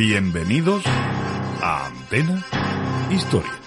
[0.00, 0.82] Bienvenidos
[1.60, 2.42] a Antena
[3.10, 3.59] Historia.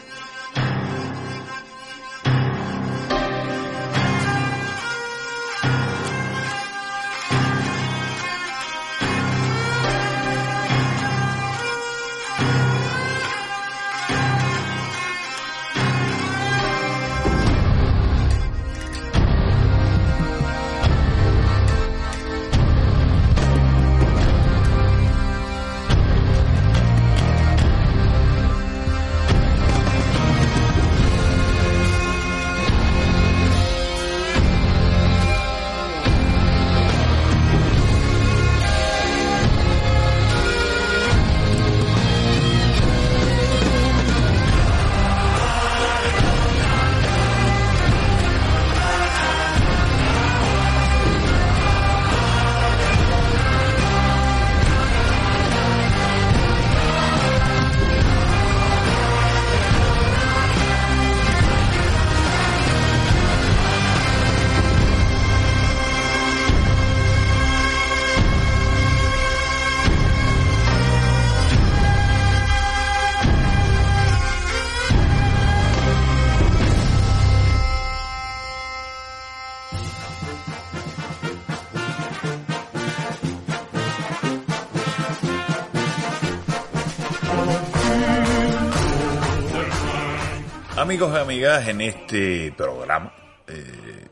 [91.12, 93.14] Amigas, en este programa
[93.48, 94.08] eh,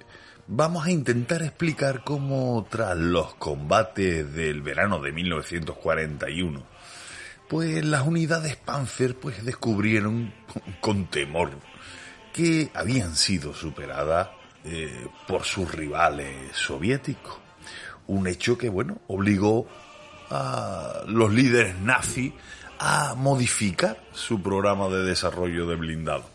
[0.45, 6.61] vamos a intentar explicar cómo tras los combates del verano de 1941,
[7.47, 10.33] pues las unidades Panzer pues descubrieron
[10.81, 11.51] con temor
[12.33, 14.27] que habían sido superadas
[14.65, 17.37] eh, por sus rivales soviéticos.
[18.07, 19.65] Un hecho que, bueno, obligó
[20.29, 22.33] a los líderes nazis
[22.79, 26.30] a modificar su programa de desarrollo de blindado.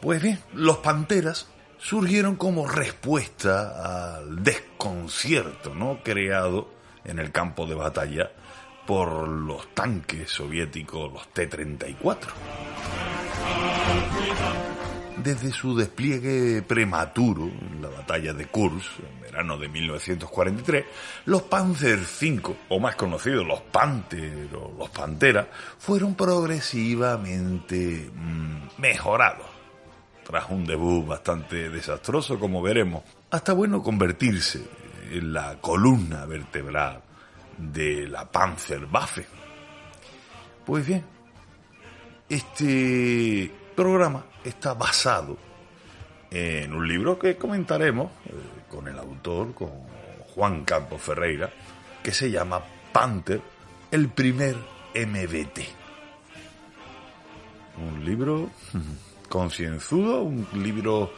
[0.00, 1.48] Pues bien, los Panteras
[1.78, 6.00] surgieron como respuesta al desconcierto ¿no?
[6.02, 6.68] creado
[7.04, 8.30] en el campo de batalla
[8.86, 12.18] por los tanques soviéticos, los T-34.
[15.16, 20.84] Desde su despliegue prematuro en la batalla de Kursk, en verano de 1943,
[21.24, 25.48] los Panzer V, o más conocidos los Panther o los Pantera,
[25.78, 29.45] fueron progresivamente mm, mejorados
[30.26, 34.60] tras un debut bastante desastroso, como veremos, hasta bueno convertirse
[35.12, 37.00] en la columna vertebral
[37.56, 39.24] de la Panzerwaffe.
[40.64, 41.04] Pues bien,
[42.28, 45.38] este programa está basado
[46.28, 48.32] en un libro que comentaremos eh,
[48.68, 49.70] con el autor, con
[50.34, 51.50] Juan Campos Ferreira,
[52.02, 52.60] que se llama
[52.92, 53.40] Panther,
[53.92, 54.56] el primer
[54.92, 55.60] MBT.
[57.78, 58.50] Un libro
[59.26, 61.12] concienzudo, un libro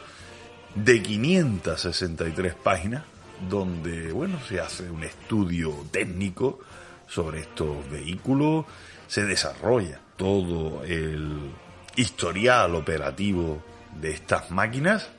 [0.75, 3.03] de 563 páginas,
[3.49, 6.59] donde, bueno, se hace un estudio técnico
[7.07, 8.65] sobre estos vehículos,
[9.07, 11.51] se desarrolla todo el
[11.95, 13.63] historial operativo
[13.99, 15.09] de estas máquinas.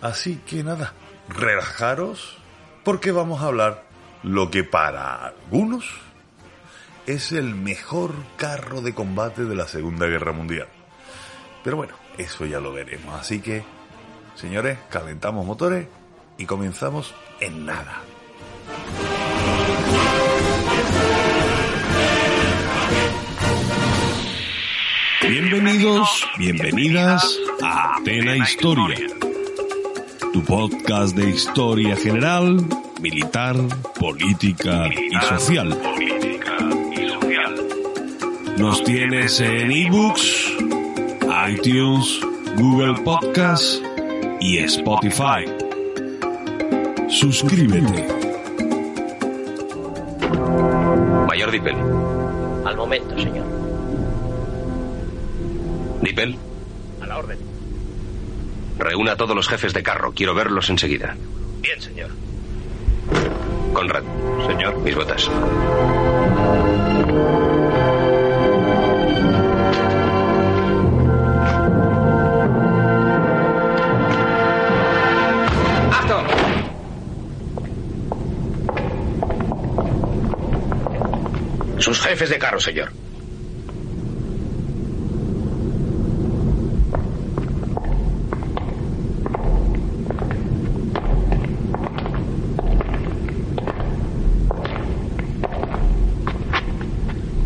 [0.00, 0.94] Así que nada,
[1.28, 2.38] relajaros
[2.84, 3.84] porque vamos a hablar
[4.22, 5.84] lo que para algunos
[7.06, 10.68] es el mejor carro de combate de la Segunda Guerra Mundial.
[11.62, 13.18] Pero bueno, eso ya lo veremos.
[13.18, 13.62] Así que,
[14.34, 15.86] señores, calentamos motores
[16.38, 18.02] y comenzamos en nada.
[25.22, 28.96] Bienvenidos, bienvenidas a Atena Historia,
[30.32, 32.56] tu podcast de historia general,
[33.00, 33.54] militar,
[33.98, 35.78] política y social.
[38.56, 40.79] Nos tienes en ebooks
[41.48, 42.20] iTunes,
[42.56, 43.82] Google Podcast
[44.40, 45.46] y Spotify.
[47.08, 48.06] Suscríbete.
[51.26, 51.76] Mayor Dipel.
[52.66, 53.46] Al momento, señor.
[56.02, 56.36] Dipel.
[57.00, 57.38] A la orden.
[58.78, 60.12] Reúna a todos los jefes de carro.
[60.14, 61.16] Quiero verlos enseguida.
[61.60, 62.10] Bien, señor.
[63.72, 64.02] Conrad.
[64.46, 64.76] Señor.
[64.78, 65.30] Mis botas.
[82.10, 82.90] Jefes de carro, señor.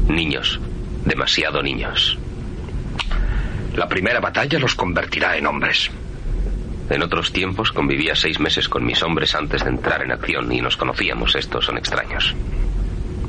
[0.09, 0.59] Niños,
[1.05, 2.17] demasiado niños.
[3.77, 5.91] La primera batalla los convertirá en hombres.
[6.89, 10.63] En otros tiempos convivía seis meses con mis hombres antes de entrar en acción y
[10.63, 11.35] nos conocíamos.
[11.35, 12.35] Estos son extraños.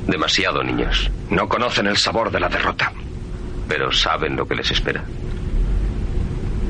[0.07, 1.09] Demasiado niños.
[1.31, 2.93] No conocen el sabor de la derrota.
[3.67, 5.03] Pero saben lo que les espera.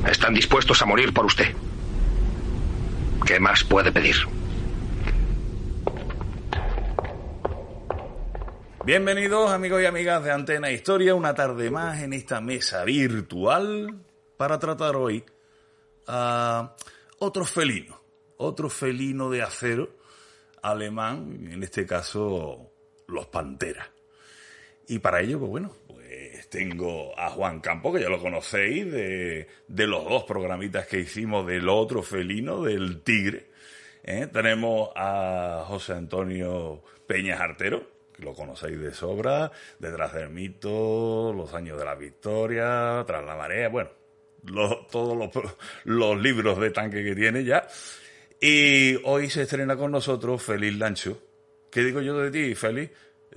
[0.08, 1.54] Están dispuestos a morir por usted.
[3.26, 4.16] ¿Qué más puede pedir?
[8.86, 14.00] Bienvenidos amigos y amigas de Antena Historia, una tarde más en esta mesa virtual
[14.36, 15.24] para tratar hoy
[16.06, 16.74] a
[17.18, 18.00] otro felino,
[18.36, 19.90] otro felino de acero
[20.62, 22.70] alemán, en este caso
[23.06, 23.88] los Panteras.
[24.88, 29.48] Y para ello, pues bueno, pues tengo a Juan Campo, que ya lo conocéis, de,
[29.66, 33.46] de los dos programitas que hicimos del otro felino, del tigre.
[34.04, 34.28] ¿eh?
[34.32, 41.52] Tenemos a José Antonio Peñas Artero, que lo conocéis de sobra, detrás del mito, los
[41.52, 43.90] años de la victoria, tras la marea, bueno,
[44.90, 45.30] todos los,
[45.84, 47.66] los, libros de tanque que tiene ya.
[48.40, 51.25] Y hoy se estrena con nosotros Félix Lancho.
[51.76, 52.90] ¿Qué digo yo de ti, Félix?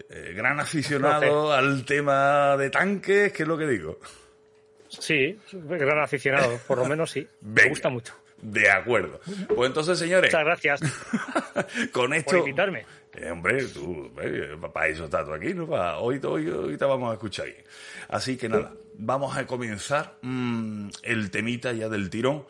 [0.10, 4.00] Eh, gran aficionado al tema de tanques, ¿qué es lo que digo?
[4.88, 7.28] Sí, gran aficionado, por lo menos sí.
[7.42, 8.14] Me gusta mucho.
[8.42, 9.20] De acuerdo.
[9.54, 10.32] Pues entonces, señores.
[10.32, 10.80] Muchas gracias.
[11.92, 12.32] con esto.
[12.32, 12.86] Por invitarme.
[13.14, 15.66] Eh, hombre, tú, eh, para eso estás tú aquí, ¿no?
[16.00, 17.58] hoy, hoy, te vamos a escuchar ahí.
[18.08, 22.46] Así que nada, vamos a comenzar mm, el temita ya del tirón.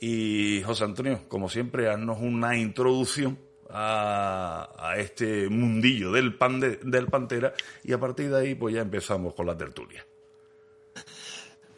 [0.00, 3.38] Y José Antonio, como siempre, haznos una introducción
[3.74, 9.34] a, este mundillo del, pan del Pantera y a partir de ahí pues ya empezamos
[9.34, 10.06] con la tertulia.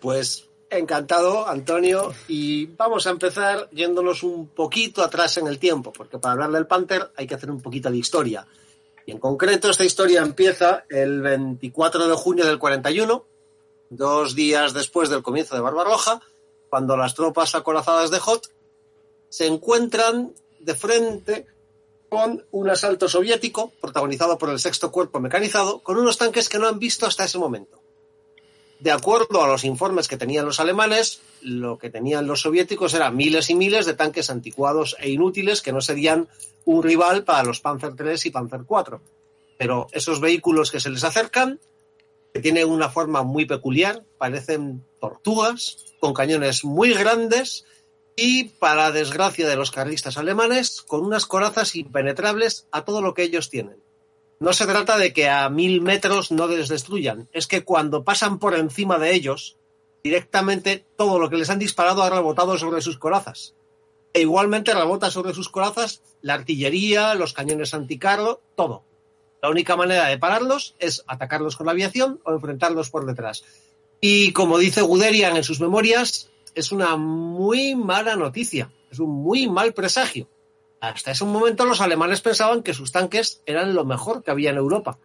[0.01, 2.13] Pues Encantado, Antonio.
[2.29, 6.67] Y vamos a empezar yéndonos un poquito atrás en el tiempo, porque para hablar del
[6.67, 8.47] Panther hay que hacer un poquito de historia.
[9.07, 13.25] Y en concreto, esta historia empieza el 24 de junio del 41,
[13.91, 16.21] dos días después del comienzo de Barbarroja,
[16.69, 18.51] cuando las tropas acorazadas de Hot
[19.29, 21.47] se encuentran de frente
[22.09, 26.69] con un asalto soviético protagonizado por el sexto cuerpo mecanizado, con unos tanques que no
[26.69, 27.81] han visto hasta ese momento
[28.79, 33.11] de acuerdo a los informes que tenían los alemanes, lo que tenían los soviéticos era
[33.11, 36.29] miles y miles de tanques anticuados e inútiles que no serían
[36.65, 38.99] un rival para los Panzer III y Panzer IV.
[39.57, 41.59] Pero esos vehículos que se les acercan,
[42.35, 47.65] que tienen una forma muy peculiar, parecen tortugas, con cañones muy grandes
[48.17, 53.23] y, para desgracia de los carlistas alemanes, con unas corazas impenetrables a todo lo que
[53.23, 53.77] ellos tienen
[54.39, 58.39] no se trata de que a mil metros no les destruyan, es que cuando pasan
[58.39, 59.57] por encima de ellos,
[60.05, 63.55] directamente todo lo que les han disparado ha rebotado sobre sus corazas.
[64.13, 68.85] E igualmente rebota sobre sus corazas la artillería, los cañones anticarro, todo.
[69.43, 73.45] La única manera de pararlos es atacarlos con la aviación o enfrentarlos por detrás.
[74.01, 79.49] Y como dice Guderian en sus memorias, es una muy mala noticia, es un muy
[79.49, 80.29] mal presagio
[80.81, 84.57] hasta ese momento los alemanes pensaban que sus tanques eran lo mejor que había en
[84.57, 84.99] Europa.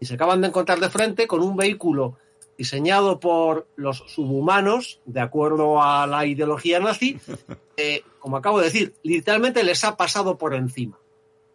[0.00, 2.16] Y se acaban de encontrar de frente con un vehículo
[2.56, 7.18] diseñado por los subhumanos, de acuerdo a la ideología nazi,
[7.76, 10.98] eh, como acabo de decir, literalmente les ha pasado por encima.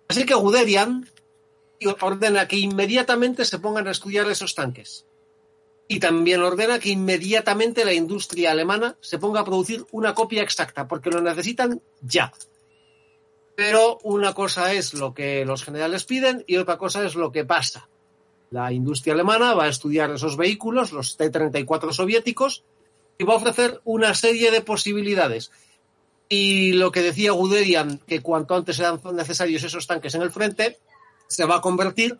[0.07, 1.07] Así que Guderian
[1.99, 5.05] ordena que inmediatamente se pongan a estudiar esos tanques.
[5.93, 10.87] Y también ordena que inmediatamente la industria alemana se ponga a producir una copia exacta,
[10.87, 12.33] porque lo necesitan ya.
[13.55, 17.45] Pero una cosa es lo que los generales piden y otra cosa es lo que
[17.45, 17.87] pasa.
[18.49, 22.63] La industria alemana va a estudiar esos vehículos, los T-34 soviéticos,
[23.19, 25.51] y va a ofrecer una serie de posibilidades.
[26.27, 30.79] Y lo que decía Guderian, que cuanto antes sean necesarios esos tanques en el frente,
[31.27, 32.17] se va a convertir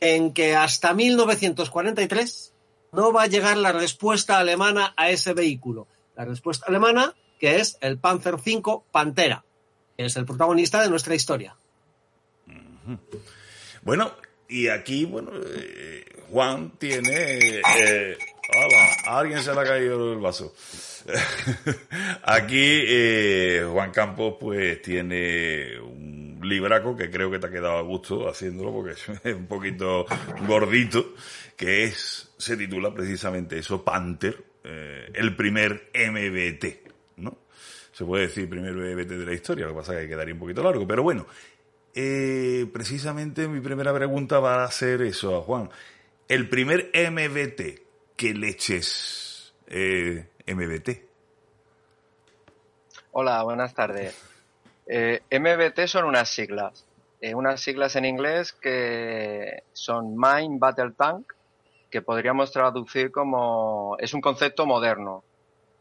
[0.00, 2.51] en que hasta 1943
[2.92, 5.86] no va a llegar la respuesta alemana a ese vehículo.
[6.14, 9.44] La respuesta alemana, que es el Panzer V Pantera
[9.96, 11.56] es el protagonista de nuestra historia.
[13.82, 14.12] Bueno,
[14.48, 17.60] y aquí, bueno, eh, Juan tiene...
[17.78, 18.18] Eh,
[19.06, 20.52] a alguien se le ha caído el vaso.
[22.22, 27.82] aquí eh, Juan Campos pues tiene un libraco que creo que te ha quedado a
[27.82, 28.92] gusto haciéndolo porque
[29.24, 30.06] es un poquito
[30.46, 31.14] gordito,
[31.56, 36.92] que es, se titula precisamente eso, Panther, el primer MBT
[37.92, 40.40] se puede decir primer BBT de la historia, lo que pasa es que quedaría un
[40.40, 41.26] poquito largo, pero bueno,
[41.94, 45.70] eh, precisamente mi primera pregunta va a ser eso, Juan.
[46.26, 50.88] El primer MBT, ¿qué leches eh, MBT?
[53.12, 54.18] Hola, buenas tardes.
[54.86, 56.86] Eh, MBT son unas siglas,
[57.34, 61.30] unas siglas en inglés que son Mine Battle Tank
[61.92, 65.22] que podríamos traducir como es un concepto moderno,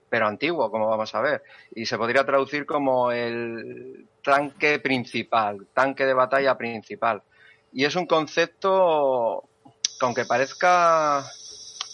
[0.10, 1.41] pero antiguo, como vamos a ver,
[1.74, 7.24] y se podría traducir como el tanque principal, tanque de batalla principal.
[7.72, 11.24] Y es un concepto, que aunque parezca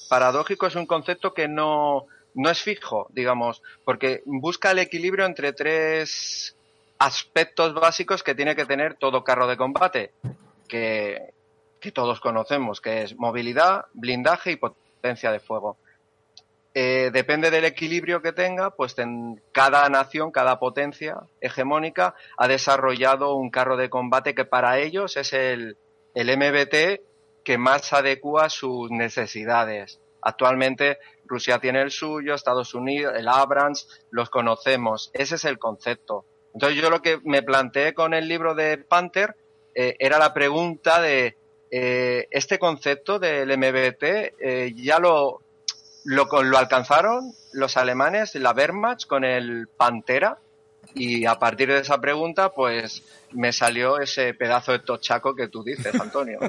[0.10, 5.54] paradójico, es un concepto que no, no es fijo, digamos, porque busca el equilibrio entre
[5.54, 6.56] tres
[6.98, 10.14] aspectos básicos que tiene que tener todo carro de combate,
[10.68, 11.36] que,
[11.80, 15.78] que todos conocemos, que es movilidad, blindaje y potencia de fuego.
[16.74, 23.36] Eh, depende del equilibrio que tenga, pues en cada nación, cada potencia hegemónica ha desarrollado
[23.36, 25.78] un carro de combate que para ellos es el,
[26.14, 27.02] el MBT
[27.44, 30.00] que más adecua sus necesidades.
[30.22, 35.10] Actualmente Rusia tiene el suyo, Estados Unidos, el Abrams, los conocemos.
[35.14, 36.26] Ese es el concepto.
[36.54, 39.36] Entonces yo lo que me planteé con el libro de Panther
[39.74, 41.38] eh, era la pregunta de
[41.72, 44.04] eh, este concepto del MBT
[44.40, 45.42] eh, ya lo,
[46.06, 50.38] lo, lo, alcanzaron los alemanes, la Wehrmacht con el Pantera
[50.96, 55.64] y a partir de esa pregunta, pues me salió ese pedazo de tochaco que tú
[55.64, 56.40] dices, Antonio.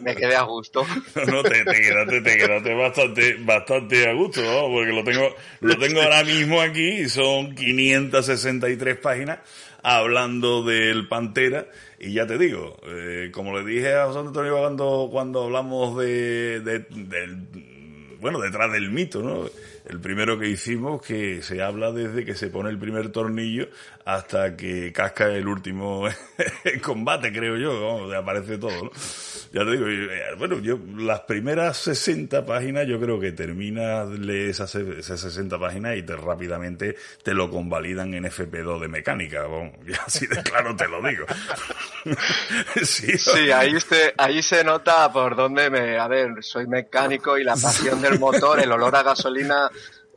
[0.00, 0.84] Me quedé a gusto.
[1.26, 4.68] No, te, te, quedaste, te quedaste bastante, bastante a gusto, ¿no?
[4.68, 9.38] Porque lo tengo, lo tengo ahora mismo aquí, son 563 páginas
[9.82, 11.66] hablando del Pantera.
[11.98, 16.60] Y ya te digo, eh, como le dije a José Antonio cuando, cuando hablamos de,
[16.60, 16.86] de,
[18.20, 19.44] bueno, detrás del mito, ¿no?
[19.88, 23.68] el primero que hicimos, que se habla desde que se pone el primer tornillo
[24.04, 26.08] hasta que casca el último
[26.82, 28.90] combate, creo yo, aparece todo.
[29.52, 34.50] Ya te digo, eh, bueno, yo las primeras 60 páginas yo creo que terminas, lees
[34.50, 39.46] esas, esas 60 páginas y te rápidamente te lo convalidan en FP2 de mecánica,
[39.86, 41.26] y así de claro te lo digo.
[42.82, 47.44] sí, sí ahí, se, ahí se nota por dónde me, a ver, soy mecánico y
[47.44, 49.70] la pasión del motor, el olor a gasolina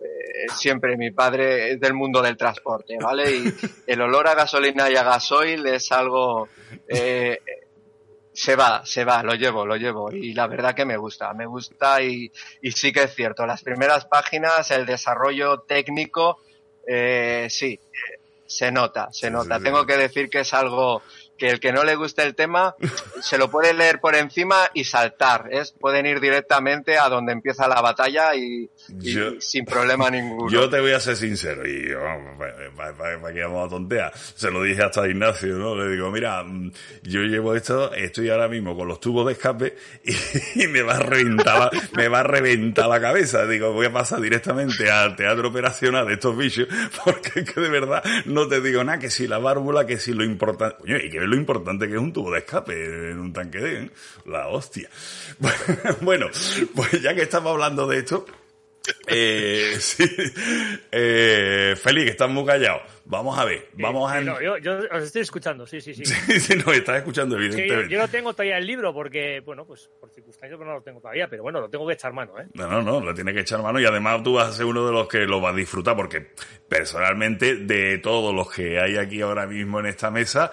[0.06, 3.32] eh, siempre mi padre es del mundo del transporte, ¿vale?
[3.32, 3.54] Y
[3.88, 6.48] el olor a gasolina y a gasoil es algo...
[6.88, 7.40] Eh,
[8.36, 10.12] se va, se va, lo llevo, lo llevo.
[10.12, 12.30] Y la verdad que me gusta, me gusta y,
[12.62, 13.46] y sí que es cierto.
[13.46, 16.40] Las primeras páginas, el desarrollo técnico,
[16.86, 17.80] eh, sí,
[18.46, 19.60] se nota, se nota.
[19.60, 21.02] Tengo que decir que es algo
[21.38, 22.75] que el que no le guste el tema
[23.22, 25.50] se lo puede leer por encima y saltar.
[25.51, 28.70] Es, pueden ir directamente a donde empieza la batalla y,
[29.39, 30.50] sin problema ninguno.
[30.50, 31.94] Yo te voy a ser sincero y
[32.75, 34.13] para que vamos a tontear.
[34.15, 35.75] Se lo dije hasta a Ignacio, ¿no?
[35.75, 36.72] Le digo, mira, mm,
[37.04, 41.00] yo llevo esto, estoy ahora mismo con los tubos de escape y, me va a
[41.00, 43.46] reventar, me va a reventar la cabeza.
[43.46, 46.68] Digo, voy a pasar directamente al teatro operacional de estos bichos
[47.04, 50.13] porque es que de verdad no te digo nada, que si la válvula, que si
[50.13, 53.60] lo importante, y que lo importante que es un tubo de escape en un tanque
[53.60, 53.89] de ¿eh?
[54.25, 54.89] la hostia.
[56.01, 56.27] Bueno,
[56.75, 58.25] pues ya que estamos hablando de esto,
[59.08, 60.03] eh, sí,
[60.91, 62.82] eh, Félix, estás muy callado.
[63.05, 64.20] Vamos a ver, vamos a...
[64.22, 66.05] no, yo, yo, os estoy escuchando, sí, sí, sí.
[66.39, 67.88] sí, no, estás escuchando, evidentemente.
[67.88, 71.27] yo, no tengo todavía el libro porque, bueno, pues por circunstancias no lo tengo todavía,
[71.27, 72.48] pero bueno, lo tengo que echar mano, ¿eh?
[72.55, 74.88] No, no, no, lo tiene que echar mano y además tú vas a ser uno
[74.88, 76.32] de los que lo va a disfrutar porque
[76.67, 80.51] personalmente de todos los que hay aquí ahora mismo en esta mesa,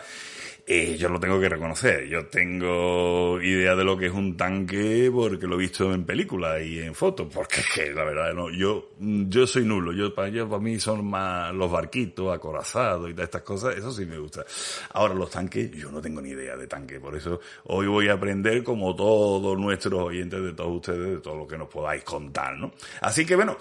[0.74, 2.08] eh, yo lo tengo que reconocer.
[2.08, 6.62] Yo tengo idea de lo que es un tanque porque lo he visto en películas
[6.62, 7.28] y en fotos.
[7.32, 9.92] Porque es que, la verdad, no, yo, yo soy nulo.
[9.92, 13.76] Yo, para, yo, para mí son más los barquitos, acorazados y todas estas cosas.
[13.76, 14.46] Eso sí me gusta.
[14.94, 16.98] Ahora, los tanques, yo no tengo ni idea de tanque.
[16.98, 21.36] Por eso, hoy voy a aprender como todos nuestros oyentes, de todos ustedes, de todo
[21.36, 22.72] lo que nos podáis contar, ¿no?
[23.02, 23.58] Así que, bueno,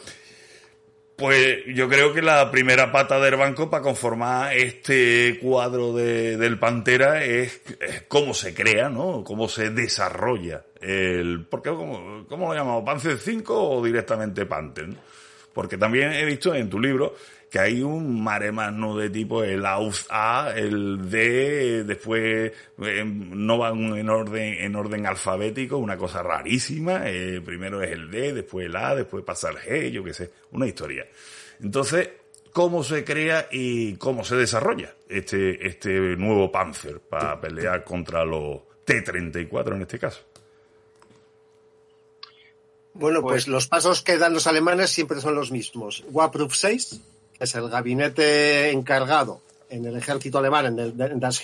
[1.21, 6.57] pues yo creo que la primera pata del banco para conformar este cuadro de, del
[6.57, 7.61] Pantera es,
[8.07, 9.23] cómo se crea, ¿no?
[9.23, 11.45] Cómo se desarrolla el...
[11.45, 12.83] ¿Por qué, cómo, cómo lo llamamos?
[12.83, 14.89] ¿Panzer 5 o directamente Panther?
[15.53, 17.15] Porque también he visto en tu libro
[17.51, 23.57] que hay un mare no de tipo el AUS A, el D, después eh, no
[23.57, 28.67] van en orden, en orden alfabético, una cosa rarísima, eh, primero es el D, después
[28.67, 31.05] el A, después pasa el G, yo qué sé, una historia.
[31.61, 32.09] Entonces,
[32.53, 38.61] ¿cómo se crea y cómo se desarrolla este, este nuevo Panzer para pelear contra los
[38.85, 40.21] T-34 en este caso?
[42.93, 46.05] Bueno, pues, pues, los pasos que dan los alemanes siempre son los mismos.
[46.11, 47.01] WAPRUF 6,
[47.41, 51.41] es el gabinete encargado en el ejército alemán, en, el, Das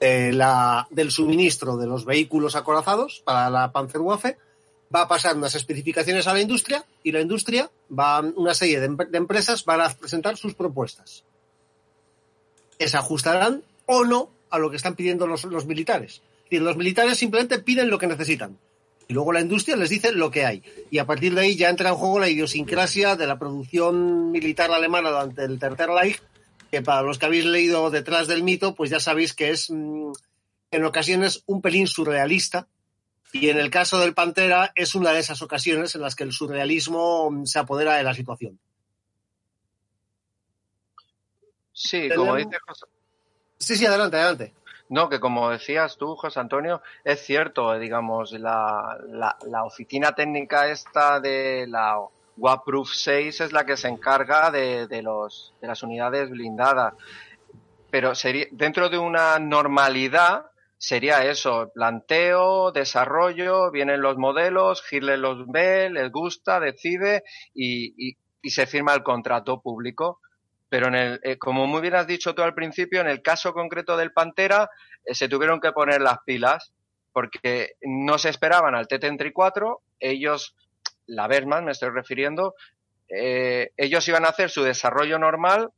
[0.00, 4.36] eh, la, del suministro de los vehículos acorazados para la Panzerwaffe,
[4.94, 8.86] va a pasar unas especificaciones a la industria y la industria va, una serie de,
[9.12, 11.24] empresas van a presentar sus propuestas.
[12.78, 16.22] Se ajustarán o no a lo que están pidiendo los, los militares.
[16.50, 18.56] Y los militares simplemente piden lo que necesitan.
[19.08, 20.62] Y luego la industria les dice lo que hay.
[20.90, 24.70] Y a partir de ahí ya entra en juego la idiosincrasia de la producción militar
[24.70, 26.22] alemana durante el Tercer Reich,
[26.70, 30.12] que para los que habéis leído detrás del mito, pues ya sabéis que es mm,
[30.70, 32.68] en ocasiones un pelín surrealista.
[33.32, 36.32] Y en el caso del Pantera es una de esas ocasiones en las que el
[36.32, 38.60] surrealismo mm, se apodera de la situación.
[41.72, 42.84] Sí, como dice José.
[43.56, 44.52] Sí, sí, adelante, adelante.
[44.88, 50.68] No, que como decías tú, José Antonio, es cierto, digamos, la, la, la oficina técnica
[50.68, 51.98] esta de la
[52.38, 56.94] WAPROOF 6 es la que se encarga de, de, los, de las unidades blindadas.
[57.90, 60.46] Pero sería, dentro de una normalidad
[60.78, 68.16] sería eso, planteo, desarrollo, vienen los modelos, Hitler los ve, les gusta, decide y, y,
[68.40, 70.20] y se firma el contrato público
[70.68, 73.52] pero en el, eh, como muy bien has dicho tú al principio, en el caso
[73.52, 74.70] concreto del Pantera
[75.04, 76.72] eh, se tuvieron que poner las pilas
[77.12, 80.54] porque no se esperaban al T-34, ellos,
[81.06, 82.54] la Versman me estoy refiriendo,
[83.08, 85.70] eh, ellos iban a hacer su desarrollo normal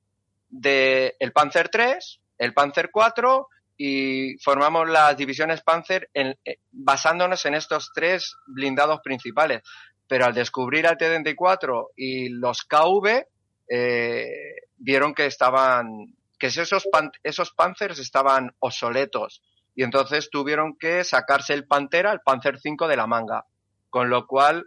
[0.48, 6.36] de el Panzer 3, el Panzer 4 y formamos las divisiones Panzer en,
[6.72, 9.62] basándonos en estos tres blindados principales.
[10.06, 13.24] Pero al descubrir al T-34 y los KV,
[13.70, 16.88] eh, vieron que estaban, que esos,
[17.22, 19.42] esos Panzers estaban obsoletos.
[19.76, 23.46] Y entonces tuvieron que sacarse el Pantera, el Panzer 5 de la manga,
[23.88, 24.66] con lo cual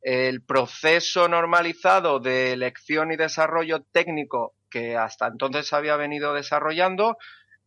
[0.00, 7.16] el proceso normalizado de elección y desarrollo técnico que hasta entonces había venido desarrollando,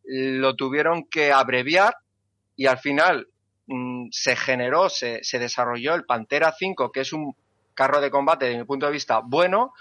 [0.05, 1.95] lo tuvieron que abreviar
[2.55, 3.27] y al final
[3.67, 7.35] mmm, se generó, se, se desarrolló el Pantera 5, que es un
[7.73, 9.73] carro de combate, desde mi punto de vista, bueno,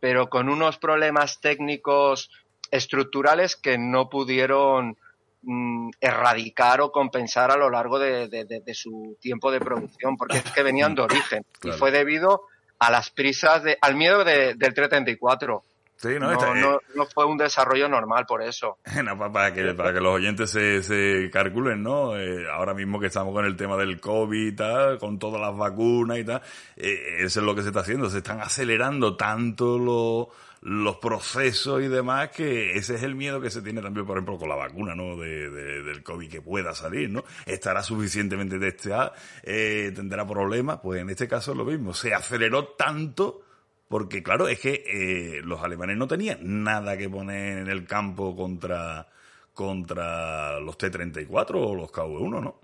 [0.00, 2.30] pero con unos problemas técnicos
[2.70, 4.96] estructurales que no pudieron
[5.42, 10.16] mmm, erradicar o compensar a lo largo de, de, de, de, su tiempo de producción,
[10.16, 11.76] porque es que venían de origen claro.
[11.76, 12.42] y fue debido
[12.78, 15.62] a las prisas, de, al miedo del 334.
[15.96, 18.78] Sí, no, no, está, no, no, fue un desarrollo normal por eso.
[19.02, 22.18] No, para, que, para que los oyentes se, se calculen, ¿no?
[22.18, 25.56] Eh, ahora mismo que estamos con el tema del COVID y tal, con todas las
[25.56, 26.42] vacunas y tal,
[26.76, 28.10] eh, eso es lo que se está haciendo.
[28.10, 30.28] Se están acelerando tanto los,
[30.60, 34.36] los procesos y demás que ese es el miedo que se tiene también, por ejemplo,
[34.36, 35.16] con la vacuna, ¿no?
[35.16, 37.24] De, de, del COVID que pueda salir, ¿no?
[37.46, 41.94] Estará suficientemente testeada, eh, tendrá problemas, pues en este caso es lo mismo.
[41.94, 43.45] Se aceleró tanto
[43.88, 48.34] porque claro, es que eh, los alemanes no tenían nada que poner en el campo
[48.34, 49.06] contra,
[49.54, 52.60] contra los T-34 o los KV-1, ¿no?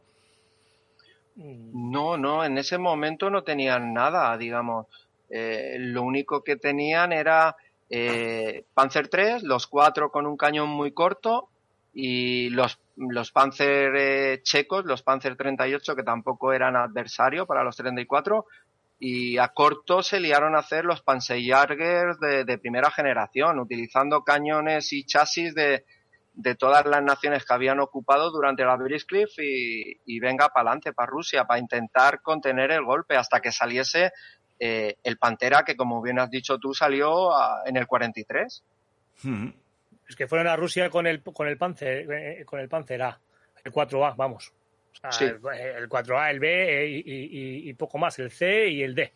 [1.35, 4.87] No, no, en ese momento no tenían nada, digamos.
[5.31, 7.57] Eh, lo único que tenían era
[7.89, 11.49] eh, Panzer 3, los cuatro con un cañón muy corto
[11.95, 17.77] y los, los Panzer eh, checos, los Panzer 38, que tampoco eran adversario para los
[17.77, 18.47] 34,
[19.05, 24.93] y a corto se liaron a hacer los Panzerjägers de, de primera generación, utilizando cañones
[24.93, 25.85] y chasis de,
[26.35, 30.93] de todas las naciones que habían ocupado durante la Blitzkrieg y, y venga para adelante,
[30.93, 34.13] para Rusia, para intentar contener el golpe hasta que saliese
[34.61, 38.63] eh, el Pantera, que como bien has dicho tú, salió a, en el 43.
[39.25, 39.49] Hmm.
[40.09, 43.19] Es que fueron a Rusia con el, con el Panzer, eh, con el Panzer A,
[43.65, 44.53] el 4A, vamos.
[44.93, 45.25] O sea, sí.
[45.25, 49.13] el, el, 4A, el B y, y, y, poco más, el C y el D.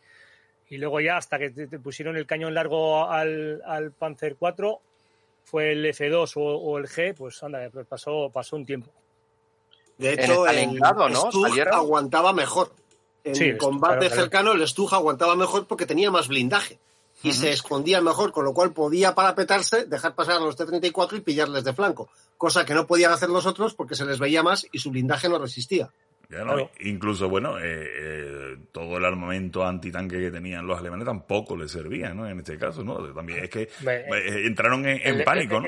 [0.68, 4.80] Y luego ya hasta que te, pusieron el cañón largo al, al, Panzer 4,
[5.44, 8.90] fue el F2 o, o, el G, pues anda, pues pasó, pasó un tiempo.
[9.98, 11.30] De hecho, el, el ¿no?
[11.72, 12.72] aguantaba mejor.
[13.22, 16.78] En sí, combate claro, cercano, el Stug aguantaba mejor porque tenía más blindaje
[17.22, 17.34] y uh -huh.
[17.34, 21.64] se escondía mejor, con lo cual podía parapetarse, dejar pasar a los T-34 y pillarles
[21.64, 24.78] de flanco, cosa que no podían hacer los otros porque se les veía más y
[24.78, 25.90] su blindaje no resistía.
[26.28, 26.70] Ya no, claro.
[26.80, 32.12] Incluso, bueno, eh, eh, todo el armamento antitanque que tenían los alemanes tampoco les servía,
[32.14, 32.28] ¿no?
[32.28, 32.96] En este caso, ¿no?
[33.14, 35.66] También es que eh, entraron en, en el, pánico, ¿no?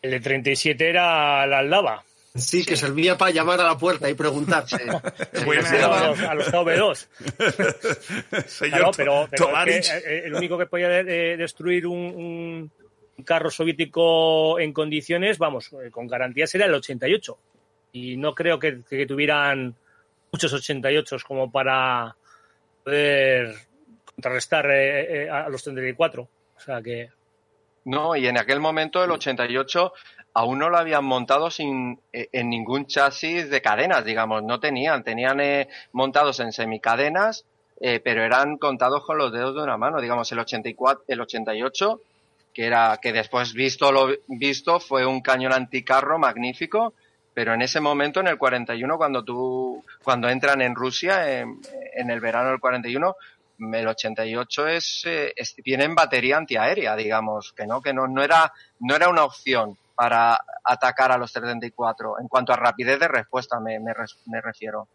[0.00, 2.04] El de 37 era la lava.
[2.34, 4.64] Sí, que servía para llamar a la puerta y preguntar.
[4.68, 4.76] Sí.
[4.88, 7.08] a, los, a los KV2.
[8.46, 12.70] Señor claro, pero, pero es que el único que podía de, de destruir un,
[13.16, 17.38] un, carro soviético en condiciones, vamos, con garantía sería el 88.
[17.92, 19.74] Y no creo que, que tuvieran
[20.30, 22.14] muchos 88 como para
[22.84, 23.54] poder
[24.04, 26.22] contrarrestar eh, eh, a los 34.
[26.22, 27.10] O sea que.
[27.84, 29.92] No, y en aquel momento el 88
[30.34, 35.02] aún no lo habían montado sin eh, en ningún chasis de cadenas, digamos, no tenían,
[35.02, 37.44] tenían eh, montados en semicadenas,
[37.80, 42.00] eh, pero eran contados con los dedos de una mano, digamos, el 84, el 88,
[42.52, 46.92] que era que después visto lo visto fue un cañón anticarro magnífico,
[47.38, 52.18] pero en ese momento, en el 41, cuando tú, cuando entran en Rusia, en, el
[52.18, 53.14] verano del 41,
[53.74, 58.24] el 88 es, eh, es, viene en batería antiaérea, digamos, que no, que no, no
[58.24, 62.20] era, no era una opción para atacar a los 74.
[62.20, 63.92] En cuanto a rapidez de respuesta me, me,
[64.26, 64.86] me refiero.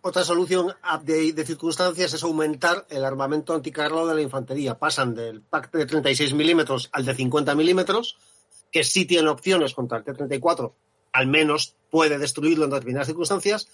[0.00, 4.76] Otra solución de, de, circunstancias es aumentar el armamento anticarro de la infantería.
[4.76, 8.18] Pasan del pack de 36 milímetros al de 50 milímetros,
[8.72, 10.72] que sí tiene opciones contra el T-34,
[11.12, 13.68] al menos puede destruirlo en determinadas circunstancias,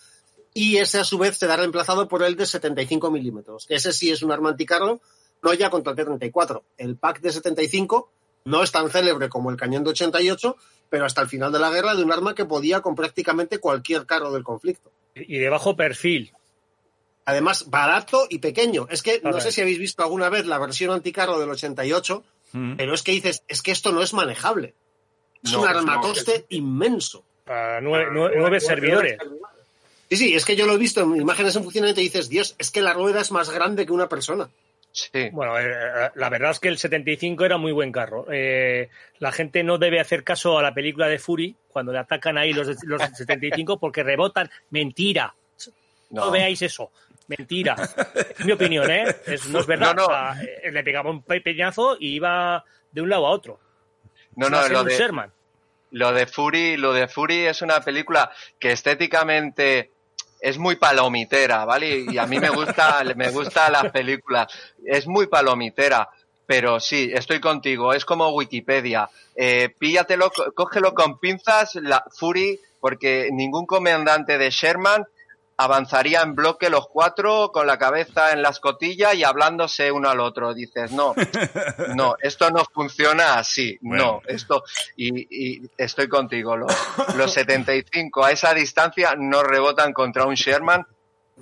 [0.53, 3.65] y ese a su vez será reemplazado por el de 75 milímetros.
[3.71, 5.01] Ese sí es un arma anticarro,
[5.43, 6.63] no ya contra el T-34.
[6.77, 8.11] El pack de 75
[8.45, 10.57] no es tan célebre como el cañón de 88,
[10.91, 14.07] pero hasta el final de la guerra de un arma que podía con prácticamente cualquier
[14.07, 14.93] carro del conflicto.
[15.15, 16.33] Y de bajo perfil.
[17.25, 18.87] Además, barato y pequeño.
[18.91, 22.77] Es que no sé si habéis visto alguna vez la versión anticarro del 88, mm.
[22.77, 24.75] pero es que dices, es que esto no es manejable.
[25.43, 26.57] Es no, un armatoste no.
[26.57, 27.25] inmenso.
[27.45, 29.19] Para nueve, nueve, nueve servidores.
[30.11, 32.55] Sí, sí, es que yo lo he visto en imágenes en funcionamiento y dices, Dios,
[32.59, 34.51] es que la rueda es más grande que una persona.
[34.95, 35.29] Sí.
[35.33, 38.27] Bueno, eh, la verdad es que el 75 era muy buen carro.
[38.31, 42.39] Eh, la gente no debe hacer caso a la película de Fury cuando le atacan
[42.39, 44.49] ahí los, los 75 porque rebotan.
[44.71, 45.35] Mentira.
[46.11, 46.93] No, no veáis eso.
[47.27, 47.75] Mentira.
[48.39, 49.05] Es mi opinión, ¿eh?
[49.27, 49.97] Es, no es verdad.
[49.97, 53.59] No, o sea, eh, le pegaba un peñazo y iba de un lado a otro.
[54.37, 55.33] No, no, lo de, Sherman.
[55.91, 58.31] lo de Fury, lo de Fury es una película
[58.61, 59.91] que estéticamente
[60.45, 62.05] es muy palomitera, ¿vale?
[62.07, 64.53] Y a mí me gusta, me gusta las películas.
[64.85, 66.11] Es muy palomitera.
[66.47, 67.95] Pero sí, estoy contigo.
[67.95, 69.09] Es como Wikipedia.
[69.35, 75.07] Eh, píllatelo, cógelo con pinzas, la Fury, porque ningún comandante de Sherman
[75.57, 80.21] avanzaría en bloque los cuatro con la cabeza en la escotilla y hablándose uno al
[80.21, 80.55] otro.
[80.55, 81.15] Dices, no,
[81.95, 84.05] no, esto no funciona así, bueno.
[84.05, 84.65] no, esto,
[84.97, 86.73] y, y, estoy contigo, los,
[87.17, 90.87] los 75 a esa distancia no rebotan contra un Sherman,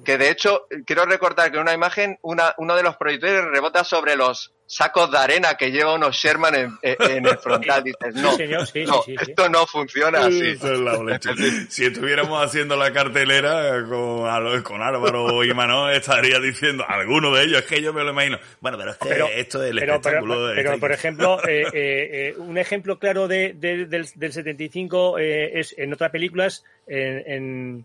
[0.05, 3.85] que de hecho, quiero recordar que en una imagen, una, uno de los proyectores rebota
[3.85, 7.85] sobre los sacos de arena que lleva unos Sherman en, en el frontal.
[7.85, 10.49] Dices, no, sí, señor, sí, no sí, esto no funciona así.
[10.49, 10.61] Es
[11.69, 17.59] si estuviéramos haciendo la cartelera con, con Álvaro y Manón, estaría diciendo alguno de ellos,
[17.61, 18.39] es que yo me lo imagino.
[18.61, 21.39] Bueno, pero es que pero, esto es el pero, espectáculo pero, de pero, por ejemplo,
[21.47, 26.65] eh, eh, un ejemplo claro de, de, del, del 75 eh, es en otras películas,
[26.87, 27.85] en, en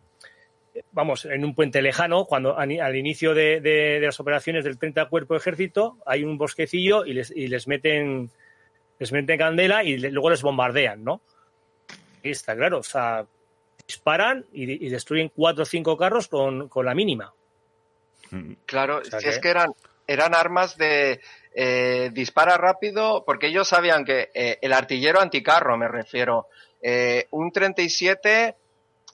[0.92, 5.08] vamos, en un puente lejano, cuando al inicio de, de, de, las operaciones del 30
[5.10, 8.32] Cuerpo de Ejército hay un bosquecillo y les, y les meten
[9.00, 11.22] les meten candela y luego les bombardean, ¿no?
[12.24, 13.26] Y está claro, o sea,
[13.88, 17.34] disparan y, y destruyen cuatro o cinco carros con, con la mínima.
[18.66, 19.32] Claro, o sea, si que...
[19.32, 19.72] es que eran,
[20.08, 21.22] eran armas de
[21.54, 26.48] eh, dispara rápido, porque ellos sabían que eh, el artillero anticarro, me refiero,
[26.82, 28.56] eh, un 37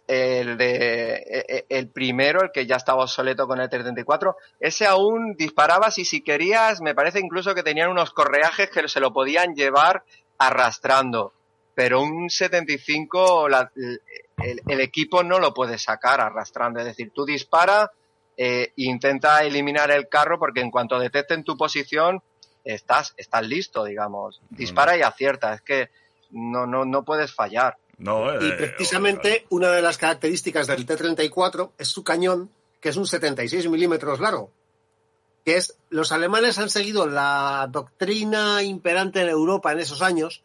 [0.08, 5.98] el de el primero, el que ya estaba obsoleto con el 34, ese aún disparabas
[5.98, 10.04] y si querías, me parece incluso que tenían unos correajes que se lo podían llevar
[10.38, 11.34] arrastrando.
[11.76, 16.80] Pero un 75, la, el, el, equipo no lo puede sacar arrastrando.
[16.80, 17.92] Es decir, tú dispara
[18.38, 22.22] eh, e intenta eliminar el carro porque en cuanto detecten tu posición,
[22.64, 24.42] estás, estás listo, digamos.
[24.50, 25.54] Dispara y acierta.
[25.54, 25.90] Es que
[26.32, 27.78] no, no, no puedes fallar.
[28.04, 32.98] No, eh, y precisamente una de las características del T-34 es su cañón, que es
[32.98, 34.52] un 76 milímetros largo.
[35.46, 40.44] Que es, los alemanes han seguido la doctrina imperante en Europa en esos años,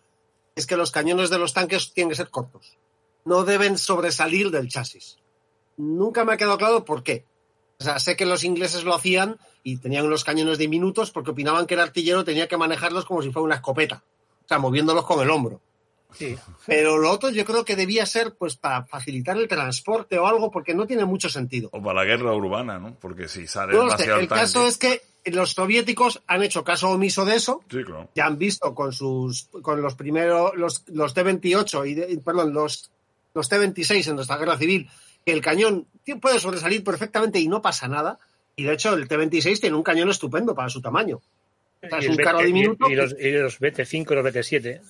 [0.55, 2.79] es que los cañones de los tanques tienen que ser cortos.
[3.25, 5.19] No deben sobresalir del chasis.
[5.77, 7.25] Nunca me ha quedado claro por qué.
[7.81, 11.67] O sea, sé que los ingleses lo hacían y tenían unos cañones diminutos porque opinaban
[11.67, 14.05] que el artillero tenía que manejarlos como si fuera una escopeta.
[14.45, 15.61] O sea, moviéndolos con el hombro.
[16.15, 16.37] Sí.
[16.67, 20.51] Pero lo otro yo creo que debía ser pues para facilitar el transporte o algo
[20.51, 21.69] porque no tiene mucho sentido.
[21.73, 22.95] O para la guerra urbana, ¿no?
[22.99, 24.43] Porque si sale no, demasiado el tanque...
[24.43, 27.63] caso es que los soviéticos han hecho caso omiso de eso.
[27.71, 28.09] Sí, claro.
[28.15, 32.91] Ya han visto con sus con los primeros los, los T-28 y de, perdón, los
[33.35, 34.89] los T-26 en nuestra guerra civil
[35.25, 35.87] que el cañón
[36.21, 38.19] puede sobresalir perfectamente y no pasa nada.
[38.57, 41.21] Y de hecho el T-26 tiene un cañón estupendo para su tamaño.
[41.81, 42.89] O sea, es un carro diminuto.
[42.89, 44.81] Y, y, los, y los BT5 y los BT7.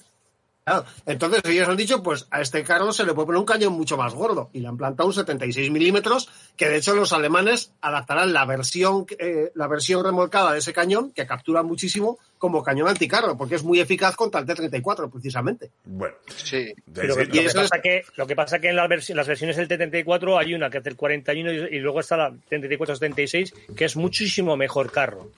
[0.68, 0.84] Claro.
[1.06, 3.96] Entonces ellos han dicho, pues a este carro se le puede poner un cañón mucho
[3.96, 8.32] más gordo y le han plantado un 76 milímetros, que de hecho los alemanes adaptarán
[8.32, 13.36] la versión, eh, la versión remolcada de ese cañón, que captura muchísimo, como cañón anticarro,
[13.36, 15.70] porque es muy eficaz contra el T-34, precisamente.
[15.84, 16.74] Bueno, sí.
[16.92, 17.82] Pero lo, que pasa es...
[17.82, 20.78] que, lo que pasa que en las, vers las versiones del T-34 hay una que
[20.78, 25.30] es del 41 y, y luego está la T-34-76, que es muchísimo mejor carro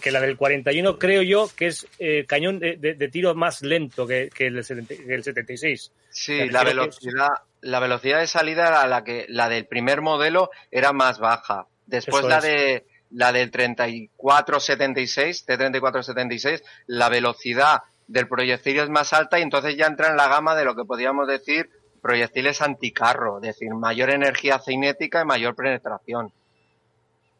[0.00, 3.62] que la del 41 creo yo que es eh, cañón de, de, de, tiro más
[3.62, 5.92] lento que, que, el, que, el, 76.
[6.10, 7.28] Sí, la velocidad,
[7.62, 11.66] la velocidad de salida era la que la del primer modelo era más baja.
[11.86, 19.42] Después la de la del 3476, T3476, la velocidad del proyectil es más alta y
[19.42, 21.70] entonces ya entra en la gama de lo que podríamos decir
[22.02, 26.32] proyectiles anticarro, es decir, mayor energía cinética y mayor penetración.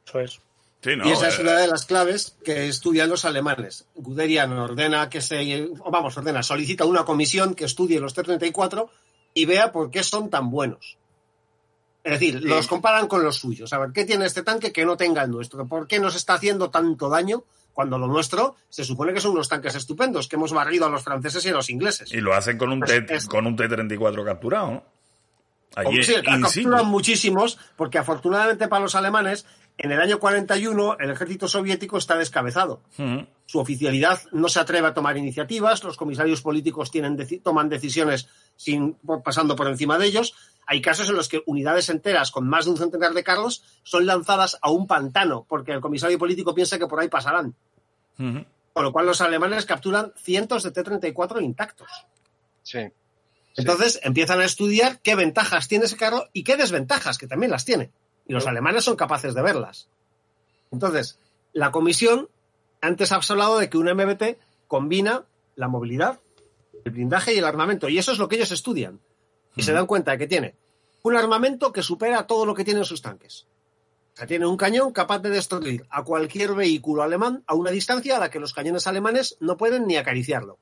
[0.06, 0.40] Eso es.
[0.84, 3.86] Y esa es una de las claves que estudian los alemanes.
[3.96, 8.88] Guderian ordena que se, vamos, ordena, solicita una comisión que estudie los T-34
[9.34, 10.96] y vea por qué son tan buenos.
[12.04, 13.72] Es decir, los comparan con los suyos.
[13.72, 15.66] A ver, ¿qué tiene este tanque que no tenga el nuestro?
[15.66, 19.48] ¿Por qué nos está haciendo tanto daño cuando lo nuestro se supone que son unos
[19.48, 22.12] tanques estupendos, que hemos barrido a los franceses y a los ingleses?
[22.12, 24.84] Y lo hacen con un, pues T, con un T-34 capturado, ¿no?
[25.74, 29.44] Allí sí, capturan muchísimos, porque afortunadamente para los alemanes,
[29.78, 32.82] en el año 41 el ejército soviético está descabezado.
[33.46, 38.94] Su oficialidad no se atreve a tomar iniciativas, los comisarios políticos tienen, toman decisiones sin,
[39.24, 40.34] pasando por encima de ellos,
[40.66, 44.04] hay casos en los que unidades enteras con más de un centenar de carros son
[44.04, 47.54] lanzadas a un pantano porque el comisario político piensa que por ahí pasarán.
[48.16, 51.88] Con lo cual los alemanes capturan cientos de T-34 intactos.
[52.64, 52.80] Sí.
[53.56, 57.64] Entonces empiezan a estudiar qué ventajas tiene ese carro y qué desventajas, que también las
[57.64, 57.92] tiene.
[58.28, 59.88] Y los alemanes son capaces de verlas.
[60.70, 61.18] Entonces,
[61.52, 62.28] la comisión,
[62.80, 64.38] antes ha hablado de que un MBT
[64.68, 65.24] combina
[65.56, 66.20] la movilidad,
[66.84, 67.88] el blindaje y el armamento.
[67.88, 69.00] Y eso es lo que ellos estudian
[69.56, 70.54] y se dan cuenta de que tiene
[71.02, 73.46] un armamento que supera todo lo que tienen sus tanques.
[74.14, 78.16] O sea, tiene un cañón capaz de destruir a cualquier vehículo alemán a una distancia
[78.16, 80.58] a la que los cañones alemanes no pueden ni acariciarlo.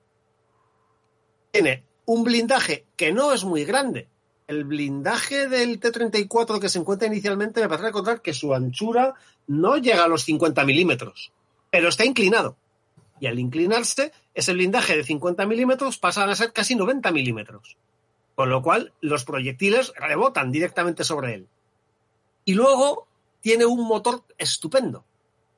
[1.51, 4.09] Tiene un blindaje que no es muy grande.
[4.47, 9.15] El blindaje del T-34 que se encuentra inicialmente me parece encontrar que su anchura
[9.47, 11.33] no llega a los 50 milímetros,
[11.71, 12.57] pero está inclinado.
[13.19, 17.77] Y al inclinarse, ese blindaje de 50 milímetros pasa a ser casi 90 milímetros
[18.37, 21.49] con lo cual los proyectiles rebotan directamente sobre él.
[22.45, 23.09] Y luego
[23.41, 25.05] tiene un motor estupendo,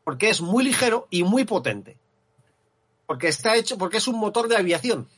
[0.04, 1.98] porque es muy ligero y muy potente.
[3.04, 5.08] Porque está hecho, porque es un motor de aviación.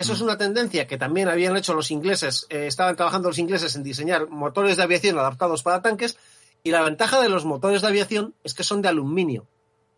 [0.00, 0.24] Eso es mm.
[0.24, 4.30] una tendencia que también habían hecho los ingleses, eh, estaban trabajando los ingleses en diseñar
[4.30, 6.16] motores de aviación adaptados para tanques,
[6.62, 9.46] y la ventaja de los motores de aviación es que son de aluminio.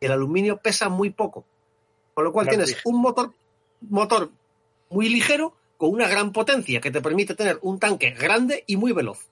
[0.01, 1.45] Y el aluminio pesa muy poco.
[2.15, 3.33] Con lo cual tienes un motor,
[3.81, 4.31] motor
[4.91, 8.93] muy ligero con una gran potencia que te permite tener un tanque grande y muy
[8.93, 9.29] veloz.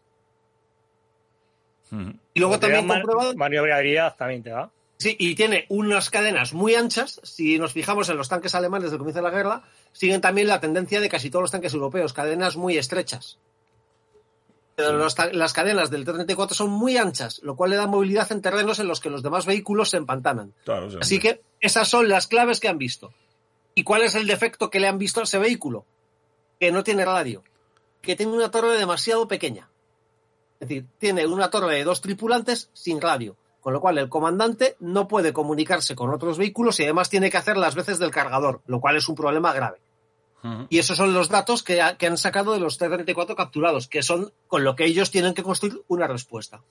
[2.32, 3.34] Y luego también comprobado.
[3.34, 4.70] Maniobrabilidad también te da.
[5.00, 7.20] Sí, y tiene unas cadenas muy anchas.
[7.24, 10.46] Si nos fijamos en los tanques alemanes desde el comienzo de la guerra, siguen también
[10.46, 13.38] la tendencia de casi todos los tanques europeos, cadenas muy estrechas.
[14.76, 18.78] Pero las cadenas del T-34 son muy anchas, lo cual le da movilidad en terrenos
[18.78, 20.54] en los que los demás vehículos se empantanan.
[21.00, 23.12] Así que esas son las claves que han visto.
[23.74, 25.84] ¿Y cuál es el defecto que le han visto a ese vehículo?
[26.60, 27.42] que no tiene radio,
[28.02, 29.70] que tiene una torre demasiado pequeña.
[30.60, 34.76] Es decir, tiene una torre de dos tripulantes sin radio, con lo cual el comandante
[34.80, 38.62] no puede comunicarse con otros vehículos y además tiene que hacer las veces del cargador,
[38.66, 39.78] lo cual es un problema grave.
[40.70, 44.64] Y esos son los datos que, han sacado de los T-34 capturados, que son con
[44.64, 46.62] lo que ellos tienen que construir una respuesta.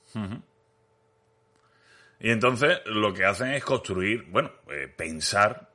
[2.20, 5.70] Y entonces lo que hacen es construir, bueno, eh, pensar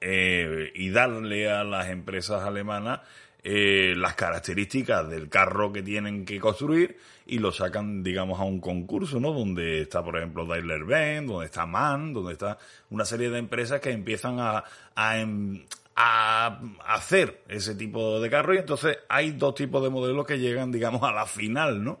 [0.00, 3.00] eh, y darle a las empresas alemanas
[3.44, 8.60] eh, las características del carro que tienen que construir y lo sacan, digamos, a un
[8.60, 9.32] concurso, ¿no?
[9.32, 12.58] Donde está, por ejemplo, Daimler Benz, donde está MAN, donde está
[12.90, 14.62] una serie de empresas que empiezan a,
[14.94, 20.24] a, em, a hacer ese tipo de carro y entonces hay dos tipos de modelos
[20.24, 22.00] que llegan, digamos, a la final, ¿no?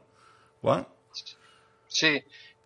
[0.60, 0.86] Juan.
[1.88, 2.22] Sí,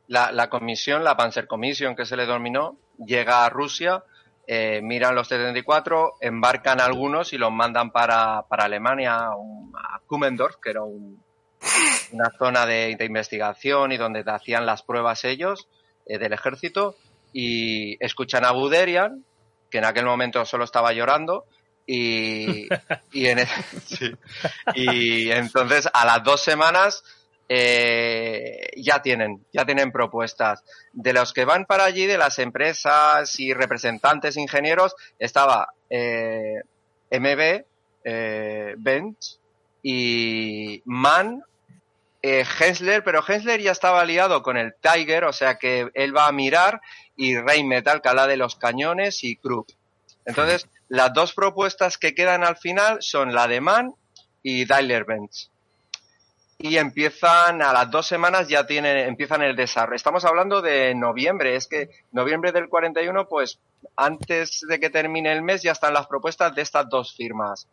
[0.08, 4.04] la, la comisión, la Panzer Commission que se le denominó, llega a Rusia
[4.46, 10.70] eh, miran los T-34, embarcan algunos y los mandan para, para Alemania, a Kummendorf, que
[10.70, 15.68] era una zona de, investigación y donde hacían las pruebas ellos
[16.06, 16.96] eh, del ejército,
[17.32, 19.24] y escuchan a Buderian,
[19.68, 21.46] que en aquel momento solo estaba llorando,
[21.84, 22.68] y,
[23.12, 23.38] y, en,
[24.74, 27.02] y entonces a las dos semanas
[27.48, 30.64] eh, ya tienen, ya tienen propuestas.
[30.92, 36.62] De los que van para allí, de las empresas y representantes ingenieros, estaba eh,
[37.10, 37.64] MB,
[38.04, 39.38] eh, Bench
[39.82, 41.42] y Mann,
[42.22, 46.26] eh, Hensler, pero Hensler ya estaba aliado con el Tiger, o sea que él va
[46.26, 46.80] a mirar,
[47.16, 49.70] y Rheinmetall, que habla de los cañones, y Krupp.
[50.24, 53.94] Entonces, las dos propuestas que quedan al final son la de Mann
[54.42, 55.50] y Daimler Bench
[56.58, 59.96] y empiezan a las dos semanas ya tienen empiezan el desarrollo.
[59.96, 63.58] Estamos hablando de noviembre, es que noviembre del 41, pues
[63.96, 67.68] antes de que termine el mes ya están las propuestas de estas dos firmas.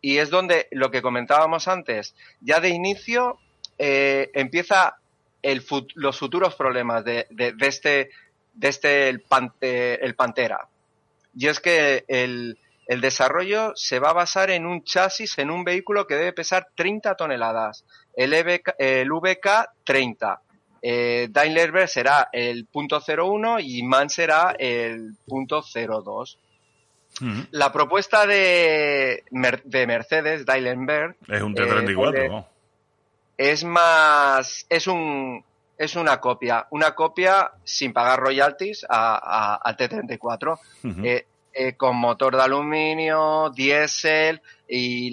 [0.00, 3.38] y es donde lo que comentábamos antes, ya de inicio
[3.78, 4.96] eh, empieza
[5.42, 5.64] el
[5.94, 8.10] los futuros problemas de, de, este,
[8.54, 9.24] de este el,
[9.60, 10.68] el, Pantera.
[11.34, 15.64] Y es que el, el, desarrollo se va a basar en un chasis, en un
[15.64, 17.84] vehículo que debe pesar 30 toneladas,
[18.18, 19.46] el, EVK, el VK
[19.84, 20.42] 30.
[20.82, 26.38] Eh, Daimler será el punto 01 y MAN será el punto 02.
[27.52, 29.24] La propuesta de,
[29.64, 32.46] de Mercedes, Daimler es un T34,
[33.36, 35.44] Es más, es un,
[35.76, 40.58] es una copia, una copia sin pagar royalties al T34,
[41.04, 45.10] eh, eh, con motor de aluminio, diésel y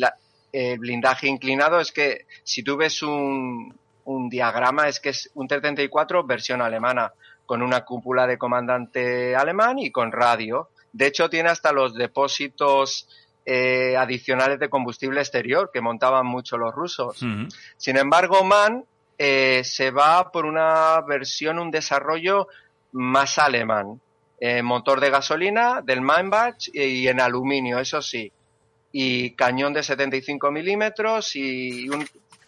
[0.56, 1.80] el blindaje inclinado.
[1.80, 7.14] Es que si tú ves un, un diagrama, es que es un T34 versión alemana,
[7.46, 10.70] con una cúpula de comandante alemán y con radio.
[10.94, 13.08] De hecho, tiene hasta los depósitos
[13.46, 17.18] eh, adicionales de combustible exterior que montaban mucho los rusos.
[17.78, 18.86] Sin embargo, MAN
[19.18, 22.48] eh, se va por una versión, un desarrollo
[22.94, 24.02] más alemán.
[24.40, 28.32] Eh, motor de gasolina del Mainbach y en aluminio, eso sí.
[28.98, 31.90] Y cañón de 75 milímetros y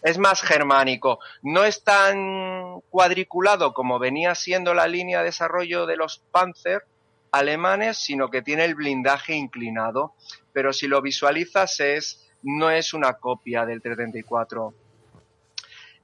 [0.02, 1.18] es más germánico.
[1.42, 6.84] No es tan cuadriculado como venía siendo la línea de desarrollo de los Panzer,
[7.32, 10.14] alemanes, sino que tiene el blindaje inclinado.
[10.54, 14.72] Pero si lo visualizas es no es una copia del 334.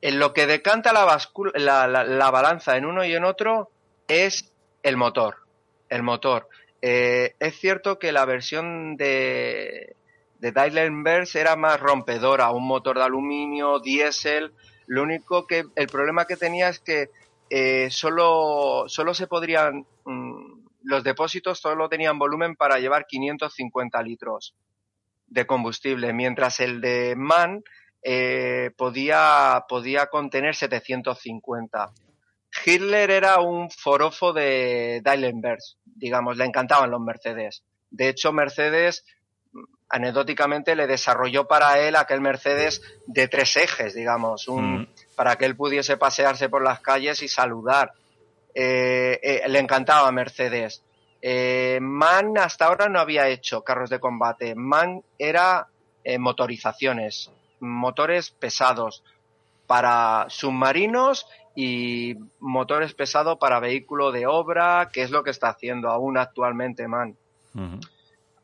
[0.02, 3.70] En lo que decanta la, la, balanza en uno y en otro
[4.08, 4.52] es
[4.82, 5.36] el motor.
[5.88, 6.50] El motor.
[6.82, 9.96] Eh, es cierto que la versión de,
[10.44, 14.52] de Daimler era más rompedora, un motor de aluminio, diésel.
[14.86, 17.08] Lo único que el problema que tenía es que
[17.48, 24.54] eh, solo, solo se podrían mm, los depósitos solo tenían volumen para llevar 550 litros
[25.28, 27.64] de combustible, mientras el de MAN
[28.02, 31.90] eh, podía, podía contener 750.
[32.66, 37.64] Hitler era un forofo de Dylenbergs, digamos, le encantaban los Mercedes.
[37.88, 39.06] De hecho, Mercedes,
[39.88, 44.88] anecdóticamente, le desarrolló para él aquel Mercedes de tres ejes, digamos, un, mm.
[45.14, 47.92] para que él pudiese pasearse por las calles y saludar.
[48.54, 50.82] Eh, eh, le encantaba Mercedes.
[51.20, 54.54] Eh, MAN hasta ahora no había hecho carros de combate.
[54.54, 55.68] MAN era
[56.18, 59.02] motorizaciones, motores pesados
[59.66, 65.88] para submarinos y motores pesados para vehículo de obra, que es lo que está haciendo
[65.88, 67.16] aún actualmente MAN.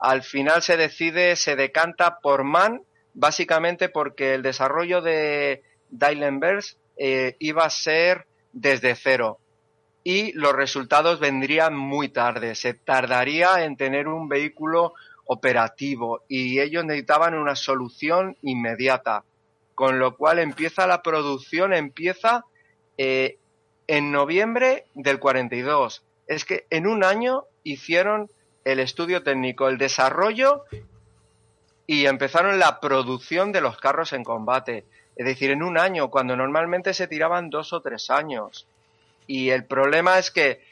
[0.00, 2.82] Al final se decide, se decanta por MAN,
[3.14, 6.78] básicamente porque el desarrollo de Dylenbergs
[7.38, 9.38] iba a ser desde cero
[10.02, 12.54] y los resultados vendrían muy tarde.
[12.54, 14.94] Se tardaría en tener un vehículo
[15.26, 19.24] operativo y ellos necesitaban una solución inmediata.
[19.74, 22.44] Con lo cual empieza la producción, empieza
[22.98, 23.38] eh,
[23.86, 26.04] en noviembre del 42.
[26.26, 28.30] Es que en un año hicieron
[28.64, 30.64] el estudio técnico, el desarrollo
[31.86, 34.84] y empezaron la producción de los carros en combate.
[35.16, 38.66] Es decir, en un año, cuando normalmente se tiraban dos o tres años.
[39.26, 40.62] Y el problema es que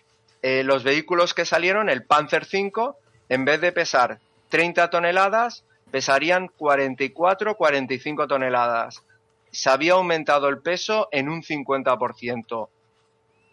[0.42, 2.92] eh, los vehículos que salieron, el Panzer V,
[3.29, 9.03] en vez de pesar 30 toneladas, pesarían 44, 45 toneladas.
[9.51, 12.68] Se había aumentado el peso en un 50%.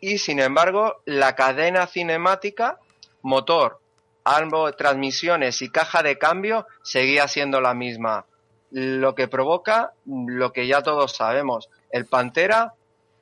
[0.02, 2.80] Y sin embargo, la cadena cinemática,
[3.22, 3.80] motor,
[4.26, 8.26] ambos transmisiones y caja de cambio seguía siendo la misma.
[8.72, 11.70] Lo que provoca lo que ya todos sabemos.
[11.92, 12.74] El Pantera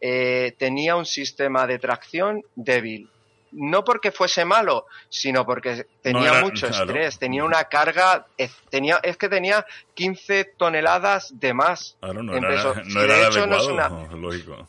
[0.01, 3.09] eh, tenía un sistema de tracción débil.
[3.51, 8.25] No porque fuese malo, sino porque tenía mucho estrés, tenía una carga,
[8.71, 9.63] tenía, es que tenía
[9.93, 14.67] 15 toneladas de más no, era, adecuado, lógico.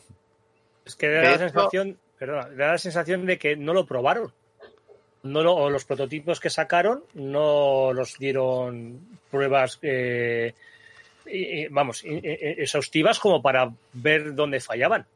[0.85, 4.31] Es que da la sensación, da la sensación de que no lo probaron.
[5.25, 8.99] No o los prototipos que sacaron no los dieron
[9.31, 10.53] pruebas eh,
[11.71, 15.07] vamos, exhaustivas como para ver dónde fallaban.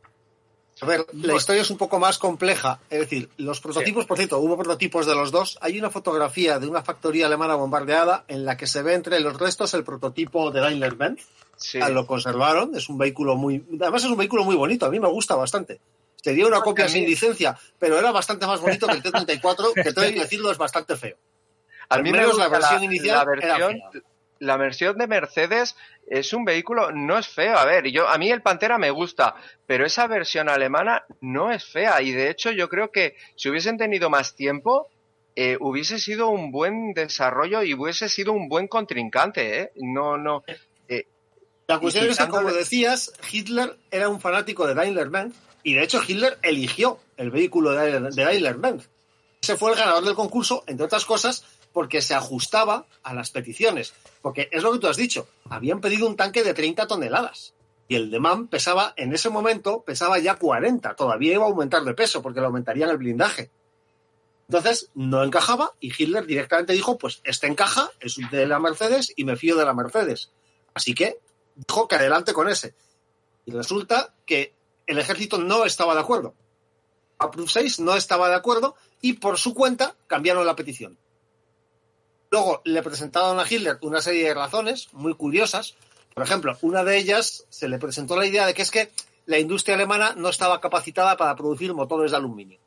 [0.82, 2.80] A ver, la historia es un poco más compleja.
[2.89, 5.57] Es decir, los prototipos, por cierto, hubo prototipos de los dos.
[5.62, 9.38] Hay una fotografía de una factoría alemana bombardeada en la que se ve entre los
[9.38, 11.22] restos el prototipo de Daimler-Benz.
[11.57, 11.80] Sí.
[11.91, 12.76] Lo conservaron.
[12.76, 13.66] Es un vehículo muy.
[13.82, 14.86] Además, es un vehículo muy bonito.
[14.86, 15.82] A mí me gusta bastante.
[16.22, 20.07] Sería una copia sin licencia, pero era bastante más bonito que el T-34, que tengo
[20.07, 21.17] que decirlo, es bastante feo.
[21.89, 23.26] Al menos la versión inicial.
[24.39, 25.76] la versión de Mercedes
[26.07, 27.57] es un vehículo, no es feo.
[27.57, 31.65] A ver, yo, a mí el Pantera me gusta, pero esa versión alemana no es
[31.65, 32.01] fea.
[32.01, 34.89] Y de hecho, yo creo que si hubiesen tenido más tiempo,
[35.36, 39.72] eh, hubiese sido un buen desarrollo y hubiese sido un buen contrincante, ¿eh?
[39.76, 40.43] No, no.
[40.88, 41.05] Eh,
[41.67, 46.01] La cuestión es que, como decías, Hitler era un fanático de Daimler-Benz y de hecho
[46.05, 48.89] Hitler eligió el vehículo de Daimler-Benz.
[49.39, 51.43] Ese fue el ganador del concurso, entre otras cosas,
[51.74, 53.93] porque se ajustaba a las peticiones.
[54.24, 57.53] Porque es lo que tú has dicho, habían pedido un tanque de 30 toneladas
[57.88, 60.95] y el de MAN pesaba, en ese momento, pesaba ya 40.
[60.95, 63.51] Todavía iba a aumentar de peso porque le aumentarían el blindaje.
[64.47, 69.24] Entonces no encajaba y Hitler directamente dijo, pues este encaja, es de la Mercedes y
[69.24, 70.32] me fío de la Mercedes.
[70.74, 71.20] Así que
[71.53, 72.74] dijo que adelante con ese.
[73.45, 74.55] Y resulta que
[74.90, 76.34] el ejército no estaba de acuerdo.
[77.18, 80.98] Approve 6 no estaba de acuerdo y por su cuenta cambiaron la petición.
[82.32, 85.76] Luego le presentaron a Hitler una serie de razones muy curiosas
[86.20, 88.90] por ejemplo, una de ellas se le presentó la idea de que es que
[89.26, 92.60] la industria alemana no estaba capacitada para producir motores de aluminio.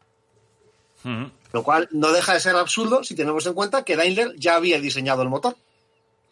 [1.52, 4.80] Lo cual no deja de ser absurdo si tenemos en cuenta que Daimler ya había
[4.80, 5.54] diseñado el motor.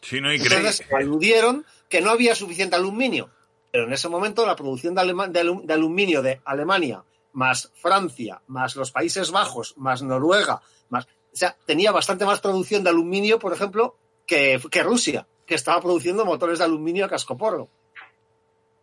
[0.00, 3.28] Sí, no, y Entonces aludieron que no había suficiente aluminio.
[3.70, 8.90] Pero en ese momento la producción de, de, aluminio de Alemania, más Francia, más los
[8.90, 11.04] Países Bajos, más Noruega, más.
[11.04, 13.94] O sea, tenía bastante más producción de aluminio, por ejemplo,
[14.26, 17.68] que, que Rusia que estaba produciendo motores de aluminio a cascoporro.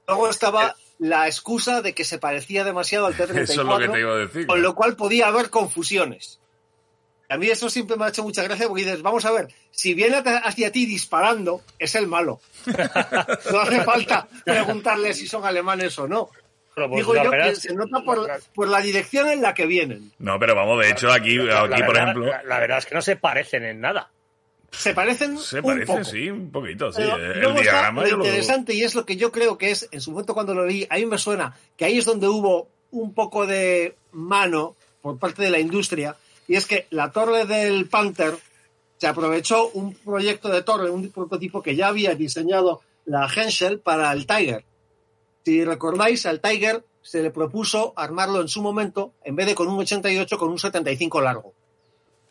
[0.05, 3.87] Luego estaba la excusa de que se parecía demasiado al T-34, eso es lo que
[3.87, 4.47] te iba a decir.
[4.47, 6.41] con lo cual podía haber confusiones.
[7.29, 9.93] A mí eso siempre me ha hecho mucha gracia porque dices, vamos a ver, si
[9.93, 12.39] viene hacia ti disparando, es el malo.
[13.51, 16.29] no hace falta preguntarle si son alemanes o no.
[16.73, 20.11] Pues Digo yo que se nota por, la dirección en la que vienen.
[20.19, 22.25] No, pero vamos, de hecho aquí, aquí por ejemplo...
[22.45, 24.11] la, verdad es que no se parecen en nada.
[24.69, 25.39] Se parecen.
[25.39, 27.01] Se parecen, sí, un poquito, sí.
[27.01, 30.35] el diagrama lo interesante, y es lo que yo creo que es, en su momento
[30.35, 33.95] cuando lo leí, a mí me suena que ahí es donde hubo un poco de
[34.11, 36.15] mano por parte de la industria,
[36.47, 38.37] y es que la torre del Panther
[38.97, 44.11] se aprovechó un proyecto de torre, un prototipo que ya había diseñado la Henschel para
[44.11, 44.63] el Tiger.
[45.45, 49.67] Si recordáis, al Tiger se le propuso armarlo en su momento, en vez de con
[49.67, 51.53] un 88, con un 75 largo.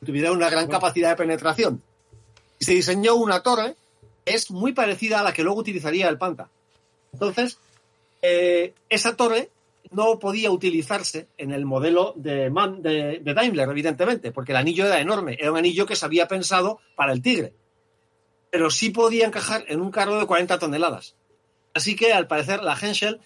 [0.05, 1.83] Tuviera una gran capacidad de penetración
[2.59, 3.75] y se diseñó una torre
[4.25, 6.49] que es muy parecida a la que luego utilizaría el Panta.
[7.13, 7.59] Entonces,
[8.23, 9.51] eh, esa torre
[9.97, 12.51] no podía utilizarse en el modelo de,
[13.35, 17.13] Daimler, evidentemente, porque el anillo era enorme, era un anillo que se había pensado para
[17.13, 17.55] el Tigre,
[18.51, 21.17] pero sí podía encajar en un carro de 40 toneladas.
[21.75, 23.21] Así que, al parecer, la Henschel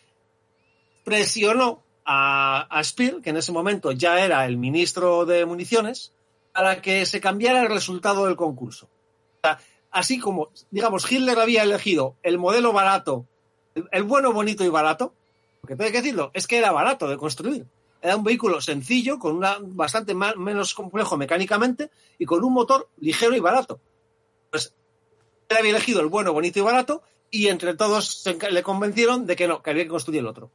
[1.05, 6.14] presionó a, a Speer, que en ese momento ya era el ministro de municiones,
[6.53, 8.89] para que se cambiara el resultado del concurso
[9.91, 13.27] así como, digamos, Hitler había elegido el modelo barato,
[13.91, 15.14] el, bueno, bonito y barato,
[15.61, 17.67] porque tengo que decirlo, es que era barato de construir.
[18.03, 23.37] Era un vehículo sencillo, con una bastante menos complejo mecánicamente y con un motor ligero
[23.37, 23.79] y barato.
[24.51, 24.73] Pues
[25.49, 29.47] él había elegido el bueno, bonito y barato y entre todos le convencieron de que
[29.47, 30.51] no, que había que construir el otro.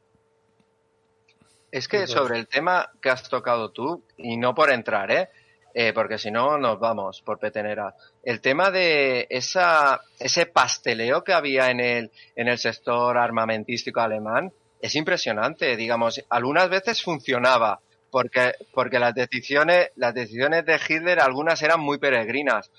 [1.70, 5.28] Es que sobre el tema que has tocado tú, y no por entrar, ¿eh?
[5.74, 7.94] Eh, porque si no nos vamos por petenera.
[8.22, 14.52] El tema de esa, ese pasteleo que había en el, en el sector armamentístico alemán
[14.80, 15.76] es impresionante.
[15.76, 21.98] Digamos, algunas veces funcionaba porque, porque las decisiones, las decisiones de Hitler algunas eran muy
[21.98, 22.70] peregrinas,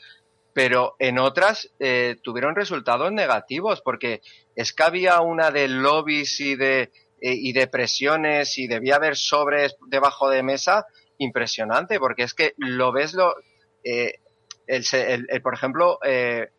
[0.54, 4.22] pero en otras eh, tuvieron resultados negativos porque
[4.56, 6.92] es que había una de lobbies y de,
[7.22, 10.86] eh, y de presiones y debía haber sobres debajo de mesa
[11.20, 13.36] impresionante, porque es que lo ves, lo,
[13.84, 14.20] eh,
[14.68, 16.50] el, por ejemplo, eh,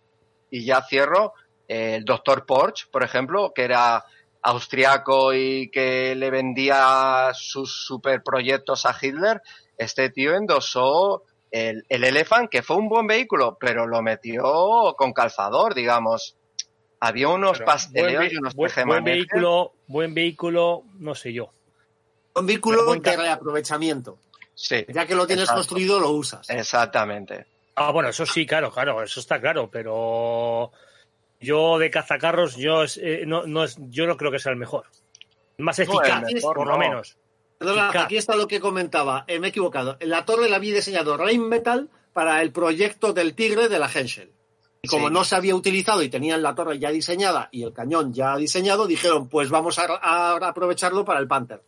[0.50, 1.32] y ya cierro,
[1.66, 4.04] el doctor Porsche, por ejemplo, que era
[4.42, 9.42] austriaco y que le vendía sus superproyectos a Hitler,
[9.76, 15.12] este tío endosó el, el Elephant, que fue un buen vehículo, pero lo metió con
[15.12, 16.36] calzador, digamos.
[17.00, 21.52] Había unos pasteleos y unos buen, buen vehículo, buen vehículo, no sé yo.
[22.34, 24.18] Un vehículo de reaprovechamiento.
[24.88, 26.50] Ya que lo tienes construido, lo usas.
[26.50, 27.46] Exactamente.
[27.76, 30.72] Ah, bueno, eso sí, claro, claro, eso está claro, pero
[31.40, 34.86] yo de cazacarros, yo eh, no, no es, yo no creo que sea el mejor.
[35.58, 37.16] Más eficaz, por lo menos.
[37.58, 39.96] Perdona, aquí está lo que comentaba, eh, me he equivocado.
[40.00, 44.32] La torre la había diseñado Rheinmetall para el proyecto del Tigre de la Henschel.
[44.80, 48.14] Y como no se había utilizado y tenían la torre ya diseñada y el cañón
[48.14, 51.60] ya diseñado, dijeron, pues vamos a, a aprovecharlo para el Panther.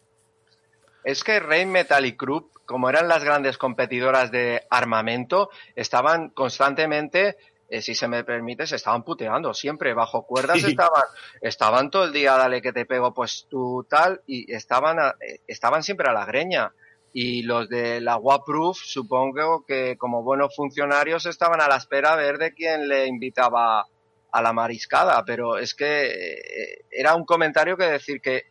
[1.03, 7.37] Es que Rheinmetall y Krupp como eran las grandes competidoras de armamento, estaban constantemente,
[7.71, 11.05] eh, si se me permite, se estaban puteando siempre, bajo cuerdas estaban,
[11.41, 15.85] estaban todo el día, dale que te pego, pues tú tal, y estaban, eh, estaban
[15.85, 16.73] siempre a la greña.
[17.13, 22.17] y los de la Waproof supongo que como buenos funcionarios estaban a la espera a
[22.17, 23.85] ver de quién le invitaba
[24.33, 28.47] a la mariscada, pero es que eh, era un comentario que decir que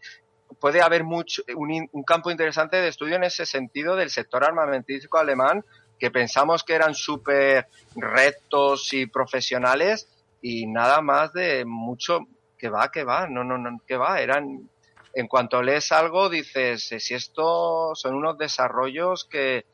[0.59, 5.17] puede haber mucho, un, un campo interesante de estudio en ese sentido del sector armamentístico
[5.17, 5.63] alemán
[5.99, 10.07] que pensamos que eran súper rectos y profesionales
[10.41, 12.27] y nada más de mucho
[12.57, 14.69] que va, que va, no, no, no, que va, eran,
[15.13, 19.65] en cuanto lees algo dices, si esto son unos desarrollos que,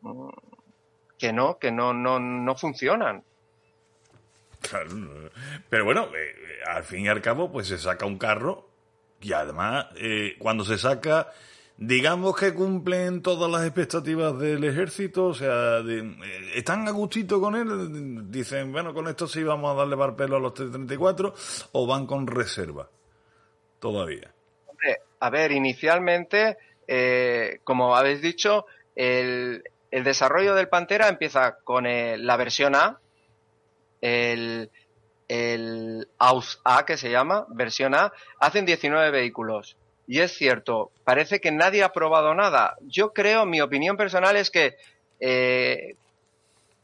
[0.00, 0.28] mm,
[1.18, 3.22] que no, que no, no, no funcionan.
[5.68, 6.34] Pero bueno, eh,
[6.66, 8.68] al fin y al cabo, pues se saca un carro
[9.20, 11.32] y además, eh, cuando se saca,
[11.76, 17.40] digamos que cumplen todas las expectativas del ejército, o sea, de, eh, están a gustito
[17.40, 21.86] con él, dicen, bueno, con esto sí vamos a darle pelo a los T-34, o
[21.86, 22.88] van con reserva,
[23.80, 24.32] todavía.
[24.66, 31.86] Hombre, a ver, inicialmente, eh, como habéis dicho, el, el, desarrollo del Pantera empieza con
[31.86, 33.00] el, la versión A,
[34.00, 34.70] el,
[35.26, 41.40] el AUS A que se llama, versión A, hacen 19 vehículos y es cierto, parece
[41.40, 42.76] que nadie ha probado nada.
[42.82, 44.76] Yo creo, mi opinión personal es que
[45.20, 45.96] eh,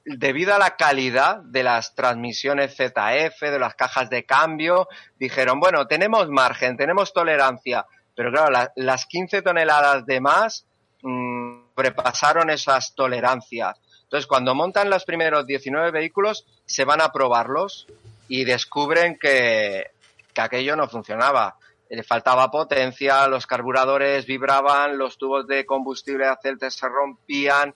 [0.04, 5.86] debido a la calidad de las transmisiones ZF, de las cajas de cambio, dijeron, bueno,
[5.86, 10.64] tenemos margen, tenemos tolerancia, pero claro, la, las 15 toneladas de más
[11.02, 13.78] mmm, sobrepasaron esas tolerancias.
[14.02, 17.86] Entonces, cuando montan los primeros 19 vehículos, se van a probarlos
[18.28, 19.86] y descubren que,
[20.34, 21.56] que aquello no funcionaba
[21.97, 27.74] le faltaba potencia, los carburadores vibraban, los tubos de combustible de aceite se rompían.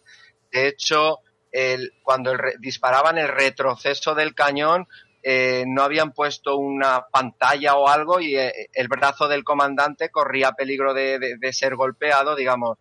[0.52, 1.18] De hecho,
[1.50, 4.86] el, cuando el, disparaban el retroceso del cañón,
[5.22, 10.52] eh, no habían puesto una pantalla o algo y eh, el brazo del comandante corría
[10.52, 12.78] peligro de, de, de ser golpeado, digamos.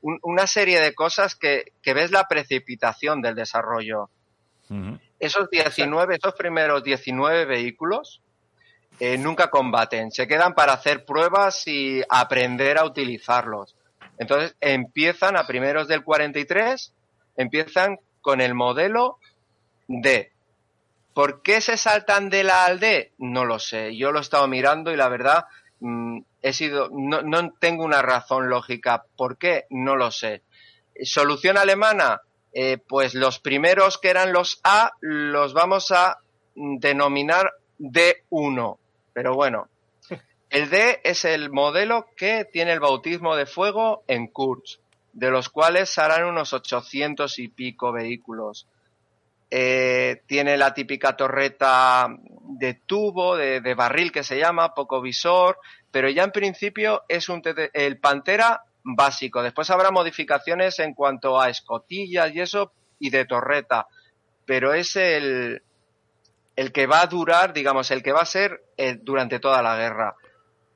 [0.00, 4.10] Un, una serie de cosas que, que, ves la precipitación del desarrollo.
[4.68, 5.00] Uh -huh.
[5.18, 8.22] Esos 19, esos primeros 19 vehículos,
[9.00, 13.76] eh, nunca combaten, se quedan para hacer pruebas y aprender a utilizarlos.
[14.18, 16.92] Entonces empiezan a primeros del 43,
[17.36, 19.18] empiezan con el modelo
[19.86, 20.32] D.
[21.14, 23.12] ¿Por qué se saltan de la al D?
[23.18, 23.96] No lo sé.
[23.96, 25.44] Yo lo he estado mirando y la verdad
[25.78, 29.04] mmm, he sido, no, no, tengo una razón lógica.
[29.16, 29.66] ¿Por qué?
[29.70, 30.42] No lo sé.
[31.02, 32.20] Solución alemana,
[32.52, 36.18] eh, pues los primeros que eran los A los vamos a
[36.56, 38.78] denominar D1
[39.18, 39.68] pero bueno,
[40.48, 44.78] el D es el modelo que tiene el bautismo de fuego en Kurz,
[45.12, 48.68] de los cuales harán unos 800 y pico vehículos.
[49.50, 52.06] Eh, tiene la típica torreta
[52.42, 55.58] de tubo, de, barril que se llama, poco visor,
[55.90, 57.42] pero ya en principio es un
[57.72, 59.42] el Pantera básico.
[59.42, 63.88] Después habrá modificaciones en cuanto a escotillas y eso y de torreta,
[64.46, 65.60] pero es el,
[66.58, 69.76] el que va a durar, digamos, el que va a ser eh, durante toda la
[69.76, 70.16] guerra.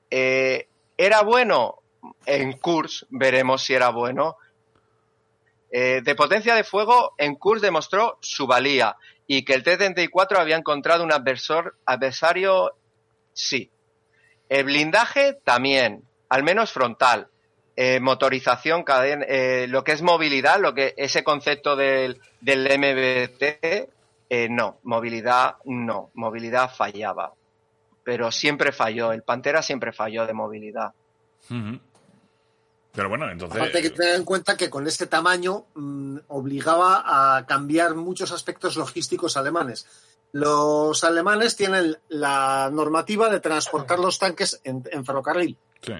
[0.08, 1.82] Eh, ¿Era bueno?
[2.24, 4.36] En Kurs veremos si era bueno.
[5.72, 8.94] Eh, de potencia de fuego, en Kurs demostró su valía
[9.26, 12.76] y que el T-34 había encontrado un adversor, adversario,
[13.32, 13.68] sí.
[14.48, 17.28] El blindaje también, al menos frontal.
[18.00, 19.26] Motorización, cadena,
[19.66, 23.90] lo que es movilidad, lo que ese concepto del, del MBT,
[24.34, 27.34] eh, no, movilidad no, movilidad fallaba.
[28.02, 30.94] Pero siempre falló, el Pantera siempre falló de movilidad.
[31.50, 31.80] Uh -huh.
[32.92, 33.56] Pero bueno, entonces.
[33.58, 38.32] Aparte hay que tener en cuenta que con este tamaño mmm, obligaba a cambiar muchos
[38.32, 39.86] aspectos logísticos alemanes.
[40.32, 45.58] Los alemanes tienen la normativa de transportar los tanques en, en ferrocarril.
[45.82, 45.92] Sí.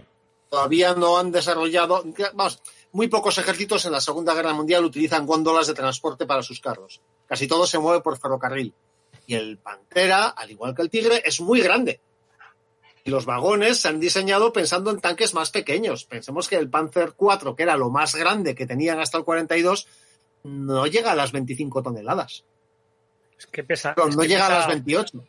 [0.49, 2.03] Todavía no han desarrollado.
[2.33, 2.62] Vamos,
[2.93, 7.03] muy pocos ejércitos en la Segunda Guerra Mundial utilizan góndolas de transporte para sus carros.
[7.33, 8.74] Casi todo se mueve por ferrocarril.
[9.26, 11.99] Y el Pantera, al igual que el Tigre, es muy grande.
[13.05, 16.05] Y los vagones se han diseñado pensando en tanques más pequeños.
[16.05, 19.89] Pensemos que el Panzer IV, que era lo más grande que tenían hasta el 42,
[20.43, 22.45] no llega a las 25 toneladas.
[23.39, 23.95] Es que pesa.
[23.95, 25.24] Pero es no que llega pesa, a las 28.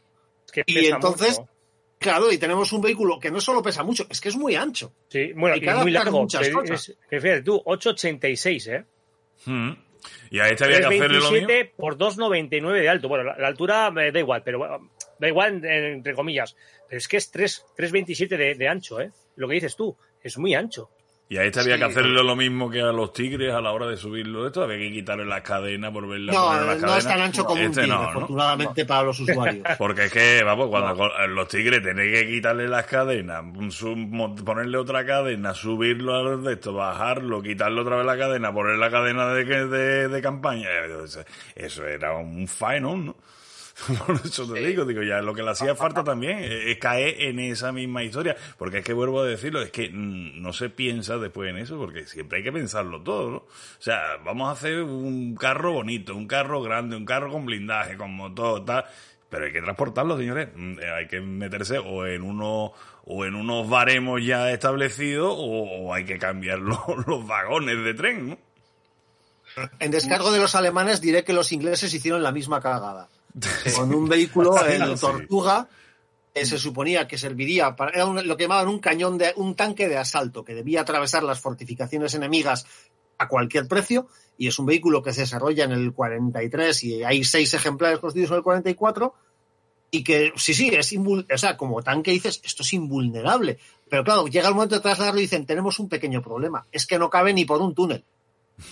[0.45, 1.51] Es que y pesa entonces, mucho.
[1.99, 4.91] claro, y tenemos un vehículo que no solo pesa mucho, es que es muy ancho.
[5.08, 6.20] Sí, bueno, y y muy largo.
[6.20, 6.89] muchas que, cosas.
[6.89, 8.86] es, que fíjate tú, 886, ¿eh?
[9.45, 9.72] Mm.
[10.30, 11.47] Y a este había que hacerle lo mismo.
[11.47, 13.08] 327 por 2,99 de alto.
[13.08, 14.89] Bueno, la, la altura me da igual, pero
[15.20, 16.56] da igual entre comillas.
[16.88, 19.12] Pero es que es 3, 3,27 de, de ancho, ¿eh?
[19.36, 20.89] Lo que dices tú, es muy ancho.
[21.34, 23.72] Y a este había Sí, que hacerle lo mismo que a los tigres a la
[23.72, 24.46] hora de subirlo.
[24.46, 26.98] Esto había que quitarle las cadenas por verla No, poner las no cadenas.
[27.00, 28.10] es tan ancho como un Este tigre, no, ¿no?
[28.10, 29.66] afortunadamente para los usuarios.
[29.80, 33.44] Porque es que, vamos, cuando los tigres tenéis que quitarle las cadenas,
[34.46, 38.78] ponerle otra cadena, subirlo a los de estos, bajarlo, quitarle otra vez la cadena, poner
[38.78, 40.68] la cadena de, que- de, de campaña.
[41.04, 41.24] Eso,
[41.56, 43.16] eso era un faenón, ¿no?
[44.06, 47.22] Por eso te digo, digo, ya lo que le hacía falta también es es caer
[47.22, 48.36] en esa misma historia.
[48.58, 51.78] Porque es que vuelvo a decirlo, es que mm, no se piensa después en eso,
[51.78, 53.38] porque siempre hay que pensarlo todo, ¿no?
[53.38, 53.48] O
[53.80, 58.14] sea, vamos a hacer un carro bonito, un carro grande, un carro con blindaje, con
[58.14, 58.86] motor, tal.
[59.30, 60.50] Pero hay que transportarlo, señores.
[60.56, 62.74] Mm, eh, Hay que meterse o en uno
[63.06, 67.94] o en unos baremos ya establecidos o, o hay que cambiar los, los vagones de
[67.94, 68.38] tren, ¿no?
[69.80, 73.10] En descargo de los alemanes diré que los ingleses hicieron la misma cagada.
[73.76, 75.00] Con un vehículo, el.
[75.00, 75.68] Tortuga,
[76.34, 79.56] que se suponía que serviría para era un- lo que llamaban un cañón de un
[79.56, 82.66] tanque de asalto que debía atravesar las fortificaciones enemigas
[83.18, 84.08] a cualquier precio
[84.38, 88.32] y es un vehículo que se desarrolla en el 43 y hay seis ejemplares construidos
[88.32, 89.14] en el 44
[89.92, 93.60] y que sí, sí, es invul- o sea, como tanque dices, esto es invulnerable.
[93.90, 96.98] Pero claro, llega el momento de trasladarlo y dicen, tenemos un pequeño problema, es que
[96.98, 98.04] no cabe ni por un túnel.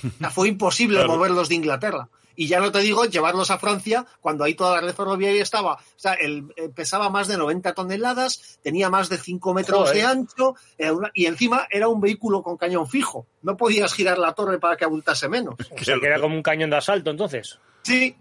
[0.03, 1.14] O sea, fue imposible Claro.
[1.14, 2.09] moverlos de Inglaterra.
[2.36, 5.73] Y ya no te digo llevarlos a Francia cuando ahí toda la red ferroviaria estaba.
[5.73, 9.95] O sea, el, eh, pesaba más de 90 toneladas, tenía más de 5 metros Joder.
[9.95, 10.55] de ancho
[10.91, 13.25] una- y encima era un vehículo con cañón fijo.
[13.41, 15.55] No podías girar la torre para que abultase menos.
[15.82, 17.59] O sea, que era como un cañón de asalto, entonces.
[17.84, 18.15] Sí,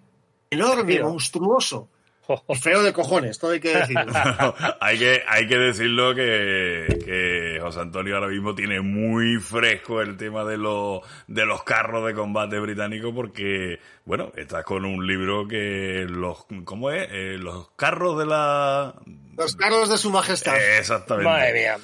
[0.50, 1.88] enorme, monstruoso.
[2.60, 4.12] Feo de cojones, todo hay que decirlo.
[4.80, 10.16] hay que hay que decirlo que, que José Antonio ahora mismo tiene muy fresco el
[10.16, 15.46] tema de los de los carros de combate británicos porque bueno estás con un libro
[15.46, 18.94] que los cómo es Eh, los carros de la
[19.36, 20.56] Los carros de su majestad.
[20.78, 21.78] exactamente Madre mía.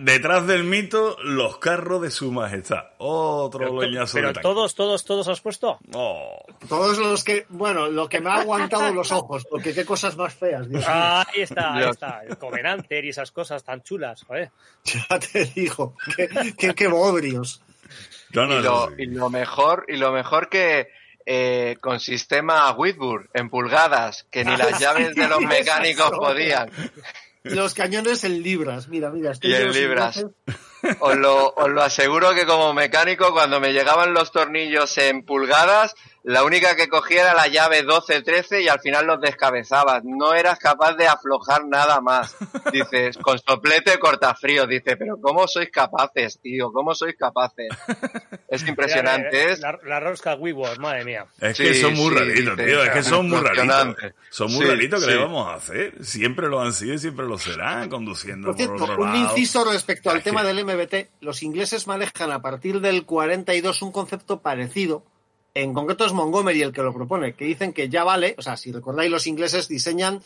[0.00, 5.04] Detrás, del mito los carros de su majestad otro pero, loñazo pero de todos, todos,
[5.04, 5.78] todos has puesto.
[5.92, 6.44] Oh.
[6.68, 10.34] Todos los que, bueno, lo que me ha aguantado los ojos, porque qué cosas más
[10.34, 10.88] feas, Dios mío.
[10.90, 12.22] Ahí está, ahí está.
[12.28, 14.50] El Covenanter y esas cosas tan chulas, joder.
[14.84, 17.62] Ya te digo, qué, qué, qué bodrios.
[18.32, 19.02] No, no, y, lo, sí, sí.
[19.02, 20.88] y lo mejor, y lo mejor que
[21.30, 26.70] eh, con sistema Whitburn en pulgadas, que ni las llaves de los mecánicos podían.
[27.42, 29.32] Los cañones en libras, mira, mira.
[29.32, 30.24] estoy Y en libras.
[31.00, 35.94] Os lo, os lo aseguro que como mecánico, cuando me llegaban los tornillos en pulgadas,
[36.30, 40.04] la única que cogía era la llave 12-13 y al final los descabezabas.
[40.04, 42.36] No eras capaz de aflojar nada más.
[42.70, 44.66] Dices, con soplete cortafrío.
[44.66, 46.70] Dice, pero ¿cómo sois capaces, tío?
[46.70, 47.68] ¿Cómo sois capaces?
[48.46, 49.28] Es impresionante.
[49.40, 51.24] Era, eh, Es, La, la rosca Weaver, madre mía.
[51.40, 52.82] Es Sí, que son muy sí, raritos, dice, tío.
[52.84, 53.96] Es que son muy raritos.
[54.30, 55.16] Son muy Sí, raritos que sí.
[55.16, 56.04] le vamos a hacer.
[56.04, 59.30] Siempre lo han sido y siempre lo serán, conduciendo Por por, cierto, otro un lado.
[59.30, 61.08] inciso respecto al Es tema que- del MBT.
[61.20, 65.04] Los ingleses manejan a partir del 42 un concepto parecido.
[65.60, 68.56] En concreto es Montgomery el que lo propone, que dicen que ya vale, o sea,
[68.56, 70.22] si recordáis, los ingleses diseñan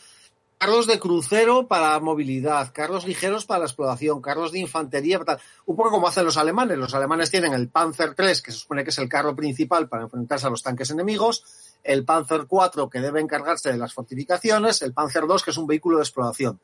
[0.59, 5.39] carros de crucero para movilidad, carros ligeros para la exploración, carros de infantería, tal.
[5.65, 6.77] un poco como hacen los alemanes.
[6.77, 10.03] Los alemanes tienen el Panzer III, que se supone que es el carro principal para
[10.03, 11.43] enfrentarse a los tanques enemigos,
[11.83, 15.65] el Panzer IV, que debe encargarse de las fortificaciones, el Panzer II, que es un
[15.65, 16.59] vehículo de exploración.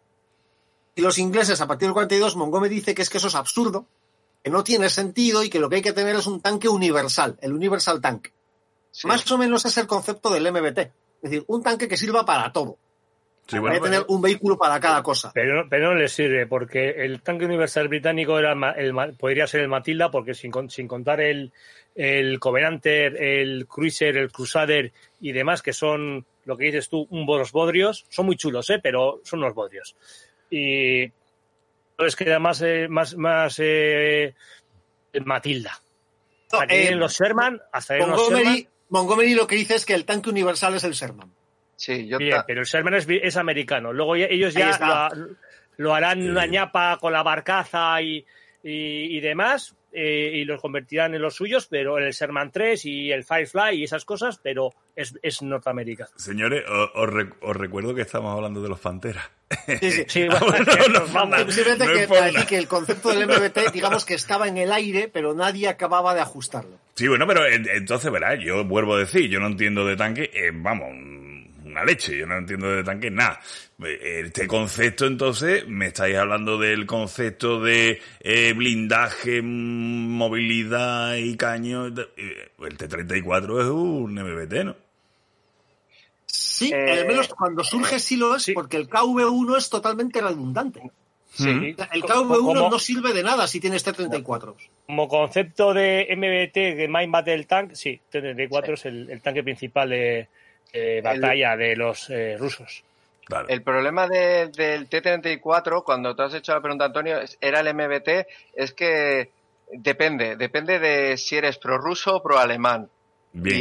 [0.94, 3.88] Y los ingleses, a partir del 42, Montgomery dice que es que eso es absurdo,
[4.44, 7.36] que no tiene sentido y que lo que hay que tener es un tanque universal,
[7.42, 8.28] el Universal Tank.
[8.92, 9.08] Sí.
[9.08, 10.80] Más o menos es el concepto del MBT.
[10.80, 12.78] Es decir, un tanque que sirva para todo.
[13.48, 15.32] Sí, bueno, que tener un vehículo para cada cosa.
[15.34, 19.68] Pero, pero no le sirve, porque el tanque universal británico era el, podría ser el
[19.68, 21.52] Matilda, porque sin, sin contar el,
[21.96, 27.52] el Covenanter, el Cruiser, el Crusader y demás, que son lo que dices tú, unos
[27.52, 28.80] bodrios, son muy chulos, ¿eh?
[28.82, 29.96] pero son unos bodrios.
[30.52, 31.12] Y
[31.98, 34.36] es que era más, eh, más, más eh,
[35.26, 35.80] Matilda.
[36.52, 38.68] Hasta que Eh, los Sherman, hasta que los Sherman.
[38.90, 41.32] Montgomery lo que dice es que el tanque universal es el Sherman.
[41.76, 43.94] Sí, yo Bien, ta- pero el Sherman es, es americano.
[43.94, 45.38] Luego ya- ellos ya lo,
[45.78, 48.26] lo harán una ñapa con la barcaza y,
[48.64, 52.86] y, y demás, eh, y los convertirán en los suyos, pero en el Sherman 3
[52.86, 56.10] y el Firefly y esas cosas, pero es, es norteamericano.
[56.16, 59.30] Señores, os, os rec- os recuerdo que estamos hablando de los Panteras.
[59.80, 60.04] Sí, sí.
[60.08, 60.66] Sí, Ah, bueno,
[61.14, 64.48] no, no, Simplemente no que, para decir que el concepto del MBT, digamos que estaba
[64.48, 66.78] en el aire, pero nadie acababa de ajustarlo.
[66.96, 70.30] Sí, bueno, pero en- entonces, verás, yo vuelvo a decir, yo no entiendo de tanque,
[70.34, 70.90] eh, vamos,
[71.72, 73.40] una leche, yo no entiendo de tanque nada.
[73.84, 79.46] Eh, Este concepto, entonces, me estáis hablando del concepto de eh, blindaje, mm,
[80.18, 81.88] movilidad y caño.
[81.88, 84.76] eh, El T-34 es un MBT, ¿no?
[86.26, 88.54] Sí, Eh, al menos cuando surge sí lo es, sí.
[88.54, 90.92] porque el KV1 es totalmente redundante.
[91.32, 91.48] Sí.
[91.92, 94.56] El Co- KV-1 como- no sirve de nada si tienes T-34.
[94.88, 99.90] Como concepto de MBT, de Main Battle Tank, sí, T-34 es el, el tanque principal
[99.90, 100.28] de,
[100.74, 102.84] de batalla de los eh, rusos.
[103.26, 103.48] Claro.
[103.48, 107.68] El problema de- del T-34, cuando te has hecho la pregunta, Antonio, es- era el
[107.68, 109.30] MBT, es que
[109.72, 112.90] depende, depende de si eres prorruso o proalemán.
[113.32, 113.56] Bien.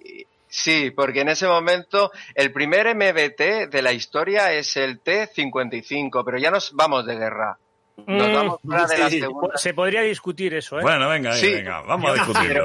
[0.00, 6.24] Y sí, porque en ese momento el primer MBT de la historia es el T-55,
[6.24, 7.58] pero ya nos vamos de guerra.
[7.96, 9.56] Nos Mm, vamos fuera de la sí, segunda.
[9.56, 10.82] Se podría discutir eso, ¿eh?
[10.82, 11.52] Bueno, venga, Sí.
[11.52, 12.64] venga, vamos a discutirlo.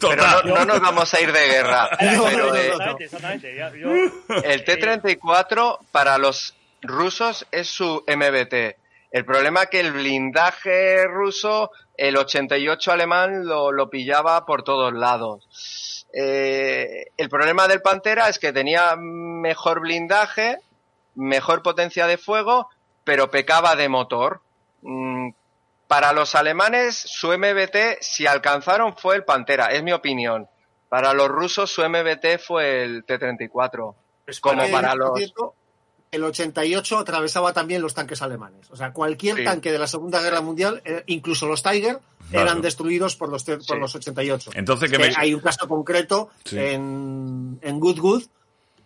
[0.00, 0.42] Pero Total.
[0.48, 1.90] no, no nos vamos a ir de guerra.
[2.16, 2.66] No, Pero, eh.
[2.68, 3.54] Exactamente, exactamente.
[3.56, 8.76] Ya- yo- El T-34 para los rusos es su MBT.
[9.12, 14.92] El problema es que el blindaje ruso, el 88 alemán lo, lo pillaba por todos
[14.94, 16.06] lados.
[16.14, 20.58] Eh, el problema del Pantera es que tenía mejor blindaje,
[21.16, 22.68] mejor potencia de fuego,
[23.04, 24.40] pero pecaba de motor.
[24.82, 25.30] Mm,
[25.86, 30.48] para los alemanes, su MBT, si alcanzaron, fue el Pantera, es mi opinión.
[30.88, 33.94] Para los rusos, su MBT fue el T-34.
[34.24, 35.54] pues como Eh, para los- cierto,
[36.12, 38.70] el 88 atravesaba también los tanques alemanes.
[38.70, 39.44] O sea, cualquier Sí.
[39.44, 41.98] tanque de la Segunda Guerra Mundial, eh, incluso los Tiger,
[42.30, 42.46] Claro.
[42.46, 43.74] eran destruidos por los, por Sí.
[43.76, 44.52] los 88.
[44.54, 45.14] Entonces, ¿qué Que me...
[45.16, 46.58] Hay un caso concreto Sí.
[46.58, 48.22] en, en Goodwood,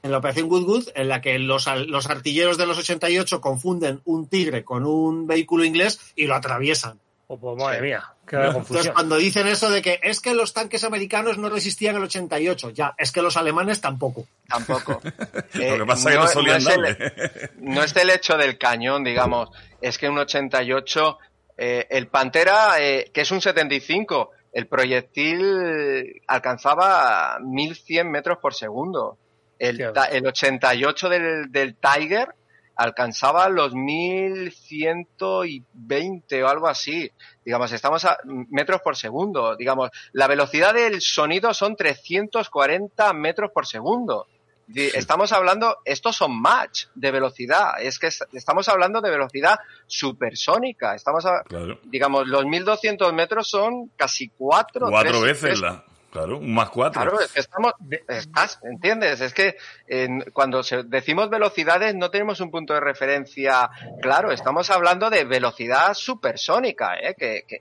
[0.04, 4.02] en la operación Goodwood, en la que los, al- los artilleros de los 88 confunden
[4.04, 7.00] un tigre con un vehículo inglés y lo atraviesan.
[7.26, 7.82] Oh, pues, madre Sí.
[7.84, 8.94] mía, qué Entonces, confusión.
[8.94, 12.94] cuando dicen eso de que es que los tanques americanos no resistían el 88, ya,
[12.98, 14.26] es que los alemanes tampoco.
[14.46, 15.00] Tampoco.
[15.54, 18.58] Eh, Lo que pasa es que no solían es el, no es el hecho del
[18.58, 19.48] cañón, digamos.
[19.80, 21.18] Es que un 88,
[21.56, 29.16] eh, el Pantera, eh, que es un 75, el proyectil alcanzaba 1100 metros por segundo.
[29.58, 29.80] El,
[30.10, 32.34] el 88 del, del Tiger
[32.76, 37.10] alcanzaba los 1120 o algo así.
[37.44, 39.56] Digamos, estamos a metros por segundo.
[39.56, 44.26] Digamos, la velocidad del sonido son 340 metros por segundo.
[44.74, 47.72] Estamos hablando, estos son match de velocidad.
[47.80, 50.94] Es que es- estamos hablando de velocidad supersónica.
[50.94, 51.78] Estamos, a- Claro.
[51.84, 54.86] digamos, los 1200 metros son casi cuatro.
[54.88, 55.84] Cuatro tres- veces tres- la...
[56.14, 57.02] Claro, un más cuatro.
[57.02, 57.72] Claro, es que estamos,
[58.06, 59.20] estás, ¿entiendes?
[59.20, 59.56] Es que
[59.88, 63.68] en- cuando se- decimos velocidades no tenemos un punto de referencia
[64.00, 67.16] claro, estamos hablando de velocidad supersónica, ¿eh?
[67.18, 67.58] que, que,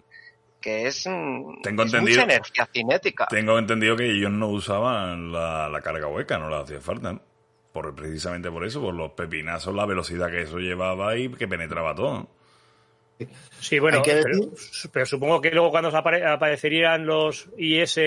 [0.62, 3.26] que es, mm, Tengo es entendido- mucha energía cinética.
[3.28, 7.22] Tengo entendido que ellos no usaban la, la carga hueca, no la hacía falta, ¿no?
[7.72, 11.96] Por, precisamente por eso, por los pepinazos, la velocidad que eso llevaba y que penetraba
[11.96, 12.30] todo.
[13.60, 14.24] Sí, bueno, pero,
[14.92, 17.98] pero supongo que luego cuando apare- aparecerían los IS,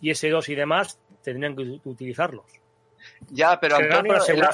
[0.00, 2.44] IS-2 y demás, tendrían que ut- utilizarlos.
[3.30, 4.50] Ya, pero Antonio, para.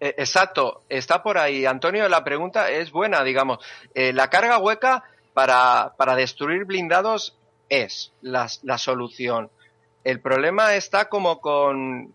[0.00, 1.64] Eh, Exacto, está por ahí.
[1.66, 3.58] Antonio, la pregunta es buena, digamos.
[3.94, 7.36] Eh, la carga hueca para, para destruir blindados
[7.68, 9.50] es la, la solución.
[10.02, 12.12] El problema está como con,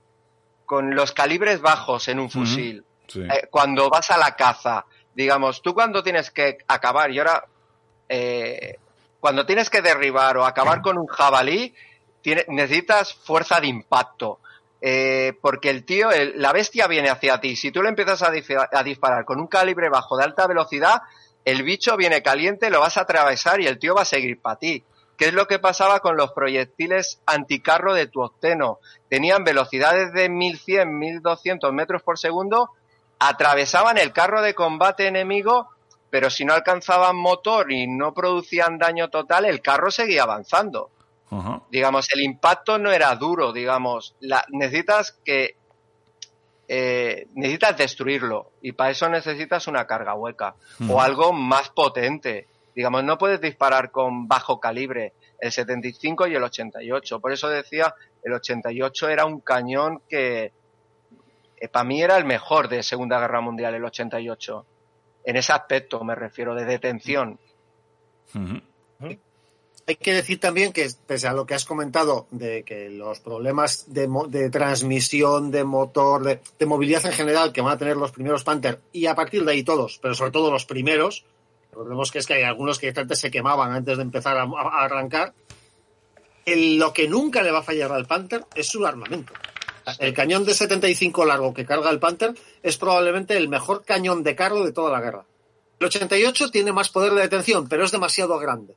[0.65, 2.83] con los calibres bajos en un fusil.
[3.07, 3.21] Sí.
[3.21, 4.85] Eh, cuando vas a la caza,
[5.17, 7.43] digamos, tú cuando tienes que acabar, y ahora,
[8.07, 8.77] eh,
[9.19, 11.73] cuando tienes que derribar o acabar con un jabalí,
[12.49, 14.39] necesitas fuerza de impacto.
[14.79, 17.55] Eh, porque el tío, la bestia viene hacia ti.
[17.55, 18.31] Si tú le empiezas a,
[18.71, 21.01] a disparar con un calibre bajo de alta velocidad,
[21.45, 24.59] el bicho viene caliente, lo vas a atravesar y el tío va a seguir para
[24.59, 24.83] ti.
[25.17, 28.77] ¿Qué es lo que pasaba con los proyectiles anticarro de tu octeno?
[29.09, 32.69] Tenían velocidades de 1100, 1200 metros por segundo,
[33.19, 35.69] atravesaban el carro de combate enemigo,
[36.09, 40.91] pero si no alcanzaban motor y no producían daño total, el carro seguía avanzando
[41.69, 45.57] digamos, el impacto no era duro, digamos, la, necesitas que
[46.69, 50.55] eh, necesitas destruirlo y para eso necesitas una carga hueca
[50.89, 52.47] o algo más potente.
[52.75, 57.19] Digamos, no puedes disparar con bajo calibre el 75 y el 88.
[57.19, 57.93] Por eso decía,
[58.23, 60.53] el 88 era un cañón que
[61.71, 64.65] para mí era el mejor de Segunda Guerra Mundial, el 88.
[65.25, 67.39] En ese aspecto me refiero, de detención.
[69.89, 73.85] Hay que decir también que, pese a lo que has comentado de que los problemas
[73.93, 77.95] de, mo- de transmisión, de motor, de, de movilidad en general que van a tener
[77.95, 81.23] los primeros Panther, y a partir de ahí todos, pero sobre todo los primeros,
[81.71, 84.83] recordemos que es que hay algunos que antes se quemaban antes de empezar a, a
[84.83, 85.33] arrancar,
[86.45, 89.31] el- lo que nunca le va a fallar al Panther es su armamento.
[89.99, 94.35] El cañón de 75 largo que carga el Panther es probablemente el mejor cañón de
[94.35, 95.25] carro de toda la guerra.
[95.79, 98.75] El 88 tiene más poder de detención, pero es demasiado grande.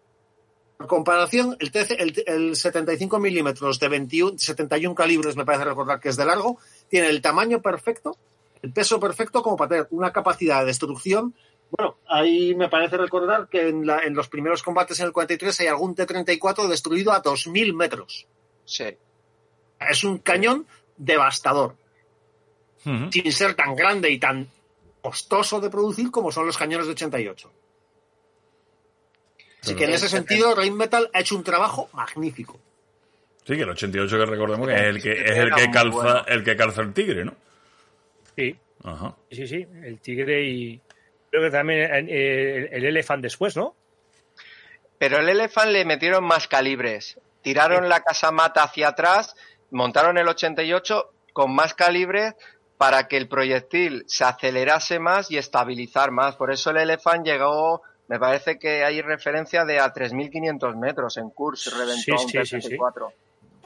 [0.77, 6.01] Por comparación, el, TC el, el 75 milímetros de 21, 71 calibres, me parece recordar
[6.01, 6.59] que es de largo,
[6.89, 8.17] tiene el tamaño perfecto,
[8.63, 11.35] el peso perfecto como para tener una capacidad de destrucción
[11.71, 15.61] Bueno, ahí me parece recordar que en, la- en los primeros combates en el 43
[15.61, 18.27] hay algún T-34 destruido a 2.000 metros.
[18.65, 18.97] Sí.
[19.89, 20.67] Es un cañón
[21.01, 21.75] devastador,
[22.85, 24.49] sin ser tan grande y tan
[25.01, 27.53] costoso de producir como son los cañones de 88.
[29.63, 32.59] Así que en ese sentido, Rheinmetall ha hecho un trabajo magnífico.
[33.45, 36.25] Sí, que el 88 que recordemos que es el que, es el que calza, bueno.
[36.27, 37.35] el que calza el tigre, ¿no?
[38.37, 39.17] Sí, Ajá.
[39.31, 39.67] sí, sí.
[39.83, 40.81] El tigre y.
[41.31, 43.75] Creo que también eh, el, el elefant después, ¿no?
[45.01, 47.19] Pero el Elephant le metieron más calibres.
[47.41, 49.35] Tiraron la casamata hacia atrás,
[49.71, 52.35] montaron el 88 con más calibres
[52.79, 56.37] para que el proyectil se acelerase más y estabilizar más.
[56.37, 61.31] Por eso el Elephant llegó, me parece que hay referencia de a 3.500 metros en
[61.31, 62.69] curso, reventó Sí, a un sí, sí, sí.
[62.71, 63.13] T-34.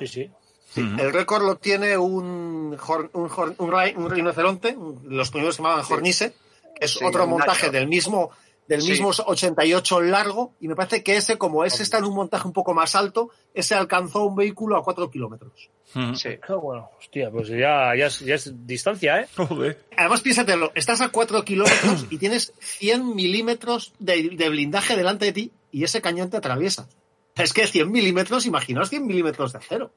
[0.01, 0.31] Sí, sí.
[0.77, 2.77] El récord lo tiene un,
[3.13, 6.33] un, un un rinoceronte, los primeros se llamaban Hornisse,
[6.75, 8.31] que es Sí, otro montaje del mismo
[8.67, 8.93] del Sí.
[8.93, 12.55] mismo 88 largo, y me parece que ese, como ese está en un montaje un
[12.55, 15.71] poco más alto, ese alcanzó un vehículo a 4 kilómetros.
[16.15, 16.31] Sí.
[16.49, 19.29] Ah, bueno, hostia, pues ya, ya, es, ya es distancia, ¿eh?
[19.37, 19.85] Joder.
[19.97, 25.33] Además, piénsatelo, estás a 4 kilómetros y tienes 100 milímetros de, de blindaje delante de
[25.33, 26.89] ti y ese cañón te atraviesa.
[27.37, 29.93] Es que 100 milímetros, imaginaos 100 milímetros de acero.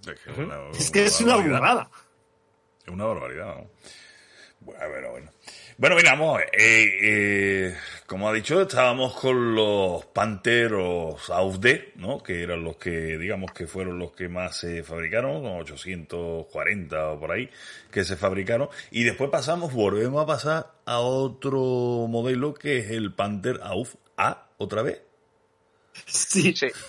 [0.00, 1.58] Es que es una, Es que es una barbaridad.
[1.60, 1.90] burrada.
[2.86, 3.56] Es una barbaridad.
[3.56, 3.70] ¿no?
[4.60, 5.32] Bueno, bueno, bueno.
[5.80, 12.20] Bueno, mira, vamos, eh, eh, como ha dicho, estábamos con los Panteros AUD, ¿no?
[12.20, 17.20] Que eran los que, digamos, que fueron los que más se fabricaron, con 840 o
[17.20, 17.48] por ahí,
[17.92, 18.68] que se fabricaron.
[18.90, 24.48] Y después pasamos, volvemos a pasar a otro modelo que es el Panther AUF A,
[24.56, 25.07] otra vez.
[26.06, 26.54] Sí.
[26.54, 26.66] Sí.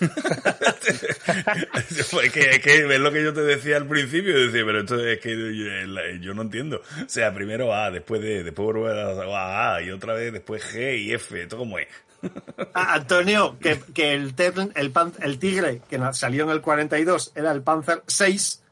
[2.22, 5.04] es que, es que es lo que yo te decía al principio, decía, pero esto
[5.04, 5.64] es que yo,
[6.20, 6.82] yo no entiendo.
[7.04, 8.90] O sea, primero A, después D, después vuelve
[9.34, 11.88] a A y otra vez después G y F, ¿esto cómo es?
[12.74, 17.32] Ah, Antonio, que, que el, Terren- el, pan- el tigre que salió en el 42
[17.34, 18.62] era el Panzer 6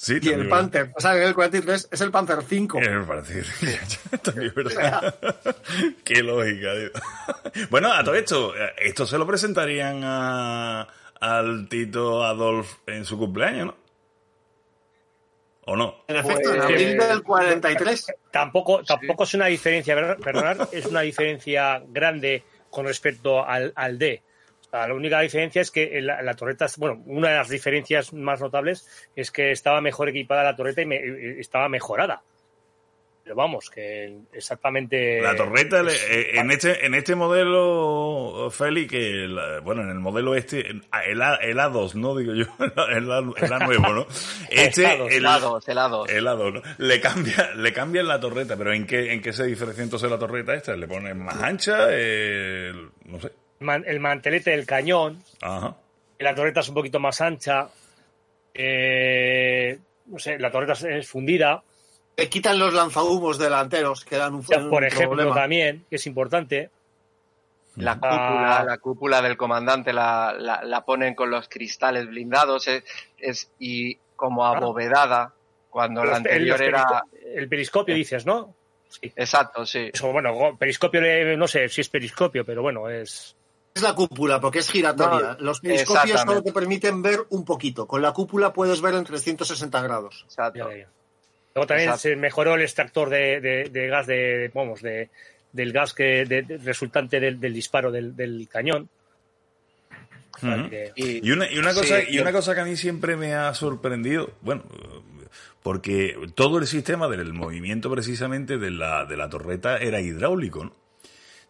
[0.00, 2.78] Sí, y el Panther, o sea, en el 43 es el Panzer 5.
[2.78, 2.92] verdad.
[2.94, 5.14] Eh, me parece que- también es verdad.
[6.04, 7.66] Qué lógica, tío.
[7.70, 10.86] Bueno, a todo esto, esto se lo presentarían a,
[11.20, 13.76] al Tito Adolf en su cumpleaños, ¿no?
[15.66, 15.96] ¿O no?
[16.06, 18.06] En efecto, en Pues- abril del 43.
[18.30, 20.16] Tampoco, tampoco es una diferencia, ¿verdad?
[20.18, 24.22] perdonad, es una diferencia grande con respecto al, al D.
[24.70, 28.40] Sea, la única diferencia es que la, la torreta, bueno, una de las diferencias más
[28.40, 32.22] notables es que estaba mejor equipada la torreta y, me- estaba mejorada.
[33.24, 35.20] Pero vamos, que exactamente.
[35.20, 39.98] La torreta es- eh, en este en este modelo Félix que la- bueno en el
[40.00, 42.44] modelo este el A, el A2 no digo yo
[42.90, 44.06] el A, el A nuevo no
[44.50, 46.08] este A2, el, Helados, helados.
[46.10, 46.62] el A2 ¿no?
[46.78, 50.18] le cambia le cambian la torreta pero en qué en qué se diferencia entonces la
[50.18, 53.30] torreta esta le ponen más ancha el- no sé
[53.60, 55.76] man- el mantelete del cañón, ajá
[56.20, 57.68] la torreta es un poquito más ancha,
[58.52, 61.62] eh, no sé, la torreta es- fundida,
[62.16, 65.34] Le quitan los lanzahumos delanteros, que dan un, un por ejemplo, problema.
[65.36, 66.68] también, que es importante.
[67.76, 67.94] La Ah.
[67.94, 72.82] cúpula, la cúpula del comandante la, la, la ponen con los cristales blindados es,
[73.18, 75.32] es- y como abovedada
[75.70, 78.52] cuando la anterior era perisco- El periscopio, dices, ¿no?
[78.88, 79.12] Sí.
[79.14, 83.36] exacto sí Eso, bueno, periscopio, eh, no sé si es periscopio, pero bueno, es.
[83.74, 85.36] Es la cúpula, porque es giratoria.
[85.38, 87.86] No, los periscopios solo te permiten ver un poquito.
[87.86, 90.22] Con la cúpula puedes ver en 360 grados.
[90.26, 90.68] exacto.
[91.54, 92.02] Luego también Exacto.
[92.08, 95.10] se mejoró el extractor de, de- de gas de, vamos, de,
[95.52, 98.88] del gas que de- de- resultante del, del disparo del, del cañón.
[100.94, 103.34] Y una, y una Sí, cosa, y yo- una cosa que a mí siempre me
[103.34, 104.62] ha sorprendido, bueno,
[105.64, 110.72] porque todo el sistema del movimiento precisamente de la, de la torreta era hidráulico, ¿no?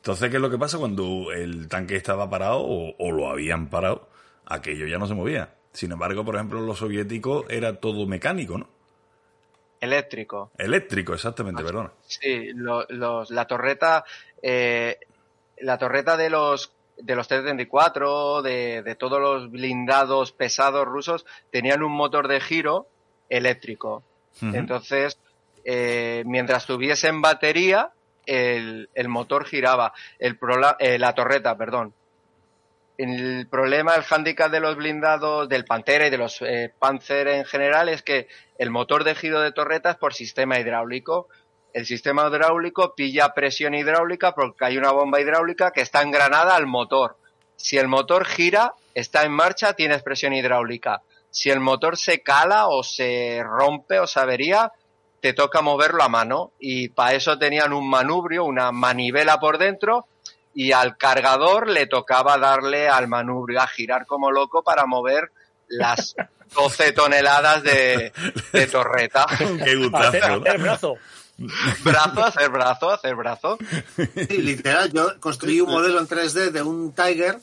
[0.08, 3.68] Entonces, ¿qué es lo que pasa cuando el tanque estaba parado o, o lo habían
[3.68, 4.08] parado?
[4.46, 5.54] Aquello ya no se movía.
[5.74, 8.68] Sin embargo, por ejemplo, los soviéticos era todo mecánico, ¿no?
[9.82, 11.92] eléctrico Eléctrico, exactamente, perdona.
[12.06, 14.02] sí lo- los, la torreta
[14.42, 14.98] eh,
[15.58, 21.82] la torreta de los de los T-34 de, de todos los blindados pesados rusos tenían
[21.82, 22.88] un motor de giro
[23.28, 24.02] eléctrico.
[24.40, 25.18] Entonces,
[25.64, 27.90] eh, mientras tuviesen batería,
[28.28, 29.92] el, el motor giraba.
[30.18, 31.94] El prola- eh, la torreta, perdón.
[32.96, 37.44] El problema, el hándicap de los blindados, del Pantera y de los eh, Panzer en
[37.44, 38.26] general, es que
[38.58, 41.28] el motor de giro de torreta es por sistema hidráulico.
[41.72, 46.66] El sistema hidráulico pilla presión hidráulica porque hay una bomba hidráulica que está engranada al
[46.66, 47.16] motor.
[47.54, 51.02] Si el motor gira, está en marcha, tienes presión hidráulica.
[51.30, 54.72] Si el motor se cala o se rompe o se avería,
[55.20, 60.06] te toca moverlo a mano y para eso tenían un manubrio, una manivela por dentro
[60.54, 65.30] y al cargador le tocaba darle al manubrio a girar como loco para mover
[65.68, 66.14] las
[66.54, 68.12] 12 toneladas de,
[68.52, 69.26] de torreta.
[69.64, 70.96] Qué gustazo, Hacer, brazo.
[71.84, 73.58] Brazo, hacer brazo, hacer brazo.
[73.96, 77.38] Sí, literal, yo construí un modelo en 3D de un Tiger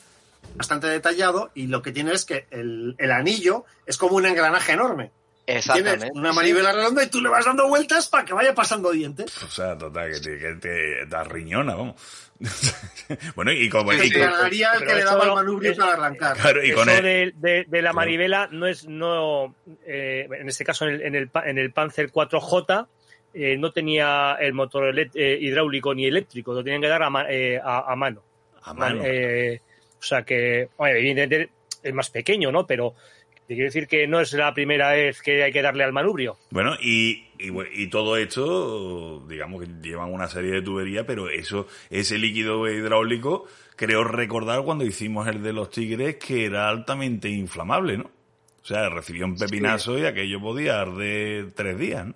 [0.55, 4.73] bastante detallado y lo que tiene es que el, el anillo es como un engranaje
[4.73, 5.11] enorme.
[5.47, 5.97] Exactamente.
[6.05, 9.41] Tienes una manivela redonda y tú le vas dando vueltas para que vaya pasando dientes.
[9.43, 11.95] O sea, total, que te, que te da riñona, vamos.
[13.35, 13.91] bueno, y como...
[13.93, 16.35] Sí, y con- cargaría el que le daba el manubrio es- para arrancar.
[16.37, 20.49] claro, y con Eso el- de, de- de la manivela no es, no, eh, en
[20.49, 22.87] este caso en el, en el, pa- en el Panzer 4J
[23.35, 27.29] eh, no tenía el motor eh, hidráulico ni eléctrico, lo tenían que dar a, ma-
[27.29, 28.23] eh, a- a mano.
[28.63, 29.01] a mano.
[29.05, 29.61] Eh,
[29.99, 31.51] o sea que, bueno, evidentemente
[31.83, 32.65] es más pequeño, ¿no?
[32.65, 32.95] Pero
[33.47, 36.37] te quiero decir que no es la primera vez que hay que darle al manubrio.
[36.49, 42.17] Bueno, y, y todo esto, digamos que llevan una serie de tuberías, pero eso, ese
[42.17, 48.11] líquido hidráulico, creo recordar cuando hicimos el de los tigres que era altamente inflamable, ¿no?
[48.63, 52.15] O sea, recibió un pepinazo y aquello podía arder tres días, ¿no?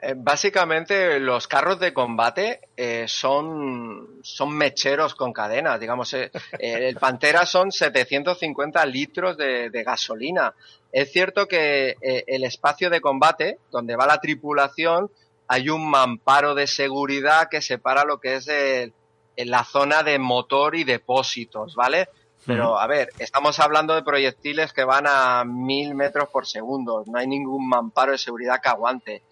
[0.00, 6.12] Eh, Básicamente los carros de combate eh, son, son mecheros con cadenas, digamos.
[6.14, 10.54] eh, eh, el Pantera son 750 litros de, de gasolina.
[10.92, 15.10] Es cierto que eh, el espacio de combate, donde va la tripulación,
[15.48, 18.92] hay un mamparo de seguridad que separa lo que es el-
[19.36, 22.08] la zona de motor y depósitos, ¿vale?
[22.46, 27.04] Pero, a ver, estamos hablando de proyectiles que van a mil metros por segundo.
[27.06, 29.22] No hay ningún mamparo de seguridad que aguante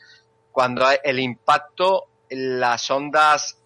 [0.56, 3.58] cuando el impacto, las ondas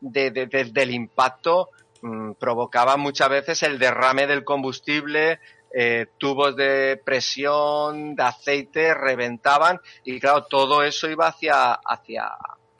[0.00, 1.68] de- de- de- del impacto
[2.00, 5.38] mm, provocaban muchas veces el derrame del combustible,
[5.70, 12.30] eh, tubos de presión, de aceite, reventaban y claro, todo eso iba hacia, hacia,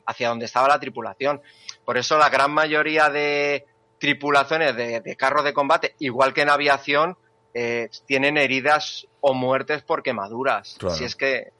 [0.07, 1.39] hacia donde estaba la tripulación.
[1.85, 3.67] Por eso la gran mayoría de
[3.99, 7.15] tripulaciones de, de carros de combate, igual que en aviación,
[7.53, 10.77] eh, tienen heridas o muertes por quemaduras.
[10.79, 10.95] Claro.
[10.95, 11.51] Si es que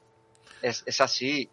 [0.62, 1.48] es, es así.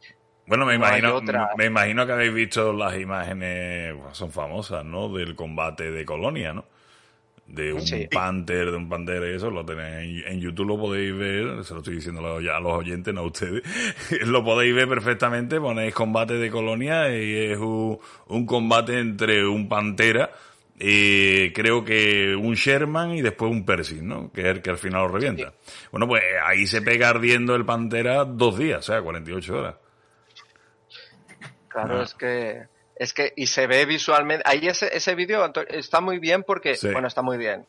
[0.49, 1.21] Bueno, me No imagino,
[1.57, 5.07] me imagino que habéis visto las imágenes, pues, son famosas, ¿no?
[5.13, 6.65] Del combate de Colonia, ¿no?
[7.47, 8.07] De un Sí.
[8.11, 11.73] Panther, de un Panther y eso, lo tenéis en, en YouTube, lo podéis ver, se
[11.73, 13.63] lo estoy diciendo a los- ya a los oyentes, no a ustedes,
[14.27, 17.97] lo podéis ver perfectamente, ponéis combate de Colonia y es un,
[18.27, 20.29] un combate entre un Pantera,
[20.79, 24.31] eh, creo que un Sherman y después un Pershing, ¿no?
[24.31, 25.51] Que es el que al final lo revienta.
[25.91, 29.75] Bueno, pues ahí se pega ardiendo el Pantera dos días, o sea, 48 horas.
[31.69, 32.03] Claro, Ah.
[32.03, 32.63] es que
[32.95, 34.43] es que y se ve visualmente.
[34.45, 36.89] Ahí ese ese vídeo está muy bien porque Sí.
[36.91, 37.65] bueno está muy bien.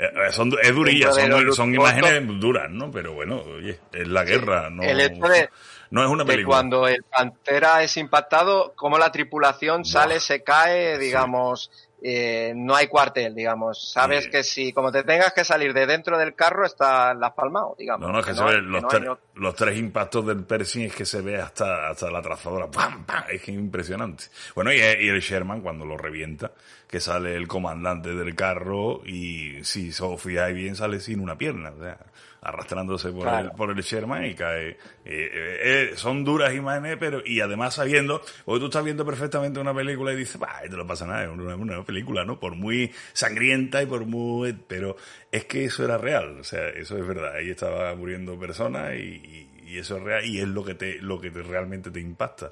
[0.00, 1.10] Eh, eh, son, es durilla,
[1.52, 2.88] son, imágenes duras, ¿no?
[2.92, 5.48] Pero bueno, oye, es la guerra, no, El hecho de,
[5.90, 6.56] no es una de película.
[6.58, 10.20] cuando el pantera es impactado, como la tripulación sale, Buah.
[10.20, 11.72] se cae, digamos,
[12.02, 13.90] eh, no hay cuartel, digamos.
[13.92, 14.30] Sabes Sí.
[14.30, 17.74] que si como te tengas que salir de dentro del carro está la has palmado,
[17.78, 18.06] digamos.
[18.06, 21.04] No, no, es que, se que los, no los tres impactos del Pershing es que
[21.04, 22.70] se ve hasta, hasta la trazadora.
[22.70, 23.24] ¡Pam, pam!
[23.30, 24.24] Es que es impresionante.
[24.54, 26.52] Bueno, y, y el Sherman cuando lo revienta,
[26.88, 31.70] que sale el comandante del carro y si os fijáis bien sale sin una pierna,
[31.70, 31.98] o sea,
[32.40, 33.48] arrastrándose por, Claro.
[33.50, 34.68] el, por el Sherman y cae.
[34.70, 39.58] Eh, eh, eh, son duras imágenes, pero y además sabiendo, porque tú estás viendo perfectamente
[39.60, 42.38] una película y dices, bah, esto no pasa nada, es una, una película, ¿no?
[42.38, 44.52] Por muy sangrienta y por muy...
[44.66, 44.96] Pero
[45.32, 48.98] es que eso era real, o sea, eso es verdad, ahí estaba muriendo personas y,
[49.02, 52.00] y- y eso es real y es lo que te, lo que te- realmente te
[52.00, 52.50] impacta.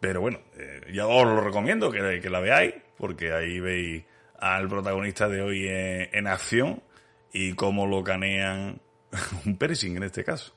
[0.00, 4.04] Pero bueno, eh, ya os lo recomiendo que, que la veáis, porque ahí veis
[4.38, 6.80] al protagonista de hoy en, en acción
[7.32, 8.80] y cómo lo canean
[9.46, 10.52] un Pershing en este caso.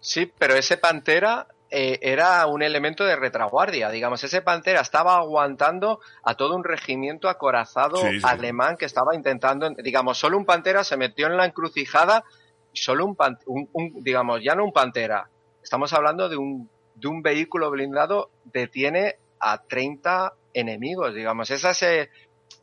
[0.00, 4.22] Sí, pero ese pantera eh, era un elemento de retraguardia, digamos.
[4.24, 8.26] Ese pantera estaba aguantando a todo un regimiento acorazado Sí, sí.
[8.26, 12.24] alemán que estaba intentando, digamos, solo un pantera se metió en la encrucijada,
[12.72, 15.28] solo un, pan- un- un- digamos, ya no un pantera.
[15.62, 21.50] Estamos hablando de un, de un vehículo blindado detiene a 30 enemigos, digamos.
[21.50, 22.10] Ese es eh,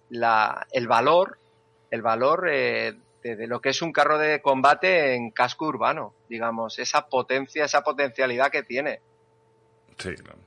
[0.09, 1.39] la, el valor,
[1.89, 6.79] el valor eh, de, lo que es un carro de combate en casco urbano, digamos,
[6.79, 8.99] esa potencia, esa potencialidad que tiene.
[9.97, 10.39] Sí, claro.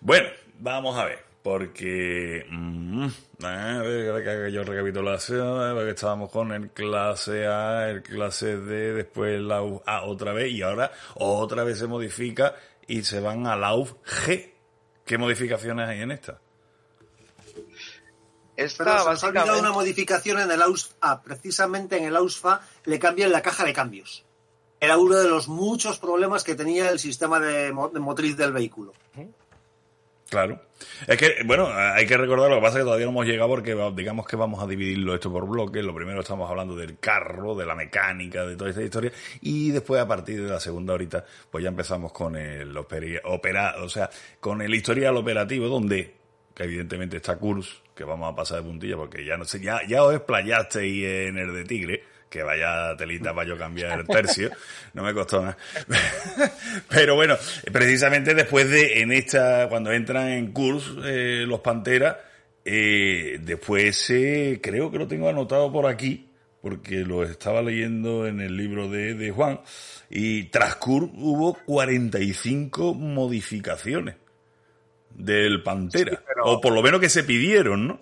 [0.00, 0.28] Bueno,
[0.58, 3.06] vamos a ver, porque mm,
[3.42, 9.40] haga yo recapitulación, a ver que estábamos con el clase A, el clase D, después
[9.40, 12.54] la U- A otra vez y ahora otra vez se modifica
[12.86, 14.52] y se van a la UF G.
[15.04, 16.40] ¿Qué modificaciones hay en esta?
[18.56, 21.22] Esta Pero se nos ha olvidado básicamente una modificación en el AUSFA.
[21.22, 24.24] Precisamente en el AUSFA le cambian la caja de cambios.
[24.80, 28.92] era uno de los muchos problemas que tenía el sistema de, de motriz del vehículo.
[30.28, 30.60] Claro.
[31.06, 33.48] Es que, bueno, hay que recordar, lo que pasa es que todavía no hemos llegado
[33.50, 35.84] porque digamos que vamos a dividirlo esto por bloques.
[35.84, 39.12] Lo primero estamos hablando del carro, de la mecánica, de toda esta historia.
[39.42, 43.88] Y después, a partir de la segunda horita, pues ya empezamos con el opera, o
[43.88, 46.14] sea, con el historial operativo, donde,
[46.54, 49.80] que evidentemente está Kurs, que vamos a pasar de puntilla porque ya no sé, ya,
[49.86, 54.50] ya os explayasteis en el de Tigre que vaya telita para yo cambiar el tercio,
[54.92, 55.56] no me costó nada.
[56.88, 57.36] Pero bueno,
[57.70, 62.16] precisamente después de, en esta, cuando entran en Kurs eh, los Panteras,
[62.64, 66.28] eh, después eh, creo que lo tengo anotado por aquí,
[66.60, 69.60] porque lo estaba leyendo en el libro de, de Juan,
[70.10, 74.16] y tras Kurs hubo 45 modificaciones
[75.14, 78.00] del Pantera, o por lo menos que se pidieron, ¿no?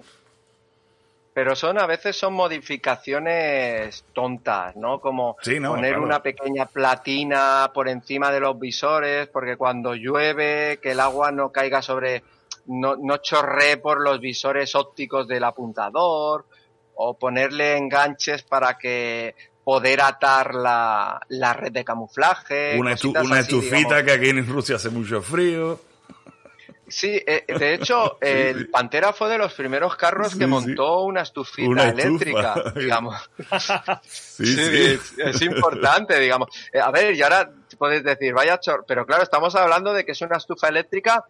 [1.35, 5.01] pero son a veces son modificaciones tontas, ¿no?
[5.01, 11.01] Como poner una pequeña platina por encima de los visores, porque cuando llueve, que el
[11.01, 12.23] agua no caiga sobre,
[12.67, 16.45] no, no chorree por los visores ópticos del apuntador,
[16.95, 19.35] o ponerle enganches para que
[19.65, 22.79] poder atar la, la red de camuflaje.
[22.79, 25.81] Una, una estufita que aquí en Rusia hace mucho frío.
[26.93, 31.89] Sí, eh, de hecho, el Pantera fue de los primeros carros que montó una estufita
[31.89, 33.17] eléctrica, digamos.
[34.07, 36.49] sí, Es, importante, digamos.
[36.71, 40.13] Eh, a ver, y ahora podéis decir, vaya chor, pero claro, estamos hablando de que
[40.13, 41.25] es una estufa eléctrica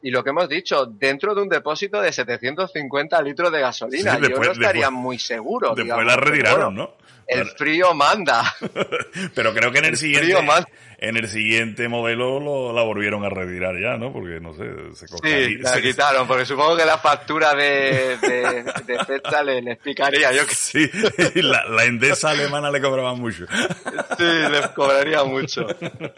[0.00, 4.16] y lo que hemos dicho, dentro de un depósito de 750 litros de gasolina.
[4.20, 5.74] Yo no estaría muy seguro.
[5.74, 6.92] Después la retiraron, ¿no?
[7.28, 8.54] El frío manda.
[9.34, 10.34] Pero creo que en el, siguiente
[11.00, 14.12] en el siguiente modelo lo, la volvieron a retirar ya, ¿no?
[14.12, 14.64] Porque no sé,
[14.94, 20.32] se Sí, la quitaron, porque supongo que la factura de, de, de le, le, explicaría
[20.32, 20.90] yo que sí.
[21.34, 23.46] La, la endesa alemana le cobraba mucho.
[24.16, 25.66] Sí, les cobraría mucho.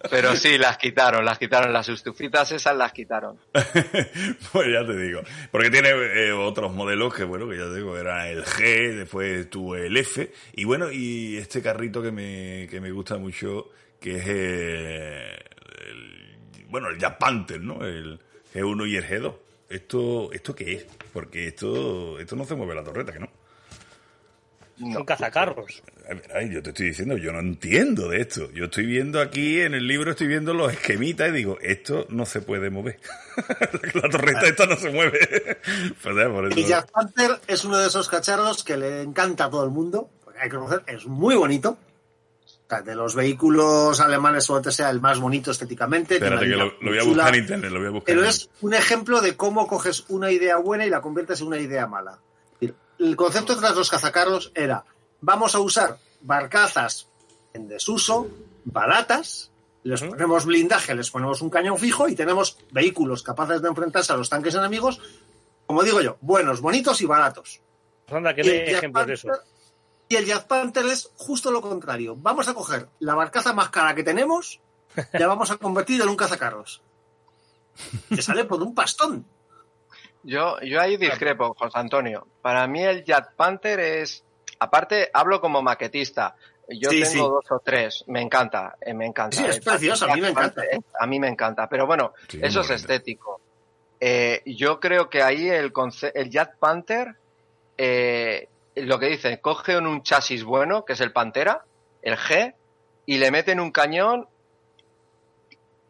[0.09, 3.37] Pero sí, las quitaron, las quitaron, las estufitas esas las quitaron.
[3.53, 5.21] pues ya te digo.
[5.51, 9.51] Porque tiene eh, otros modelos que, bueno, que ya te digo, era el G, después
[9.51, 11.00] tuvo el F, y bueno, y
[11.37, 15.39] este carrito que me, que me gusta mucho, que es eh,
[15.89, 17.85] el, bueno, el Jack Panther, ¿no?
[17.85, 18.21] El
[18.55, 19.35] G1 y el G2.
[19.69, 20.87] ¿Esto, ¿Esto qué es?
[21.13, 23.29] Porque esto, esto no se mueve la torreta, que no.
[24.81, 25.83] Son cazacarros.
[26.35, 28.51] Ay, yo te estoy diciendo, yo no entiendo de esto.
[28.53, 32.25] Yo estoy viendo aquí en el libro, estoy viendo los esquemitas y digo, esto no
[32.25, 32.99] se puede mover.
[33.95, 35.19] la torreta esta no se mueve.
[36.03, 39.71] pues, Y Jack Panther es uno de esos cacharros que le encanta a todo el
[39.71, 40.11] mundo.
[40.41, 41.77] Hay que conocer, es muy bonito.
[42.85, 46.15] de los vehículos alemanes suele sea el más bonito estéticamente.
[46.15, 48.15] Espérate que lo, voy a buscar en internet, lo voy a buscar.
[48.15, 51.59] Pero es un ejemplo de cómo coges una idea buena y la conviertes en una
[51.59, 52.19] idea mala
[53.01, 54.85] el concepto tras los cazacarros era,
[55.21, 57.09] vamos a usar barcazas
[57.55, 58.29] en desuso,
[58.65, 59.51] baratas,
[59.83, 64.17] les ponemos blindaje, les ponemos un cañón fijo y tenemos vehículos capaces de enfrentarse a
[64.17, 65.01] los tanques enemigos,
[65.67, 67.61] como digo yo, buenos, bonitos y baratos.
[68.09, 69.29] Anda, que y, ejemplos de eso.
[70.11, 72.17] Y el Jazz Panther es justo lo contrario.
[72.17, 74.61] Vamos a coger la barcaza más cara que tenemos
[75.13, 76.83] y la vamos a convertir en un cazacarros.
[78.09, 79.25] Que sale por un pastón.
[80.25, 82.27] Yo, yo ahí discrepo, José Antonio.
[82.43, 84.25] Para mí el Jet Panther es,
[84.59, 86.35] aparte, hablo como maquetista.
[86.69, 89.37] Yo tengo dos o tres, me encanta, eh, me encanta.
[89.37, 90.63] Sí, es precioso, a mí me encanta.
[90.99, 93.41] a mí me encanta, pero bueno, eso es estético.
[94.01, 95.73] Eh, yo creo que ahí el,
[96.15, 97.15] el Jet Panther,
[97.79, 98.49] eh,
[98.83, 101.65] lo que dice, coge un chasis bueno, que es el Pantera,
[102.03, 102.55] el G,
[103.07, 104.29] y le meten un cañón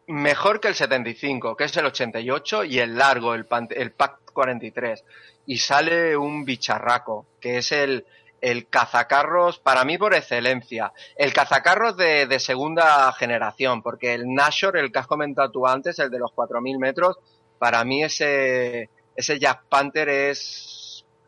[0.07, 5.05] mejor que el 75, que es el 88, y el largo, el, el PAC 43.
[5.47, 8.07] Y sale un bicharraco, que es el,
[8.41, 10.93] el cazacarros, para mí por excelencia.
[11.17, 15.99] El cazacarros de, de segunda generación, porque el Nashor, el que has comentado tú antes,
[15.99, 17.19] el de los 4.000 metros,
[17.59, 20.80] para mí ese, ese Jack Panther es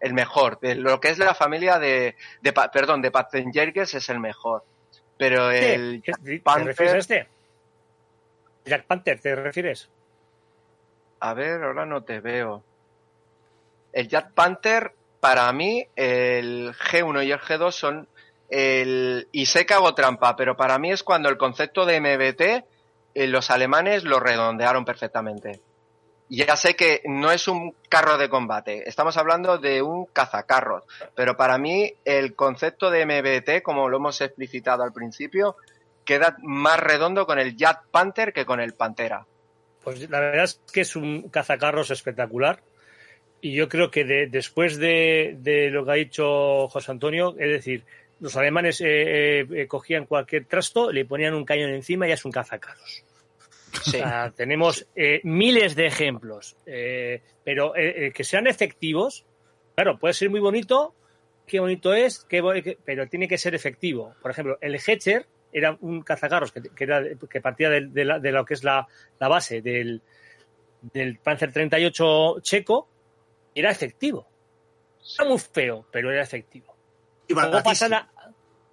[0.02, 0.58] el mejor.
[0.60, 4.64] De lo que es de la familia de, de perdón, de Patzenjerkes es el mejor.
[5.16, 6.96] Pero el Jack Panther...
[6.96, 7.28] este?
[8.64, 9.88] Jack Panther, ¿te refieres?
[11.20, 12.64] A ver, ahora no te veo.
[13.92, 18.08] El Jack Panther, para mí, el G1 y el G2 son
[18.48, 19.28] el...
[19.30, 22.66] Y sé que hago trampa, pero para mí es cuando el concepto de MBT
[23.14, 25.60] eh, los alemanes lo redondearon perfectamente.
[26.34, 30.82] Ya sé que no es un carro de combate, estamos hablando de un cazacarros,
[31.14, 35.56] pero para mí el concepto de MBT, como lo hemos explicitado al principio,
[36.06, 39.26] queda más redondo con el Jet Panther que con el Pantera.
[39.84, 42.62] Pues la verdad es que es un cazacarros espectacular.
[43.42, 45.36] Y yo creo que después de,
[45.70, 47.84] lo que ha dicho José Antonio, es decir,
[48.20, 52.32] los alemanes eh, eh, cogían cualquier trasto, le ponían un cañón encima y es un
[52.32, 53.04] cazacarros.
[53.74, 54.86] O sea, tenemos
[55.22, 56.56] miles de ejemplos,
[57.44, 59.24] pero que sean efectivos,
[59.74, 60.94] claro, puede ser muy bonito,
[61.46, 64.14] qué bonito es, qué, pero tiene que ser efectivo.
[64.20, 68.88] Por ejemplo, el Hecher era un cazacarros que, que, partía de, lo que es la,
[69.20, 70.02] base del,
[70.80, 72.88] del Panzer 38 checo,
[73.54, 74.26] era efectivo.
[75.18, 76.74] Era muy feo, pero era efectivo.
[77.28, 77.70] Y barato.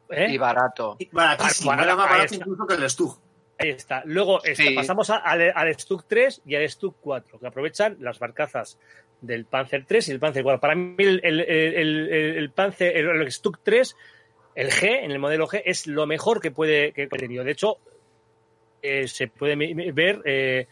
[0.10, 0.28] ¿eh?
[0.30, 0.98] Y barato.
[1.12, 1.74] baratísimo.
[1.74, 3.20] Era más barato incluso que el Stug.
[3.60, 4.02] Ahí está.
[4.06, 4.40] Luego
[4.74, 8.80] pasamos al, al Stug 3 y al Stug 4, que aprovechan las barcazas
[9.22, 10.60] del Panzer 3 y el Panzer 4.
[10.62, 13.96] Para mí el, el, el Panzer, el, Stug 3,
[14.56, 17.44] el G, en el modelo G, es lo mejor que puede que he tenido.
[17.44, 17.78] De hecho,
[18.82, 19.56] eh, se puede
[19.92, 20.68] ver eh,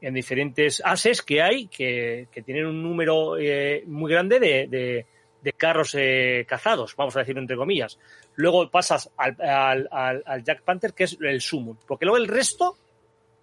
[0.00, 5.06] en diferentes ases que hay que, tienen un número eh, muy grande de,
[5.50, 7.98] carros eh, cazados, vamos a decir entre comillas.
[8.36, 12.76] Luego pasas al, al, Jack Panther, que es el Summon, porque luego el resto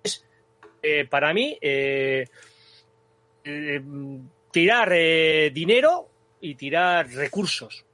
[0.01, 0.25] es,
[0.81, 1.57] eh, para mí,
[4.51, 4.89] tirar
[5.51, 6.07] dinero
[6.39, 7.85] y tirar recursos.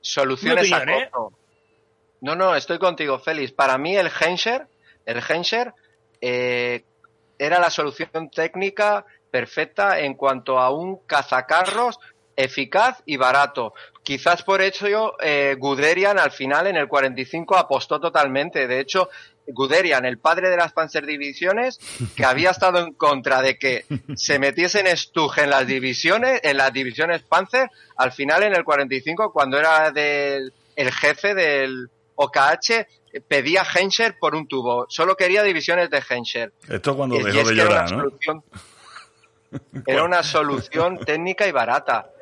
[0.00, 0.84] Soluciones a
[2.20, 3.52] No, no, estoy contigo, Félix.
[3.52, 4.66] Para mí el Hensher,
[5.06, 5.72] el Hensher,
[6.20, 11.98] era la solución técnica perfecta en cuanto a un cazacarros
[12.38, 13.74] eficaz y barato.
[14.04, 18.68] Quizás por eso eh, Guderian al final en el 45 apostó totalmente.
[18.68, 19.10] De hecho,
[19.48, 21.80] Guderian, el padre de las Panzer Divisiones,
[22.16, 26.72] que había estado en contra de que se metiesen Stug en las divisiones, en las
[26.72, 32.86] divisiones Panzer, al final en el 45, cuando era del el jefe del OKH,
[33.26, 34.86] pedía Henscher por un tubo.
[34.88, 36.52] Solo quería divisiones de Henscher.
[36.68, 38.44] Esto cuando dejó de llorar, ¿no?
[39.86, 42.12] era una solución técnica y barata.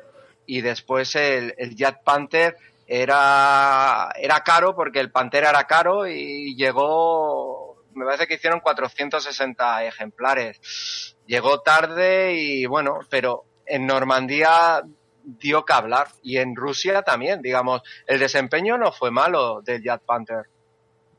[0.47, 2.57] Y después el, el Jet Panther
[2.87, 9.83] era, era caro porque el Pantera era caro y llegó, me parece que hicieron 460
[9.83, 11.15] ejemplares.
[11.27, 14.81] Llegó tarde y bueno, pero en Normandía
[15.21, 20.01] dio que hablar y en Rusia también, digamos, el desempeño no fue malo del Jet
[20.05, 20.45] Panther.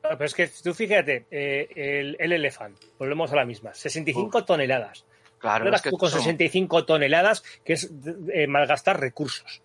[0.01, 5.05] Pero es que tú fíjate, eh, el, el Elephant, volvemos a la misma, 65 toneladas.
[5.39, 7.91] Claro, es que con 65 toneladas, que es
[8.33, 9.63] eh, malgastar recursos.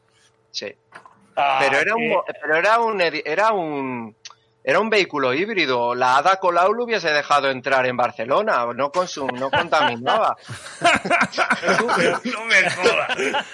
[0.52, 0.74] Sí.
[1.36, 4.16] Ah, pero era un, pero era un, era un,
[4.64, 5.96] era un vehículo híbrido.
[5.96, 10.38] La Ada Colau lo hubiese dejado entrar en Barcelona, no, consum, no contaminaba.
[12.24, 13.46] no me jodas.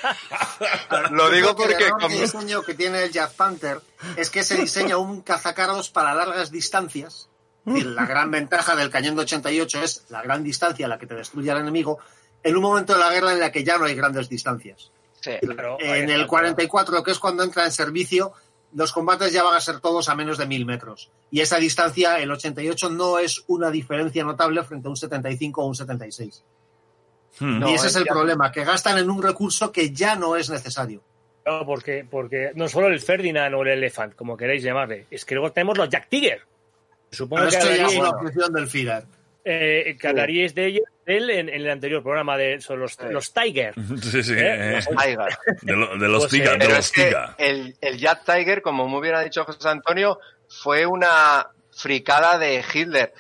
[1.11, 1.89] Lo digo porque...
[2.01, 3.79] El diseño que tiene el Jack Panther
[4.17, 7.28] es que se diseña un cazacarros para largas distancias.
[7.69, 11.15] La gran ventaja del cañón de 88 es la gran distancia a la que te
[11.15, 11.99] destruye al enemigo
[12.43, 14.91] en un momento de la guerra en la que ya no hay grandes distancias.
[15.25, 18.33] en el 44, que es cuando entra en servicio,
[18.73, 21.11] los combates ya van a ser todos a menos de mil metros.
[21.31, 25.67] Y esa distancia, el 88, no es una diferencia notable frente a un 75 o
[25.67, 26.43] un 76.
[27.39, 27.67] Hmm.
[27.67, 31.03] y ese es el problema, que gastan en un recurso que ya no es necesario.
[31.45, 35.35] No, porque, porque no solo el Ferdinand o el Elephant, como queréis llamarle, es que
[35.35, 36.41] luego tenemos los Jack Tiger.
[37.11, 39.03] Supongo que esto ya es una opción del FIRAR.
[39.45, 39.97] Eh,
[40.53, 43.73] de ellos él en, el anterior programa de los, los Tiger.
[44.01, 44.33] Sí, sí.
[44.37, 44.73] ¿Eh?
[44.75, 45.37] Los Tiger.
[45.61, 47.29] De, los pues, Tiger, de los Tiger.
[47.37, 52.63] El, el Jack Tiger, como muy bien ha dicho José Antonio, fue una fricada de
[52.73, 53.13] Hitler.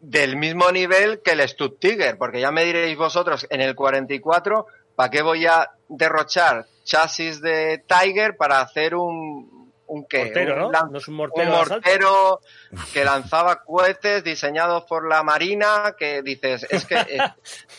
[0.00, 4.66] Del mismo nivel que el Stutt Tiger, porque ya me diréis vosotros, en el 44,
[4.96, 9.48] ¿para qué voy a derrochar chasis de Tiger para hacer un,
[9.92, 10.96] un Mortero, ¿no?
[10.98, 12.40] es un mortero.
[12.92, 17.18] que lanzaba cohetes diseñados por la Marina, que dices, es que, eh,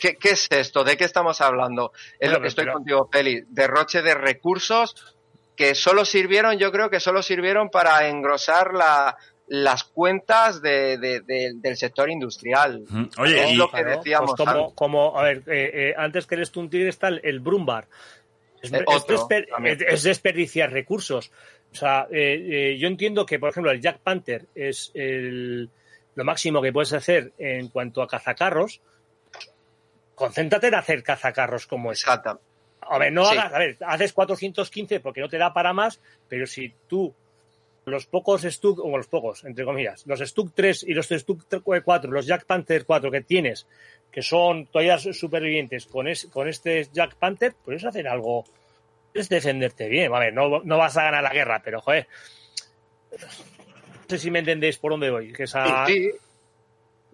[0.00, 0.84] ¿qué, es esto?
[0.84, 1.92] ¿De qué estamos hablando?
[2.18, 3.44] Es lo que estoy contigo, Peli.
[3.48, 5.14] Derroche de recursos
[5.56, 9.16] que solo sirvieron, yo creo que solo sirvieron para engrosar la,
[9.46, 12.84] las cuentas del sector industrial.
[13.18, 14.34] Oye, es lo que decíamos.
[14.36, 17.88] Pues como, como, a ver, eh, eh, antes que el Stuntir está el, Brumbar.
[18.62, 21.30] Es, es, desperdiciar recursos.
[21.74, 26.62] O sea, eh, eh, yo entiendo que, por ejemplo, el Jack Panther es lo máximo
[26.62, 28.80] que puedes hacer en cuanto a cazacarros.
[30.14, 32.02] Concéntrate en hacer cazacarros como ese.
[32.02, 32.40] Exacto.
[32.80, 36.46] A ver, no hagas, a ver, haces 415 porque no te da para más, pero
[36.46, 37.12] si tú
[37.86, 42.10] los pocos Stug, o los pocos, entre comillas, los Stug 3 y los Stug 4,
[42.10, 43.66] los Jack Panther 4 que tienes,
[44.12, 48.44] que son todavía supervivientes con, con este Jack Panther, puedes hacer algo
[49.14, 50.12] es defenderte bien.
[50.14, 52.06] A ver, no, no vas a ganar la guerra, pero joder.
[53.12, 55.32] No sé si me entendéis por dónde voy.
[55.32, 55.86] Que esa...
[55.86, 56.10] sí,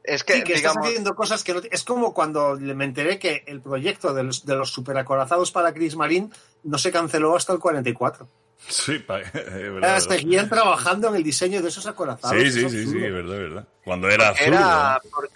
[0.02, 1.60] Es que, estás haciendo cosas que no...
[1.70, 5.94] Es como cuando me enteré que el proyecto de los, de los superacorazados para Chris
[5.94, 6.30] Marine
[6.64, 8.26] no se canceló hasta el 44.
[8.68, 12.36] Sí, pa- es verdad, Seguían trabajando en el diseño de esos acorazados.
[12.40, 13.68] Sí, es sí, sí, sí, es verdad, es verdad.
[13.84, 14.46] Cuando era azul.
[14.48, 15.30] Era por-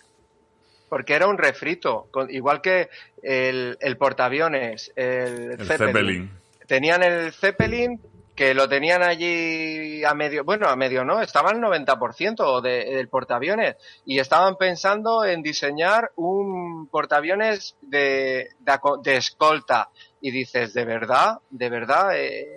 [0.88, 2.88] porque era un refrito, con- igual que
[3.22, 5.78] el, el portaaviones, el, el Zeppelin.
[5.86, 6.30] Zeppelin.
[6.66, 8.00] Tenían el Zeppelin
[8.34, 13.08] que lo tenían allí a medio, bueno, a medio no, estaba al 90% de, del
[13.08, 19.88] portaaviones y estaban pensando en diseñar un portaaviones de, de, escolta
[20.20, 21.38] y dices, ¿de verdad?
[21.50, 22.10] ¿De verdad?
[22.16, 22.48] Eh,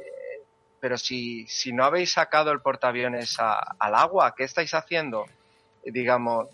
[0.79, 5.25] pero si, si no habéis sacado el portaaviones a- al agua, ¿qué estáis haciendo?
[5.83, 6.47] Digamos,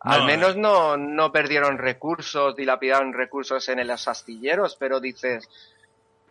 [0.00, 5.48] al No, menos no, no perdieron recursos, dilapidaron recursos en los astilleros, pero dices,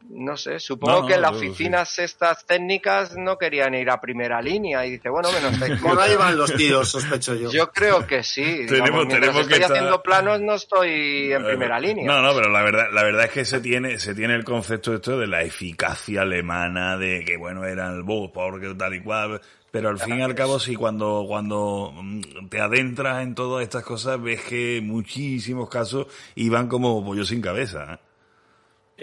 [0.09, 4.41] no sé, supongo No, no, que las oficinas estas técnicas no querían ir a primera
[4.41, 7.49] línea y dice, bueno, menos Por ahí van los tiros, sospecho yo.
[7.51, 8.65] Yo creo que sí.
[8.67, 8.67] Tenemos-
[9.07, 12.05] digamos, tenemos que estoy estar- haciendo planos no estoy en primera línea.
[12.05, 14.93] No, no, pero la verdad, la verdad es que se tiene, se tiene el concepto
[14.93, 19.41] esto de la eficacia alemana, de que bueno, era el Bus, porque tal y cual.
[19.71, 23.83] Pero al fin y al cabo, sí, cuando, cuando mm, te adentras en todas estas
[23.83, 26.05] cosas, ves que muchísimos casos
[26.35, 27.93] iban como pollo sin cabeza.
[27.93, 27.97] ¿eh?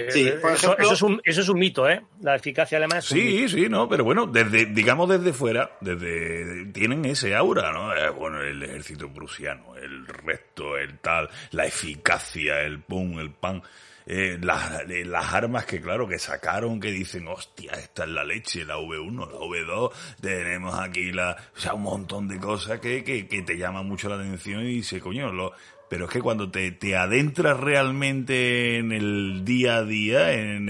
[0.08, 2.02] Sí, eso, ejemplo- eso es un, eso es un mito, ¿eh?
[2.22, 3.30] La eficacia alemana es un mito.
[3.30, 7.94] Sí, sí, no, pero bueno, desde, digamos desde fuera, desde, tienen ese aura, ¿no?
[7.96, 13.62] Eh, bueno, el ejército prusiano, el resto, el tal, la eficacia, el pum, el pan,
[14.06, 18.24] eh, las, eh, las armas que claro, que sacaron, que dicen, hostia, esta es la
[18.24, 23.04] leche, la V1, la V2, tenemos aquí la, o sea, un montón de cosas que,
[23.04, 25.52] que, que te llaman mucho la atención y dice, coño, lo,
[25.90, 30.68] pero es que cuando te, te adentras realmente en el día a día, en,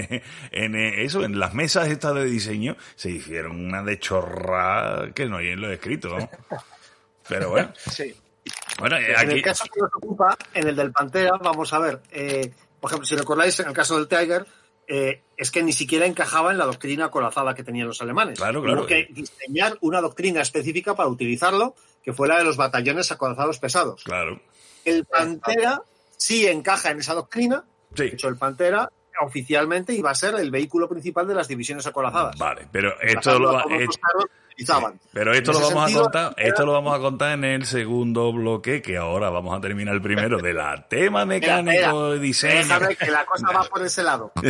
[0.51, 5.37] en eso, en las mesas estas de diseño, se hicieron una de chorra que no
[5.37, 6.29] hay en lo escrito, ¿no?
[7.29, 8.15] Pero bueno, Sí.
[8.79, 11.79] bueno, eh, En aquí, el caso que nos ocupa, en el del Pantera, vamos a
[11.79, 14.47] ver, eh, por ejemplo, si recordáis, en el caso del Tiger,
[14.89, 18.39] eh, es que ni siquiera encajaba en la doctrina acorazada que tenían los alemanes.
[18.39, 18.81] Claro, claro.
[18.81, 23.59] Hubo que diseñar una doctrina específica para utilizarlo, que fue la de los batallones acorazados
[23.59, 24.03] pesados.
[24.03, 24.41] claro,
[24.85, 25.83] El Pantera
[26.17, 27.65] sí encaja en esa doctrina.
[27.95, 28.05] sí.
[28.05, 28.91] De hecho, el Pantera
[29.23, 32.39] oficialmente iba a ser el vehículo principal de las divisiones acorazadas.
[32.39, 33.99] Vale, pero esto lo, va- esto-
[35.13, 38.81] pero esto lo vamos a contar, esto lo vamos a contar en el segundo bloque,
[38.83, 42.55] que ahora vamos a terminar el primero de la tema mecánico Espera, de diseño.
[42.55, 44.33] Déjame que la cosa va por ese lado.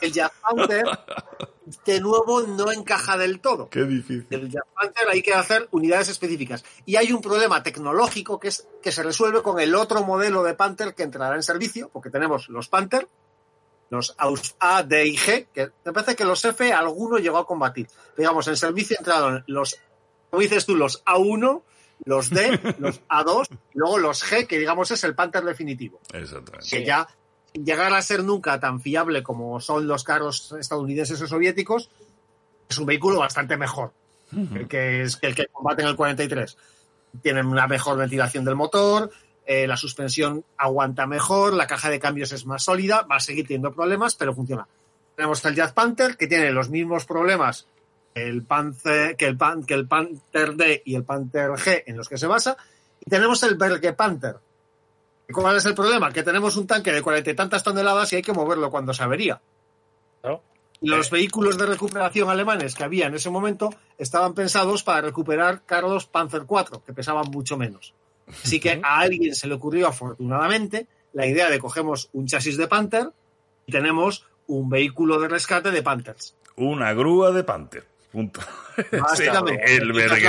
[0.00, 0.84] El Jazz Panther,
[1.86, 3.68] de nuevo, no encaja del todo.
[3.68, 4.26] Qué difícil.
[4.30, 6.64] El Jazz Panther hay que hacer unidades específicas.
[6.86, 10.54] Y hay un problema tecnológico que, es, que se resuelve con el otro modelo de
[10.54, 13.08] Panther que entrará en servicio, porque tenemos los Panther,
[13.90, 14.16] los
[14.60, 17.88] A, D y G, que me parece que los F alguno llegó a combatir.
[18.16, 19.76] Digamos, en servicio entraron los,
[20.30, 21.62] como dices tú, los A1,
[22.04, 26.68] los D, los A2, y luego los G, que digamos es el Panther definitivo Exactamente.
[26.70, 27.06] que ya
[27.54, 31.90] llegar a ser nunca tan fiable como son los carros estadounidenses o soviéticos,
[32.68, 33.92] es un vehículo bastante mejor
[34.54, 36.56] el que es el que combate en el 43.
[37.20, 39.10] Tienen una mejor ventilación del motor,
[39.44, 43.48] eh, la suspensión aguanta mejor, la caja de cambios es más sólida, va a seguir
[43.48, 44.68] teniendo problemas, pero funciona.
[45.16, 47.66] Tenemos el Jazz Panther, que tiene los mismos problemas
[48.14, 52.08] el Panther, que, el Pan- que el Panther D y el Panther G en los
[52.08, 52.56] que se basa,
[53.04, 54.36] y tenemos el Berge Panther,
[55.32, 56.12] ¿Cuál es el problema?
[56.12, 59.02] Que tenemos un tanque de cuarenta y tantas toneladas y hay que moverlo cuando se
[59.02, 59.40] avería.
[60.82, 66.06] los vehículos de recuperación alemanes que había en ese momento estaban pensados para recuperar carros
[66.06, 67.94] Panzer IV, que pesaban mucho menos.
[68.28, 72.68] Así que a alguien se le ocurrió, afortunadamente, la idea de cogemos un chasis de
[72.68, 73.10] Panther
[73.66, 76.34] y tenemos un vehículo de rescate de Panthers.
[76.56, 77.89] Una grúa de Panther.
[78.10, 78.40] Punto.
[78.90, 80.22] Básicamente, Sí, el vergue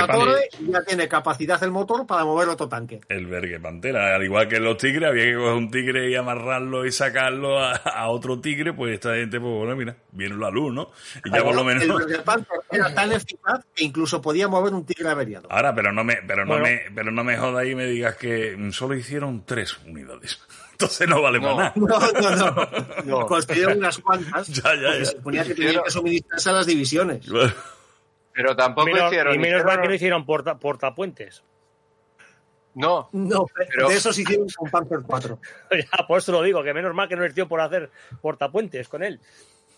[0.68, 3.00] ya tiene capacidad el motor para mover otro tanque.
[3.08, 6.86] El vergue pantera, al igual que los tigres, había que coger un tigre y amarrarlo
[6.86, 10.72] y sacarlo a, a otro tigre, pues esta gente, pues bueno, mira, viene la luz,
[10.72, 10.90] ¿no?
[11.24, 11.82] Y ya por lo menos.
[11.82, 15.48] El Berge Panther era tan eficaz que incluso podía mover un tigre averiado.
[15.50, 16.64] Ahora, pero no me, pero no Bueno.
[16.64, 20.40] me, pero no me jodas y me digas que solo hicieron tres unidades.
[20.82, 21.56] Entonces no vale No.
[21.56, 21.72] para nada.
[21.76, 22.66] No, no, no.
[23.20, 23.26] No.
[23.26, 24.48] Construyeron unas cuantas.
[24.48, 24.92] Ya, ya.
[24.94, 27.26] Se suponía que tenían que suministrarse a las divisiones.
[28.32, 29.34] Pero tampoco Menos- hicieron.
[29.34, 31.42] y menos mal que no hicieron porta, portapuentes.
[32.74, 35.38] No, No, Pero- de esos hicieron un Panther 4.
[35.70, 37.90] ya, por eso lo digo, que menos mal que no les dio por hacer
[38.22, 39.20] portapuentes con él.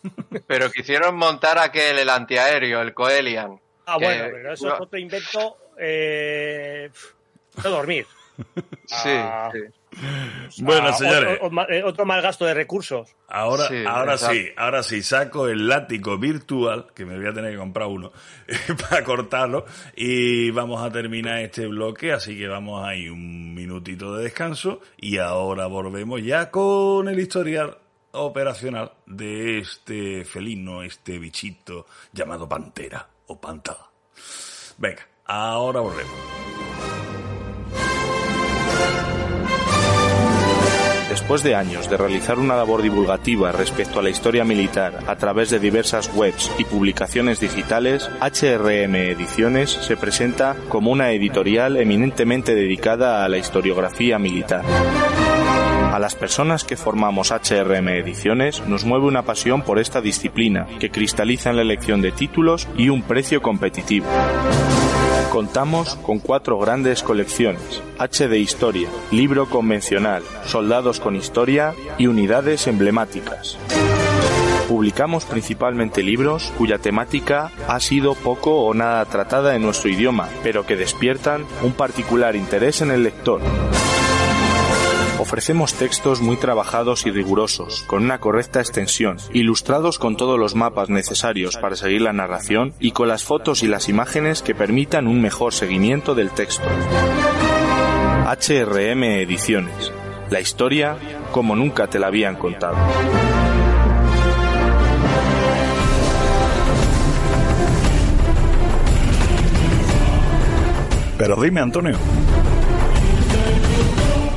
[0.47, 3.59] pero quisieron montar aquel, el antiaéreo, el Coelian.
[3.87, 4.75] Ah, Que- bueno, pero eso no.
[4.75, 5.57] es otro invento.
[5.79, 6.91] Eh,
[7.65, 8.07] no dormir.
[8.87, 9.51] Sí, Ah.
[9.53, 9.59] sí.
[10.59, 11.39] Bueno, Ah, señores.
[11.43, 13.15] Otro, otro- eh, otro mal gasto de recursos.
[13.29, 14.35] Ahora, Sí, ahora exacto.
[14.35, 18.13] sí, ahora sí, saco el látigo virtual, que me voy a tener que comprar uno,
[18.91, 19.65] para cortarlo,
[19.97, 25.19] y vamos a terminar este bloque, así que vamos ahí un minutito de descanso, y
[25.19, 27.79] ahora volvemos ya con el historial
[28.13, 33.91] operacional de este felino, este bichito llamado pantera o pantada.
[34.79, 36.54] Venga, ahora volvemos.
[41.25, 45.49] Después de años de realizar una labor divulgativa respecto a la historia militar a través
[45.49, 53.25] de diversas webs y publicaciones digitales, HRM Ediciones se presenta como una editorial eminentemente dedicada
[53.25, 54.67] a la historiografía militar.
[55.95, 60.91] A las personas que formamos HRM Ediciones nos mueve una pasión por esta disciplina, que
[60.91, 64.05] cristaliza en la elección de títulos y un precio competitivo.
[65.35, 72.69] Contamos con cuatro grandes colecciones, H de Historia, Libro Convencional, Soldados con Historia y Unidades
[72.69, 73.59] Emblemáticas.
[74.69, 80.67] Publicamos principalmente libros cuya temática ha sido poco o nada tratada en nuestro idioma, pero
[80.67, 83.41] que despiertan un particular interés en el lector.
[85.25, 90.91] Ofrecemos textos muy trabajados y rigurosos, con una correcta extensión, ilustrados con todos los mapas
[90.91, 95.23] necesarios para seguir la narración y con las fotos y las imágenes que permitan un
[95.23, 96.69] mejor seguimiento del texto.
[98.27, 99.95] HRM Ediciones.
[100.29, 100.99] La historia
[101.33, 102.77] como nunca te la habían contado.
[111.17, 111.97] Pero dime, Antonio,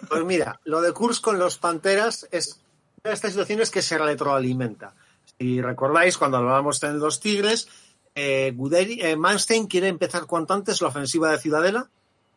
[0.10, 2.60] pues mira, lo de Kursk con los Panteras es
[3.04, 4.96] una de estas situaciones que se retroalimenta.
[5.38, 7.70] Si recordáis, cuando hablábamos de los Tigres,
[8.16, 11.90] eh, eh, Manstein quiere empezar cuanto antes la ofensiva de Ciudadela,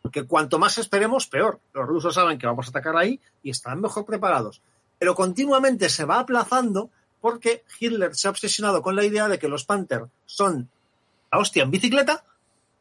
[0.03, 1.61] porque cuanto más esperemos, peor.
[1.73, 4.63] Los rusos saben que vamos a atacar ahí y están mejor preparados.
[4.99, 6.91] Pero continuamente se va aplazando
[7.23, 10.69] porque Hitler se ha obsesionado con la idea de que los Panther son
[11.31, 12.25] la hostia en bicicleta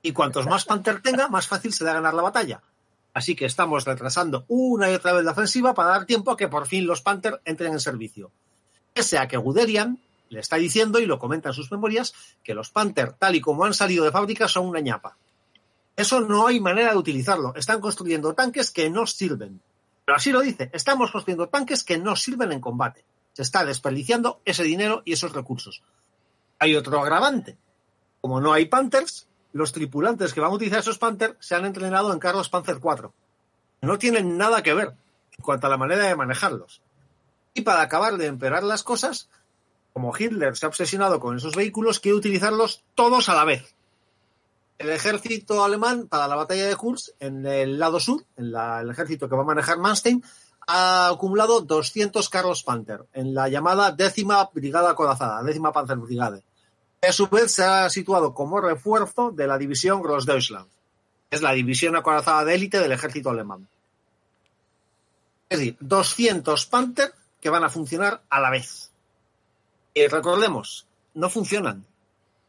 [0.02, 2.62] y cuantos más Panther tenga, más fácil será ganar la batalla.
[3.14, 6.48] Así que estamos retrasando una y otra vez la ofensiva para dar tiempo a que
[6.48, 8.32] por fin los Panther entren en servicio.
[8.94, 10.00] Pese a que Guderian
[10.30, 12.14] le está diciendo, y lo comenta en sus memorias,
[12.44, 15.18] que los Panther, tal y como han salido de fábrica, son una ñapa.
[15.96, 17.54] Eso no hay manera de utilizarlo.
[17.56, 19.62] Están construyendo tanques que no sirven.
[20.06, 23.04] Pero así lo dice, estamos construyendo tanques que no sirven en combate.
[23.42, 25.82] Está desperdiciando ese dinero y esos recursos.
[26.60, 27.58] Hay otro agravante.
[28.22, 32.14] Como no hay Panthers, los tripulantes que van a utilizar esos Panther se han entrenado
[32.14, 33.10] en carros Panzer IV.
[33.82, 36.82] No tienen nada que ver en cuanto a la manera de manejarlos.
[37.56, 39.28] Y para acabar de empeorar las cosas,
[39.92, 43.74] como Hitler se ha obsesionado con esos vehículos, quiere utilizarlos todos a la vez.
[44.78, 49.28] El ejército alemán para la batalla de Kursk, en el lado sur, en el ejército
[49.28, 50.24] que va a manejar Manstein,
[50.68, 56.44] ha acumulado 200 carros Panther en la llamada décima brigada acorazada, décima Panzerbrigade.
[57.02, 60.68] que A su vez se ha situado como refuerzo de la división Grossdeutschland.
[61.30, 63.68] Es la división acorazada de élite del ejército alemán.
[65.50, 68.92] Es decir, 200 Panther que van a funcionar a la vez.
[69.94, 71.86] Y recordemos, no funcionan.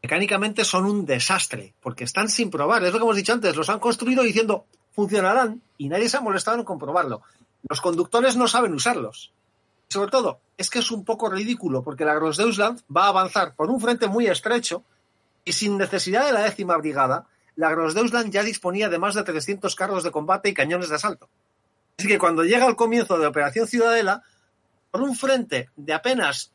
[0.01, 2.83] Mecánicamente son un desastre, porque están sin probar.
[2.83, 6.21] Es lo que hemos dicho antes, los han construido diciendo funcionarán y nadie se ha
[6.21, 7.21] molestado en comprobarlo.
[7.69, 9.31] Los conductores no saben usarlos.
[9.87, 13.69] Sobre todo, es que es un poco ridículo, porque la Grossdeutschland va a avanzar por
[13.69, 14.83] un frente muy estrecho
[15.45, 19.75] y sin necesidad de la décima brigada, la Grossdeutschland ya disponía de más de 300
[19.75, 21.29] carros de combate y cañones de asalto.
[21.97, 24.23] Así que cuando llega el comienzo de Operación Ciudadela,
[24.89, 26.51] por un frente de apenas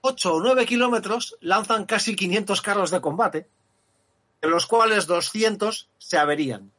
[0.00, 3.48] 8 o 9 kilómetros, lanzan casi 500 carros de combate
[4.40, 6.70] de los cuales 200 se averían.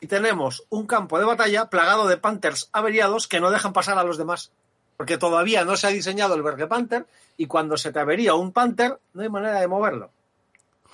[0.00, 4.04] Y tenemos un campo de batalla plagado de Panthers averiados que no dejan pasar a
[4.04, 4.52] los demás.
[4.96, 7.06] Porque todavía no se ha diseñado el Berge Panther
[7.36, 10.10] y cuando se te avería un Panther no hay manera de moverlo.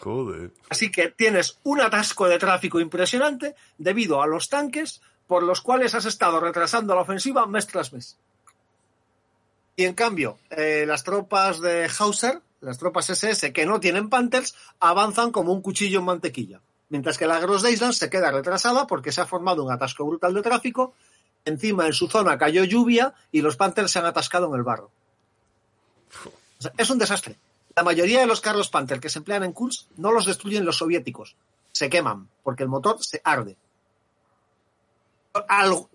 [0.00, 0.50] Joder.
[0.68, 5.94] Así que tienes un atasco de tráfico impresionante debido a los tanques por los cuales
[5.94, 8.18] has estado retrasando la ofensiva mes tras mes.
[9.76, 14.54] Y en cambio, eh, las tropas de Hauser, las tropas SS que no tienen Panthers,
[14.80, 16.60] avanzan como un cuchillo en mantequilla.
[16.88, 20.34] Mientras que la Gross Daisland se queda retrasada porque se ha formado un atasco brutal
[20.34, 20.94] de tráfico.
[21.44, 24.90] Encima en su zona cayó lluvia y los Panthers se han atascado en el barro.
[26.76, 27.36] Es un desastre.
[27.76, 30.76] La mayoría de los carros Panther que se emplean en Kursk no los destruyen los
[30.76, 31.36] soviéticos,
[31.72, 33.56] se queman porque el motor se arde.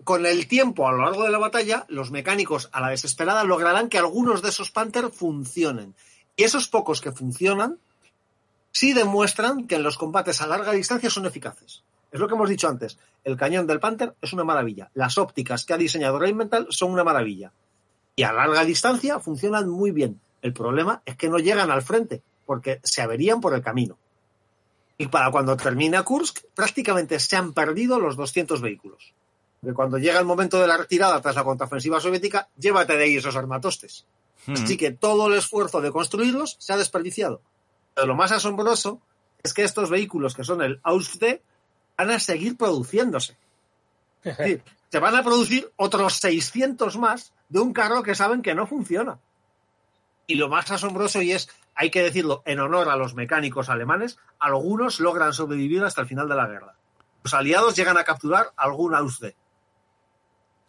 [0.04, 3.88] Con el tiempo, a lo largo de la batalla, los mecánicos a la desesperada lograrán
[3.88, 5.94] que algunos de esos Panther funcionen.
[6.36, 7.78] Y esos pocos que funcionan
[8.72, 11.82] sí demuestran que en los combates a larga distancia son eficaces.
[12.12, 12.98] Es lo que hemos dicho antes.
[13.24, 14.90] El cañón del Panther es una maravilla.
[14.94, 17.52] Las ópticas que ha diseñado Rheinmetall son una maravilla.
[18.16, 20.20] Y a larga distancia funcionan muy bien.
[20.42, 23.96] El problema es que no llegan al frente, porque se averían por el camino.
[24.98, 29.14] Y para cuando termina Kursk, prácticamente se han perdido los 200 vehículos.
[29.60, 33.16] Porque cuando llega el momento de la retirada tras la contraofensiva soviética, llévate de ahí
[33.16, 34.06] esos armatostes.
[34.46, 37.42] Así que todo el esfuerzo de construirlos se ha desperdiciado.
[37.94, 39.00] Pero lo más asombroso
[39.42, 41.40] es que estos vehículos, que son el AUSD,
[41.96, 43.36] van a seguir produciéndose.
[44.22, 48.54] Es decir, se van a producir otros 600 más de un carro que saben que
[48.54, 49.18] no funciona.
[50.26, 54.18] Y lo más asombroso, y es, hay que decirlo, en honor a los mecánicos alemanes,
[54.38, 56.76] algunos logran sobrevivir hasta el final de la guerra.
[57.24, 59.32] Los aliados llegan a capturar algún AUSD.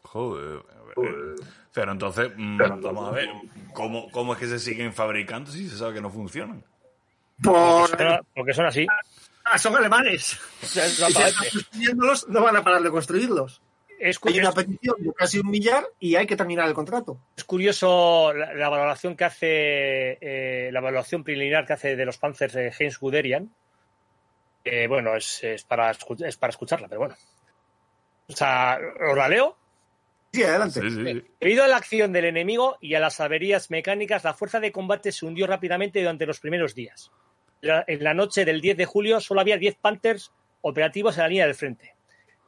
[0.04, 0.64] Joder.
[0.78, 1.36] a ver.
[1.74, 3.30] Pero entonces, mm, vamos a ver,
[3.74, 6.64] ¿cómo, ¿cómo es que se siguen fabricando si se sabe que no funcionan?
[7.44, 7.90] Por...
[7.90, 8.88] Porque son- Porque son así.
[9.44, 10.40] Ah, son alemanes.
[11.52, 13.62] Construyéndolos, no van a parar de construirlos.
[14.00, 17.20] Es, Hay una petición de casi un millar y hay que terminar el contrato.
[17.38, 22.18] es curioso la, la valoración que hace, eh, la evaluación preliminar que hace de los
[22.18, 23.54] Panzers de Heinz Guderian.
[24.64, 27.16] Eh, bueno, es, es para, es para escucharla, pero bueno.
[28.28, 28.80] O sea,
[29.12, 29.56] ¿os la leo?
[30.34, 30.82] Sí, adelante.
[30.82, 31.24] Sí, sí, sí.
[31.40, 35.12] Debido a la acción del enemigo y a las averías mecánicas, la fuerza de combate
[35.12, 37.12] se hundió rápidamente durante los primeros días.
[37.62, 40.32] En la noche del 10 de julio solo había 10 Panthers
[40.62, 41.94] operativos en la línea del frente.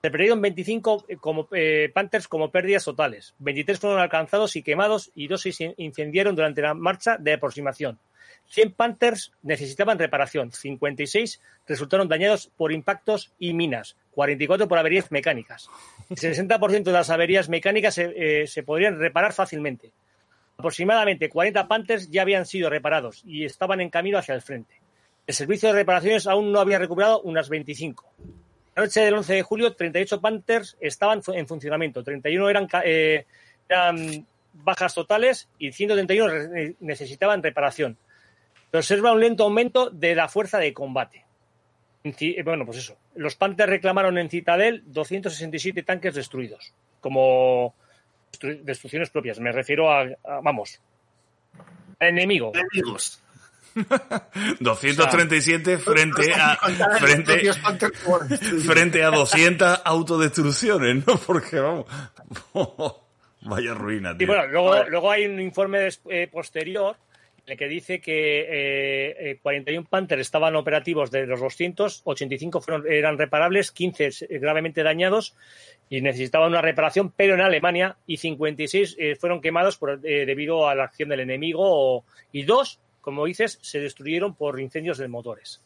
[0.01, 3.35] Se perdieron 25 como, eh, Panthers como pérdidas totales.
[3.39, 7.99] 23 fueron alcanzados y quemados y dos se in- incendiaron durante la marcha de aproximación.
[8.47, 15.69] 100 Panthers necesitaban reparación, 56 resultaron dañados por impactos y minas, 44 por averías mecánicas.
[16.09, 19.91] El 60% de las averías mecánicas se, eh, se podrían reparar fácilmente.
[20.57, 24.75] Aproximadamente 40 Panthers ya habían sido reparados y estaban en camino hacia el frente.
[25.25, 28.13] El servicio de reparaciones aún no había recuperado unas 25.
[28.75, 33.25] La noche del 11 de julio, 38 Panthers estaban en funcionamiento, 31 eran, eh,
[33.69, 37.97] eran bajas totales y 131 re- necesitaban reparación.
[38.71, 41.23] Se observa un lento aumento de la fuerza de combate.
[42.03, 42.97] Eh, Bueno, pues eso.
[43.15, 47.73] Los Panthers reclamaron en Citadel 267 tanques destruidos, como
[48.33, 49.39] destru- destrucciones propias.
[49.39, 50.05] Me refiero a,
[50.41, 50.81] vamos,
[51.99, 52.51] al enemigo.
[52.55, 53.22] Enemigos.
[54.59, 61.17] 237 frente a Contar los frente, Panther por- frente a 200 autodestrucciones, ¿no?
[61.27, 61.85] Porque vamos,
[63.41, 64.27] vaya ruina, Y tío.
[64.27, 66.95] bueno, luego, luego hay un informe eh, posterior
[67.45, 72.61] en el que dice que eh, eh, 41 Panther estaban operativos de los 200, 85
[72.61, 75.35] fueron, eran reparables, 15 s- gravemente dañados
[75.89, 80.69] y necesitaban una reparación, pero en Alemania, y 56 eh, fueron quemados por, eh, debido
[80.69, 85.09] a la acción del enemigo, o- y dos, como dices, se destruyeron por incendios de
[85.09, 85.61] motores.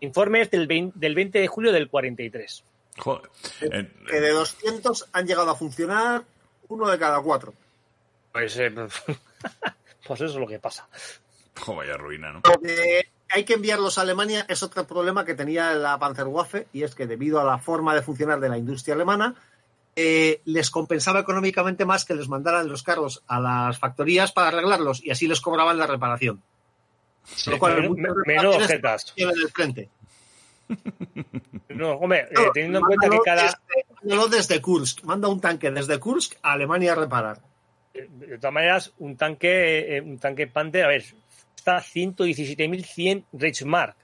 [0.00, 2.64] Informe es del 20, del 20 de julio del 43.
[2.96, 3.30] Joder.
[3.60, 6.24] Eh, que de 200 han llegado a funcionar
[6.68, 7.52] uno de cada cuatro.
[8.32, 8.70] Pues, eh,
[10.06, 10.88] pues eso es lo que pasa.
[11.66, 12.40] vaya ruina, ¿no?
[13.30, 17.06] Hay que enviarlos a Alemania es otro problema que tenía la Panzerwaffe y es que
[17.06, 19.34] debido a la forma de funcionar de la industria alemana
[19.96, 25.04] eh, les compensaba económicamente más que les mandaran los carros a las factorías para arreglarlos
[25.04, 26.42] y así les cobraban la reparación.
[27.46, 27.90] Lo cual,
[28.26, 29.14] menudo jetas.
[29.54, 29.88] frente.
[31.68, 33.42] No, hombre, eh, teniendo en cuenta que cada.
[33.42, 33.58] desde-
[34.00, 35.02] mándalo desde Kursk.
[35.04, 37.40] Manda un tanque desde Kursk a Alemania a reparar.
[37.92, 41.04] De todas maneras, un tanque, eh, un tanque Panther, a ver,
[41.56, 43.96] está a 117.100 Reichsmark.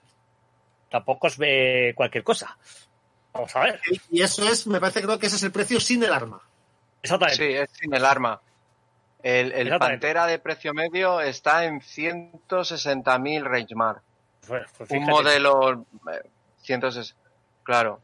[0.91, 2.57] Tampoco es eh, cualquier cosa.
[3.33, 3.81] Vamos a ver.
[4.11, 6.41] Y eso es, me parece creo que ese es el precio sin el arma.
[7.03, 7.47] Exactamente.
[7.47, 8.41] Sí, es sin el arma.
[9.23, 9.79] El, el.
[9.79, 14.03] Pantera de precio medio está en 160.000 Reichsmark.
[14.47, 16.29] Pues, pues un modelo eh,
[16.63, 17.21] 160.
[17.63, 18.01] Claro.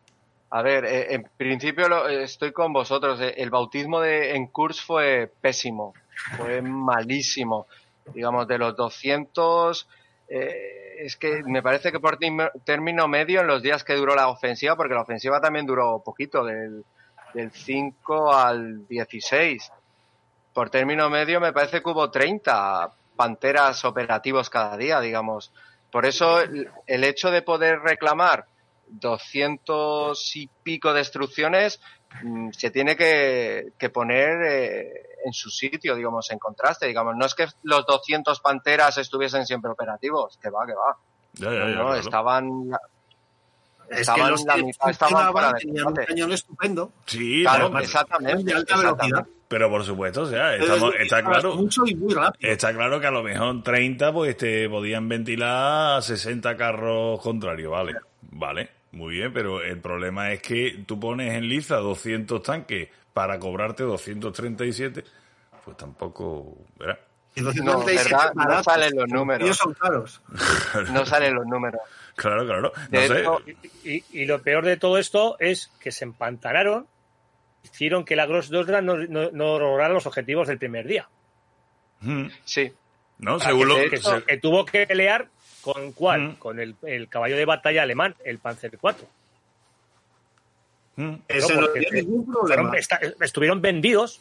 [0.51, 3.21] A ver, eh, en principio lo- eh, estoy con vosotros.
[3.21, 5.95] Eh, El bautismo de, en Kursk fue pésimo,
[6.37, 7.67] fue malísimo.
[8.15, 9.89] Digamos, de los 200,
[10.29, 12.19] eh, es que me parece que por
[12.65, 16.45] término medio en los días que duró la ofensiva, porque la ofensiva también duró poquito,
[16.45, 16.85] del,
[17.35, 19.73] del 5 al 16.
[20.53, 25.53] Por término medio me parece que hubo 30 panteras operativos cada día, digamos.
[25.91, 28.47] Por eso el, el hecho de poder reclamar
[28.89, 31.81] 200 y pico destrucciones
[32.53, 34.93] se tiene que, que poner eh,
[35.25, 37.15] en su sitio, digamos, en contraste, digamos.
[37.17, 40.97] No es que los 200 panteras estuviesen siempre operativos, que va, que va.
[41.35, 41.95] Ya, ya, No, ya, no, claro.
[41.97, 42.71] estaban,
[43.91, 46.93] Es que estaban la que mitad, estaban tenían un cañón estupendo.
[47.07, 48.45] Sí, Claro, no, exactamente.
[48.45, 49.05] de alta exactamente.
[49.13, 49.27] velocidad.
[49.49, 51.55] pero por supuesto, o sea, estamos, está claro.
[51.57, 52.51] Mucho y muy rápido.
[52.53, 57.95] Está claro que a lo mejor 30 pues te podían ventilar 60 carros contrarios, vale.
[58.29, 63.39] Vale, muy bien, pero el problema es que tú pones en liza 200 tanques para
[63.39, 65.05] cobrarte 237,
[65.65, 66.99] pues tampoco, ¿verdad?
[67.37, 68.33] No, 57 ¿verdad?
[68.35, 69.43] No salen los números.
[69.45, 70.23] Ellos son caros.
[70.93, 71.81] No salen los números.
[72.15, 72.73] Claro, claro.
[72.91, 73.21] No De sé.
[73.21, 73.43] hecho,
[73.85, 76.87] Y, y lo peor de todo esto es que se empantanaron,
[77.63, 81.09] hicieron que la Gross 2 no, no, no lograra los objetivos del primer día.
[82.01, 82.73] Mm, Sí,
[83.19, 85.29] No, Para según lo que, que se- que tuvo que pelear
[85.75, 86.21] con cuál?
[86.21, 86.35] Mm.
[86.37, 88.95] Con el, el caballo de batalla alemán, el Panzer IV.
[90.97, 92.79] Mm, Ese No, no, porque tiene ningún Fueron- problema.
[92.79, 94.21] esta- estuvieron vendidos.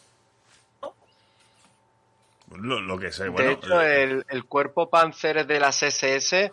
[2.55, 3.51] lo, lo que sé, de bueno.
[3.51, 6.51] hecho, eh, el, el cuerpo Panzer de las SS,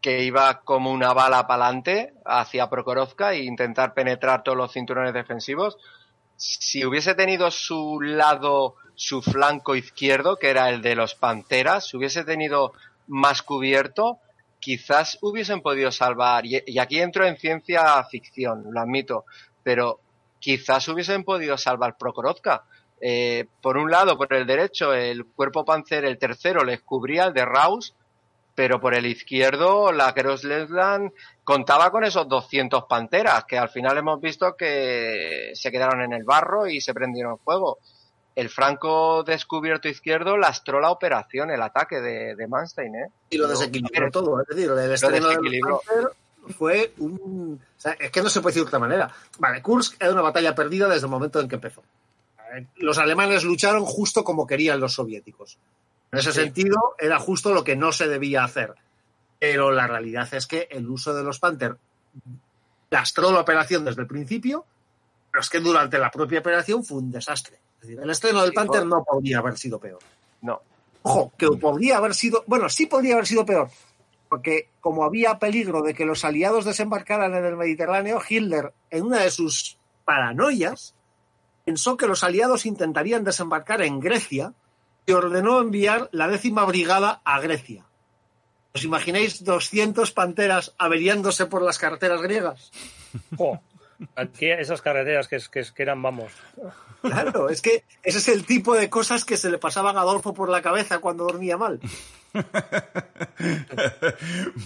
[0.00, 5.14] que iba como una bala para adelante hacia Prokhorovka e intentar penetrar todos los cinturones
[5.14, 5.78] defensivos,
[6.36, 11.96] si hubiese tenido su lado, su flanco izquierdo, que era el de los Panteras, si
[11.96, 12.72] hubiese tenido
[13.06, 14.18] más cubierto,
[14.60, 19.24] quizás hubiesen podido salvar, y, aquí entro en ciencia ficción, lo admito,
[19.62, 20.00] pero
[20.38, 22.64] quizás hubiesen podido salvar Prokhorovka.
[23.00, 27.32] Eh, por un lado, por el derecho, el cuerpo panzer, el tercero, les cubría el
[27.34, 27.94] de Raus,
[28.54, 31.12] pero por el izquierdo, la Grossleland
[31.42, 36.24] contaba con esos 200 panteras, que al final hemos visto que se quedaron en el
[36.24, 37.78] barro y se prendieron fuego.
[38.34, 43.08] El franco descubierto izquierdo lastró la operación, el ataque de, de Manstein, ¿eh?
[43.30, 44.40] Y lo desequilibró todo.
[44.40, 45.60] Es decir, el estreno del
[46.58, 47.60] fue un...
[47.62, 49.12] o sea, es que no se puede decir de otra manera.
[49.38, 51.82] Vale, Kursk era una batalla perdida desde el momento en que empezó.
[52.54, 55.58] Eh, Los alemanes lucharon justo como querían los soviéticos.
[56.10, 58.74] En ese sentido, era justo lo que no se debía hacer.
[59.38, 61.76] Pero la realidad es que el uso de los Panther
[62.90, 64.66] lastró la operación desde el principio,
[65.32, 67.58] pero es que durante la propia operación fue un desastre.
[67.80, 69.98] Es decir, el estreno del Panther no podría haber sido peor.
[70.42, 70.60] No.
[71.02, 73.70] Ojo, que podría haber sido, bueno, sí podría haber sido peor,
[74.28, 79.20] porque como había peligro de que los aliados desembarcaran en el Mediterráneo, Hitler, en una
[79.20, 80.94] de sus paranoias,
[81.64, 84.52] pensó que los aliados intentarían desembarcar en Grecia
[85.06, 87.84] y ordenó enviar la décima brigada a Grecia.
[88.74, 92.70] ¿Os imagináis 200 panteras averiándose por las carreteras griegas?
[93.36, 93.60] Jo,
[94.16, 96.32] aquí esas carreteras que, es- que, que eran, vamos,
[97.02, 100.32] Claro, es que ese es el tipo de cosas que se le pasaban a Adolfo
[100.34, 101.80] por la cabeza cuando dormía mal.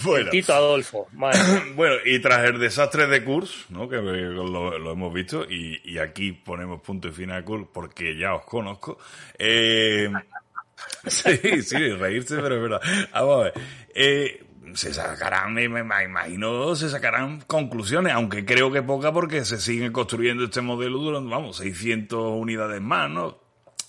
[0.05, 0.31] bueno.
[0.31, 1.09] Tito Adolfo.
[1.13, 1.39] madre.
[1.77, 3.89] Bueno, y tras el desastre de Kurs, ¿no?
[3.89, 8.17] que lo, lo hemos visto, y, y aquí ponemos punto y final a Kurs porque
[8.19, 8.99] ya os conozco.
[9.39, 10.11] Eh,
[11.07, 12.81] sí, sí, reírse, pero es verdad.
[13.13, 13.55] Vamos a ver.
[13.95, 14.45] Eh,
[14.75, 19.93] se sacarán, me, me imagino, se sacarán conclusiones, aunque creo que poca porque se sigue
[19.93, 23.39] construyendo este modelo durante, vamos, 600 unidades más, ¿no?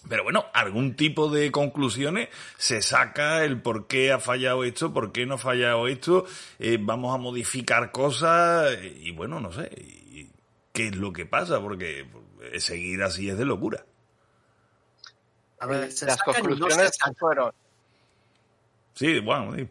[0.10, 5.12] Pero bueno, algún tipo de conclusiones se saca el por qué ha fallado esto, por
[5.12, 6.26] qué no ha fallado esto,
[6.60, 10.32] eh, vamos a modificar cosas eh, y bueno, no sé, y-
[10.72, 12.06] qué es lo que pasa, porque
[12.54, 13.84] eh, seguir así es de locura.
[15.60, 17.16] A ver, se Las sacan y no se conclusiones sacan.
[17.16, 17.52] fueron,
[18.94, 19.68] Sí, bueno, sí.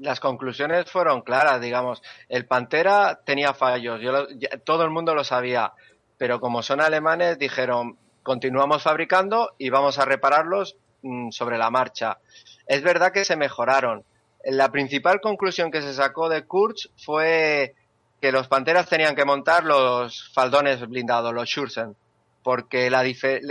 [0.00, 2.02] Las conclusiones fueron claras, digamos.
[2.28, 5.72] El Pantera tenía fallos, yo lo- ya- todo el mundo lo sabía,
[6.18, 12.18] pero como son alemanes dijeron, continuamos fabricando y vamos a repararlos mm, sobre la marcha.
[12.66, 14.04] Es verdad que se mejoraron.
[14.44, 17.74] La principal conclusión que se sacó de Kurz fue
[18.20, 21.96] que los Panteras tenían que montar los faldones blindados, los Schürzen,
[22.42, 23.02] porque la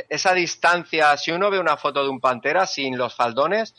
[0.09, 3.73] esa distancia, si uno ve una foto de un Pantera sin los faldones,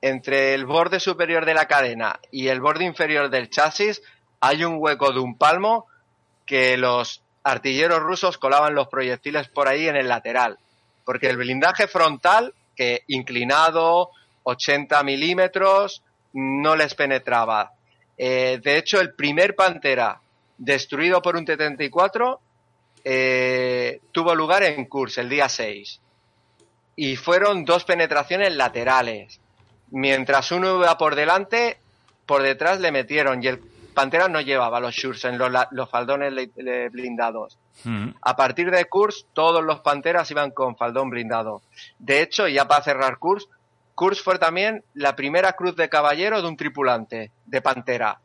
[0.00, 4.02] entre el borde superior de la cadena y el borde inferior del chasis
[4.40, 5.86] hay un hueco de un palmo
[6.46, 10.58] que los artilleros rusos colaban los proyectiles por ahí en el lateral.
[11.04, 14.10] Porque el blindaje frontal, que inclinado,
[14.44, 16.02] 80 milímetros,
[16.32, 17.72] no les penetraba.
[18.16, 20.20] Eh, de hecho, el primer Pantera
[20.56, 22.38] destruido por un T-34
[23.04, 26.00] eh, tuvo lugar en Kursk el día 6.
[26.96, 29.40] Y fueron dos penetraciones laterales.
[29.90, 31.78] Mientras uno iba por delante,
[32.26, 33.58] por detrás le metieron y el
[33.94, 34.94] Pantera no llevaba los
[35.24, 37.58] en los, los faldones le- le- blindados.
[37.84, 38.10] Mm.
[38.22, 41.62] A partir de Kursk, todos los Panteras iban con faldón blindado.
[41.98, 43.48] De hecho, ya para cerrar Kursk,
[43.96, 48.20] Kursk fue también la primera cruz de caballero de un tripulante de Pantera.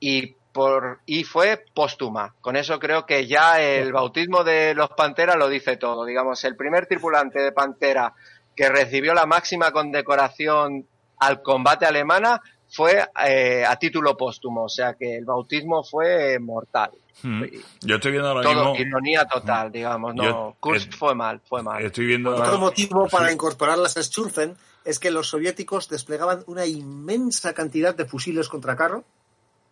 [0.00, 2.34] Y, por, y fue póstuma.
[2.40, 6.06] Con eso creo que ya el bautismo de los Panteras lo dice todo.
[6.06, 8.14] Digamos, el primer tripulante de Pantera
[8.56, 10.86] que recibió la máxima condecoración
[11.26, 14.64] al combate alemana fue eh, a título póstumo.
[14.64, 16.90] O sea que el bautismo fue mortal.
[17.22, 17.44] Mm.
[17.82, 18.86] Yo estoy viendo ahora Todo mismo.
[18.88, 20.14] ironía total, digamos.
[20.14, 21.84] No, Yo- eh, fue mal, fue mal.
[21.84, 22.30] Estoy viendo.
[22.30, 23.34] Otro ahora- motivo para Sí.
[23.34, 29.04] incorporar las Sturfen es que los soviéticos desplegaban una inmensa cantidad de fusiles contra carro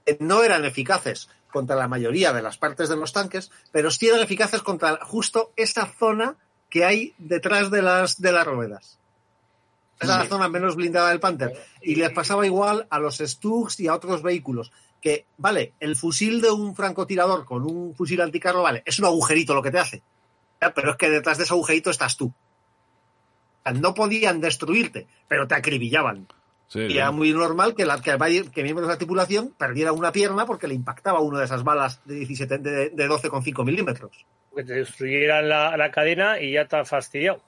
[0.06, 4.06] que no eran eficaces contra la mayoría de las partes de los tanques, pero sí
[4.09, 6.36] eran eficaces contra justo esa zona
[6.68, 8.98] que hay detrás de las, de las ruedas.
[10.01, 11.52] Esa es la zona menos blindada del Panther.
[11.82, 14.72] Y les pasaba igual a los Stugs y a otros vehículos.
[15.01, 19.55] Que, vale, el fusil de un francotirador con un fusil anticarro, vale, es un agujerito
[19.55, 20.02] lo que te hace.
[20.74, 22.27] Pero es que detrás de ese agujerito estás tú.
[22.27, 26.28] O sea, no podían destruirte, pero te acribillaban.
[26.68, 28.16] Sí, Y era muy normal que, la, que,
[28.52, 32.01] que miembros de la tripulación perdiera una pierna porque le impactaba una de esas balas
[32.05, 34.24] de, 17, de, de 12,5 milímetros.
[34.55, 37.43] Que te destruyeran la, la cadena y ya te has fastidiado.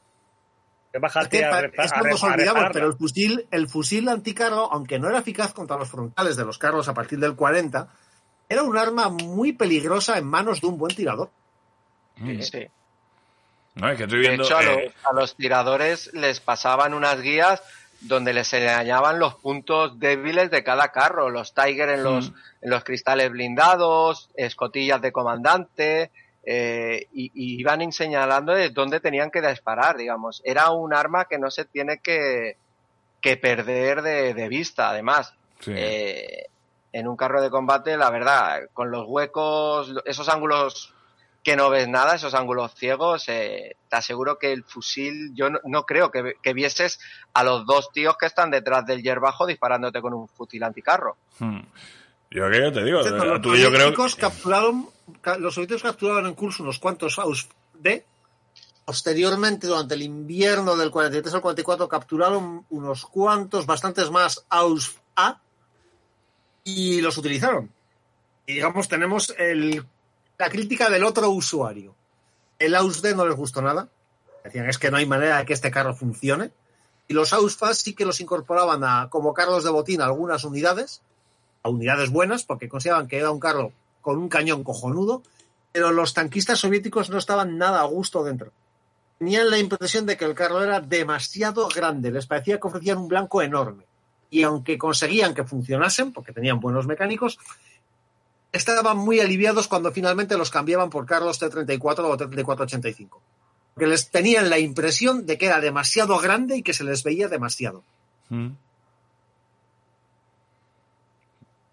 [0.92, 5.08] Es bajarte que a, a nos olvidamos, pero el fusil, el fusil anticarro, aunque no
[5.08, 7.88] era eficaz contra los frontales de los carros a partir del 40,
[8.48, 11.30] era un arma muy peligrosa en manos de un buen tirador.
[12.16, 12.40] Mm.
[12.42, 12.66] Sí.
[13.74, 17.20] No, es que estoy De hecho, a, eh, los, a los tiradores les pasaban unas
[17.22, 17.62] guías
[18.02, 22.34] donde les señalaban los puntos débiles de cada carro, los Tiger en los, Mm.
[22.62, 26.10] en los cristales blindados, escotillas de comandante,
[26.44, 30.42] eh, y, y iban señalando de dónde tenían que disparar, digamos.
[30.44, 32.56] Era un arma que no se tiene que,
[33.20, 35.34] que perder de, de vista, además.
[35.60, 35.72] sí.
[35.74, 36.46] Eh,
[36.92, 40.92] en un carro de combate, la verdad, con los huecos, esos ángulos
[41.42, 45.58] que no ves nada, esos ángulos ciegos, eh, te aseguro que el fusil, yo no,
[45.64, 47.00] no creo que, que vieses
[47.32, 51.16] a los dos tíos que están detrás del yerbajo disparándote con un fusil anticarro.
[51.40, 51.60] Mm.
[52.30, 54.88] Yo que yo te digo, los tú y yo creo capturaron,
[55.38, 58.04] los soviéticos capturaron en curso unos cuantos AUS D.
[58.84, 65.40] Posteriormente, durante el invierno del 43 al 44, capturaron unos cuantos, bastantes más AUS A
[66.64, 67.70] y los utilizaron.
[68.46, 69.86] Y digamos, tenemos el,
[70.38, 71.94] la crítica del otro usuario.
[72.58, 73.88] El AUS D no les gustó nada.
[74.44, 76.50] Decían, es que no hay manera de que este carro funcione.
[77.08, 81.02] Y los AUSFAS sí que los incorporaban a, como carros de botín a algunas unidades,
[81.62, 83.72] a unidades buenas, porque consideraban que era un carro
[84.02, 85.22] con un cañón cojonudo,
[85.72, 88.52] pero los tanquistas soviéticos no estaban nada a gusto dentro.
[89.18, 93.08] Tenían la impresión de que el carro era demasiado grande, les parecía que ofrecían un
[93.08, 93.84] blanco enorme.
[94.30, 97.38] Y aunque conseguían que funcionasen, porque tenían buenos mecánicos,
[98.50, 103.08] estaban muy aliviados cuando finalmente los cambiaban por carros T-34 o T-34-85.
[103.74, 107.28] Porque les tenían la impresión de que era demasiado grande y que se les veía
[107.28, 107.82] demasiado.
[108.28, 108.50] Mm.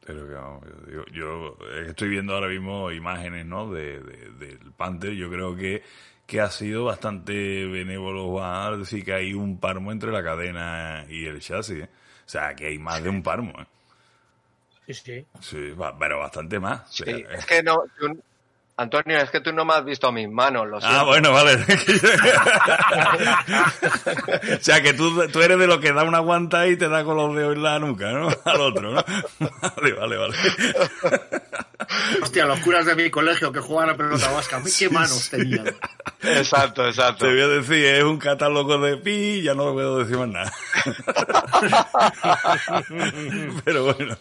[0.09, 3.71] Pero que vamos, yo, digo, yo, eh, estoy viendo ahora mismo imágenes ¿no?
[3.71, 5.11] de, de- del Panther.
[5.13, 5.83] Yo creo que,
[6.25, 11.05] que ha sido bastante benévolo Juan, al decir que hay un parmo entre la cadena
[11.09, 11.83] y el chasis.
[11.83, 11.89] ¿eh?
[12.25, 13.53] O sea, que hay más de un parmo.
[13.61, 13.65] ¿eh?
[14.87, 15.25] Sí, sí.
[15.41, 16.89] Sí, va- pero bastante más.
[16.89, 17.83] O sea, Sí, es que no,
[18.81, 21.05] Antonio, es que tú no me has visto mis manos, lo Ah, siento.
[21.07, 21.55] bueno, vale.
[24.57, 27.03] o sea, que tú, tú eres de los que da una guanta y te da
[27.03, 28.29] con los dedos en la nuca, ¿no?
[28.45, 29.03] Al otro, ¿no?
[29.39, 30.35] Vale, vale, vale.
[32.21, 35.65] Hostia, los curas de mi colegio que jugaban a pelota vasca, qué manos tenían.
[36.21, 37.25] Exacto, exacto.
[37.25, 40.51] Te voy a decir, es un catálogo de pi, ya no puedo decir más nada.
[43.65, 44.17] Pero bueno,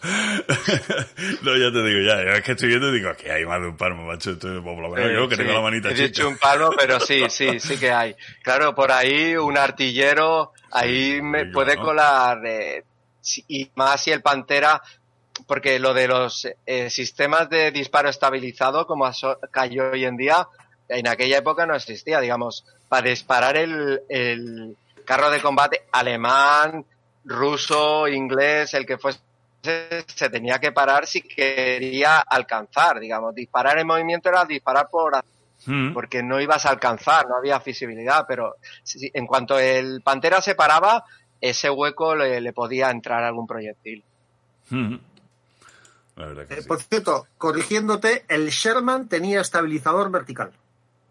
[1.41, 3.67] no, ya te digo, ya, es que estoy viendo y digo, que hay más de
[3.67, 6.03] un palmo, macho, esto, por lo menos yo que Sí, tengo la manita He chica.
[6.07, 8.15] dicho un palo, pero sí, sí, sí que hay.
[8.43, 11.87] Claro, por ahí un artillero, ahí me sí, puede claro.
[11.87, 12.83] colar, eh,
[13.47, 14.81] y más si el Pantera,
[15.47, 19.09] porque lo de los eh, sistemas de disparo estabilizado, como
[19.51, 20.47] cayó hoy en día,
[20.87, 26.85] en aquella época no existía, digamos, para disparar el, el carro de combate alemán,
[27.25, 29.19] ruso, inglés, el que fuese,
[29.61, 35.21] se tenía que parar si quería alcanzar, digamos, disparar en movimiento era disparar por
[35.65, 35.91] Mm.
[35.93, 40.55] porque no ibas a alcanzar, no había visibilidad, pero si- en cuanto el Pantera se
[40.55, 41.03] paraba,
[41.41, 44.01] ese hueco le, le podía entrar algún proyectil.
[44.71, 44.99] Ujú.
[46.15, 46.67] La verdad que Eh, sí.
[46.67, 50.51] Por cierto, corrigiéndote, el Sherman tenía estabilizador vertical.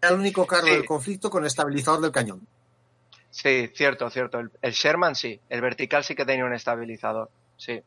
[0.01, 0.71] Era el único carro Sí.
[0.71, 2.47] del conflicto con estabilizador del cañón.
[3.29, 4.39] Sí, cierto, cierto.
[4.39, 5.39] El, el Sherman sí.
[5.49, 7.29] El vertical sí que tenía un estabilizador.
[7.55, 7.79] Sí.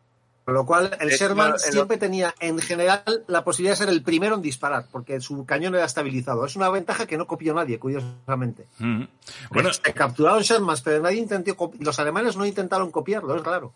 [0.45, 4.03] Con lo cual, el hecho, Sherman siempre tenía, en general, la posibilidad de ser el
[4.03, 6.45] primero en disparar, porque su cañón era estabilizado.
[6.45, 8.67] Es una ventaja que no copió nadie, curiosamente.
[8.81, 9.07] Ujú.
[9.51, 13.73] Bueno, Se capturaron Shermans, pero nadie intentó Los alemanes no intentaron copiarlo, es raro.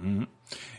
[0.00, 0.26] Ujú.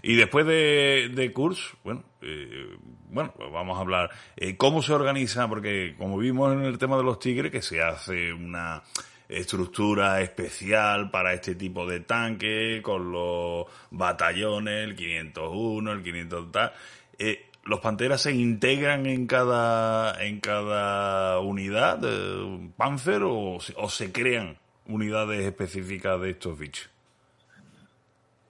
[0.01, 2.77] Y después de, de Kursk, bueno, eh,
[3.09, 6.97] bueno, pues vamos a hablar eh, cómo se organiza, porque como vimos en el tema
[6.97, 8.83] de los tigres, que se hace una
[9.29, 16.73] estructura especial para este tipo de tanque, con los batallones, el 501, el 500 tal.
[17.19, 23.89] Eh, los panteras se integran en cada en cada unidad de Panzer o, se- o
[23.89, 26.89] se crean unidades específicas de estos bichos.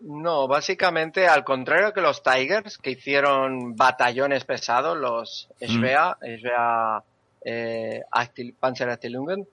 [0.01, 7.03] No, básicamente al contrario que los Tigers, que hicieron batallones pesados, los Svea, Svea
[7.43, 9.47] eh, Achtil- Panzerabteilungen,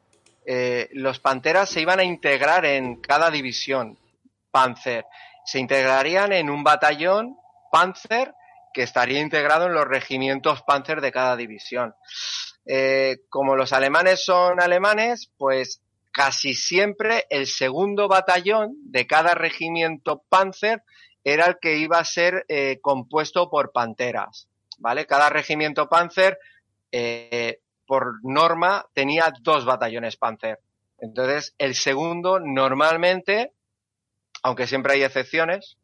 [0.46, 3.98] eh, los Panteras se iban a integrar en cada división
[4.50, 5.06] Panzer.
[5.44, 7.36] Se integrarían en un batallón
[7.70, 8.34] Panzer
[8.72, 11.94] que estaría integrado en los regimientos Panzer de cada división.
[12.66, 15.80] Eh, como los alemanes son alemanes, pues
[16.12, 20.82] casi siempre el segundo batallón de cada regimiento Panzer
[21.24, 24.48] era el que iba a ser eh, compuesto por panteras,
[24.78, 25.06] ¿vale?
[25.06, 26.38] Cada regimiento Panzer,
[27.86, 30.60] por norma, tenía dos batallones Panzer.
[30.98, 33.52] Entonces, el segundo normalmente,
[34.42, 35.76] aunque siempre hay excepciones,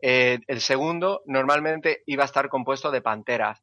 [0.00, 3.62] eh, el segundo normalmente iba a estar compuesto de panteras.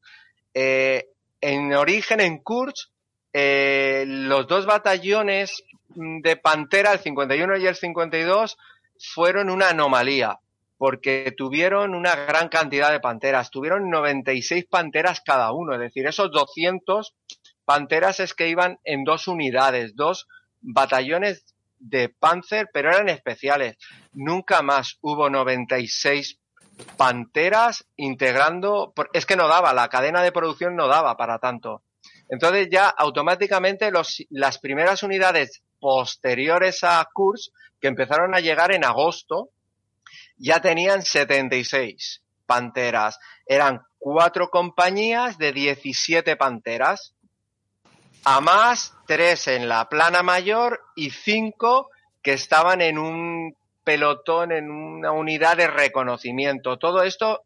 [0.53, 1.07] Eh,
[1.41, 2.89] en origen, en Kursk,
[3.33, 5.63] eh, los dos batallones
[5.95, 8.57] mm, de Pantera, el 51 y el 52,
[8.99, 10.39] fueron una anomalía,
[10.77, 16.31] porque tuvieron una gran cantidad de panteras, tuvieron 96 panteras cada uno, es decir, esos
[16.31, 17.15] 200
[17.65, 20.27] panteras es que iban en dos unidades, dos
[20.61, 23.77] batallones de Panzer, pero eran especiales.
[24.13, 26.39] Nunca más hubo 96
[26.97, 31.83] panteras integrando, es que no daba, la cadena de producción no daba para tanto.
[32.29, 33.91] Entonces ya automáticamente
[34.29, 39.49] las primeras unidades posteriores a Kursk, que empezaron a llegar en agosto,
[40.37, 43.19] ya tenían 76 panteras.
[43.45, 47.13] Eran cuatro compañías de 17 panteras.
[48.25, 51.89] A más, tres en la plana mayor y cinco
[52.21, 56.77] que estaban en un pelotón, en una unidad de reconocimiento.
[56.77, 57.41] Todo esto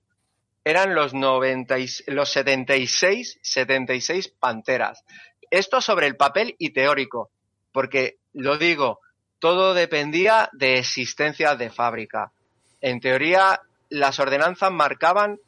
[0.64, 5.04] eran los 90 y- los 76, 76 panteras.
[5.50, 7.32] Esto sobre el papel y teórico,
[7.72, 9.00] porque lo digo,
[9.40, 12.32] todo dependía de existencias de fábrica.
[12.82, 15.40] En teoría, las ordenanzas marcaban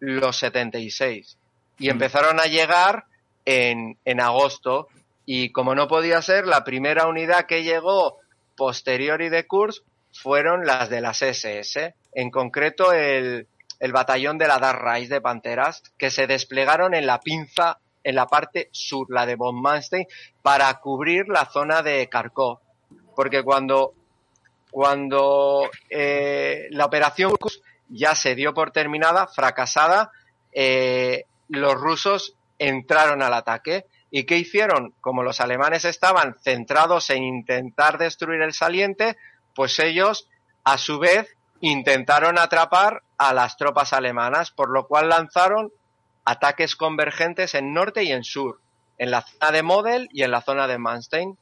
[0.00, 1.38] los 76
[1.78, 3.04] y empezaron a llegar
[3.46, 4.88] en, en agosto
[5.24, 8.18] y como no podía ser, la primera unidad que llegó
[8.56, 9.82] posteriori de Kursk
[10.12, 13.48] fueron las de las SS, en concreto el,
[13.80, 18.14] el batallón de la Dark Rise de Panteras, que se desplegaron en la pinza, en
[18.14, 20.06] la parte sur, la de von Manstein,
[20.42, 22.60] para cubrir la zona de Kharkov.
[23.16, 23.94] Porque cuando,
[24.70, 30.12] cuando eh, la operación Kursk ya se dio por terminada, fracasada,
[30.52, 33.86] eh, los rusos entraron al ataque.
[34.10, 34.94] ¿Y qué hicieron?
[35.00, 39.16] Como los alemanes estaban centrados en intentar destruir el saliente,
[39.54, 40.28] pues ellos,
[40.64, 45.72] a su vez, intentaron atrapar a las tropas alemanas, por lo cual lanzaron
[46.24, 48.60] ataques convergentes en norte y en sur,
[48.98, 51.38] en la zona de Model y en la zona de Manstein.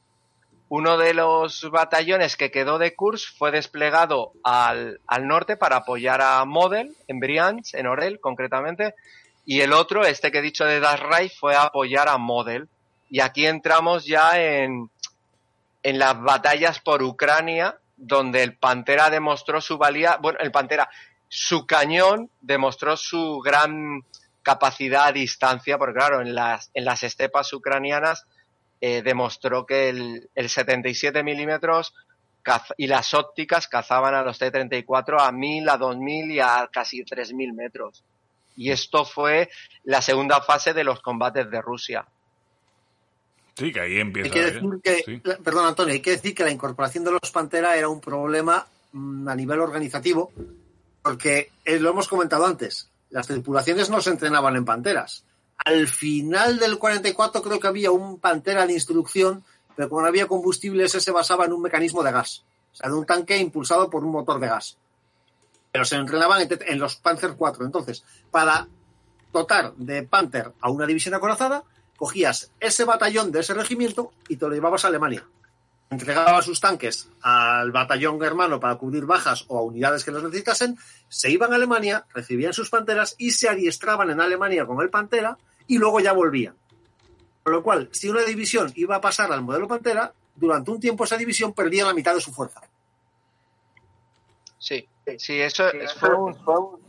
[0.67, 6.21] Uno de los batallones que quedó de Kursk fue desplegado al, al norte para apoyar
[6.21, 8.95] a Model, en Briansk, en Orel concretamente,
[9.45, 12.67] y el otro, este que he dicho de Das Reich, fue apoyar a Model.
[13.09, 14.89] Y aquí entramos ya en,
[15.83, 20.89] en las batallas por Ucrania, donde el Pantera demostró su valía, bueno, el Pantera,
[21.27, 24.03] su cañón demostró su gran
[24.41, 28.25] capacidad a distancia, porque claro, en las, en las estepas ucranianas
[28.81, 31.93] eh, demostró que el, el 77 milímetros
[32.77, 37.53] y las ópticas cazaban a los T-34 a 1000, a 2000 y a casi 3000
[37.53, 38.03] metros.
[38.55, 39.49] Y esto fue
[39.83, 42.05] la segunda fase de los combates de Rusia.
[43.55, 44.27] Sí, que ahí empieza.
[44.27, 44.51] Hay que ¿eh?
[44.51, 45.21] decir que, Sí.
[45.43, 49.27] perdón Antonio, hay que decir que la incorporación de los Pantera era un problema mm,
[49.27, 50.31] a nivel organizativo,
[51.01, 55.23] porque eh, lo hemos comentado antes, las tripulaciones no se entrenaban en Panteras.
[55.57, 59.43] Al final del 44 creo que había un Pantera de instrucción,
[59.75, 62.89] pero como no había combustible, ese se basaba en un mecanismo de gas, o sea,
[62.89, 64.77] de un tanque impulsado por un motor de gas.
[65.75, 67.65] Pero se entrenaban en, los Panzer IV.
[67.65, 68.65] Entonces, para
[69.33, 71.65] dotar de Panther a una división acorazada,
[71.97, 75.25] cogías ese batallón de ese regimiento y te lo llevabas a Alemania.
[75.89, 80.77] Entregaba sus tanques al batallón hermano para cubrir bajas o a unidades que los necesitasen,
[81.09, 85.37] se iban a Alemania, recibían sus panteras y se adiestraban en Alemania con el Pantera
[85.67, 86.55] y luego ya volvían.
[87.43, 91.03] Con lo cual, si una división iba a pasar al modelo Pantera, durante un tiempo
[91.03, 92.61] esa división perdía la mitad de su fuerza.
[94.65, 94.89] Sí,
[95.19, 96.79] sí, eso es- fue un, fue un-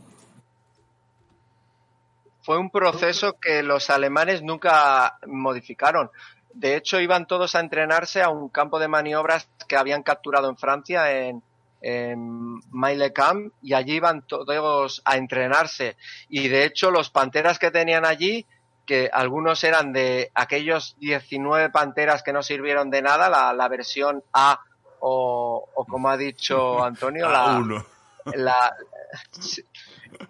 [2.41, 6.09] fue un proceso que los alemanes nunca modificaron.
[6.53, 10.57] De hecho, iban todos a entrenarse a un campo de maniobras que habían capturado en
[10.57, 11.43] Francia, en,
[11.81, 15.97] en Maille-Camp, y allí iban todos a entrenarse.
[16.29, 18.45] Y de hecho, los panteras que tenían allí,
[18.87, 24.23] que algunos eran de aquellos 19 panteras que no sirvieron de nada, la, la versión
[24.33, 24.61] A
[25.01, 27.85] o, o como ha dicho Antonio, la, uno.
[28.33, 28.75] la-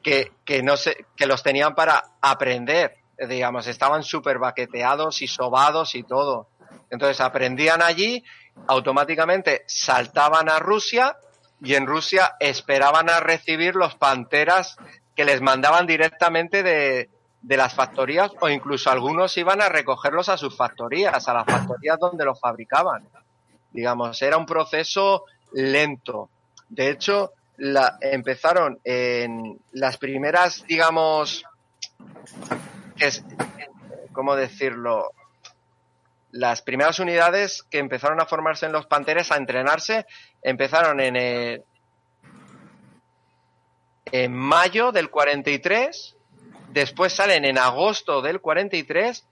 [0.01, 2.95] que, que no sé, que los tenían para aprender,
[3.27, 6.49] digamos, estaban súper baqueteados y sobados y todo.
[6.89, 8.23] Entonces aprendían allí,
[8.67, 11.17] automáticamente saltaban a Rusia
[11.61, 14.77] y en Rusia esperaban a recibir los panteras
[15.15, 17.09] que les mandaban directamente de,
[17.41, 21.97] de las factorías o incluso algunos iban a recogerlos a sus factorías, a las factorías
[21.99, 23.07] donde los fabricaban.
[23.77, 26.31] Digamos, era un proceso lento.
[26.67, 27.33] De hecho,
[28.01, 31.43] empezaron en las primeras, digamos,
[32.97, 33.23] es,
[34.13, 35.11] ¿cómo decirlo?
[36.31, 40.07] Las primeras unidades que empezaron a formarse en los Panteres, a entrenarse,
[40.41, 41.63] empezaron en,
[44.11, 46.15] en mayo del 43,
[46.71, 49.23] después salen en agosto del 43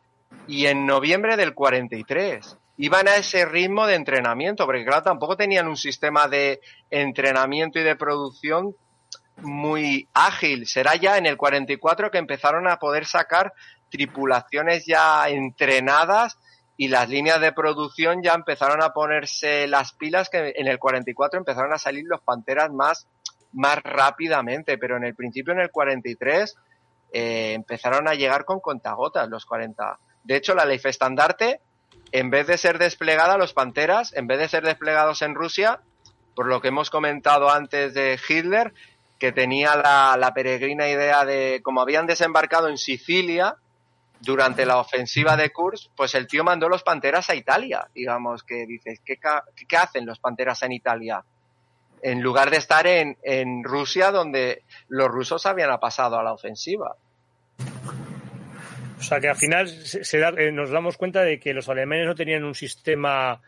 [0.47, 2.59] y en noviembre del 43.
[2.77, 7.83] Iban a ese ritmo de entrenamiento, porque claro, tampoco tenían un sistema de entrenamiento y
[7.83, 8.75] de producción
[9.37, 10.67] muy ágil.
[10.67, 13.53] Será ya en el 44 que empezaron a poder sacar
[13.89, 16.37] tripulaciones ya entrenadas
[16.77, 21.39] y las líneas de producción ya empezaron a ponerse las pilas que en el 44
[21.39, 23.07] empezaron a salir los Panteras más,
[23.53, 26.55] más rápidamente, pero en el principio, en el 43,
[27.13, 29.97] eh, empezaron a llegar con contagotas los 40.
[30.23, 31.61] De hecho, la Leif Estandarte,
[32.11, 35.81] en vez de ser desplegada, los Panteras, en vez de ser desplegados en Rusia,
[36.35, 38.73] por lo que hemos comentado antes de Hitler,
[39.19, 43.55] que tenía la, peregrina idea de, como habían desembarcado en Sicilia
[44.21, 47.87] durante la ofensiva de Kursk, pues el tío mandó los Panteras a Italia.
[47.93, 49.17] Digamos que dices, ¿qué,
[49.67, 51.23] qué hacen los Panteras en Italia?
[52.01, 56.95] En lugar de estar en Rusia, donde los rusos habían pasado a la ofensiva.
[58.97, 61.67] O sea que al final se- se da- eh, nos damos cuenta de que los
[61.69, 63.41] alemanes no tenían un sistema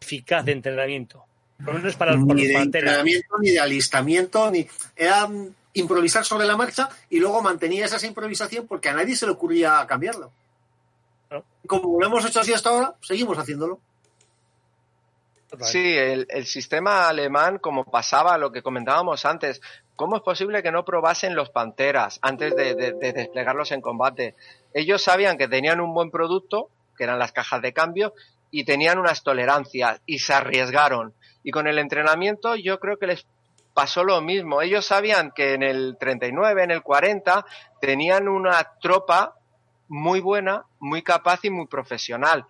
[0.00, 1.24] eficaz de entrenamiento.
[1.58, 4.66] Por lo menos para, para Ni los de entrenamiento, ni de alistamiento, ni.
[4.96, 5.28] Era
[5.74, 9.84] improvisar sobre la marcha y luego mantenías esa improvisación porque a nadie se le ocurría
[9.88, 10.30] cambiarlo.
[11.30, 11.44] No.
[11.66, 13.80] Como lo hemos hecho así hasta ahora, seguimos haciéndolo.
[15.60, 19.60] Sí, el, el sistema alemán, como pasaba lo que comentábamos antes,
[19.96, 24.34] ¿cómo es posible que no probasen los Panteras antes de, de- de desplegarlos en combate?
[24.72, 28.14] Ellos sabían que tenían un buen producto, que eran las cajas de cambio,
[28.50, 31.14] y tenían unas tolerancias, y se arriesgaron.
[31.42, 33.26] Y con el entrenamiento yo creo que les
[33.74, 34.62] pasó lo mismo.
[34.62, 37.44] Ellos sabían que en el 39, en el 40,
[37.80, 39.34] tenían una tropa
[39.88, 42.46] muy buena, muy capaz y muy profesional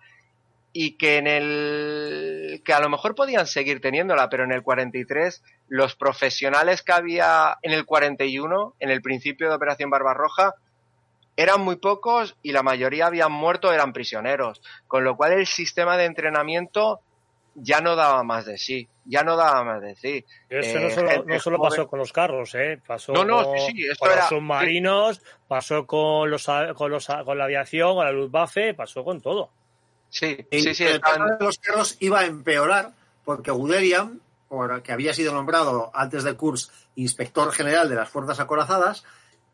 [0.77, 5.41] y que en el que a lo mejor podían seguir teniéndola, pero en el 43
[5.69, 10.53] los profesionales que había en el 41, en el principio de Operación Barbarroja,
[11.37, 15.95] eran muy pocos y la mayoría habían muerto, eran prisioneros, con lo cual el sistema
[15.95, 16.99] de entrenamiento
[17.53, 20.25] ya no daba más de sí, ya no daba más de sí.
[20.49, 22.81] Eso Eh, no solo, no solo pasó con los carros, ¿eh?
[22.85, 26.45] pasó No, no, con, sí, sí, esto con era- los submarinos, pasó con, los,
[26.75, 29.51] con, los, con la aviación, con la Luftwaffe, pasó con todo.
[30.17, 32.93] Sí, Y sí, sí, el estaban- tema de los carros iba a empeorar
[33.25, 38.39] porque Guderian, por- que había sido nombrado antes de Kurz inspector general de las fuerzas
[38.39, 39.03] acorazadas,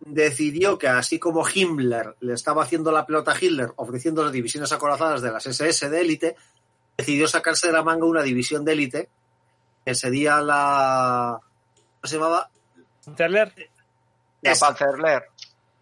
[0.01, 4.71] decidió que así como Himmler le estaba haciendo la pelota a Hitler ofreciendo las divisiones
[4.71, 6.35] acorazadas de las SS de élite,
[6.95, 9.09] decidió sacarse de la manga una división de élite
[9.83, 11.39] que sería la...
[11.41, 12.49] ¿Cómo se llamaba?
[13.07, 13.51] Interler,
[14.41, 14.51] la.
[14.51, 14.55] La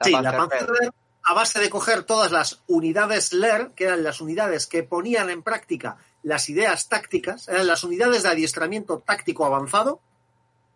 [0.06, 0.91] Sí, la Panzerlehr.
[1.24, 5.44] A base de coger todas las unidades LER, que eran las unidades que ponían en
[5.44, 10.00] práctica las ideas tácticas, eran las unidades de adiestramiento táctico avanzado,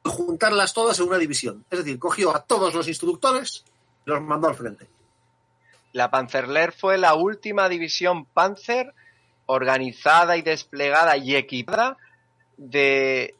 [0.03, 1.65] juntarlas todas en una división.
[1.69, 3.63] Es decir, cogió a todos los instructores
[4.05, 4.87] y los mandó al frente.
[5.91, 8.93] La Panzerlehr fue la última división Panzer
[9.45, 11.97] organizada y desplegada y equipada
[12.57, 13.35] de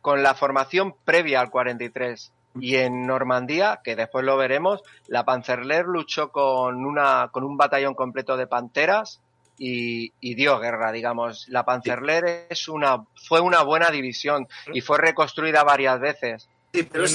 [0.00, 2.32] con la formación previa al 43.
[2.60, 7.94] Y en Normandía, que después lo veremos, la Panzerlehr luchó con, una, con un batallón
[7.94, 9.20] completo de panteras
[9.58, 11.48] y, y dio guerra, digamos.
[11.48, 16.48] La Panzerlehr es una, fue una buena división y fue reconstruida varias veces.
[16.72, 17.14] Sí, pero es.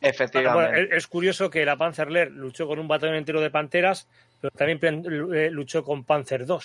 [0.00, 0.96] Efectivamente.
[0.96, 4.08] Es, curioso que la Panzerlehr luchó con un batallón entero de panteras,
[4.40, 6.56] pero también eh, luchó con Panzer II.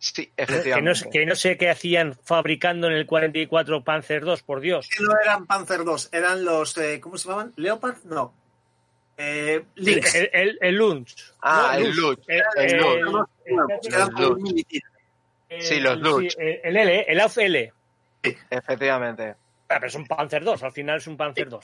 [0.00, 1.10] Sí, Que no, efectivamente.
[1.12, 4.88] que no sé qué hacían fabricando en el 44 Panzer II, por Dios.
[4.88, 7.52] Que no eran Panzer II, eran los, eh, ¿cómo se llamaban?
[7.56, 7.96] ¿Leopard?
[8.04, 8.34] No.
[9.22, 10.14] Eh, El, Lynx.
[10.14, 11.14] el, el- el Lunch.
[11.42, 12.24] Ah, No, el Lutz.
[12.26, 12.80] El, el el-
[15.62, 16.36] Sí, los Lutz.
[16.38, 17.72] el, L, el AFL.
[18.50, 19.30] Efectivamente.
[19.68, 21.58] Ah, pero es un Panzer II, al final es un Panzer II.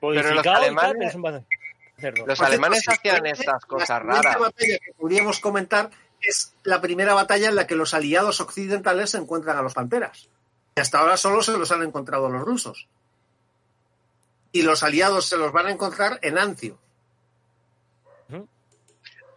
[0.00, 2.12] los alemanes- pero es un Panzer II.
[2.26, 4.36] Los Por alemanes sí, hacían estas cosas raras.
[4.56, 5.90] que podríamos comentar
[6.28, 10.28] es la primera batalla en la que los aliados occidentales se encuentran a los panteras.
[10.76, 12.86] Y hasta ahora solo se los han encontrado los rusos.
[14.52, 16.78] Y los aliados se los van a encontrar en Anzio.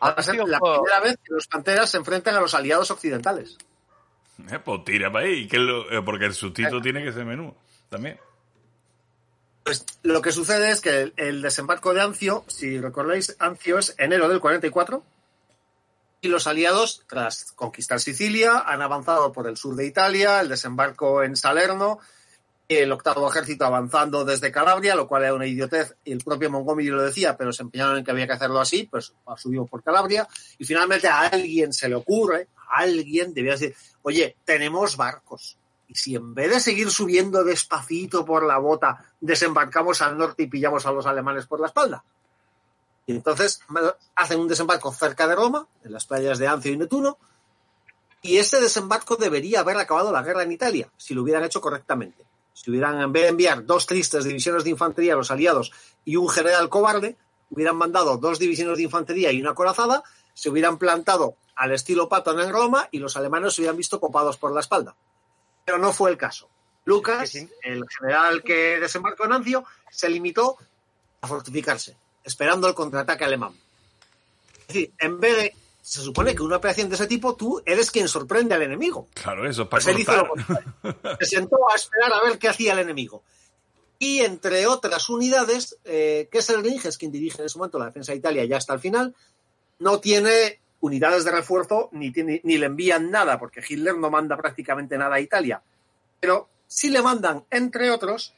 [0.01, 3.57] Va a ser la primera vez que los panteras se enfrentan a los aliados occidentales.
[4.49, 7.53] Eh, pues tira para ahí, que lo- eh, porque el sustituto tiene que ser menú
[7.89, 8.17] también.
[9.63, 13.93] Pues lo que sucede es que el, el desembarco de Anzio, si recordáis, Anzio es
[13.97, 15.03] enero del 44
[16.21, 21.23] y los aliados, tras conquistar Sicilia, han avanzado por el sur de Italia, el desembarco
[21.23, 21.99] en Salerno,
[22.67, 26.89] el octavo ejército avanzando desde Calabria, lo cual era una idiotez, y el propio Montgomery
[26.89, 30.27] lo decía, pero se empeñaron en que había que hacerlo así, pues subió por Calabria,
[30.57, 35.95] y finalmente a alguien se le ocurre, a alguien debía decir, oye, tenemos barcos, y
[35.95, 40.85] si en vez de seguir subiendo despacito por la bota, desembarcamos al norte y pillamos
[40.85, 42.03] a los alemanes por la espalda.
[43.09, 43.59] Y entonces
[44.13, 47.17] hacen un desembarco cerca de Roma, en las playas de Anzio y Netuno,
[48.21, 52.23] y ese desembarco debería haber acabado la guerra en Italia, si lo hubieran hecho correctamente.
[52.53, 55.71] Si hubieran, en vez de enviar dos tristes divisiones de infantería a los aliados
[56.05, 57.17] y un general cobarde,
[57.49, 60.03] hubieran mandado dos divisiones de infantería y una corazada,
[60.35, 64.37] se hubieran plantado al estilo Patton en Roma y los alemanes se hubieran visto copados
[64.37, 64.95] por la espalda.
[65.65, 66.47] Pero no fue el caso.
[66.85, 67.33] Lucas,
[67.63, 70.57] el general que desembarcó en Anzio, se limitó
[71.21, 71.97] a fortificarse,
[72.29, 73.53] esperando el contraataque alemán.
[74.61, 75.55] Es decir, en vez de.
[75.81, 79.07] Se supone que una operación de ese tipo, tú eres quien sorprende al enemigo.
[79.15, 81.15] Claro, eso es para Pues lo.
[81.19, 83.23] Se sentó a esperar a ver qué hacía el enemigo.
[83.97, 88.19] Y entre otras unidades, eh, Kesselring, es quien dirige en ese momento la defensa de
[88.19, 89.15] Italia ya hasta el final,
[89.79, 94.37] no tiene unidades de refuerzo ni, tiene- ni le envían nada, porque Hitler no manda
[94.37, 95.61] prácticamente nada a Italia.
[96.19, 98.33] Pero sí le mandan, entre otros,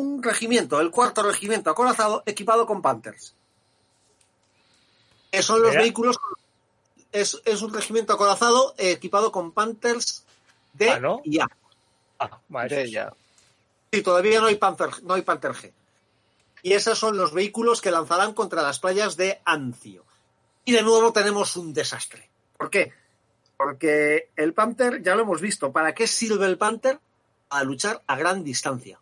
[0.00, 3.34] un regimiento, el cuarto regimiento acorazado, equipado con Panthers.
[5.32, 6.18] Esos son los vehículos.
[7.12, 10.24] Es, es un regimiento acorazado equipado con Panthers
[10.72, 11.20] D Ah, ¿no?
[11.24, 11.48] y A.
[12.18, 13.12] Ah, De ella.
[13.92, 15.72] Sí, todavía no hay Panther, no hay Panther G.
[16.62, 20.04] Y esos son los vehículos que lanzarán contra las playas de Anzio.
[20.64, 22.28] Y de nuevo tenemos un desastre.
[22.56, 22.92] ¿Por qué?
[23.56, 27.00] Porque el Panther, ya lo hemos visto, ¿para qué sirve el Panther?
[27.48, 29.00] A luchar a gran distancia.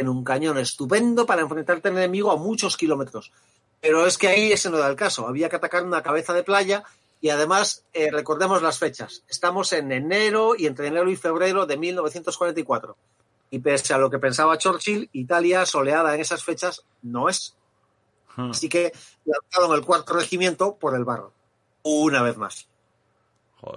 [0.00, 3.32] En un cañón estupendo para enfrentarte al enemigo a muchos kilómetros.
[3.82, 5.28] Pero es que ahí ese no da el caso.
[5.28, 6.84] Había que atacar una cabeza de playa
[7.20, 9.24] y además eh, recordemos las fechas.
[9.28, 12.96] Estamos en enero y entre enero y febrero de 1944.
[13.50, 17.54] Y pese a lo que pensaba Churchill, Italia soleada en esas fechas no es.
[18.36, 18.52] Hmm.
[18.52, 18.92] Así que
[19.26, 21.34] lanzaron el cuarto regimiento por el barro.
[21.82, 22.69] Una vez más.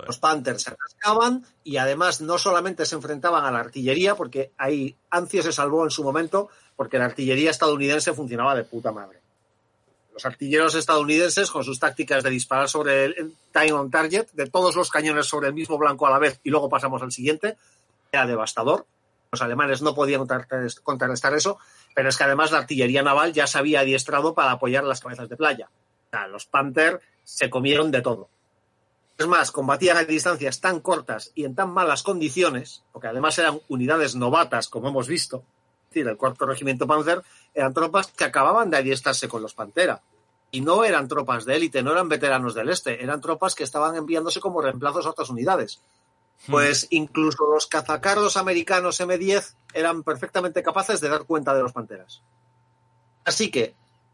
[0.06, 4.96] Los Panthers se atascaban y además no solamente se enfrentaban a la artillería, porque ahí
[5.10, 9.20] Anzio se salvó en su momento, porque la artillería estadounidense funcionaba de puta madre.
[10.14, 14.76] Los artilleros estadounidenses, con sus tácticas de disparar sobre el time on target, de todos
[14.76, 17.58] los cañones sobre el mismo blanco a la vez y luego pasamos al siguiente,
[18.12, 18.86] era devastador.
[19.32, 20.28] Los alemanes no podían
[20.84, 21.58] contrarrestar eso,
[21.96, 25.28] pero es que además la artillería naval ya se había adiestrado para apoyar las cabezas
[25.28, 25.70] de playa.
[26.08, 28.30] O sea, los Panther se comieron de todo.
[29.24, 33.62] Es más, combatían a distancias tan cortas y en tan malas condiciones, porque además eran
[33.70, 37.24] unidades novatas, como hemos visto, es decir, el cuarto regimiento Panzer,
[37.54, 40.02] eran tropas que acababan de adiestrarse con los Pantera.
[40.52, 43.96] Y no eran tropas de élite, no eran veteranos del este, eran tropas que estaban
[43.96, 45.80] enviándose como reemplazos a otras unidades.
[46.48, 52.22] Pues incluso los cazacarros americanos M10 eran perfectamente capaces de dar cuenta de los Panteras.
[53.24, 53.74] Así que,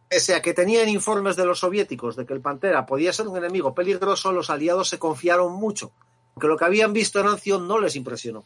[0.10, 3.38] pese a que tenían informes de los soviéticos de que el Pantera podía ser un
[3.38, 5.92] enemigo peligroso, los aliados se confiaron mucho,
[6.34, 8.44] porque lo que habían visto en Anzio no les impresionó.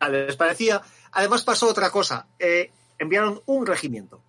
[0.00, 0.82] Ah, Les parecía.
[1.12, 2.26] Además pasó otra cosa.
[2.38, 4.20] eh, enviaron un regimiento.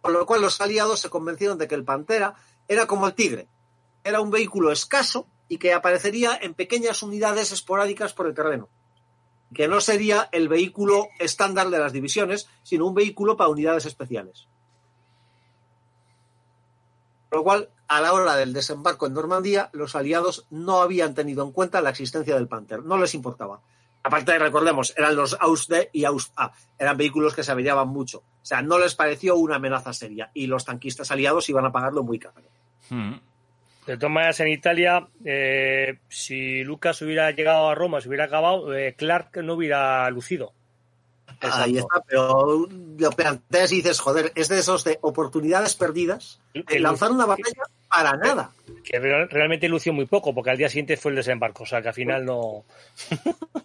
[0.00, 2.34] Con lo cual los aliados se convencieron de que el Pantera
[2.68, 3.48] era como el Tigre.
[4.04, 8.68] Era un vehículo escaso y que aparecería en pequeñas unidades esporádicas por el terreno.
[9.54, 14.48] que no sería el vehículo estándar de las divisiones, sino un vehículo para unidades especiales.
[17.34, 21.42] Con lo cual, a la hora del desembarco en Normandía, los aliados no habían tenido
[21.42, 23.60] en cuenta la existencia del Panther, no les importaba.
[24.04, 28.18] Aparte, recordemos, eran los Ausd y Aus-A, eran vehículos que se averiaban mucho.
[28.18, 32.04] O sea, no les pareció una amenaza seria y los tanquistas aliados iban a pagarlo
[32.04, 32.36] muy caro.
[32.90, 33.14] Mm.
[33.88, 38.72] De todas maneras, en Italia, eh, si Lucas hubiera llegado a Roma, se hubiera acabado,
[38.76, 40.52] eh, Clark no hubiera lucido.
[41.40, 42.66] Ahí está, pero
[42.98, 47.62] lo planteas y dices, joder, es de esos de oportunidades perdidas, de lanzar una batalla
[47.88, 48.50] para nada.
[48.84, 51.80] Que real- realmente lució muy poco, porque al día siguiente fue el desembarco, o sea
[51.82, 52.64] que al final no.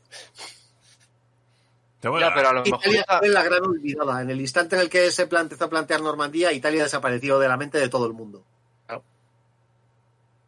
[2.00, 4.22] Te voy a- Ya, pero a lo mejor Italia fue la gran olvidada.
[4.22, 7.58] En el instante en el que se empezó a plantear Normandía, Italia desapareció de la
[7.58, 8.44] mente de todo el mundo.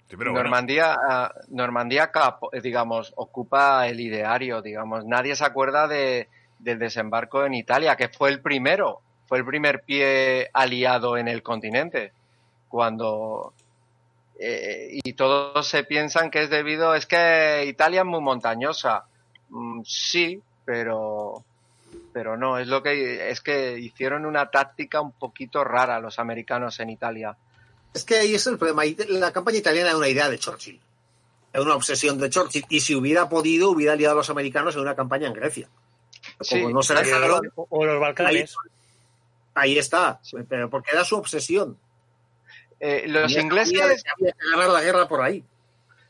[0.09, 0.33] Sí, bueno.
[0.33, 2.11] Normandía, ah, Normandía
[2.61, 5.05] digamos, ocupa el ideario, digamos.
[5.05, 6.27] Nadie se acuerda de,
[6.61, 11.41] del desembarco en Italia, que fue el primero, fue el primer pie aliado en el
[11.43, 12.13] continente.
[12.67, 13.53] Cuando
[14.39, 19.05] eh, y todos se piensan que es debido, es que Italia es muy montañosa.
[19.49, 21.43] Mm, sí, pero
[22.11, 26.79] pero no, es lo que es que hicieron una táctica un poquito rara los americanos
[26.79, 27.37] en Italia.
[27.93, 28.83] Es que ahí es el problema.
[29.09, 30.79] La campaña italiana era una idea de Churchill.
[31.53, 32.65] Era una obsesión de Churchill.
[32.69, 35.69] Y si hubiera podido, hubiera aliado a los americanos en una campaña en Grecia.
[36.49, 38.55] Como no se dejaron, O, o los Balcanes.
[39.53, 40.19] ahí está.
[40.49, 41.77] Pero porque era su obsesión.
[42.79, 45.43] Eh, los ingleses había que ganar la guerra por ahí.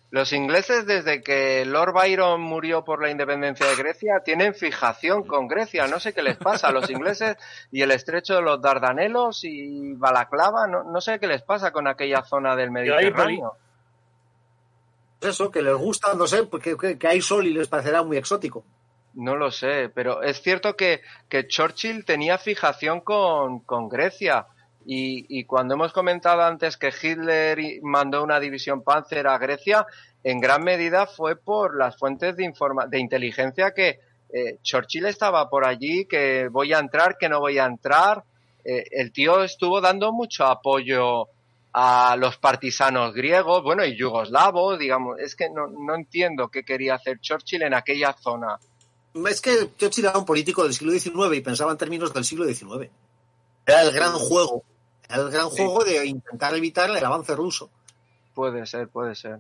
[0.10, 5.48] Los ingleses, desde que Lord Byron murió por la independencia de Grecia, tienen fijación con
[5.48, 5.88] Grecia.
[5.88, 7.38] No sé qué les pasa a los ingleses
[7.72, 10.68] y el estrecho de los Dardanelos y Balaclava.
[10.68, 13.54] No, no sé qué les pasa con aquella zona del Mediterráneo.
[15.22, 18.18] Eso, que les gusta, no sé, porque que, que hay sol y les parecerá muy
[18.18, 18.66] exótico.
[19.14, 21.02] No lo sé, pero es cierto que,
[21.48, 24.48] Churchill tenía fijación con, con Grecia.
[24.86, 29.86] Y, cuando hemos comentado antes que Hitler mandó una división Panzer a Grecia,
[30.24, 32.52] en gran medida fue por las fuentes de,
[32.90, 34.00] de inteligencia que
[34.34, 38.24] eh, Churchill estaba por allí, que voy a entrar, que no voy a entrar.
[38.64, 41.28] Eh, el tío estuvo dando mucho apoyo
[41.74, 45.20] a los partisanos griegos, bueno, y yugoslavos, digamos.
[45.20, 48.58] Es que no, no entiendo qué quería hacer Churchill en aquella zona.
[49.14, 52.46] Es que Churchill era un político del siglo XIX y pensaba en términos del siglo
[52.46, 52.90] XIX.
[53.66, 54.64] Era el gran juego.
[55.10, 55.58] Era el gran Sí.
[55.58, 57.70] juego de intentar evitar el avance ruso.
[58.34, 59.40] Puede ser, puede ser.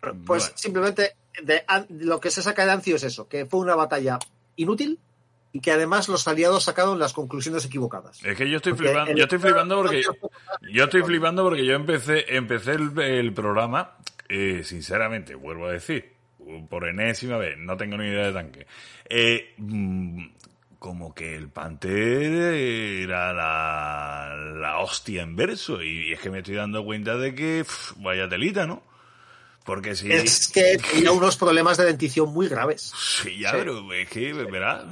[0.00, 0.44] Pues Bueno.
[0.56, 4.18] simplemente de, lo que se saca de Anzio es eso, que fue una batalla
[4.56, 4.98] inútil
[5.52, 8.18] y que además los aliados sacaron las conclusiones equivocadas.
[8.24, 10.02] Es que yo estoy Porque flipando, yo estoy flipando porque
[10.72, 13.96] yo estoy flipando porque yo empecé empecé el, el programa,
[14.28, 16.12] eh, sinceramente, vuelvo a decir,
[16.68, 18.66] por enésima vez, no tengo ni idea de tanque.
[19.08, 20.26] Eh, mm,
[20.78, 26.56] como que el Panther era la, la hostia en verso y es que me estoy
[26.56, 27.64] dando cuenta de que
[27.96, 28.82] vaya telita, ¿no?
[29.64, 32.92] Porque si Es que tenía unos problemas de dentición muy graves.
[32.98, 33.56] Sí, ya, Sí.
[33.60, 34.82] pero es que, verás,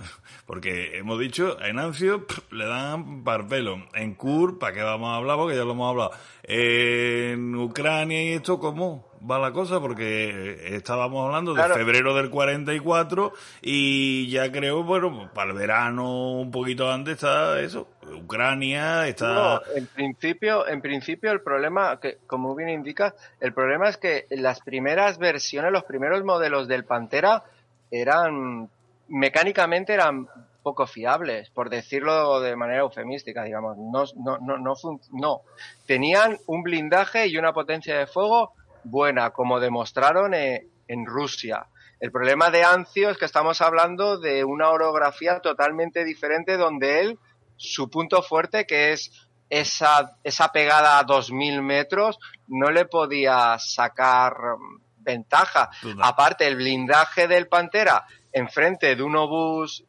[0.47, 5.17] porque hemos dicho, en Anzio pff, le dan parpelo, en Kur, ¿para qué vamos a
[5.17, 5.39] hablar?
[5.39, 6.13] Porque ya lo hemos hablado.
[6.45, 9.81] En Ucrania y esto, ¿cómo va la cosa?
[9.81, 11.75] Porque estábamos hablando de Claro.
[11.75, 13.33] febrero del 44
[13.63, 19.33] y ya creo, bueno, para el verano un poquito antes está eso, Ucrania, está...
[19.35, 24.27] No, en principio, en principio el problema, que como bien indica, el problema es que
[24.31, 27.43] las primeras versiones, los primeros modelos del Pantera
[27.91, 28.69] eran
[29.09, 30.29] mecánicamente eran
[30.63, 33.77] poco fiables, por decirlo de manera eufemística, digamos.
[33.79, 34.75] No, no, no, no,
[35.13, 35.41] no.
[35.87, 38.53] Tenían un blindaje y una potencia de fuego
[38.85, 41.67] buena, como demostraron eh, en Rusia.
[42.01, 47.19] El problema de Ancio es que estamos hablando de una orografía totalmente diferente donde él,
[47.57, 54.33] su punto fuerte, que es esa, esa pegada a 2.000 metros, no le podía sacar
[54.33, 55.71] mm, ventaja.
[56.01, 59.85] Aparte, el blindaje del Pantera enfrente de un obús,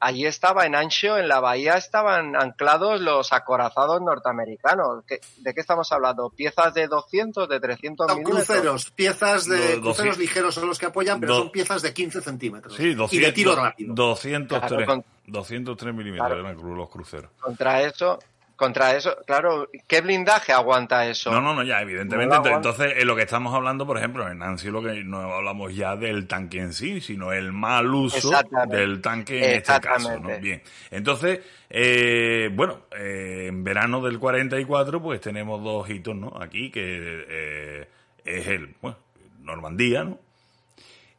[0.00, 5.04] allí estaba en Ancho, en la bahía estaban anclados los acorazados norteamericanos.
[5.06, 6.30] ¿Qué- ¿De qué estamos hablando?
[6.30, 8.46] ¿Piezas de 200, de 300 Son milímetros?
[8.46, 11.92] cruceros, piezas de Do- cruceros ligeros son los que apoyan, pero do- son piezas de
[11.92, 12.74] 15 centímetros.
[12.74, 13.94] Sí, y 200, de tiro rápido.
[13.94, 16.40] 203, Claro, con- 203 milímetros Claro.
[16.48, 17.30] eran los cruceros.
[17.40, 18.18] Contra eso,
[18.56, 21.32] contra eso, claro, ¿qué blindaje aguanta eso?
[21.32, 22.36] No, no, no, ya, evidentemente.
[22.36, 25.74] No entonces, en lo que estamos hablando, por ejemplo, en Nancy lo que no hablamos
[25.74, 28.30] ya del tanque en sí, sino el mal uso
[28.68, 30.38] del tanque en este caso, ¿no?
[30.38, 30.62] Bien.
[30.90, 36.32] Entonces, eh, bueno, eh, en verano del 44, pues tenemos dos hitos, ¿no?
[36.40, 37.88] Aquí, que eh,
[38.24, 38.98] es el, bueno,
[39.40, 40.18] Normandía, ¿no?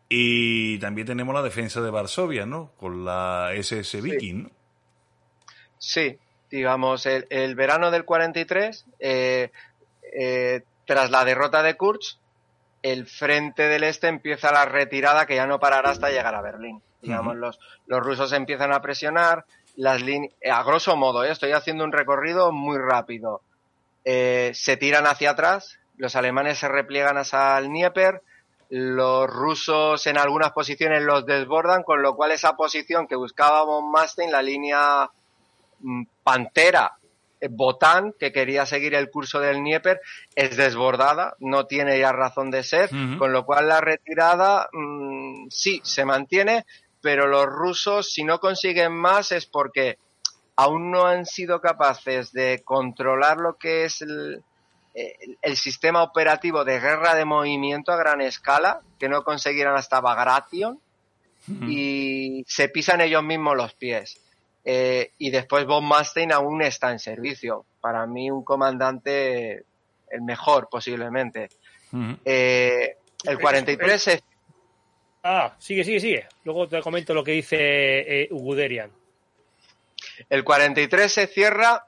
[0.08, 2.72] Y también tenemos la defensa de Varsovia, ¿no?
[2.78, 4.50] Con la SS Viking, ¿no?
[5.78, 6.18] Sí,
[6.56, 9.52] digamos, el, el verano del 43, eh,
[10.14, 12.18] eh, tras la derrota de Kurz,
[12.82, 16.82] el frente del este empieza la retirada que ya no parará hasta llegar a Berlín.
[17.02, 19.46] Digamos, los, los rusos empiezan a presionar,
[19.76, 21.32] las líneas, a grosso modo, ¿eh?
[21.32, 23.42] estoy haciendo un recorrido muy rápido.
[24.06, 28.22] Eh, se tiran hacia atrás, los alemanes se repliegan hacia el Dnieper,
[28.70, 33.92] los rusos en algunas posiciones los desbordan, con lo cual esa posición que buscaba von
[33.92, 35.12] Manstein, la línea
[36.24, 36.94] Pantera,
[37.40, 40.00] eh, Botán, que quería seguir el curso del Dnieper,
[40.36, 45.82] es desbordada, no tiene ya razón de ser, con lo cual la retirada mm, sí
[45.84, 46.66] se mantiene,
[47.02, 49.98] pero los rusos si no consiguen más es porque
[50.56, 54.42] aún no han sido capaces de controlar lo que es el,
[54.94, 60.00] el- el sistema operativo de guerra de movimiento a gran escala, que no consiguieran hasta
[60.00, 60.80] Bagration,
[61.70, 64.20] y se pisan ellos mismos los pies.
[64.66, 67.66] Eh, y después Von Manstein aún está en servicio.
[67.82, 69.64] Para mí un comandante
[70.10, 71.50] el mejor posiblemente.
[72.26, 74.24] Eh, el 43 es
[75.28, 76.28] Ah, sigue, sigue, sigue.
[76.44, 78.92] Luego te comento lo que dice eh, Guderian.
[80.30, 81.86] El 43 se cierra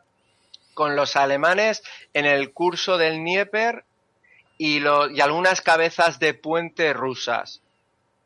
[0.74, 1.84] con los alemanes
[2.14, 3.84] en el curso del Dnieper
[4.58, 7.62] y, lo- y algunas cabezas de puente rusas.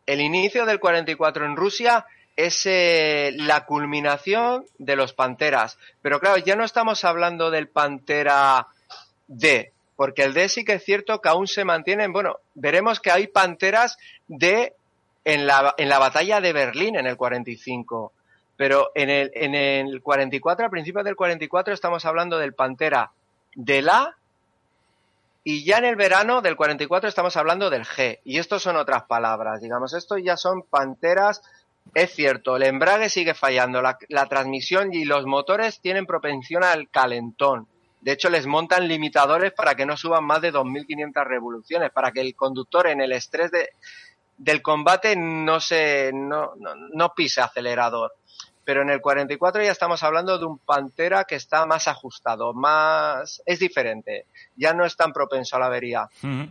[0.05, 2.05] El inicio del 44 en Rusia
[2.35, 5.77] es eh, la culminación de los Panteras.
[6.01, 8.67] Pero claro, ya no estamos hablando del Pantera
[9.27, 12.13] D, porque el D sí que es cierto que aún se mantienen.
[12.13, 13.97] Bueno, veremos que hay Panteras
[14.27, 14.73] D
[15.25, 18.13] en la, en la batalla de Berlín en el 45.
[18.57, 23.11] Pero en el, en el 44, al principio del 44, estamos hablando del Pantera
[23.55, 24.15] del A
[25.43, 28.19] y ya en el verano del 44 estamos hablando del G.
[28.23, 31.41] Y estos son otras palabras, digamos, estos ya son Panteras.
[31.93, 36.89] Es cierto, el embrague sigue fallando, la, la transmisión y los motores tienen propensión al
[36.89, 37.67] calentón.
[37.99, 42.21] De hecho, les montan limitadores para que no suban más de 2.500 revoluciones, para que
[42.21, 43.69] el conductor en el estrés de,
[44.37, 48.13] del combate no se no, no, no pise acelerador.
[48.63, 53.41] Pero en el 44 ya estamos hablando de un Pantera que está más ajustado, más
[53.45, 54.25] es diferente,
[54.55, 56.09] ya no es tan propenso a la avería.
[56.23, 56.49] Ujú.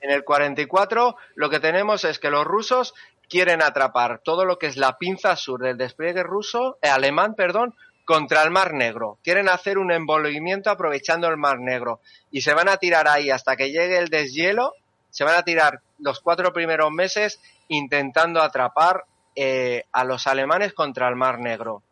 [0.00, 2.94] En el 44 lo que tenemos es que los rusos
[3.32, 7.74] quieren atrapar todo lo que es la pinza sur del despliegue ruso, eh, alemán, perdón,
[8.04, 9.16] contra el Mar Negro.
[9.24, 12.00] Quieren hacer un envolvimiento aprovechando el Mar Negro
[12.30, 14.74] y se van a tirar ahí hasta que llegue el deshielo.
[15.08, 19.04] Se van a tirar los cuatro primeros meses intentando atrapar
[19.34, 21.82] eh, a los alemanes contra el Mar Negro.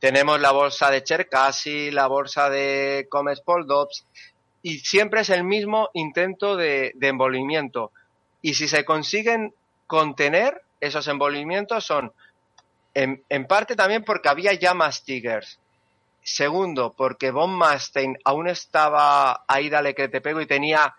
[0.00, 4.06] Tenemos la bolsa de Cherkasy, la bolsa de Comes-Poldovsk,
[4.62, 7.92] y siempre es el mismo intento de, de envolvimiento.
[8.42, 9.54] Y si se consiguen
[9.86, 12.12] contener esos envolvimientos son
[12.94, 15.58] en, en parte también porque había ya más Tigers.
[16.22, 20.94] Segundo, porque Von Manstein aún estaba ahí, dale que te pego, y tenía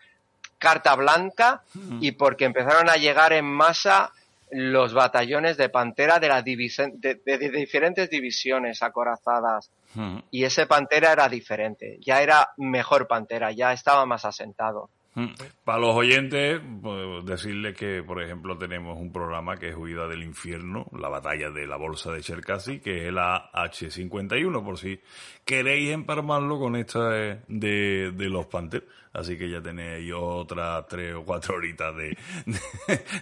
[0.57, 1.61] carta blanca,
[1.99, 4.11] y porque empezaron a llegar en masa
[4.51, 9.69] los batallones de Pantera de, divisen- de- de- de diferentes divisiones acorazadas.
[9.95, 10.21] Ujú.
[10.31, 14.89] Y ese Pantera era diferente, ya era mejor Pantera, ya estaba más asentado.
[15.13, 15.27] Mm.
[15.65, 20.23] Para los oyentes, pues, decirles que, por ejemplo, tenemos un programa que es Huida del
[20.23, 25.01] Infierno, la batalla de la bolsa de Cherkasy, que es la H51, por si
[25.43, 28.85] queréis emparmarlo con esta de, de, de los Panthers.
[29.13, 32.17] Así que ya tenéis otras tres o cuatro horitas de,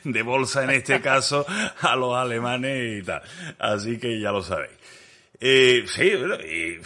[0.03, 1.43] de, bolsa, en este caso,
[1.81, 3.23] a los alemanes y tal.
[3.57, 4.77] Así que ya lo sabéis.
[5.39, 6.79] Eh, sí, y,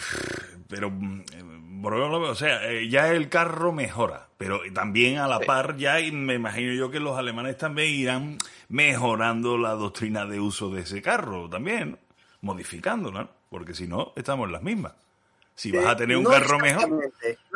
[0.66, 1.24] pero mm,
[1.82, 5.44] o sea, eh, ya el carro mejora, pero también a la Sí.
[5.46, 8.38] par ya y me imagino yo que los alemanes también irán
[8.68, 11.98] mejorando la doctrina de uso de ese carro también, ¿no?
[12.42, 13.30] modificándola, ¿no?
[13.48, 14.92] porque si no estamos en las mismas.
[15.56, 16.98] Si vas a tener un No carro mejor, ¿no?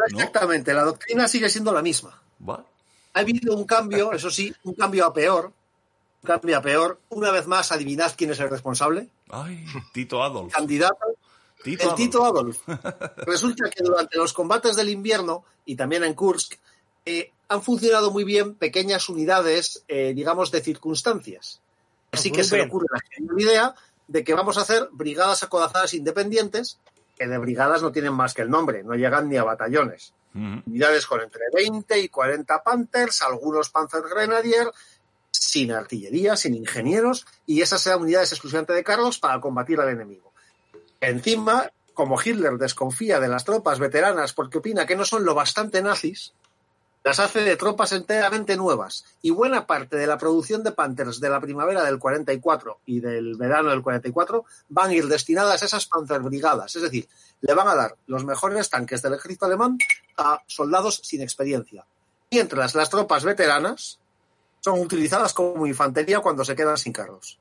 [0.07, 2.21] exactamente, la doctrina sigue siendo la misma.
[2.49, 2.65] va.
[3.15, 5.53] Ha habido un cambio, eso sí, un cambio a peor.
[6.23, 7.01] Un cambio a peor.
[7.11, 9.09] Una vez más, adivinad quién es el responsable.
[9.31, 10.53] Ay, Tito Adolf.
[10.53, 10.97] Candidato,
[11.63, 11.97] Tito el Adolf.
[11.97, 12.59] Tito Adolf.
[13.27, 16.55] Resulta que durante los combates del invierno y también en Kursk
[17.05, 21.61] eh, han funcionado muy bien pequeñas unidades, eh, digamos, de circunstancias.
[22.13, 23.75] Así que Muy se le ocurre la genial idea
[24.07, 26.79] de que vamos a hacer brigadas acorazadas independientes,
[27.17, 30.15] que de brigadas no tienen más que el nombre, no llegan ni a batallones.
[30.35, 34.71] Unidades con entre 20 y 40 Panthers, algunos Panzer Grenadier,
[35.31, 40.28] sin artillería, sin ingenieros, y esas eran unidades exclusivamente de carros para combatir al enemigo.
[41.01, 45.83] Encima, como Hitler desconfía de las tropas veteranas porque opina que no son lo bastante
[45.83, 46.33] nazis,
[47.05, 51.31] las hace de tropas enteramente nuevas y buena parte de la producción de Panthers de
[51.31, 55.87] la primavera del 44 y del verano del 44 van a ir destinadas a esas
[55.87, 57.09] Panzerbrigadas, es decir,
[57.41, 59.79] le van a dar los mejores tanques del ejército alemán
[60.17, 61.87] a soldados sin experiencia.
[62.31, 64.01] Mientras las tropas veteranas
[64.61, 67.39] son utilizadas como infantería cuando se quedan sin carros.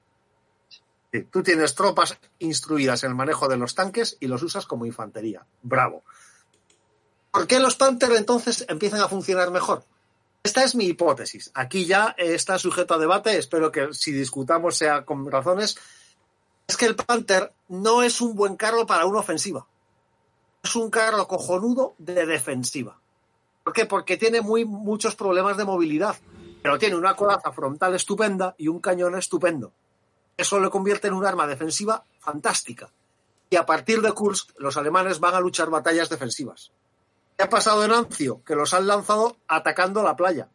[1.12, 4.86] Sí, Tú tienes tropas instruidas en el manejo de los tanques y los usas como
[4.86, 5.46] infantería.
[5.62, 6.04] Bravo.
[7.32, 9.84] ¿Por qué los Panther entonces empiezan a funcionar mejor?
[10.44, 11.52] Esta es mi hipótesis.
[11.54, 13.38] Aquí ya está sujeto a debate.
[13.38, 15.78] Espero que si discutamos sea con razones.
[16.68, 19.68] Es que el Panther no es un buen carro para una ofensiva.
[20.64, 23.00] Es un carro cojonudo de defensiva.
[23.64, 23.86] ¿Por qué?
[23.86, 26.16] Porque tiene muy, muchos problemas de movilidad.
[26.62, 29.72] Pero tiene una coraza frontal estupenda y un cañón estupendo.
[30.38, 32.92] Eso le convierte en un arma defensiva fantástica.
[33.50, 36.72] Y a partir de Kursk, los alemanes van a luchar batallas defensivas.
[37.36, 38.44] ¿Qué ha pasado en Anzio?
[38.46, 40.50] Que los han lanzado atacando la playa.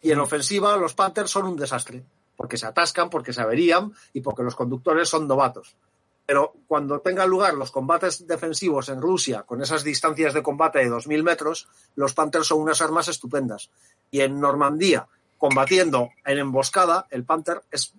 [0.00, 2.02] Y en ofensiva los Panthers son un desastre,
[2.36, 5.76] porque se atascan, porque se averían y porque los conductores son novatos.
[6.24, 10.90] Pero cuando tengan lugar los combates defensivos en Rusia, con esas distancias de combate de
[10.90, 13.70] 2.000 metros, los Panthers son unas armas estupendas.
[14.10, 17.94] Y en Normandía, combatiendo en emboscada, el Panther es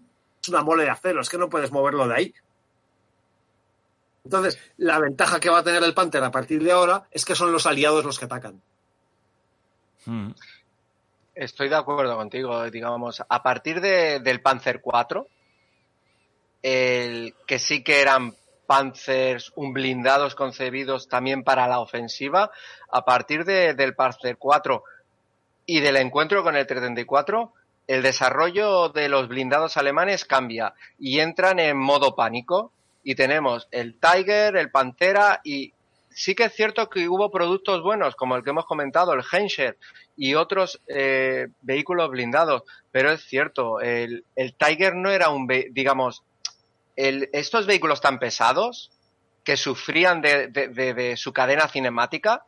[0.49, 2.33] una mole de acero, es que no puedes moverlo de ahí.
[4.23, 7.35] Entonces, la ventaja que va a tener el Panther a partir de ahora es que
[7.35, 8.61] son los aliados los que atacan.
[10.05, 10.31] Mm.
[11.33, 15.27] Estoy de acuerdo contigo, digamos, a partir de, del Panzer 4,
[16.61, 18.35] el, que sí que eran
[18.67, 22.51] Panzers un blindados concebidos también para la ofensiva,
[22.91, 24.83] a partir de, del Panzer 4
[25.65, 27.53] y del encuentro con el 334,
[27.91, 32.71] el desarrollo de los blindados alemanes cambia y entran en modo pánico.
[33.03, 35.73] Y tenemos el Tiger, el Pantera y
[36.09, 39.77] sí que es cierto que hubo productos buenos como el que hemos comentado, el Henscher
[40.15, 44.23] y otros eh, vehículos blindados, pero es cierto, el,
[44.57, 46.21] Tiger no era un, digamos,
[46.95, 48.91] estos vehículos tan pesados
[49.43, 52.43] que sufrían de- de su cadena cinemática,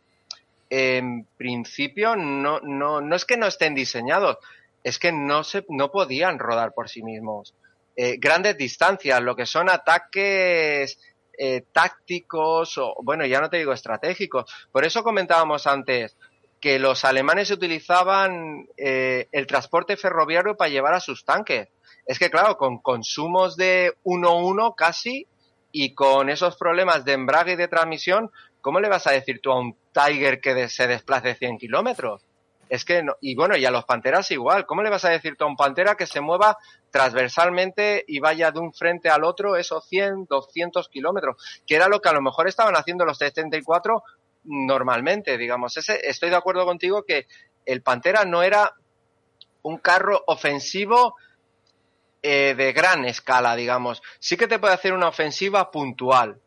[0.69, 4.37] en principio no, no, no es que no estén diseñados,
[4.84, 7.55] es que no se, no podían rodar por sí mismos.
[7.95, 10.99] Eh, grandes distancias, lo que son ataques
[11.38, 14.51] eh, tácticos o, bueno, ya no te digo estratégicos.
[14.72, 16.18] Por eso comentábamos antes
[16.60, 21.69] que los alemanes utilizaban eh, el transporte ferroviario para llevar a sus tanques.
[22.05, 25.27] Es que claro, con consumos de 1-1 casi
[25.72, 28.31] y con esos problemas de embrague y de transmisión,
[28.61, 32.26] ¿cómo le vas a decir tú a un Tiger que se desplace 100 kilómetros?
[32.73, 34.65] Es que, no, y bueno, y a los Panteras igual.
[34.65, 36.57] ¿Cómo le vas a decir a un Pantera que se mueva
[36.89, 41.61] transversalmente y vaya de un frente al otro esos 100, 200 kilómetros?
[41.67, 44.01] Que era lo que a lo mejor estaban haciendo los T-74
[44.45, 45.77] normalmente, digamos.
[45.77, 47.27] Ese, estoy de acuerdo contigo que
[47.63, 48.73] el Pantera no era
[49.61, 51.13] un carro ofensivo
[52.23, 54.01] eh, de gran escala, digamos.
[54.17, 56.41] Sí que te puede hacer una ofensiva puntual,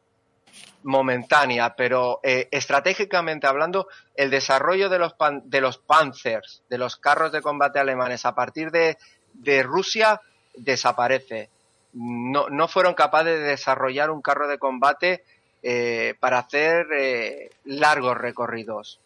[0.86, 6.96] momentánea, pero eh, estratégicamente hablando, el desarrollo de los, pan- de los Panzers, de los
[6.96, 8.96] carros de combate alemanes a partir de,
[9.34, 10.20] de Rusia,
[10.54, 11.50] desaparece.
[11.92, 15.24] No, no fueron capaces de desarrollar un carro de combate
[15.62, 19.00] eh, para hacer eh, largos recorridos.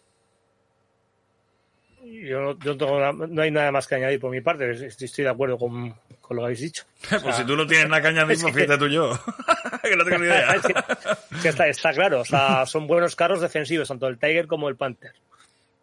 [2.03, 4.69] Yo tengo no hay nada más que añadir por mi parte.
[4.71, 5.95] Estoy de acuerdo con,
[6.31, 6.83] con lo que habéis dicho.
[7.21, 9.19] Pues si tú no tienes añadir, es pues que- fíjate tú yo.
[9.83, 10.53] que no tengo ni idea.
[10.53, 10.73] Es que-
[11.35, 12.21] es que está, está claro.
[12.21, 15.11] O sea, son buenos carros defensivos, tanto el Tiger como el Panther.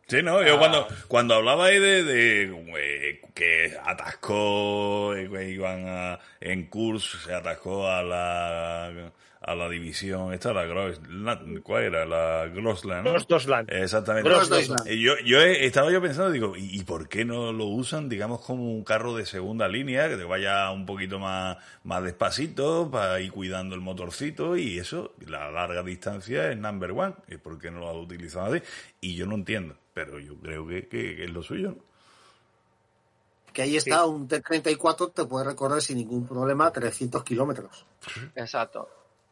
[0.07, 2.43] Sí, no, yo cuando, cuando hablaba ahí de, de
[2.79, 8.91] eh, que atascó, eh, iban a, en curso, se atascó a la,
[9.40, 12.05] a la división, esta, la Grossland, ¿cuál era?
[12.05, 13.12] La Grossland, ¿no?
[13.28, 13.70] Grossland.
[13.73, 14.28] Exactamente.
[14.28, 14.89] Grossland.
[14.89, 18.40] Yo, yo he- estaba yo pensando, digo, ¿y, y por qué no lo usan, digamos,
[18.44, 23.20] como un carro de segunda línea, que te vaya un poquito más, más despacito, para
[23.20, 27.70] ir cuidando el motorcito, y eso, la larga distancia es number one, ¿y por qué
[27.70, 28.62] no lo has utilizado así?
[29.01, 31.89] Y yo no entiendo, pero yo creo que, que- que es lo suyo, ¿no?
[33.52, 37.86] Que ahí está, un T-34 te puede recorrer sin ningún problema 300 kilómetros.
[38.36, 38.89] Exacto.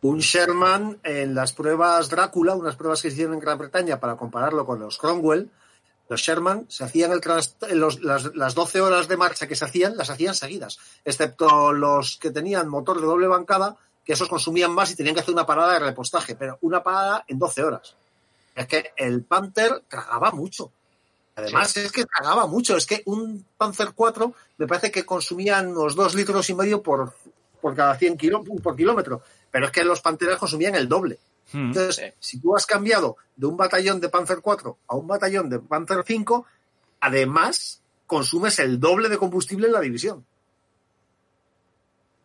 [0.06, 4.16] Un Sherman en las pruebas Drácula, unas pruebas que se hicieron en Gran Bretaña para
[4.16, 5.50] compararlo con los Cromwell,
[6.08, 9.56] los Sherman se hacían el trans- en los- las, las 12 horas de marcha que
[9.56, 14.28] se hacían, las hacían seguidas, excepto los que tenían motor de doble bancada, que esos
[14.28, 17.64] consumían más y tenían que hacer una parada de repostaje, pero una parada en 12
[17.64, 17.96] horas.
[18.54, 20.70] Es que el Panther tragaba mucho.
[21.34, 22.76] Además, es que tragaba mucho.
[22.76, 27.12] Es que un Panzer 4 me parece que consumían unos 2 litros y medio por,
[27.60, 29.20] por cada 100 kilo, por kilómetro.
[29.56, 31.18] Pero es que los Panteras consumían el doble.
[31.54, 32.12] Entonces, Sí.
[32.20, 36.04] si tú has cambiado de un batallón de Panzer 4 a un batallón de Panzer
[36.06, 36.44] 5,
[37.00, 40.26] además consumes el doble de combustible en la división.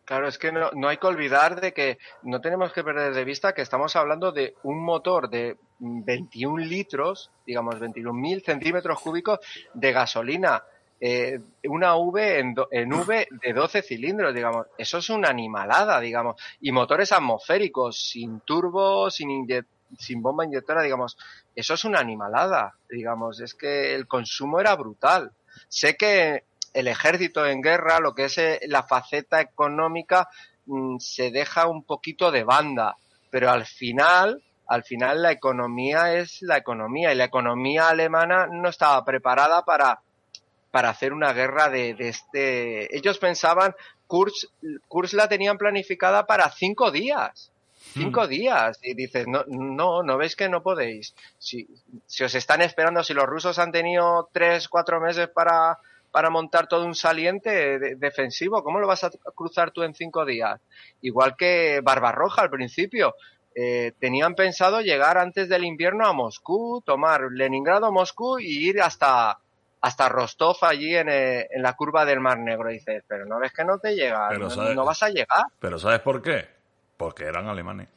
[0.04, 3.24] Claro, es que no, no hay que olvidar de que no tenemos que perder de
[3.24, 9.40] vista que estamos hablando de un motor de 21 litros, digamos 21.000 centímetros cúbicos
[9.74, 10.64] de gasolina.
[11.04, 14.68] Eh, una V en, do- en V de 12 cilindros, digamos.
[14.78, 16.36] Eso es una animalada, digamos.
[16.62, 19.48] Y motores atmosféricos, sin turbo, sin,
[19.98, 21.18] sin bomba inyectora, digamos.
[21.56, 23.42] Eso es una animalada, digamos.
[23.42, 25.32] Es que el consumo era brutal.
[25.68, 30.30] Sé que el ejército en guerra, lo que es eh, la faceta económica,
[30.68, 32.96] mm, se deja un poquito de banda,
[33.32, 38.70] pero al final, al final la economía es la economía y la economía alemana no
[38.70, 40.00] estaba preparada para,
[40.72, 42.96] para hacer una guerra de, de este.
[42.96, 43.76] Ellos pensaban,
[44.08, 44.48] Kurz,
[44.88, 47.52] Kurz la tenían planificada para cinco días.
[47.94, 48.80] Cinco días.
[48.82, 51.14] Y dices, no, no, no veis que no podéis.
[51.38, 51.68] Si,
[52.06, 55.78] si os están esperando, si los rusos han tenido tres, cuatro meses para,
[56.12, 60.26] para montar todo un saliente de- defensivo, ¿cómo lo vas a cruzar tú en cinco
[60.26, 60.62] días?
[61.02, 63.16] Igual que Barbarroja al principio.
[63.54, 69.40] Eh, tenían pensado llegar antes del invierno a Moscú, tomar Leningrado, Moscú y ir hasta,
[69.82, 72.70] hasta Rostov allí en, eh, en la curva del Mar Negro.
[72.70, 75.10] Y dices, pero no ves que no te llega, Pero no, sabes- no vas a
[75.10, 75.44] llegar.
[75.60, 76.48] Pero ¿sabes por qué?
[76.98, 77.88] Porque eran alemanes.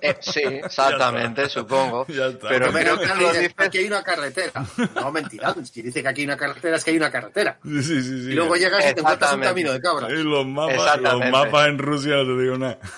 [0.00, 2.04] Eh, sí, exactamente, supongo.
[2.06, 4.52] Pero creo que Carlos lo dices aquí hay una carretera.
[4.96, 5.54] No, mentira.
[5.62, 7.58] Si dice que aquí hay una carretera, es que hay una carretera.
[7.62, 8.30] Sí, sí, sí.
[8.30, 10.10] Y luego llegas y te encuentras un camino de cabras.
[10.10, 12.78] Y los mapas, los mapas en Rusia no te digo nada.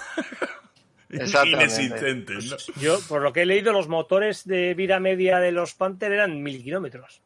[1.11, 2.57] Inexistentes, ¿no?
[2.81, 6.43] Yo, por lo que he leído, los motores de vida media de los Panther eran
[6.43, 7.21] mil kilómetros.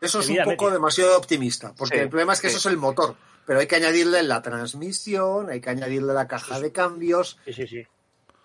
[0.00, 2.56] Eso es un poco demasiado optimista, porque Sí, el problema es que sí.
[2.56, 3.16] eso es el motor.
[3.46, 7.38] Pero hay que añadirle la transmisión, hay que añadirle la caja de cambios.
[7.46, 7.86] Sí, sí, sí.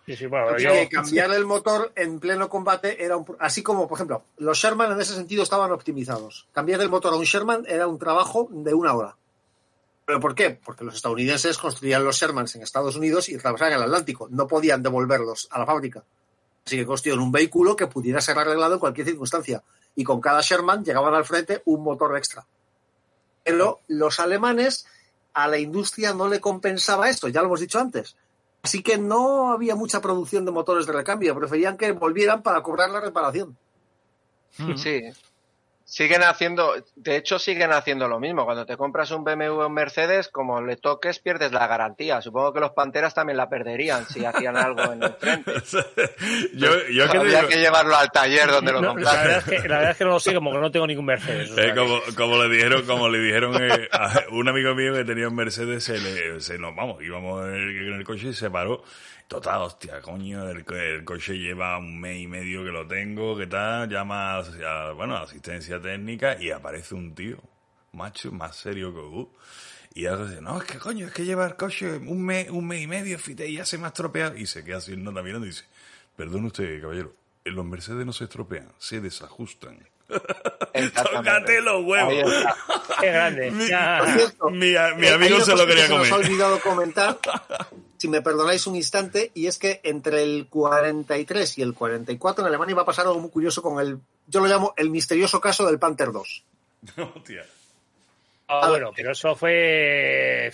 [0.05, 3.25] Sí, sí, bueno, Porque yo, cambiar el motor en pleno combate era un...
[3.39, 6.47] Así como, por ejemplo, los Sherman en ese sentido estaban optimizados.
[6.51, 9.15] Cambiar el motor a un Sherman era un trabajo de una hora.
[10.05, 10.59] ¿Pero por qué?
[10.63, 14.27] Porque los estadounidenses construían los Shermans en Estados Unidos y atravesaban el Atlántico.
[14.29, 16.03] No podían devolverlos a la fábrica.
[16.65, 19.63] Así que construyeron un vehículo que pudiera ser arreglado en cualquier circunstancia.
[19.95, 22.45] Y con cada Sherman llegaban al frente un motor extra.
[23.43, 24.87] Pero los alemanes
[25.33, 28.15] a la industria no le compensaba esto, ya lo hemos dicho antes.
[28.61, 32.89] Así que no había mucha producción de motores de recambio, preferían que volvieran para cobrar
[32.89, 33.57] la reparación.
[34.77, 35.01] Sí.
[35.95, 38.45] Siguen haciendo, de hecho siguen haciendo lo mismo.
[38.45, 42.19] Cuando te compras un BMW o un Mercedes, como le toques, pierdes la garantía.
[42.19, 45.51] Supongo que los Panteras también la perderían si hacían algo en el frente.
[46.55, 49.43] yo, yo que Habría digo- que llevarlo al taller donde lo no, la, verdad es
[49.43, 49.61] compraste.
[49.61, 51.51] que, la verdad es que no lo sé, como que no tengo ningún Mercedes.
[51.51, 54.95] o sea Eh, como, como le dijeron, como le dijeron eh, a un amigo mío
[54.95, 58.29] que tenía un Mercedes, se le, se nos vamos, íbamos en el, en el coche
[58.29, 58.83] y se paró.
[59.27, 63.35] Total, hostia, coño, el, co- el coche lleva un mes y medio que lo tengo,
[63.37, 67.37] que tal, llama a, bueno, asistencia técnica y aparece un tío,
[67.93, 69.31] macho, más serio que tú.
[69.95, 72.67] Y algo dice, no, es que coño, es que lleva el coche un mes, un
[72.67, 74.35] mes y medio, fíjate, y ya se me ha estropeado.
[74.37, 75.65] Y se queda así nota mirando y dice,
[76.15, 77.13] perdón usted, caballero,
[77.45, 79.79] los Mercedes no se estropean, se desajustan.
[81.11, 82.31] Tócate los huevos.
[82.99, 83.51] Qué grande.
[83.51, 83.65] Mi,
[84.51, 86.25] mi, mi amigo se lo que quería se nos ha comer.
[86.25, 87.19] olvidado comentar,
[88.03, 92.47] si me perdonáis un instante, y es que entre el 43 y el 44 en
[92.49, 93.97] Alemania va a pasar algo muy curioso con el,
[94.27, 96.43] yo lo llamo el misterioso caso del Panther 2.
[97.15, 97.45] Hostia.
[98.49, 100.51] Ah, bueno, pero eso fue.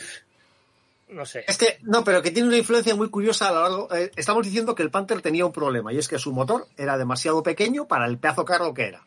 [1.08, 1.44] No sé.
[1.48, 3.96] Es que, no, pero que tiene una influencia muy curiosa a lo largo.
[3.96, 7.00] eh, estamos diciendo que el Panther tenía un problema, y es que su motor era
[7.00, 9.02] demasiado pequeño para el pedazo carro que era.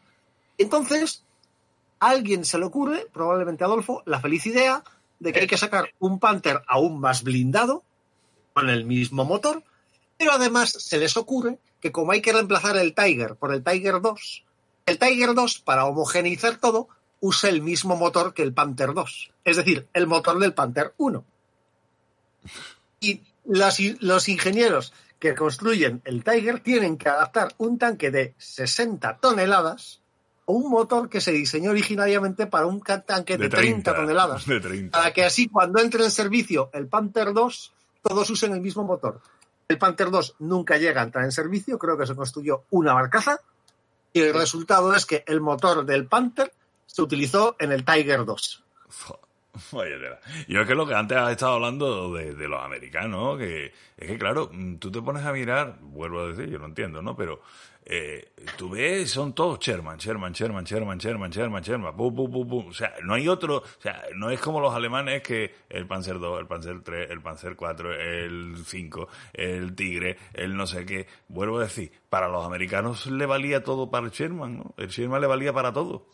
[0.59, 1.23] Entonces,
[2.01, 4.83] a alguien se le ocurre, probablemente a Adolfo, la feliz idea
[5.21, 7.85] de que hay que sacar un Panther aún más blindado,
[8.53, 9.63] con el mismo motor,
[10.19, 14.01] pero además se les ocurre que como hay que reemplazar el Tiger por el Tiger
[14.01, 14.45] 2,
[14.87, 16.89] el Tiger 2, para homogeneizar todo,
[17.21, 21.25] usa el mismo motor que el Panther 2, es decir, el motor del Panther 1.
[23.01, 29.19] Y los, los ingenieros que construyen el Tiger tienen que adaptar un tanque de 60
[29.19, 30.01] toneladas
[30.47, 34.47] o un motor que se diseñó originariamente para un tanque de, 30, toneladas.
[34.47, 34.99] De 30.
[34.99, 37.73] Para que así cuando entre en servicio el Panther 2,
[38.03, 39.21] todos usen el mismo motor.
[39.69, 43.41] El Panther 2 nunca llega a entrar en servicio, creo que se construyó una barcaza
[44.13, 46.53] y el resultado es que el motor del Panther
[46.87, 48.65] se utilizó en el Tiger 2.
[49.71, 50.21] Tela.
[50.49, 54.07] Yo es que lo que antes has estado hablando de, de los americanos, que es
[54.09, 57.15] que claro, mm, tú te pones a mirar, vuelvo a decir, yo no entiendo, ¿no?
[57.15, 57.43] Pero
[57.85, 62.47] eh, tú ves, son todos Sherman, Sherman, Sherman, Sherman, Sherman, Sherman, Sherman, pu, pu, pu,
[62.47, 62.69] pu.
[62.69, 66.19] O sea, no hay otro, o sea, no es como los alemanes que el Panzer
[66.19, 71.07] 2, el Panzer 3, el Panzer 4, el 5, el Tigre, el no sé qué.
[71.29, 74.75] Vuelvo a decir, para los americanos le valía todo para el Sherman, ¿no?
[74.77, 76.07] El Sherman le valía para todo.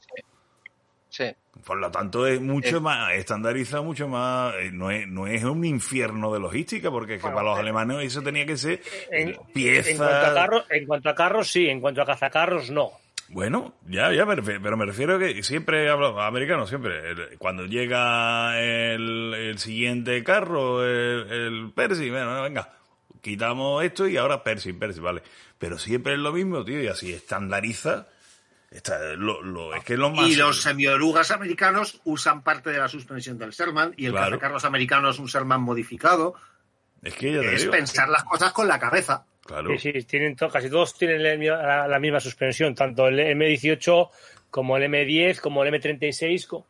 [1.65, 5.65] Por lo tanto, es mucho más, estandariza mucho más, eh, no es, no es un
[5.65, 8.81] infierno de logística, porque es que Bueno, para los eh, alemanes eso tenía que ser
[9.11, 9.89] En, piezas.
[9.89, 12.93] en cuanto a carros, en cuanto a carros, sí, en cuanto a cazacarros, no.
[13.31, 19.35] Bueno, ya, ya, pero me refiero a que siempre hablo, americano, siempre, cuando llega el,
[19.35, 22.71] el siguiente carro, el, el Percy, bueno, venga,
[23.21, 25.23] quitamos esto y ahora Percy, Percy, vale.
[25.59, 28.07] Pero siempre es lo mismo, tío, y así estandariza.
[28.71, 30.29] Está, lo, lo, es que es lo más.
[30.29, 34.33] Y los semiorugas americanos usan parte de la suspensión del Sherman y el Claro.
[34.33, 36.35] cazacarros americano es un Sherman modificado.
[37.03, 37.73] Es que ya te Es digo.
[37.73, 39.25] pensar las cosas con la cabeza.
[39.47, 39.71] Claro.
[39.79, 44.11] Sí, sí, tienen to- casi todos tienen la, la- la misma suspensión, tanto el M18
[44.51, 46.47] como el M10, como el M36.
[46.47, 46.67] co-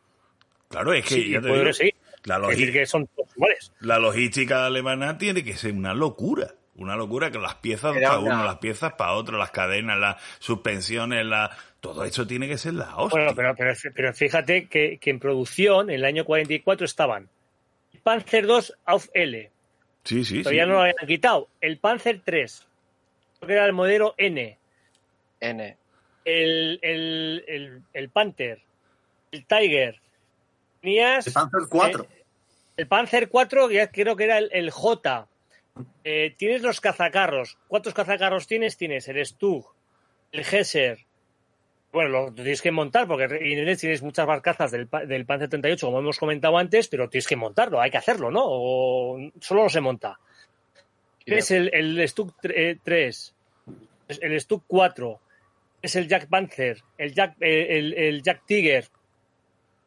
[0.69, 1.95] Claro, es que Sí, ya te podré digo, seguir.
[2.23, 3.73] la, Es decir, que son todos iguales.
[3.81, 6.53] la logística alemana tiene que ser una locura.
[6.75, 10.15] Una locura que las piezas para una- uno, las piezas para otro, las cadenas, las
[10.39, 11.51] suspensiones, la...
[11.79, 13.19] todo eso tiene que ser la hostia.
[13.19, 17.29] Bueno, pero, pero, pero fíjate que, que en producción, en el año 44, estaban
[17.93, 19.51] el Panzer II Auf L,
[20.03, 20.69] sí, sí, todavía sí.
[20.69, 22.45] no lo habían quitado, el Panzer III,
[23.39, 24.57] creo que era el modelo N,
[25.39, 25.77] N.
[26.25, 28.61] el, el, el, el Panther,
[29.31, 30.01] el Tiger,
[30.81, 32.03] tenías El Panzer 4.
[32.03, 32.23] eh,
[32.77, 35.27] el Panzer 4, ya creo que era el, el J.
[36.03, 37.57] Eh, tienes los cazacarros.
[37.67, 38.77] ¿Cuántos cazacarros tienes?
[38.77, 39.65] Tienes el Stug,
[40.31, 41.05] el Gesser.
[41.91, 46.19] Bueno, lo tienes que montar porque tienes muchas barcazas del, del Panzer 38, como hemos
[46.19, 48.41] comentado antes, pero tienes que montarlo, hay que hacerlo, ¿no?
[48.45, 50.19] O solo no se monta.
[51.25, 53.33] Tienes el, el Stug 3,
[54.07, 55.19] el Stug 4,
[55.81, 58.87] es el Jack Panzer, el Jack, eh, el, el Jack Tiger.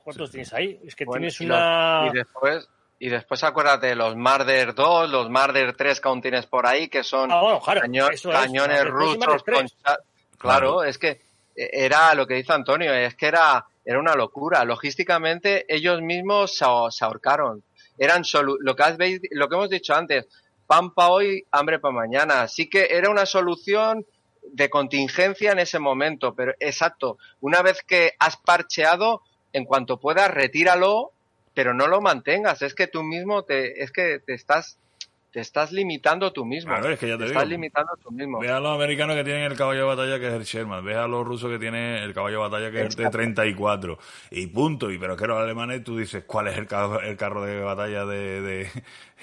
[0.03, 0.81] ¿Cuántos tienes ahí?
[0.85, 2.09] Es que Bueno, tienes una...
[2.11, 2.69] Y después,
[2.99, 7.05] y después acuérdate, los Marder 2, los Marder 3 que aún tienes por ahí, que
[7.05, 9.59] son Ah, bueno, claro, caño- eso es, cañones Marder 2 y Marder rusos 3.
[9.85, 9.97] con
[10.39, 11.21] Claro, es que eh,
[11.57, 14.65] era lo que dice Antonio, es que era, era una locura.
[14.65, 17.63] Logísticamente, ellos mismos se, se ahorcaron.
[17.99, 20.27] Eran solu- lo que, habéis- lo que hemos dicho antes,
[20.67, 22.43] pan para hoy, hambre para mañana.
[22.43, 24.07] Así que era una solución
[24.43, 29.23] de contingencia en ese momento, pero exacto, una vez que has parcheado,
[29.53, 31.13] en cuanto puedas, retíralo,
[31.55, 32.63] pero no lo mantengas.
[32.63, 34.79] Es que tú mismo te, es que te estás,
[35.33, 36.73] te estás limitando tú mismo.
[36.75, 37.51] Claro, es que ya te estás digo.
[37.53, 38.39] limitando tú mismo.
[38.41, 40.95] Ve a los americanos que tienen el caballo de batalla que es el Sherman, ve
[40.95, 43.99] a los rusos que tienen el caballo de batalla que es el T-34
[44.31, 44.91] y punto.
[44.91, 48.05] Y pero que los alemanes tú dices, ¿cuál es el, ca- el carro de batalla
[48.05, 48.69] de, de,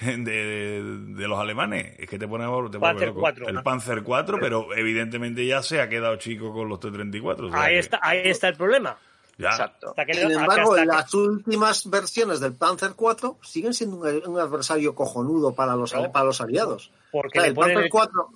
[0.00, 1.94] de, de los alemanes?
[1.98, 3.20] Es que te pone, te Panzer loco.
[3.20, 3.48] 4.
[3.48, 7.40] El Panzer 4, pero evidentemente ya se ha quedado chico con los T-34.
[7.40, 8.98] o sea Ahí que está, ahí está el problema.
[9.40, 9.48] Ya.
[9.48, 9.88] Exacto.
[9.90, 14.28] Hasta que- Sin embargo, hasta que- las últimas versiones del Panzer 4 siguen siendo un,
[14.28, 16.12] un adversario cojonudo para los, No.
[16.12, 16.92] para los aliados.
[17.10, 18.28] porque O sea, le el Panzer el- 4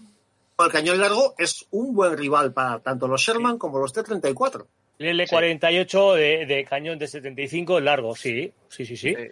[0.56, 4.66] con el cañón largo es un buen rival para tanto los Sherman como los T-34.
[4.98, 9.14] el L48 de, de cañón de 75 largo, sí, sí, sí, sí.
[9.14, 9.30] Sí.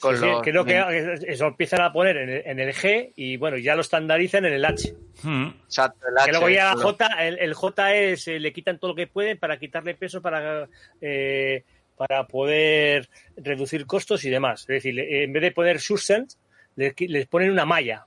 [0.00, 3.12] Con Sí, sí, los- creo que eso empiezan a poner en el, en el G
[3.16, 4.94] y bueno, ya lo estandarizan en el H.
[5.22, 5.48] Hmm.
[5.64, 8.90] Exacto, el Que luego ya los- J, el, el J es, eh, le quitan todo
[8.90, 10.68] lo que pueden para quitarle peso para,
[11.00, 11.64] eh,
[11.96, 14.60] para poder reducir costos y demás.
[14.62, 16.34] Es decir, le- en vez de poner Sursent,
[16.76, 18.06] les, les ponen una malla.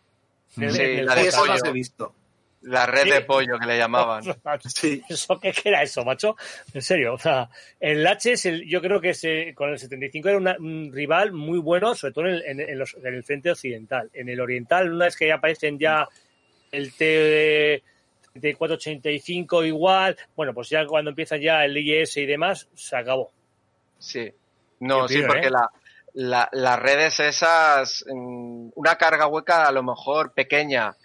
[0.58, 2.14] En el- en el la de eso he visto.
[2.61, 3.09] La red Sí.
[3.11, 4.21] de pollo que le llamaban.
[4.65, 5.01] Sí.
[5.09, 6.35] ¿Eso qué, era eso, macho?
[6.73, 10.27] En serio, o sea, el H es el, yo creo que se, con el 75
[10.29, 13.23] era una- un rival muy bueno, sobre todo en el, en, en los- en el
[13.23, 14.09] frente occidental.
[14.13, 16.07] En el oriental, una vez que ya aparecen ya
[16.71, 17.81] el T
[18.33, 23.31] 3485 igual, bueno, pues ya cuando empieza ya el IS y demás, se acabó.
[23.97, 24.31] Sí.
[24.81, 25.51] No, sí, porque ¿eh?
[25.51, 25.69] la,
[26.13, 30.95] la- las redes esas, mm, una carga hueca a lo mejor pequeña,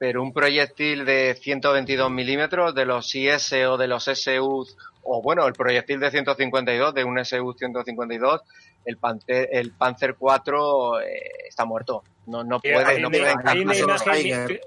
[0.00, 4.66] pero un proyectil de 122 milímetros de los IS o de los SU,
[5.02, 8.40] o bueno, el proyectil de 152 de un SU 152,
[8.86, 11.06] el, Panter, el Panzer 4 eh,
[11.46, 12.02] está muerto.
[12.24, 14.60] No, no puede, hay, no puede hay una imagen, Tiger.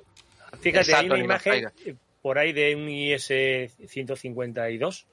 [0.61, 1.71] fíjate, hay Exacto, una imagen
[2.21, 3.25] por ahí de un IS
[3.87, 5.07] 152,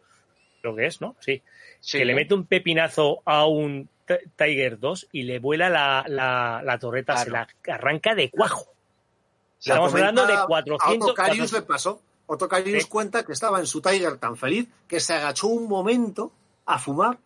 [0.60, 1.16] creo que es, ¿no?
[1.20, 1.40] Sí.
[1.80, 1.96] Sí.
[1.96, 3.88] que le mete un pepinazo a un
[4.36, 8.70] Tiger 2 y le vuela la, la, la torreta, se la arranca de cuajo.
[9.60, 10.80] Estamos hablando de comenta 400.
[10.80, 12.02] A Otto Carius 400 le pasó.
[12.26, 12.88] Otto Carius Sí.
[12.88, 16.32] cuenta que estaba en su Tiger tan feliz que se agachó un momento
[16.66, 17.18] a fumar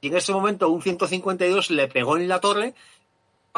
[0.00, 2.74] Y en ese momento un 152 le pegó en la torre,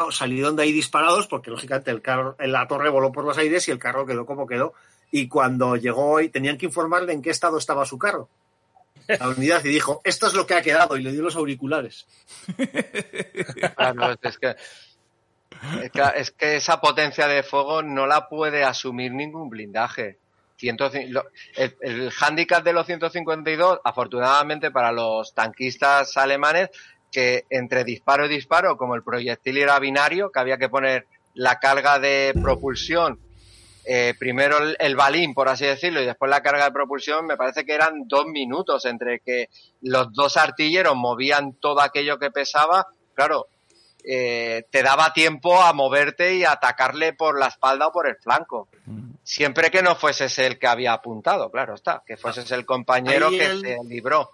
[0.09, 3.71] salieron de ahí disparados, porque lógicamente el carro, la torre voló por los aires y
[3.71, 4.73] el carro quedó como quedó.
[5.11, 8.27] Y cuando llegó y tenían que informarle en qué estado estaba su carro.
[9.07, 12.07] La unidad y dijo, esto es lo que ha quedado, y le dio los auriculares.
[13.75, 14.55] Claro, es que,
[15.81, 20.17] es que, es que esa potencia de fuego no la puede asumir ningún blindaje.
[20.57, 26.69] 105 lo- el, el hándicap de los 152, afortunadamente para los tanquistas alemanes,
[27.11, 31.59] que entre disparo y disparo, como el proyectil era binario, que había que poner la
[31.59, 33.19] carga de propulsión,
[33.85, 37.35] eh, primero el, el balín, por así decirlo, y después la carga de propulsión, me
[37.37, 39.47] parece que eran dos minutos entre que
[39.81, 42.85] los dos artilleros movían todo aquello que pesaba.
[43.15, 43.47] Claro,
[44.03, 48.67] eh, te daba tiempo a moverte y atacarle por la espalda o por el flanco.
[49.23, 53.37] Siempre que no fueses el que había apuntado, claro está, que fueses el compañero Ahí
[53.37, 54.31] que el- te libró.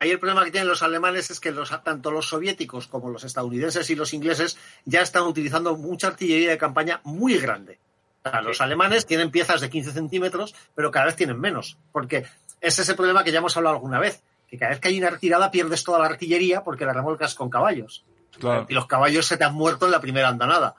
[0.00, 3.24] Ahí el problema que tienen los alemanes es que los, tanto los soviéticos como los
[3.24, 7.78] estadounidenses y los ingleses ya están utilizando mucha artillería de campaña muy grande.
[8.24, 11.78] O sea, los alemanes tienen piezas de 15 centímetros, pero cada vez tienen menos.
[11.92, 12.24] Porque
[12.60, 14.22] ese es el problema que ya hemos hablado alguna vez.
[14.48, 17.48] Que cada vez que hay una retirada pierdes toda la artillería porque la remolcas con
[17.50, 18.04] caballos.
[18.38, 18.66] Claro.
[18.68, 20.74] Y los caballos se te han muerto en la primera andanada.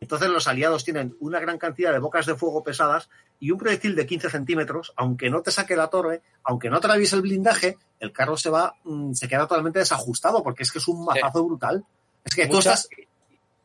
[0.00, 3.08] Entonces los aliados tienen una gran cantidad de bocas de fuego pesadas
[3.40, 7.16] y un proyectil de 15 centímetros, aunque no te saque la torre, aunque no atraviese
[7.16, 10.86] el blindaje, el carro se va, mm, se queda totalmente desajustado porque es que es
[10.88, 11.84] un mazazo brutal.
[12.24, 12.88] Es que tú estás,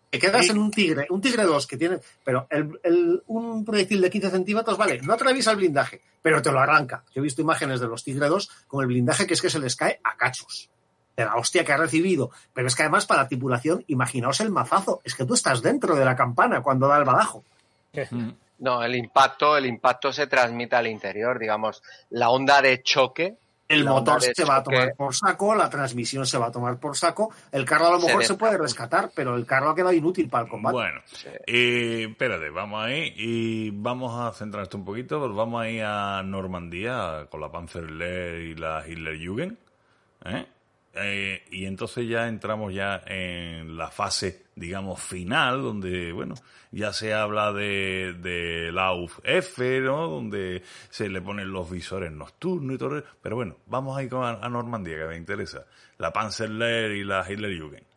[0.09, 0.51] te quedas Sí.
[0.51, 4.31] en un tigre, un tigre 2 que tiene, pero el, el- un proyectil de 15
[4.31, 7.03] centímetros, vale, no atraviesa el blindaje, pero te lo arranca.
[7.13, 9.59] Yo he visto imágenes de los tigre 2 con el blindaje que es que se
[9.59, 10.69] les cae a cachos
[11.16, 12.32] de la hostia que ha recibido.
[12.53, 15.01] Pero es que además para la tripulación, imaginaos el mazazo.
[15.03, 17.43] Es que tú estás dentro de la campana cuando da el badajo.
[18.59, 23.38] No, el impacto, el impacto se transmite al interior, digamos, la onda de choque.
[23.67, 26.95] El motor se va a tomar por saco, la transmisión se va a tomar por
[26.95, 27.33] saco.
[27.51, 30.43] El carro a lo mejor se, puede rescatar, pero el carro ha quedado inútil para
[30.43, 30.75] el combate.
[30.75, 31.01] Bueno,
[31.48, 35.19] eh, espérate, vamos ahí y vamos a centrar esto un poquito.
[35.19, 39.58] pues vamos a ir a Normandía con la Panzerlehr y la Hitlerjugend.
[40.25, 40.45] ¿eh?
[40.95, 46.35] Eh, y entonces ya entramos ya en la fase, digamos, final, donde, bueno,
[46.72, 50.07] ya se habla de, de la F, ¿no?
[50.07, 53.03] Donde se le ponen los visores nocturnos y todo.
[53.22, 55.65] Pero bueno, vamos ahí con a, Normandía, que me interesa.
[55.97, 57.92] La Panzerlehr y la Hitlerjugend.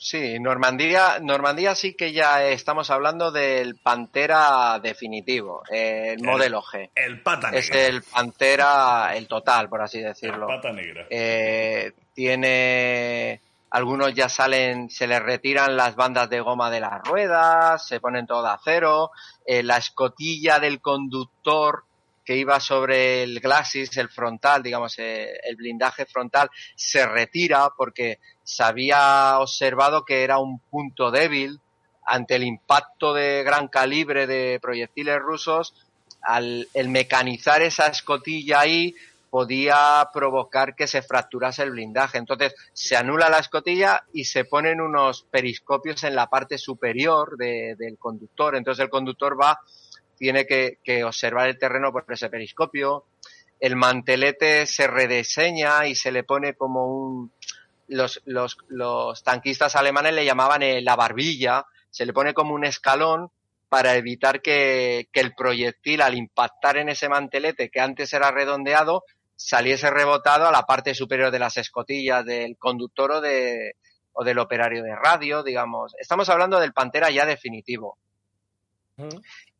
[0.00, 6.90] Sí, Normandía, Normandía sí que ya estamos hablando del Pantera definitivo, el modelo G.
[6.94, 7.86] El pata Es negra.
[7.88, 10.46] el Pantera, el total, por así decirlo.
[10.46, 11.04] Pata negra.
[11.10, 17.84] Eh, tiene algunos ya salen, se les retiran las bandas de goma de las ruedas,
[17.84, 19.10] se ponen todo de acero,
[19.44, 21.82] eh, la escotilla del conductor
[22.24, 28.18] que iba sobre el glacis, el frontal, digamos, eh, el blindaje frontal, se retira porque
[28.48, 31.60] se había observado que era un punto débil
[32.06, 35.74] ante el impacto de gran calibre de proyectiles rusos.
[36.22, 38.94] Al el mecanizar esa escotilla ahí,
[39.28, 42.16] podía provocar que se fracturase el blindaje.
[42.16, 47.74] Entonces se anula la escotilla y se ponen unos periscopios en la parte superior de-
[47.78, 48.56] del conductor.
[48.56, 49.58] Entonces el conductor va,
[50.16, 53.04] tiene que, que observar el terreno por ese periscopio.
[53.60, 57.32] El mantelete se rediseña y se le pone como un...
[57.88, 62.64] Los, los, los tanquistas alemanes le llamaban eh, la barbilla, se le pone como un
[62.64, 63.30] escalón
[63.68, 69.04] para evitar que, que el proyectil al impactar en ese mantelete que antes era redondeado
[69.38, 73.76] saliese rebotado a la parte superior de las escotillas del conductor o, de,
[74.12, 75.94] o del operario de radio, digamos.
[75.98, 77.96] Estamos hablando del Pantera ya definitivo.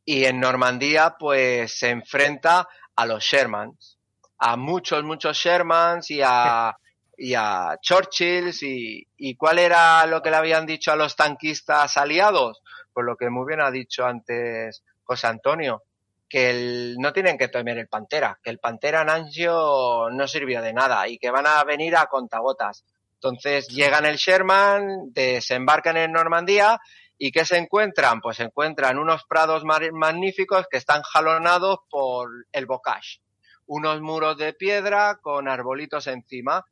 [0.04, 2.66] Y en Normandía, pues se enfrenta
[2.96, 3.98] a los Shermans,
[4.38, 6.76] a muchos, muchos Shermans y a,
[7.18, 8.62] y a Churchills.
[8.62, 12.62] Y, ¿Y cuál era lo que le habían dicho a los tanquistas aliados?
[12.92, 15.82] Pues lo que muy bien ha dicho antes José Antonio,
[16.28, 20.72] que el- no tienen que temer el Pantera, que el Pantera Nangio no sirvió de
[20.72, 22.84] nada y que van a venir a contagotas.
[23.14, 26.78] Entonces llegan el Sherman, desembarcan en Normandía
[27.18, 28.20] y ¿qué se encuentran?
[28.20, 33.20] Pues se encuentran unos prados magníficos que están jalonados por el bocage.
[33.66, 36.64] Unos muros de piedra con arbolitos encima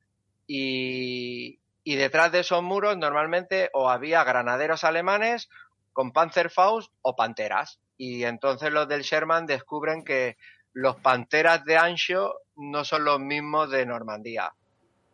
[0.46, 5.48] y, y detrás de esos muros normalmente o había granaderos alemanes
[5.92, 7.78] con Panzerfaust o panteras.
[7.96, 10.36] Y entonces los del Sherman descubren que
[10.72, 14.52] los panteras de Ancho no son los mismos de Normandía.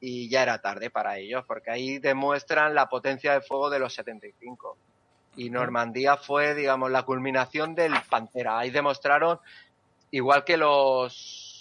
[0.00, 3.94] Y ya era tarde para ellos, porque ahí demuestran la potencia de fuego de los
[3.94, 4.76] 75.
[5.36, 8.58] Y Normandía fue, digamos, la culminación del Pantera.
[8.58, 9.38] Ahí demostraron,
[10.10, 11.51] igual que los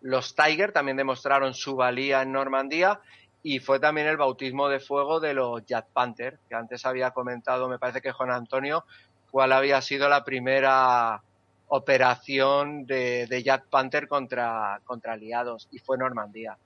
[0.00, 3.00] Los Tiger también demostraron su valía en Normandía
[3.42, 7.68] y fue también el bautismo de fuego de los Jet Panther, que antes había comentado,
[7.68, 8.84] me parece que Juan Antonio,
[9.30, 11.22] cuál había sido la primera
[11.68, 16.56] operación de, de Jet Panther contra, contra aliados y fue Normandía.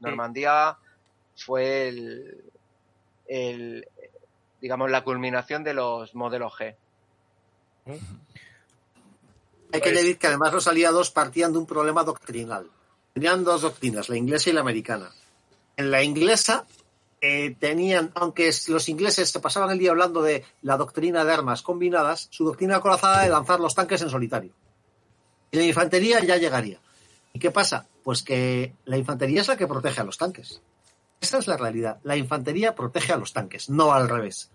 [0.00, 0.76] Normandía
[1.36, 2.44] fue el,
[3.26, 3.86] el,
[4.60, 6.76] digamos, la culminación de los modelos G.
[9.72, 12.70] Hay que decir que además los aliados partían de un problema doctrinal.
[13.14, 15.10] Tenían dos doctrinas, la inglesa y la americana.
[15.76, 16.66] En la inglesa
[17.20, 21.62] eh, tenían, aunque los ingleses se pasaban el día hablando de la doctrina de armas
[21.62, 24.52] combinadas, su doctrina acorazada de lanzar los tanques en solitario.
[25.50, 26.80] Y la infantería ya llegaría.
[27.32, 27.86] ¿Y qué pasa?
[28.04, 30.62] Pues que la infantería es la que protege a los tanques.
[31.20, 31.98] Esa es la realidad.
[32.02, 34.50] La infantería protege a los tanques, no al revés.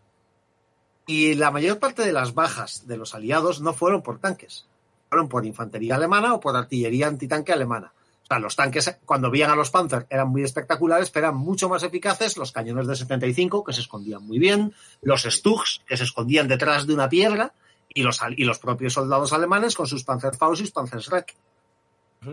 [1.05, 4.65] Y la mayor parte de las bajas de los aliados no fueron por tanques,
[5.09, 7.93] fueron por infantería alemana o por artillería antitanque alemana.
[8.25, 11.69] O sea, los tanques, cuando veían a los Panzer, eran muy espectaculares, pero eran mucho
[11.69, 14.73] más eficaces los cañones de 75, que se escondían muy bien,
[15.03, 17.53] los Stugs, que se escondían detrás de una piedra,
[17.87, 21.35] y los, y los propios soldados alemanes con sus Panzerfaust y sus Panzerschreck.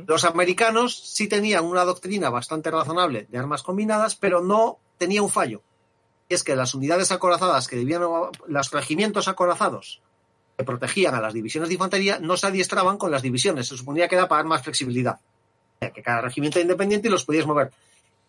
[0.07, 5.29] Los americanos sí tenían una doctrina bastante razonable de armas combinadas, pero no tenía un
[5.29, 5.63] fallo.
[6.29, 8.03] Y es que las unidades acorazadas que debían,
[8.47, 10.01] los regimientos acorazados
[10.57, 13.69] que protegían a las divisiones de infantería no se adiestraban con las divisiones.
[13.69, 15.21] Se suponía que era para dar más flexibilidad.
[15.91, 17.71] Que cada regimiento era independiente y los podías mover.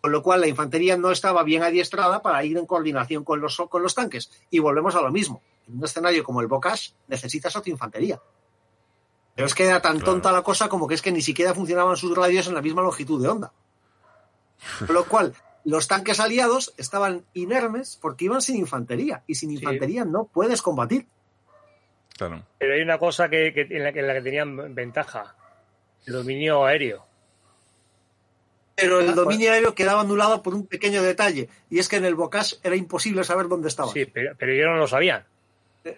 [0.00, 3.56] Con lo cual la infantería no estaba bien adiestrada para ir en coordinación con los,
[3.70, 4.30] con los tanques.
[4.50, 5.40] Y volvemos a lo mismo.
[5.66, 8.20] En un escenario como el Bocage necesitas otra infantería.
[9.34, 11.96] Pero es que era tan tonta la cosa como que es que ni siquiera funcionaban
[11.96, 13.52] sus radios en la misma longitud de onda.
[14.86, 15.34] Con lo cual,
[15.64, 19.22] los tanques aliados estaban inermes porque iban sin infantería.
[19.26, 21.06] Y sin infantería no puedes combatir.
[22.16, 22.44] Claro.
[22.58, 25.34] Pero hay una cosa que, que- en, la, que- en la que tenían ventaja:
[26.06, 27.04] el dominio aéreo.
[28.76, 31.48] Pero Ah, el pues dominio aéreo quedaba anulado por un pequeño detalle.
[31.70, 33.92] Y es que en el Bocage era imposible saber dónde estaba.
[33.92, 35.24] Sí, pero, pero ellos no lo sabían.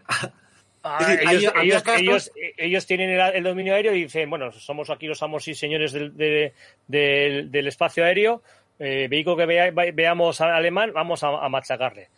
[0.89, 4.53] Ah, decir, ellos, hay- ellos- ellos- ellos tienen el, el dominio aéreo y dicen, bueno,
[4.53, 6.53] somos aquí los amos y señores del, de-
[6.87, 8.41] del- del espacio aéreo,
[8.79, 12.09] eh, vehículo que vea- ve- veamos al alemán, vamos a, a machacarle.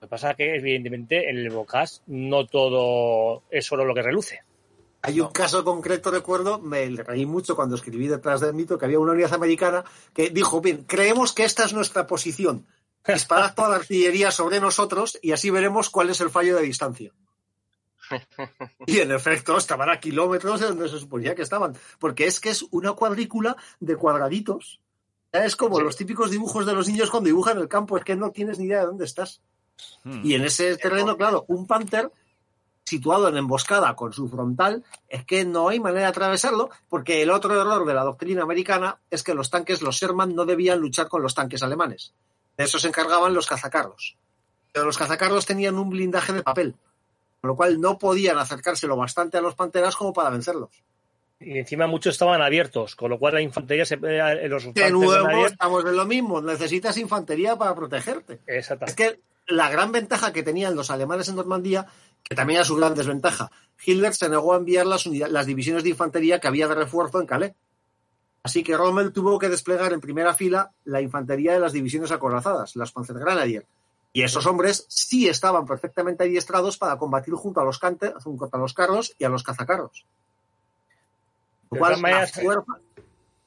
[0.00, 4.02] Lo que pasa es que, evidentemente, en el Bocas no todo es solo lo que
[4.02, 4.40] reluce.
[5.06, 8.98] Hay un caso concreto, recuerdo, me reí mucho cuando escribí detrás del mito que había
[8.98, 12.66] una unidad americana que dijo, bien, creemos que esta es nuestra posición.
[13.06, 17.12] Disparad toda la artillería sobre nosotros y así veremos cuál es el fallo de distancia.
[18.86, 21.76] Y en efecto, estaban a kilómetros de donde se suponía que estaban.
[22.00, 24.80] Porque es que es una cuadrícula de cuadraditos.
[25.30, 28.32] Es como los típicos dibujos de los niños cuando dibujan el campo, es que no
[28.32, 29.40] tienes ni idea de dónde estás.
[30.24, 32.10] Y en ese terreno, claro, un Panther
[32.86, 37.30] situado en emboscada con su frontal, es que no hay manera de atravesarlo, porque el
[37.30, 41.08] otro error de la doctrina americana es que los tanques, los Sherman, no debían luchar
[41.08, 42.14] con los tanques alemanes.
[42.56, 44.16] De eso se encargaban los cazacarros.
[44.72, 46.76] Pero los cazacarros tenían un blindaje de papel,
[47.40, 50.70] con lo cual no podían acercarse lo bastante a los panteras como para vencerlos.
[51.40, 55.46] Y encima muchos estaban abiertos, con lo cual la infantería se eh, los De nuevo
[55.46, 58.40] estamos en lo mismo, necesitas infantería para protegerte.
[58.46, 58.86] Exacto.
[58.86, 61.86] Es que la gran ventaja que tenían los alemanes en Normandía,
[62.22, 63.50] que también era su gran desventaja,
[63.84, 67.20] Hitler se negó a enviar las, unidades- las divisiones de infantería que había de refuerzo
[67.20, 67.52] en Calais.
[68.42, 72.76] Así que Rommel tuvo que desplegar en primera fila la infantería de las divisiones acorazadas,
[72.76, 73.66] las Panzergrenadier.
[74.12, 78.58] Y esos hombres sí estaban perfectamente adiestrados para combatir junto a los, cante- junto a
[78.58, 80.06] los carros y a los cazacarros.
[81.70, 81.94] Lo cual,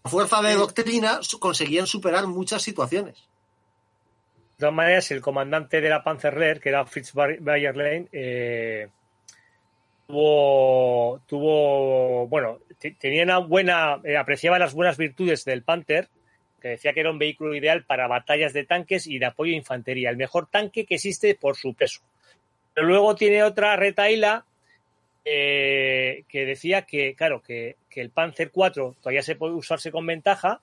[0.03, 3.23] fuerza, de doctrina conseguían superar muchas situaciones.
[4.59, 8.89] Todas maneras, el comandante de la Panzerlehr, que era Fritz Bayer- Bayerlein, eh,
[10.07, 16.09] tuvo, tuvo, bueno, te- tenía una buena, eh, apreciaba las buenas virtudes del Panther,
[16.61, 19.57] que decía que era un vehículo ideal para batallas de tanques y de apoyo a
[19.57, 22.01] infantería, el mejor tanque que existe por su peso.
[22.73, 24.45] Pero luego tiene otra retaíla
[25.23, 30.05] eh, que decía que, claro, que, que el Panzer 4 todavía se puede usarse con
[30.05, 30.61] ventaja,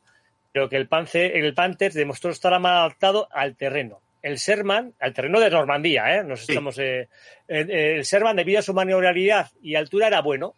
[0.57, 4.01] pero que el Panzer, el Panther demostró estar mal adaptado al terreno.
[4.23, 6.25] El Sherman, al terreno de Normandía, ¿eh?
[6.25, 7.09] Nos estamos, eh,
[7.47, 10.55] el, el Sherman, debido a su maniobrabilidad y altura, era bueno,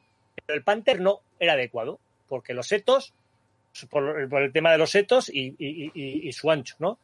[0.46, 3.12] pero el Panther no era adecuado, porque los setos,
[3.90, 7.00] por, por el tema de los setos y, y- y- y su ancho, ¿no?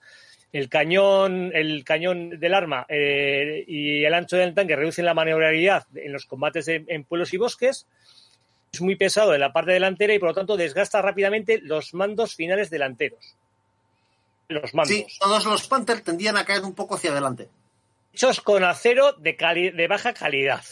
[0.53, 5.85] El cañón, el cañón del arma eh, y el ancho del tanque reducen la maniobrabilidad
[5.97, 7.89] en los combates en pueblos y bosques.
[8.75, 12.35] Es muy pesado en la parte delantera y por lo tanto desgasta rápidamente los mandos
[12.35, 13.37] finales delanteros.
[14.49, 14.89] Los mandos.
[14.95, 17.49] Sí, todos los Panther tendían a caer un poco hacia adelante.
[18.13, 20.65] Hechos con acero de, cali- de baja calidad.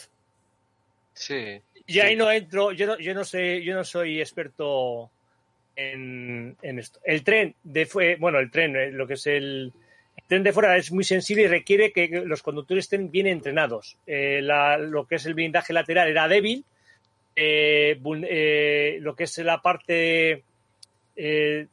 [1.13, 1.61] Sí.
[1.87, 5.09] Y ahí no entro, yo no, yo no sé, yo no soy experto
[5.75, 6.99] en, en esto.
[7.03, 9.73] El tren de fue, bueno, el tren, eh, lo que es el,
[10.17, 13.97] el tren de fuera es muy sensible y requiere que los conductores estén bien entrenados.
[14.07, 16.65] Eh, la- lo que es el blindaje lateral era débil.
[17.35, 20.43] Eh, eh, lo que es la parte,
[21.15, 21.67] eh,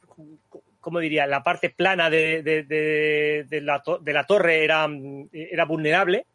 [0.79, 1.27] ¿cómo diría?
[1.27, 4.87] La parte plana de, de- de- de la, to- de la torre era,
[5.33, 6.25] era vulnerable.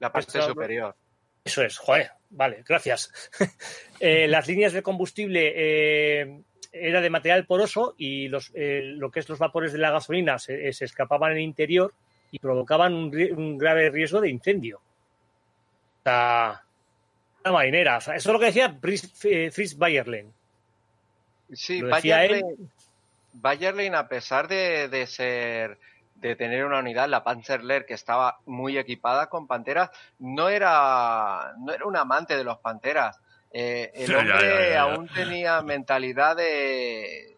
[0.00, 0.94] La parte Eso- superior.
[1.44, 3.10] Eso es, joder, vale, gracias.
[4.00, 9.38] Las líneas de combustible era de material poroso y los, eh, lo que es los
[9.38, 11.94] vapores de la gasolina se, se escapaban en el interior
[12.30, 14.76] y provocaban un, un grave riesgo de incendio.
[14.78, 16.62] O sea,
[17.52, 17.98] marinera.
[17.98, 20.32] O sea, eso es lo que decía Fritz, eh, Fritz Bayerlen.
[21.52, 21.80] Sí.
[21.82, 22.70] Bayerlein,
[23.32, 25.78] Bayerlein, a pesar de, de ser
[26.16, 31.72] de tener una unidad, la Panzerlehr, que estaba muy equipada con panteras, no era, no
[31.72, 33.18] era un amante de los panteras.
[33.52, 34.80] Eh, el hombre ya, ya, ya.
[34.82, 37.36] aún tenía mentalidad de,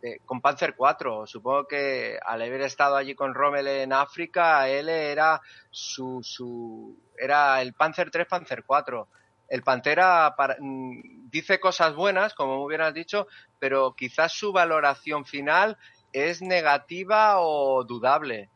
[0.00, 1.26] de- con Panzer 4.
[1.26, 5.40] Supongo que al haber estado allí con Rommel en África, él era
[5.70, 9.08] su, su era el Panzer 3, Panzer 4.
[9.50, 13.26] El Pantera mm, dice cosas buenas, como me hubieras dicho,
[13.58, 15.76] pero quizás su valoración final
[16.12, 18.48] es negativa o dudable.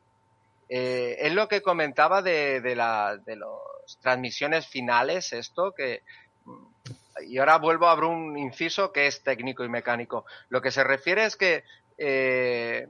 [0.68, 6.02] Eh, es lo que comentaba de, de, la, de las transmisiones finales, esto que...
[6.46, 6.66] mm,
[7.28, 10.24] Y ahora vuelvo a abrir un inciso que es técnico y mecánico.
[10.48, 11.64] Lo que se refiere es que
[11.98, 12.88] eh,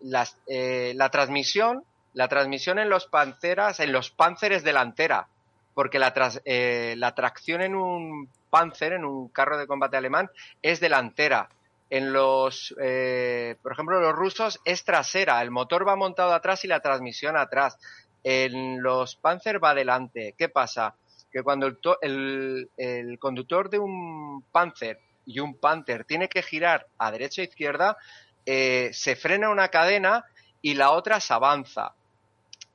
[0.00, 5.28] las- eh, la transmisión, la transmisión en los panceras, en los panceres delantera,
[5.74, 6.12] porque la,
[6.44, 11.48] eh, la tracción en un panzer, en un carro de combate alemán, es delantera.
[11.90, 16.68] En los, eh, por ejemplo, los rusos es trasera, el motor va montado atrás y
[16.68, 17.76] la transmisión atrás.
[18.24, 20.34] En los Panzer va adelante.
[20.38, 20.94] ¿Qué pasa?
[21.30, 26.86] Que cuando el, el- el conductor de un Panzer y un Panther tiene que girar
[26.98, 27.96] a derecha e izquierda,
[28.46, 30.24] eh, se frena una cadena
[30.60, 31.94] y la otra se avanza.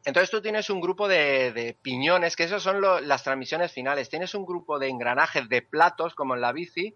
[0.07, 4.07] Entonces tú tienes un grupo de, piñones, que esos son las transmisiones finales.
[4.07, 6.95] Tienes un grupo de engranajes, de platos, como en la bici,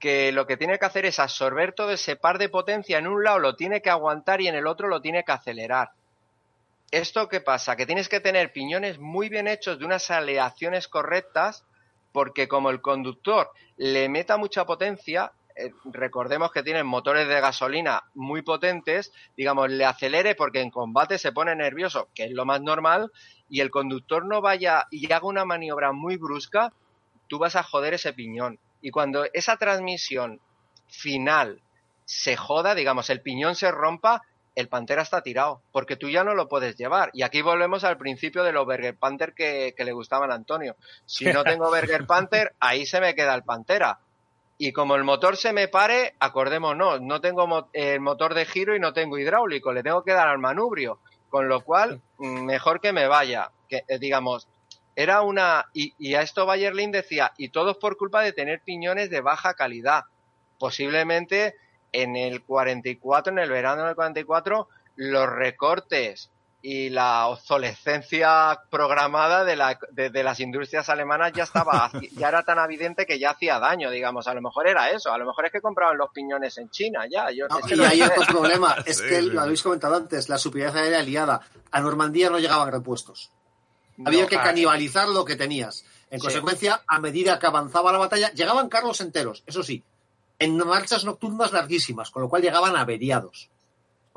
[0.00, 2.96] que lo que tiene que hacer es absorber todo ese par de potencia.
[2.96, 5.90] En un lado lo tiene que aguantar y en el otro lo tiene que acelerar.
[6.90, 7.76] ¿Esto qué pasa?
[7.76, 11.66] Que tienes que tener piñones muy bien hechos de unas aleaciones correctas,
[12.12, 18.04] porque como el conductor le meta mucha potencia, eh, recordemos que tienen motores de gasolina
[18.14, 22.60] muy potentes, digamos, le acelere porque en combate se pone nervioso, que es lo más
[22.60, 23.10] normal,
[23.48, 26.72] y el conductor no vaya y haga una maniobra muy brusca,
[27.26, 28.60] tú vas a joder ese piñón.
[28.80, 30.40] Y cuando esa transmisión
[30.86, 31.60] final
[32.04, 34.22] se joda, digamos, el piñón se rompa,
[34.54, 37.10] el Pantera está tirado, porque tú ya no lo puedes llevar.
[37.12, 40.76] Y aquí volvemos al principio de los Berger Panther que, que le gustaban a Antonio.
[41.04, 43.98] Si no tengo Berger Panther, ahí se me queda el Pantera.
[44.60, 48.80] Y como el motor se me pare, acordémonos, no tengo el motor de giro y
[48.80, 50.98] no tengo hidráulico, le tengo que dar al manubrio.
[51.28, 53.52] Con lo cual, mm, mejor que me vaya.
[53.68, 54.48] Que, eh, digamos,
[54.96, 55.66] era una.
[55.72, 59.54] Y, a esto Bayerlin decía, y todo es por culpa de tener piñones de baja
[59.54, 60.04] calidad.
[60.58, 61.54] Posiblemente
[61.92, 69.54] en el 44, en el verano del 44, los recortes y la obsolescencia programada de,
[69.56, 73.58] la, de, de las industrias alemanas ya estaba, ya era tan evidente que ya hacía
[73.58, 74.26] daño, digamos.
[74.26, 77.06] A lo mejor era eso, a lo mejor es que compraban los piñones en China,
[77.08, 77.30] ya.
[77.30, 78.04] Yo, No, es que y no hay sé.
[78.06, 79.30] otro problema, es Sí, que sí.
[79.30, 81.40] lo habéis comentado antes, la superioridad aérea aliada.
[81.70, 83.30] A Normandía no llegaban repuestos.
[84.04, 85.84] Había No, que ah, canibalizar lo que tenías.
[86.10, 86.26] En Sí.
[86.26, 89.84] consecuencia, a medida que avanzaba la batalla, llegaban carros enteros, eso sí,
[90.38, 93.50] en marchas nocturnas larguísimas, con lo cual llegaban averiados.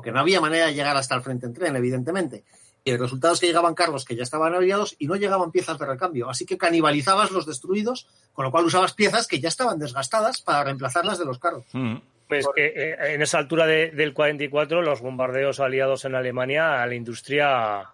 [0.02, 2.42] Porque no había manera de llegar hasta el frente en tren, evidentemente.
[2.82, 5.78] Y el resultado es que llegaban carros que ya estaban averiados y no llegaban piezas
[5.78, 6.28] de recambio.
[6.28, 10.64] Así que canibalizabas los destruidos, con lo cual usabas piezas que ya estaban desgastadas para
[10.64, 11.64] reemplazarlas de los carros.
[11.72, 11.98] Mm.
[12.26, 16.86] Pues que eh, en esa altura de- del 44 los bombardeos aliados en Alemania a
[16.88, 17.86] la industria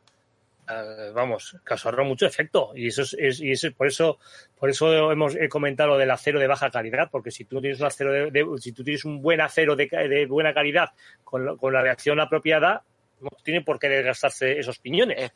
[0.70, 2.72] eh, vamos causaron mucho efecto.
[2.74, 4.18] Y eso es, es- y eso, por eso
[4.58, 7.80] por eso hemos he comentado lo del acero de baja calidad porque si tú tienes
[7.80, 10.90] un acero de, de- si tú tienes un buen acero de, de buena calidad
[11.24, 12.82] con, lo- con la reacción apropiada
[13.20, 15.32] no tiene por qué desgastarse esos piñones.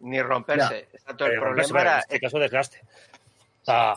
[0.00, 0.88] Ni romperse.
[1.26, 1.92] El problema era.
[1.96, 2.80] en este caso desgaste.
[3.60, 3.94] O sea,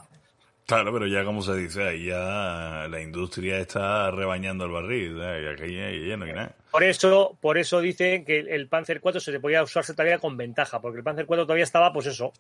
[0.65, 5.43] Claro, pero ya como se dice, ahí ya la industria está rebañando el barril, ¿eh?
[5.43, 6.55] y aquí ya, ya no hay nada.
[6.71, 10.79] Por eso, por eso dicen que el Panzer 4 se podía usarse todavía con ventaja,
[10.79, 12.31] porque el Panzer 4 todavía estaba, pues eso.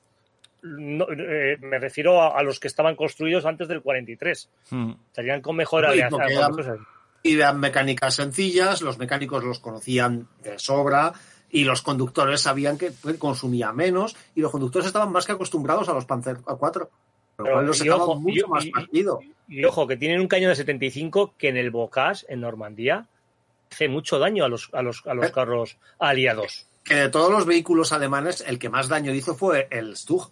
[0.61, 4.49] no- eh, me refiero a, a los que estaban construidos antes del 43.
[4.69, 4.91] Mm.
[5.07, 5.83] Estarían con mejor
[6.55, 6.77] cosas.
[7.23, 11.11] y eran mecánicas sencillas, los mecánicos los conocían de sobra
[11.49, 15.93] y los conductores sabían que consumía menos y los conductores estaban más que acostumbrados a
[15.93, 16.89] los Panzer 4.
[17.43, 19.19] Lo cual y ojo, mucho y- más partido.
[19.47, 23.07] Y ojo, que tienen un cañón de 75 que en el Bocage, en Normandía,
[23.71, 25.31] hace mucho daño a los, a los, a los Eh.
[25.33, 26.67] carros aliados.
[26.83, 30.31] Que de todos los vehículos alemanes, el que más daño hizo fue el Stug.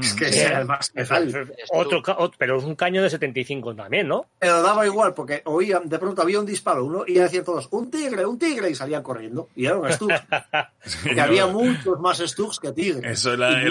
[0.00, 0.40] Es que Sí.
[0.40, 1.52] era el más letal.
[1.70, 2.02] otro,
[2.38, 4.26] pero es un caño de 75 también, ¿no?
[4.38, 7.90] Pero daba igual, porque oía, de pronto había un disparo, uno, y decían todos, un
[7.90, 9.48] tigre, un tigre, y salían corriendo.
[9.56, 9.82] Y era un.
[11.02, 11.22] Porque no.
[11.22, 13.04] había muchos más Stugs que tigres.
[13.18, 13.68] Eso es la, Y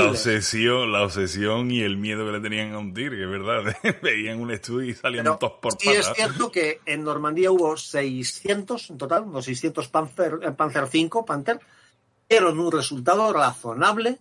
[0.00, 3.74] obsesión, la obsesión y el miedo que le tenían a un tigre, ¿verdad?
[4.02, 6.16] Veían un estudio y salían Pero todos por sí es patas.
[6.16, 11.58] cierto que en Normandía hubo 600 en total, unos 600 Panzer, eh, Panzer 5, Panther,
[12.28, 14.18] dieron un resultado razonable,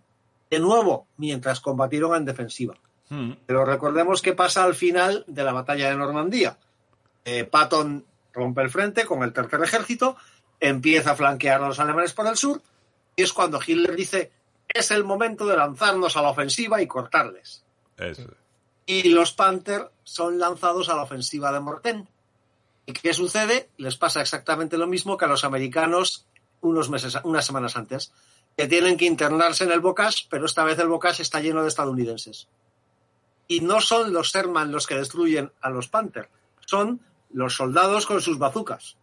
[0.51, 2.75] de nuevo, mientras combatieron en defensiva.
[3.09, 3.31] Mm.
[3.45, 6.57] Pero recordemos qué pasa al final de la batalla de Normandía.
[7.23, 10.17] Eh, Patton rompe el frente con el tercer ejército,
[10.59, 12.61] empieza a flanquear a los alemanes por el sur,
[13.15, 14.31] y es cuando Hitler dice,
[14.67, 17.63] es el momento de lanzarnos a la ofensiva y cortarles.
[17.97, 18.23] Eso.
[18.85, 22.09] Y los Panther son lanzados a la ofensiva de Morten.
[22.85, 23.69] ¿Y qué sucede?
[23.77, 26.25] Les pasa exactamente lo mismo que a los americanos
[26.59, 28.11] unos meses, unas semanas antes,
[28.57, 31.69] que tienen que internarse en el Bocage, pero esta vez el Bocage está lleno de
[31.69, 32.47] estadounidenses.
[33.47, 36.29] Y no son los Sherman los que destruyen a los Panther,
[36.65, 38.97] son los soldados con sus bazucas,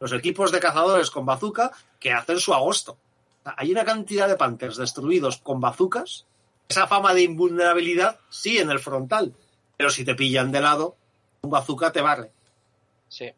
[0.00, 2.98] los equipos de cazadores con bazuca que hacen su agosto.
[3.44, 6.26] Hay una cantidad de Panthers destruidos con bazucas
[6.68, 9.34] esa fama de invulnerabilidad, sí, en el frontal.
[9.76, 10.96] Pero si te pillan de lado,
[11.40, 12.30] un bazooka te barre.
[13.08, 13.32] Sí.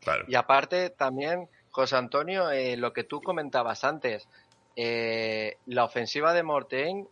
[0.00, 0.24] Claro.
[0.26, 4.28] Y aparte también, José Antonio, eh, lo que tú comentabas antes,
[4.76, 7.06] eh, la ofensiva de Mortain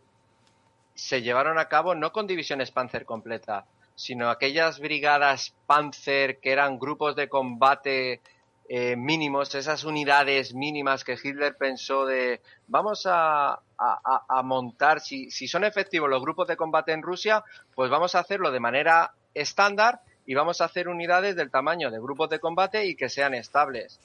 [0.95, 6.79] se llevaron a cabo no con divisiones Panzer completa, sino aquellas brigadas Panzer que eran
[6.79, 8.21] grupos de combate
[8.69, 15.29] eh, mínimos, esas unidades mínimas que Hitler pensó de vamos a- a- a montar, si,
[15.31, 17.43] si son efectivos los grupos de combate en Rusia,
[17.75, 21.99] pues vamos a hacerlo de manera estándar y vamos a hacer unidades del tamaño de
[21.99, 23.99] grupos de combate y que sean estables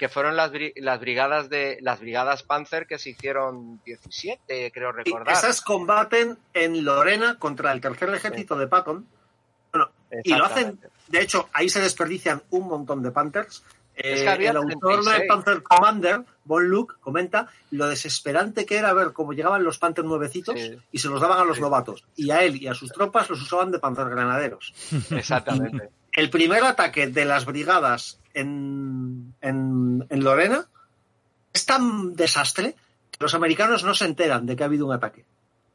[0.00, 4.92] que fueron las, las brigadas de las brigadas Panzer que se hicieron 17, creo Y
[5.04, 5.34] recordar.
[5.36, 9.06] esas combaten en Lorena contra el tercer ejército de Patton.
[9.70, 9.90] Bueno,
[10.24, 13.62] y lo hacen, de hecho, ahí se desperdician un montón de Panthers.
[13.94, 15.28] Es Eh, que el autor de 36.
[15.28, 20.54] Panther Commander, Von Luke, comenta lo desesperante que era ver cómo llegaban los Panther nuevecitos
[20.58, 20.78] Sí.
[20.92, 21.62] y se los daban a los Sí.
[21.62, 22.06] novatos.
[22.16, 24.72] Y a él y a sus tropas los usaban de Panzer granaderos.
[25.10, 25.90] Exactamente.
[26.12, 30.66] el primer ataque de las brigadas en, en, en Lorena
[31.52, 32.74] es tan desastre
[33.10, 35.24] que los americanos no se enteran de que ha habido un ataque.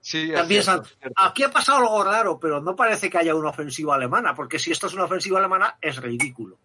[0.01, 0.83] Sí, piensan,
[1.15, 4.71] aquí ha pasado algo raro, pero no parece que haya una ofensiva alemana, porque si
[4.71, 6.57] esto es una ofensiva alemana es ridículo.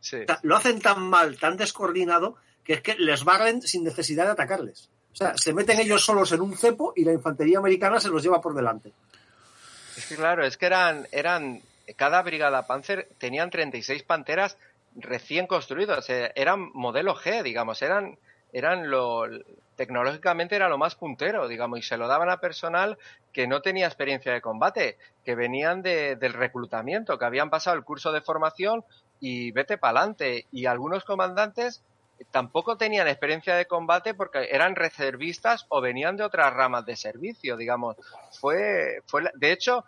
[0.00, 0.18] Sí.
[0.22, 4.26] O sea, lo hacen tan mal, tan descoordinado, que es que les barren sin necesidad
[4.26, 4.90] de atacarles.
[5.12, 8.22] O sea, se meten ellos solos en un cepo y la infantería americana se los
[8.22, 8.92] lleva por delante.
[9.96, 11.60] Es que claro, es que eran, eran,
[11.96, 14.56] cada brigada Panzer tenían 36 panteras
[15.00, 18.18] recién construidas, eh, eran modelo G, digamos, eran,
[18.52, 19.26] eran lo,
[19.76, 22.98] tecnológicamente era lo más puntero, digamos, y se lo daban a personal
[23.32, 27.84] que no tenía experiencia de combate, que venían de, del reclutamiento, que habían pasado el
[27.84, 28.84] curso de formación
[29.20, 30.46] y vete pa'lante.
[30.50, 31.84] Y algunos comandantes
[32.32, 37.56] tampoco tenían experiencia de combate porque eran reservistas o venían de otras ramas de servicio,
[37.56, 37.96] digamos.
[38.32, 39.84] Fue, fue de hecho,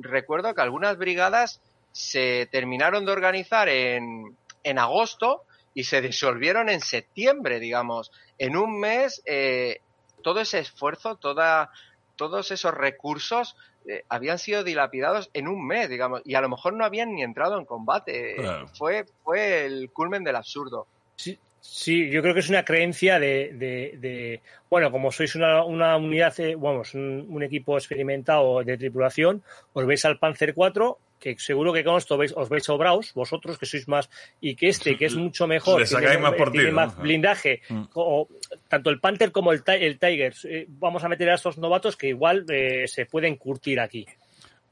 [0.00, 1.60] recuerdo que algunas brigadas
[1.92, 8.10] se terminaron de organizar en, en agosto y se disolvieron en septiembre, digamos.
[8.38, 9.80] En un mes, eh,
[10.22, 11.70] todo ese esfuerzo, toda,
[12.16, 13.56] todos esos recursos
[13.88, 17.22] eh, habían sido dilapidados en un mes, digamos, y a lo mejor no habían ni
[17.22, 18.34] entrado en combate.
[18.36, 18.68] Claro.
[18.68, 20.86] Fue, fue el culmen del absurdo.
[21.14, 25.62] Sí, sí, yo creo que es una creencia de, de- de- bueno, como sois una,
[25.64, 29.42] una unidad, eh, vamos, un, un equipo experimentado de tripulación,
[29.74, 33.58] os veis al Panzer 4, que seguro que con esto veis, os veis sobraos, vosotros
[33.58, 34.08] que sois más,
[34.40, 37.02] y que este, que es mucho mejor, Le sacáis tiene, más partido, tiene más ¿no?
[37.02, 37.82] blindaje, Mm.
[37.94, 38.28] o,
[38.68, 41.96] tanto el Panther como el, Ti- el Tiger, eh, vamos a meter a estos novatos
[41.96, 44.06] que igual eh, se pueden curtir aquí.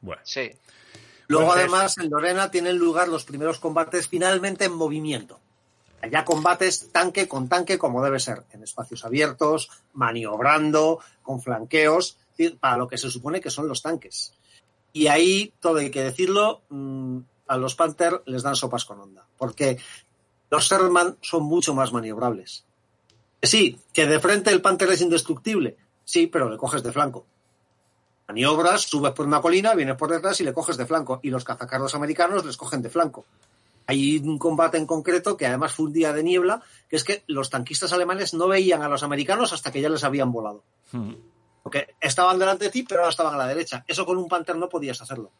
[0.00, 0.50] Bueno, Sí,
[1.26, 5.40] Luego, Entonces- además, en Lorena tienen lugar los primeros combates finalmente en movimiento.
[6.12, 12.18] Ya combates tanque con tanque como debe ser, en espacios abiertos, maniobrando, con flanqueos,
[12.60, 14.34] para lo que se supone que son los tanques.
[14.94, 19.26] Y ahí, todo hay que decirlo, mm, a los Panther les dan sopas con onda,
[19.36, 19.76] porque
[20.48, 22.64] los Sherman son mucho más maniobrables.
[23.42, 27.26] Sí, que de frente el Panther es indestructible, sí, pero le coges de flanco
[28.28, 31.20] maniobras, subes por una colina, vienes por detrás y le coges de flanco.
[31.22, 33.26] Y los cazacarros americanos les cogen de flanco.
[33.86, 37.22] Hay un combate en concreto que además fue un día de niebla, que es que
[37.26, 40.62] los tanquistas alemanes no veían a los americanos hasta que ya les habían volado.
[40.92, 41.12] mm,
[41.64, 43.84] Porque estaban delante de ti, pero ahora estaban a la derecha.
[43.88, 45.32] Eso con un Panther no podías hacerlo.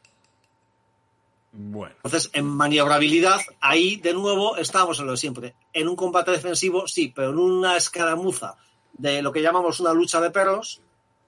[1.53, 1.95] Bueno.
[1.97, 5.55] Entonces, en maniobrabilidad, ahí de nuevo estábamos en lo de siempre.
[5.75, 8.57] En un combate defensivo, sí, pero en una escaramuza
[8.95, 10.81] de lo que llamamos una lucha de perros,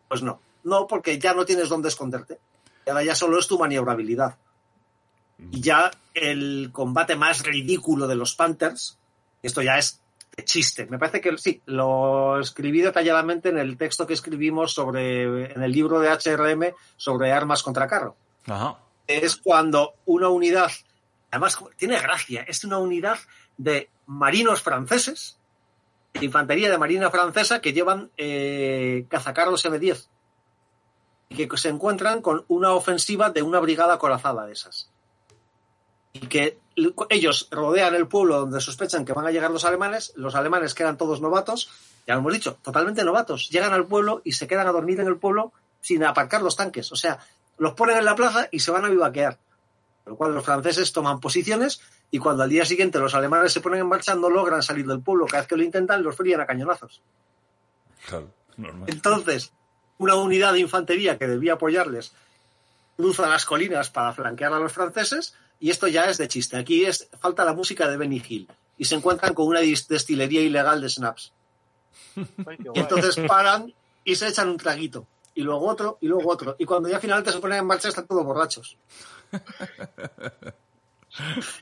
[0.09, 0.41] pues no.
[0.65, 2.41] No, porque ya no tienes dónde esconderte.
[2.87, 4.39] Y ahora ya solo es tu maniobrabilidad.
[5.53, 8.99] Y ya el combate más ridículo de los Panthers,
[9.43, 10.01] esto ya es
[10.37, 10.87] de chiste.
[10.87, 15.73] Me parece que sí, lo escribí detalladamente en el texto que escribimos sobre, en el
[15.73, 18.17] libro de HRM sobre armas contra carro
[18.47, 18.79] Ajá.
[19.07, 20.71] es cuando una unidad,
[21.31, 23.19] además tiene gracia, es una unidad
[23.57, 25.39] de marinos franceses,
[26.13, 30.09] de infantería de marina francesa que llevan eh, cazacarros M10
[31.31, 34.91] y que se encuentran con una ofensiva de una brigada acorazada de esas.
[36.23, 36.59] Y que
[37.09, 40.83] ellos rodean el pueblo donde sospechan que van a llegar los alemanes, los alemanes que
[40.83, 41.71] eran todos novatos,
[42.07, 45.07] ya lo hemos dicho, totalmente novatos, llegan al pueblo y se quedan a dormir en
[45.07, 46.93] el pueblo sin aparcar los tanques.
[46.93, 47.19] O sea,
[47.59, 49.39] los ponen en la plaza y se van a vivaquear.
[50.05, 51.81] Con lo cual los franceses toman posiciones
[52.11, 55.01] y cuando al día siguiente los alemanes se ponen en marcha no logran salir del
[55.01, 55.27] pueblo.
[55.27, 57.03] Cada vez que lo intentan los fríen a cañonazos.
[58.07, 58.89] Claro, normal.
[58.89, 59.53] Entonces,
[59.99, 62.13] una unidad de infantería que debía apoyarles
[62.97, 66.57] cruza las colinas para flanquear a los franceses y esto ya es de chiste.
[66.57, 70.81] Aquí es, falta la música de Benny Hill y se encuentran con una destilería ilegal
[70.81, 71.33] de snaps.
[72.75, 73.73] Y entonces paran
[74.05, 75.07] y se echan un traguito.
[75.35, 76.57] Y luego otro, y luego otro.
[76.59, 78.77] Y cuando ya finalmente se ponen en marcha están todos borrachos.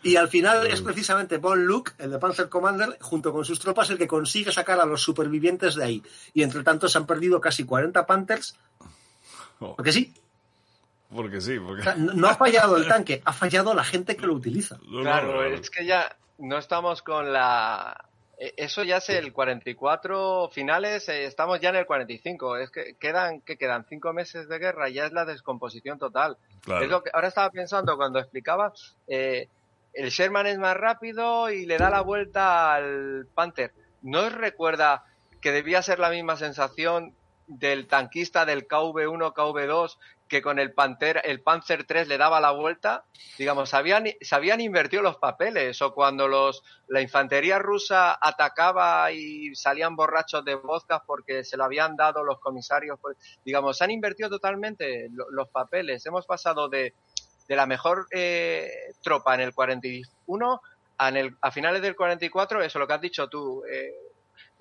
[0.02, 3.90] Y al final es precisamente Von Luke, el de Panzer Commander, junto con sus tropas,
[3.90, 6.02] el que consigue sacar a los supervivientes de ahí.
[6.32, 8.56] Y entre tanto se han perdido casi 40 Panthers.
[9.60, 10.12] Oh, Porque sí,
[11.14, 11.82] porque sí, o porque...
[11.82, 14.78] sea, no no ha fallado el tanque, ha fallado la gente que lo utiliza.
[15.02, 15.42] Claro, no, no.
[15.44, 18.08] es que ya no estamos con la...
[18.38, 22.56] e- Eso ya es el 44 finales, eh, estamos ya en el 45.
[22.58, 26.36] Es que quedan, que quedan cinco meses de guerra, ya es la descomposición total.
[26.62, 26.84] Claro.
[26.84, 28.72] Es lo que ahora estaba pensando cuando explicaba,
[29.06, 29.48] eh,
[29.92, 33.72] el Sherman es más rápido y le da la vuelta al Panther.
[34.02, 35.04] ¿No os recuerda
[35.40, 37.14] que debía ser la misma sensación
[37.46, 39.96] del tanquista del KV1, KV2,
[40.28, 43.04] que con el Panther, el Panzer 3 le daba la vuelta?
[43.38, 49.54] Digamos, habían, se habían invertido los papeles, o cuando los, la infantería rusa atacaba y
[49.54, 53.90] salían borrachos de vodka porque se lo habían dado los comisarios, pues, digamos, se han
[53.90, 56.04] invertido totalmente lo- los papeles.
[56.06, 56.94] Hemos pasado de,
[57.48, 58.70] de la mejor eh,
[59.02, 60.60] tropa en el 41
[60.98, 63.92] a, en el- a finales del 44, eso lo que has dicho tú, eh,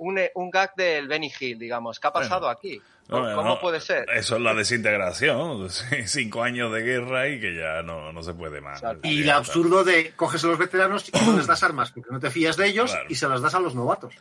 [0.03, 1.99] un, un gag del Benny Hill, digamos.
[1.99, 2.81] ¿Qué ha pasado Bueno, aquí?
[3.09, 4.05] No, ¿Cómo no, puede ser?
[4.15, 5.69] Eso es la desintegración.
[6.05, 8.81] Cinco años de guerra y que ya no, no se puede más.
[9.03, 12.19] Y el absurdo de coges a los veteranos y no les das armas porque no
[12.19, 13.05] te fías de ellos Claro.
[13.09, 14.13] y se las das a los novatos.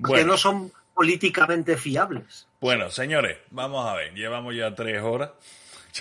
[0.00, 0.32] Porque Bueno.
[0.32, 2.46] no son políticamente fiables.
[2.60, 4.14] Bueno, señores, vamos a ver.
[4.14, 5.30] Llevamos ya tres horas.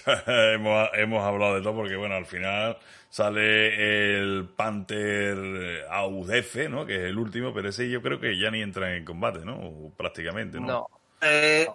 [0.05, 2.77] Ya hemos, hemos hablado de todo porque, bueno, al final
[3.09, 6.85] sale el Panther AUDF, ¿no?
[6.85, 9.55] Que es el último, pero ese yo creo que ya ni entra en combate, ¿no?
[9.55, 10.67] O prácticamente, ¿no?
[10.67, 10.89] No.
[11.21, 11.67] Eh,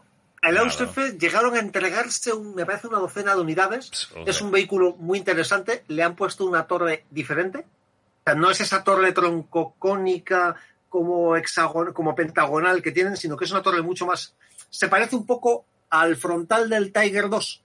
[0.43, 0.67] el Nada.
[0.67, 3.91] AUSF llegaron a entregarse, un- me parece, una docena de unidades.
[3.91, 5.85] Pss, Es un vehículo muy interesante.
[5.89, 7.59] Le han puesto una torre diferente.
[7.61, 10.57] O sea, no es esa torre troncocónica
[10.89, 14.35] como hexagon, como pentagonal que tienen, sino que es una torre mucho más.
[14.71, 17.63] Se parece un poco al frontal del Tiger 2,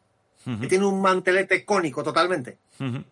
[0.59, 2.57] que tiene un mantelete cónico totalmente.
[2.79, 3.03] Ujú.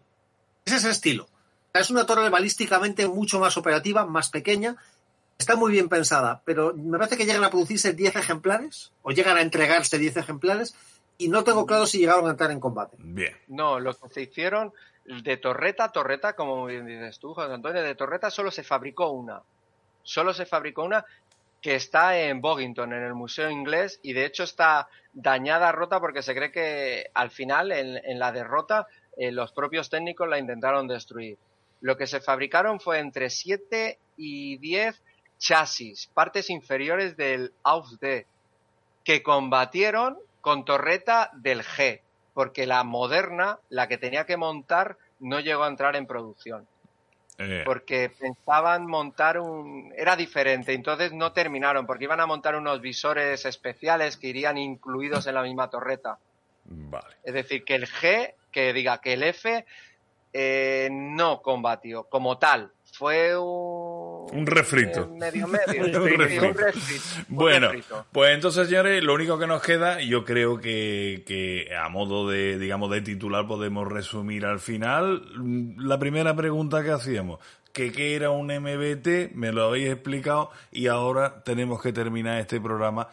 [0.68, 1.30] Es ese estilo.
[1.74, 4.76] Es una torre balísticamente mucho más operativa, más pequeña.
[5.38, 9.38] Está muy bien pensada, pero me parece que llegan a producirse 10 ejemplares o llegan
[9.38, 10.76] a entregarse 10 ejemplares
[11.18, 12.98] y no tengo claro si llegaron a entrar en combate.
[13.00, 13.34] Bien.
[13.48, 14.74] No, lo que se hicieron
[15.06, 19.12] de torreta a torreta, como bien dices tú, José Antonio, de torreta solo se fabricó
[19.12, 19.42] una.
[20.04, 21.06] Solo se fabricó una
[21.62, 26.24] que está en Bogington, en el Museo Inglés, y de hecho está dañada, rota, porque
[26.24, 28.88] se cree que al final, en, en la derrota,
[29.18, 31.38] eh, los propios técnicos la intentaron destruir.
[31.82, 35.02] Lo que se fabricaron fue entre 7 y 10
[35.38, 38.26] chasis, partes inferiores del AUSD,
[39.04, 42.02] que combatieron con torreta del G,
[42.34, 46.68] porque la moderna, la que tenía que montar, no llegó a entrar en producción,
[47.40, 49.94] Eh, porque pensaban montar un...
[49.96, 55.28] era diferente, entonces no terminaron, porque iban a montar unos visores especiales que irían incluidos
[55.28, 56.18] en la misma torreta.
[56.66, 57.16] Vale.
[57.24, 59.66] Es decir, que el G, que diga que el F,
[60.34, 62.72] eh, no combatió como tal.
[62.92, 64.26] Fue un...
[64.36, 65.02] Un refrito.
[65.04, 65.84] eh, medio medio.
[65.86, 66.54] Un Sí, un refrito.
[66.54, 68.06] refrito, un Bueno, refrito.
[68.12, 72.58] pues entonces, señores, lo único que nos queda, yo creo que, que a modo de,
[72.58, 75.22] digamos, de titular podemos resumir al final
[75.78, 77.40] la primera pregunta que hacíamos.
[77.72, 82.60] Que qué era un MBT, me lo habéis explicado y ahora tenemos que terminar este
[82.60, 83.08] programa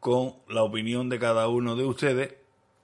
[0.00, 2.34] con la opinión de cada uno de ustedes,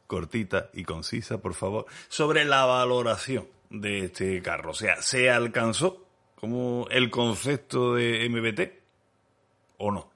[0.08, 4.72] cortita y concisa, por favor, sobre la valoración de este carro.
[4.72, 6.04] O sea, ¿se alcanzó
[6.34, 8.72] como el concepto de MBT
[9.76, 10.10] o no?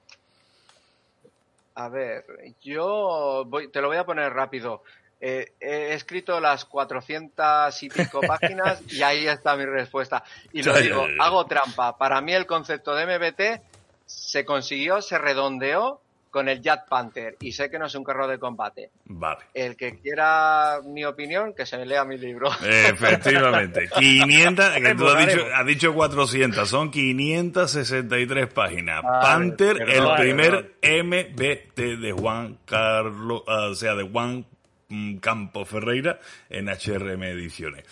[1.75, 2.25] A ver,
[2.61, 4.83] yo voy, te lo voy a poner rápido.
[5.21, 10.23] Eh, he escrito las 400 y pico páginas y ahí está mi respuesta.
[10.51, 11.97] Y lo digo, hago trampa.
[11.97, 13.61] Para mí el concepto de MBT
[14.05, 16.02] se consiguió, se redondeó
[16.33, 18.89] con el Jet Panther y sé que no es un carro de combate.
[19.05, 19.41] Vale.
[19.53, 22.49] El que quiera mi opinión, que se lea mi libro.
[22.65, 23.87] Efectivamente.
[23.99, 29.03] 500, que tú has dicho, has dicho 400, son 563 páginas.
[29.03, 34.43] Vale, Panther, el vale, primer MBT de Juan Carlos, ah, o sea, de Juan
[34.89, 37.85] mm, Campo Ferreira en HRM Ediciones.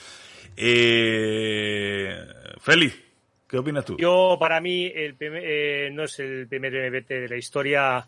[0.57, 2.15] Eh,
[2.59, 2.97] Félix,
[3.47, 3.97] ¿qué opinas tú?
[3.97, 8.07] Yo, para mí, el primer- eh, no es el primer MBT de la historia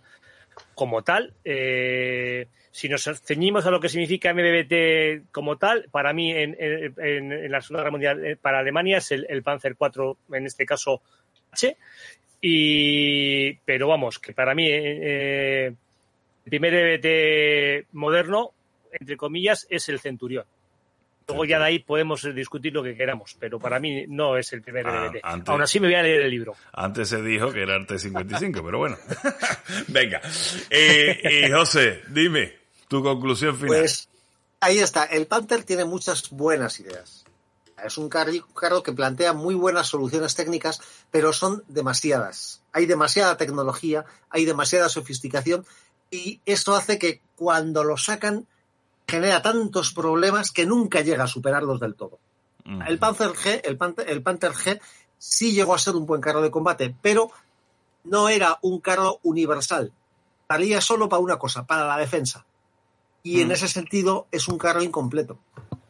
[0.76, 1.34] como tal.
[1.44, 7.62] Eh, si nos ceñimos a lo que significa MBT como tal, para mí, en, la
[7.62, 11.02] Segunda Guerra Mundial, eh, para Alemania es el, Panzer IV, en este caso
[11.52, 11.78] H.
[12.42, 18.52] Y, pero vamos, que para mí, eh, el primer MBT moderno,
[18.92, 20.46] entre comillas, es el Centurión.
[21.28, 24.62] Luego ya de ahí podemos discutir lo que queramos, pero para mí no es el
[24.62, 25.20] primer Ah, MBT.
[25.24, 26.56] antes- Aún así me voy a leer el libro.
[26.74, 28.98] Antes se dijo que era Arte 55, pero bueno.
[29.88, 30.22] Venga.
[30.70, 32.56] Eh, y José, dime
[32.88, 33.68] tu conclusión final.
[33.70, 34.10] Pues
[34.60, 35.06] ahí está.
[35.06, 37.26] El Panther tiene muchas buenas ideas.
[37.84, 40.80] Es un carro que plantea muy buenas soluciones técnicas,
[41.12, 42.62] pero son demasiadas.
[42.72, 45.66] Hay demasiada tecnología, hay demasiada sofisticación
[46.10, 48.46] y esto hace que cuando lo sacan
[49.08, 52.20] genera tantos problemas que nunca llega a superarlos del todo.
[52.88, 54.80] El Panzer G, el Panther, el Panther G
[55.18, 57.30] sí llegó a ser un buen carro de combate, pero
[58.06, 59.92] no era un carro universal.
[60.48, 62.46] Valía solo para una cosa, para la defensa.
[63.22, 65.40] Y en ese sentido es un carro incompleto.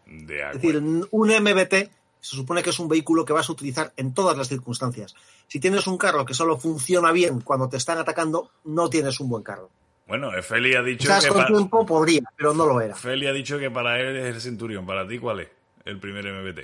[0.06, 1.92] De Es decir, un MBT
[2.24, 5.14] se supone que es un vehículo que vas a utilizar en todas las circunstancias.
[5.48, 9.27] Si tienes un carro que solo funciona bien cuando te están atacando, no tienes un
[9.27, 9.69] buen carro.
[10.14, 12.95] Bueno, eh, Feli ha dicho Quizás que con para, tiempo podría, pero no lo era.
[12.95, 14.85] Feli ha dicho que para él es el Centurión.
[14.85, 15.48] ¿Para ti cuál es
[15.85, 16.59] el primer MBT?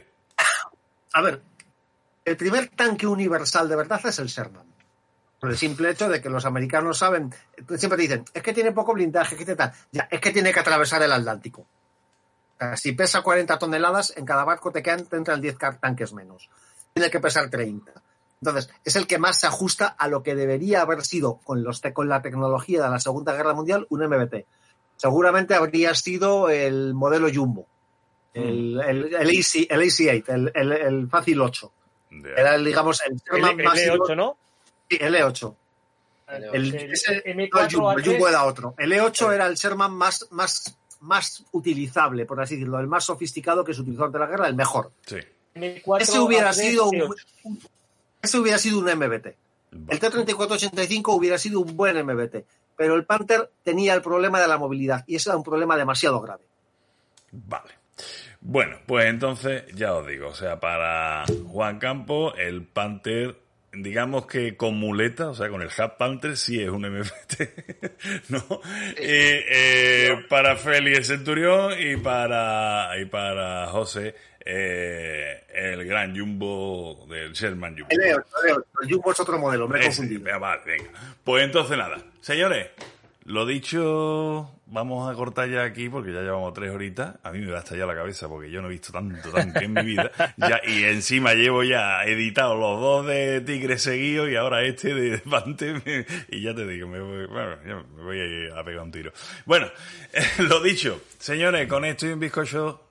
[1.14, 1.42] A ver,
[2.26, 4.68] el primer tanque universal de verdad es el Sherman.
[5.40, 7.34] Por el simple hecho de que los americanos saben,
[7.76, 9.74] siempre te dicen, es que tiene poco blindaje, que tiene tal.
[9.92, 11.62] Ya, es que tiene que atravesar el Atlántico.
[11.62, 15.80] O sea, si pesa 40 toneladas, en cada barco te quedan, te entran 10 car-
[15.80, 16.52] tanques menos.
[16.94, 17.94] Tiene que pesar 30.
[18.42, 21.82] Entonces, es el que más se ajusta a lo que debería haber sido con, los
[21.82, 24.46] te- con la tecnología de la Segunda Guerra Mundial un MBT.
[24.96, 27.68] Seguramente habría sido el modelo Jumbo,
[28.34, 31.72] el, el, el, AC, el AC8, el, el, el Fácil 8.
[32.38, 34.38] Era, el, digamos, el El, Sherman el más E8, ¿no?
[34.90, 35.56] Sí, el E8.
[36.30, 36.44] El,
[36.76, 38.74] El ese- M4 no, el Jumbo, el Jumbo era otro.
[38.78, 43.64] El E8 era el Sherman más, más, más utilizable, por así decirlo, el más sofisticado
[43.66, 44.92] que se utilizó ante la guerra, el mejor.
[45.06, 45.18] Sí.
[45.56, 47.16] M4 Ese hubiera A3, sido un, E8.
[47.44, 47.60] un-
[48.22, 49.28] ese hubiera sido un MBT.
[49.88, 54.58] El T-3485 hubiera sido un buen MBT, pero el Panther tenía el problema de la
[54.58, 56.44] movilidad y ese era un problema demasiado grave.
[57.32, 57.80] Vale.
[58.42, 63.36] Bueno, pues entonces ya os digo, o sea, para Juan Campo, el Panther,
[63.74, 67.42] digamos que con muleta, o sea, con el Hat Panther sí es un MFT,
[68.30, 68.62] ¿no?
[68.98, 74.16] Y, eh, para Feli el Centurión y para, y para José
[74.46, 77.88] eh, el gran Jumbo del Sherman Jumbo.
[77.90, 80.24] El E8, el E8, el Jumbo es otro modelo, me he Ese, confundido.
[80.24, 80.90] venga, vale, venga.
[81.24, 81.98] Pues entonces nada.
[82.22, 82.68] Señores,
[83.26, 87.16] lo dicho, vamos a cortar ya aquí porque ya llevamos tres horitas.
[87.22, 89.66] A mí me va a estallar la cabeza porque yo no he visto tanto tanque
[89.66, 90.10] en mi vida.
[90.38, 95.18] Ya, y encima llevo ya editado los dos de Tigre seguidos y ahora este de
[95.20, 96.06] Pante.
[96.30, 98.92] y ya te digo, me voy, bueno, ya me voy a, ir a pegar un
[98.92, 99.12] tiro.
[99.46, 99.68] Bueno,
[100.40, 102.89] lo dicho, señores, con esto y un bizcocho,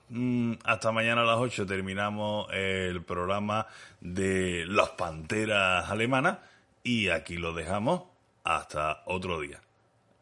[0.63, 3.67] hasta mañana a las 8 terminamos el programa
[4.01, 6.39] de las panteras alemanas
[6.83, 8.03] y aquí lo dejamos
[8.43, 9.61] hasta otro día.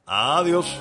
[0.05, 0.79] Adiós.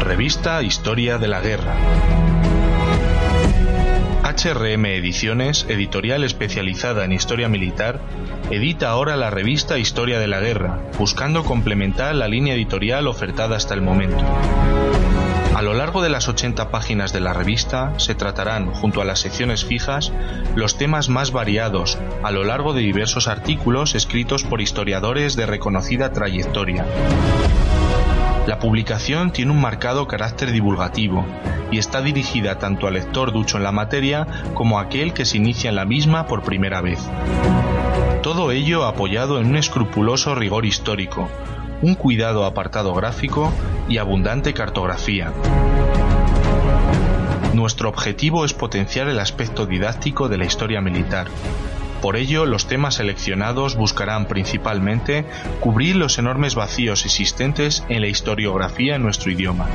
[0.00, 1.74] Revista Historia de la Guerra.
[4.32, 8.00] HRM Ediciones, editorial especializada en historia militar,
[8.50, 13.74] edita ahora la revista Historia de la Guerra, buscando complementar la línea editorial ofertada hasta
[13.74, 14.24] el momento.
[15.54, 19.20] A lo largo de las 80 páginas de la revista se tratarán, junto a las
[19.20, 20.12] secciones fijas,
[20.54, 26.12] los temas más variados, a lo largo de diversos artículos escritos por historiadores de reconocida
[26.12, 26.86] trayectoria.
[28.46, 31.24] La publicación tiene un marcado carácter divulgativo
[31.70, 35.36] y está dirigida tanto al lector ducho en la materia como a aquel que se
[35.36, 36.98] inicia en la misma por primera vez.
[38.20, 41.28] Todo ello apoyado en un escrupuloso rigor histórico,
[41.82, 43.52] un cuidado apartado gráfico
[43.88, 45.32] y abundante cartografía.
[47.54, 51.28] Nuestro objetivo es potenciar el aspecto didáctico de la historia militar.
[52.02, 55.24] Por ello, los temas seleccionados buscarán principalmente
[55.60, 59.68] cubrir los enormes vacíos existentes en la historiografía en nuestro idioma.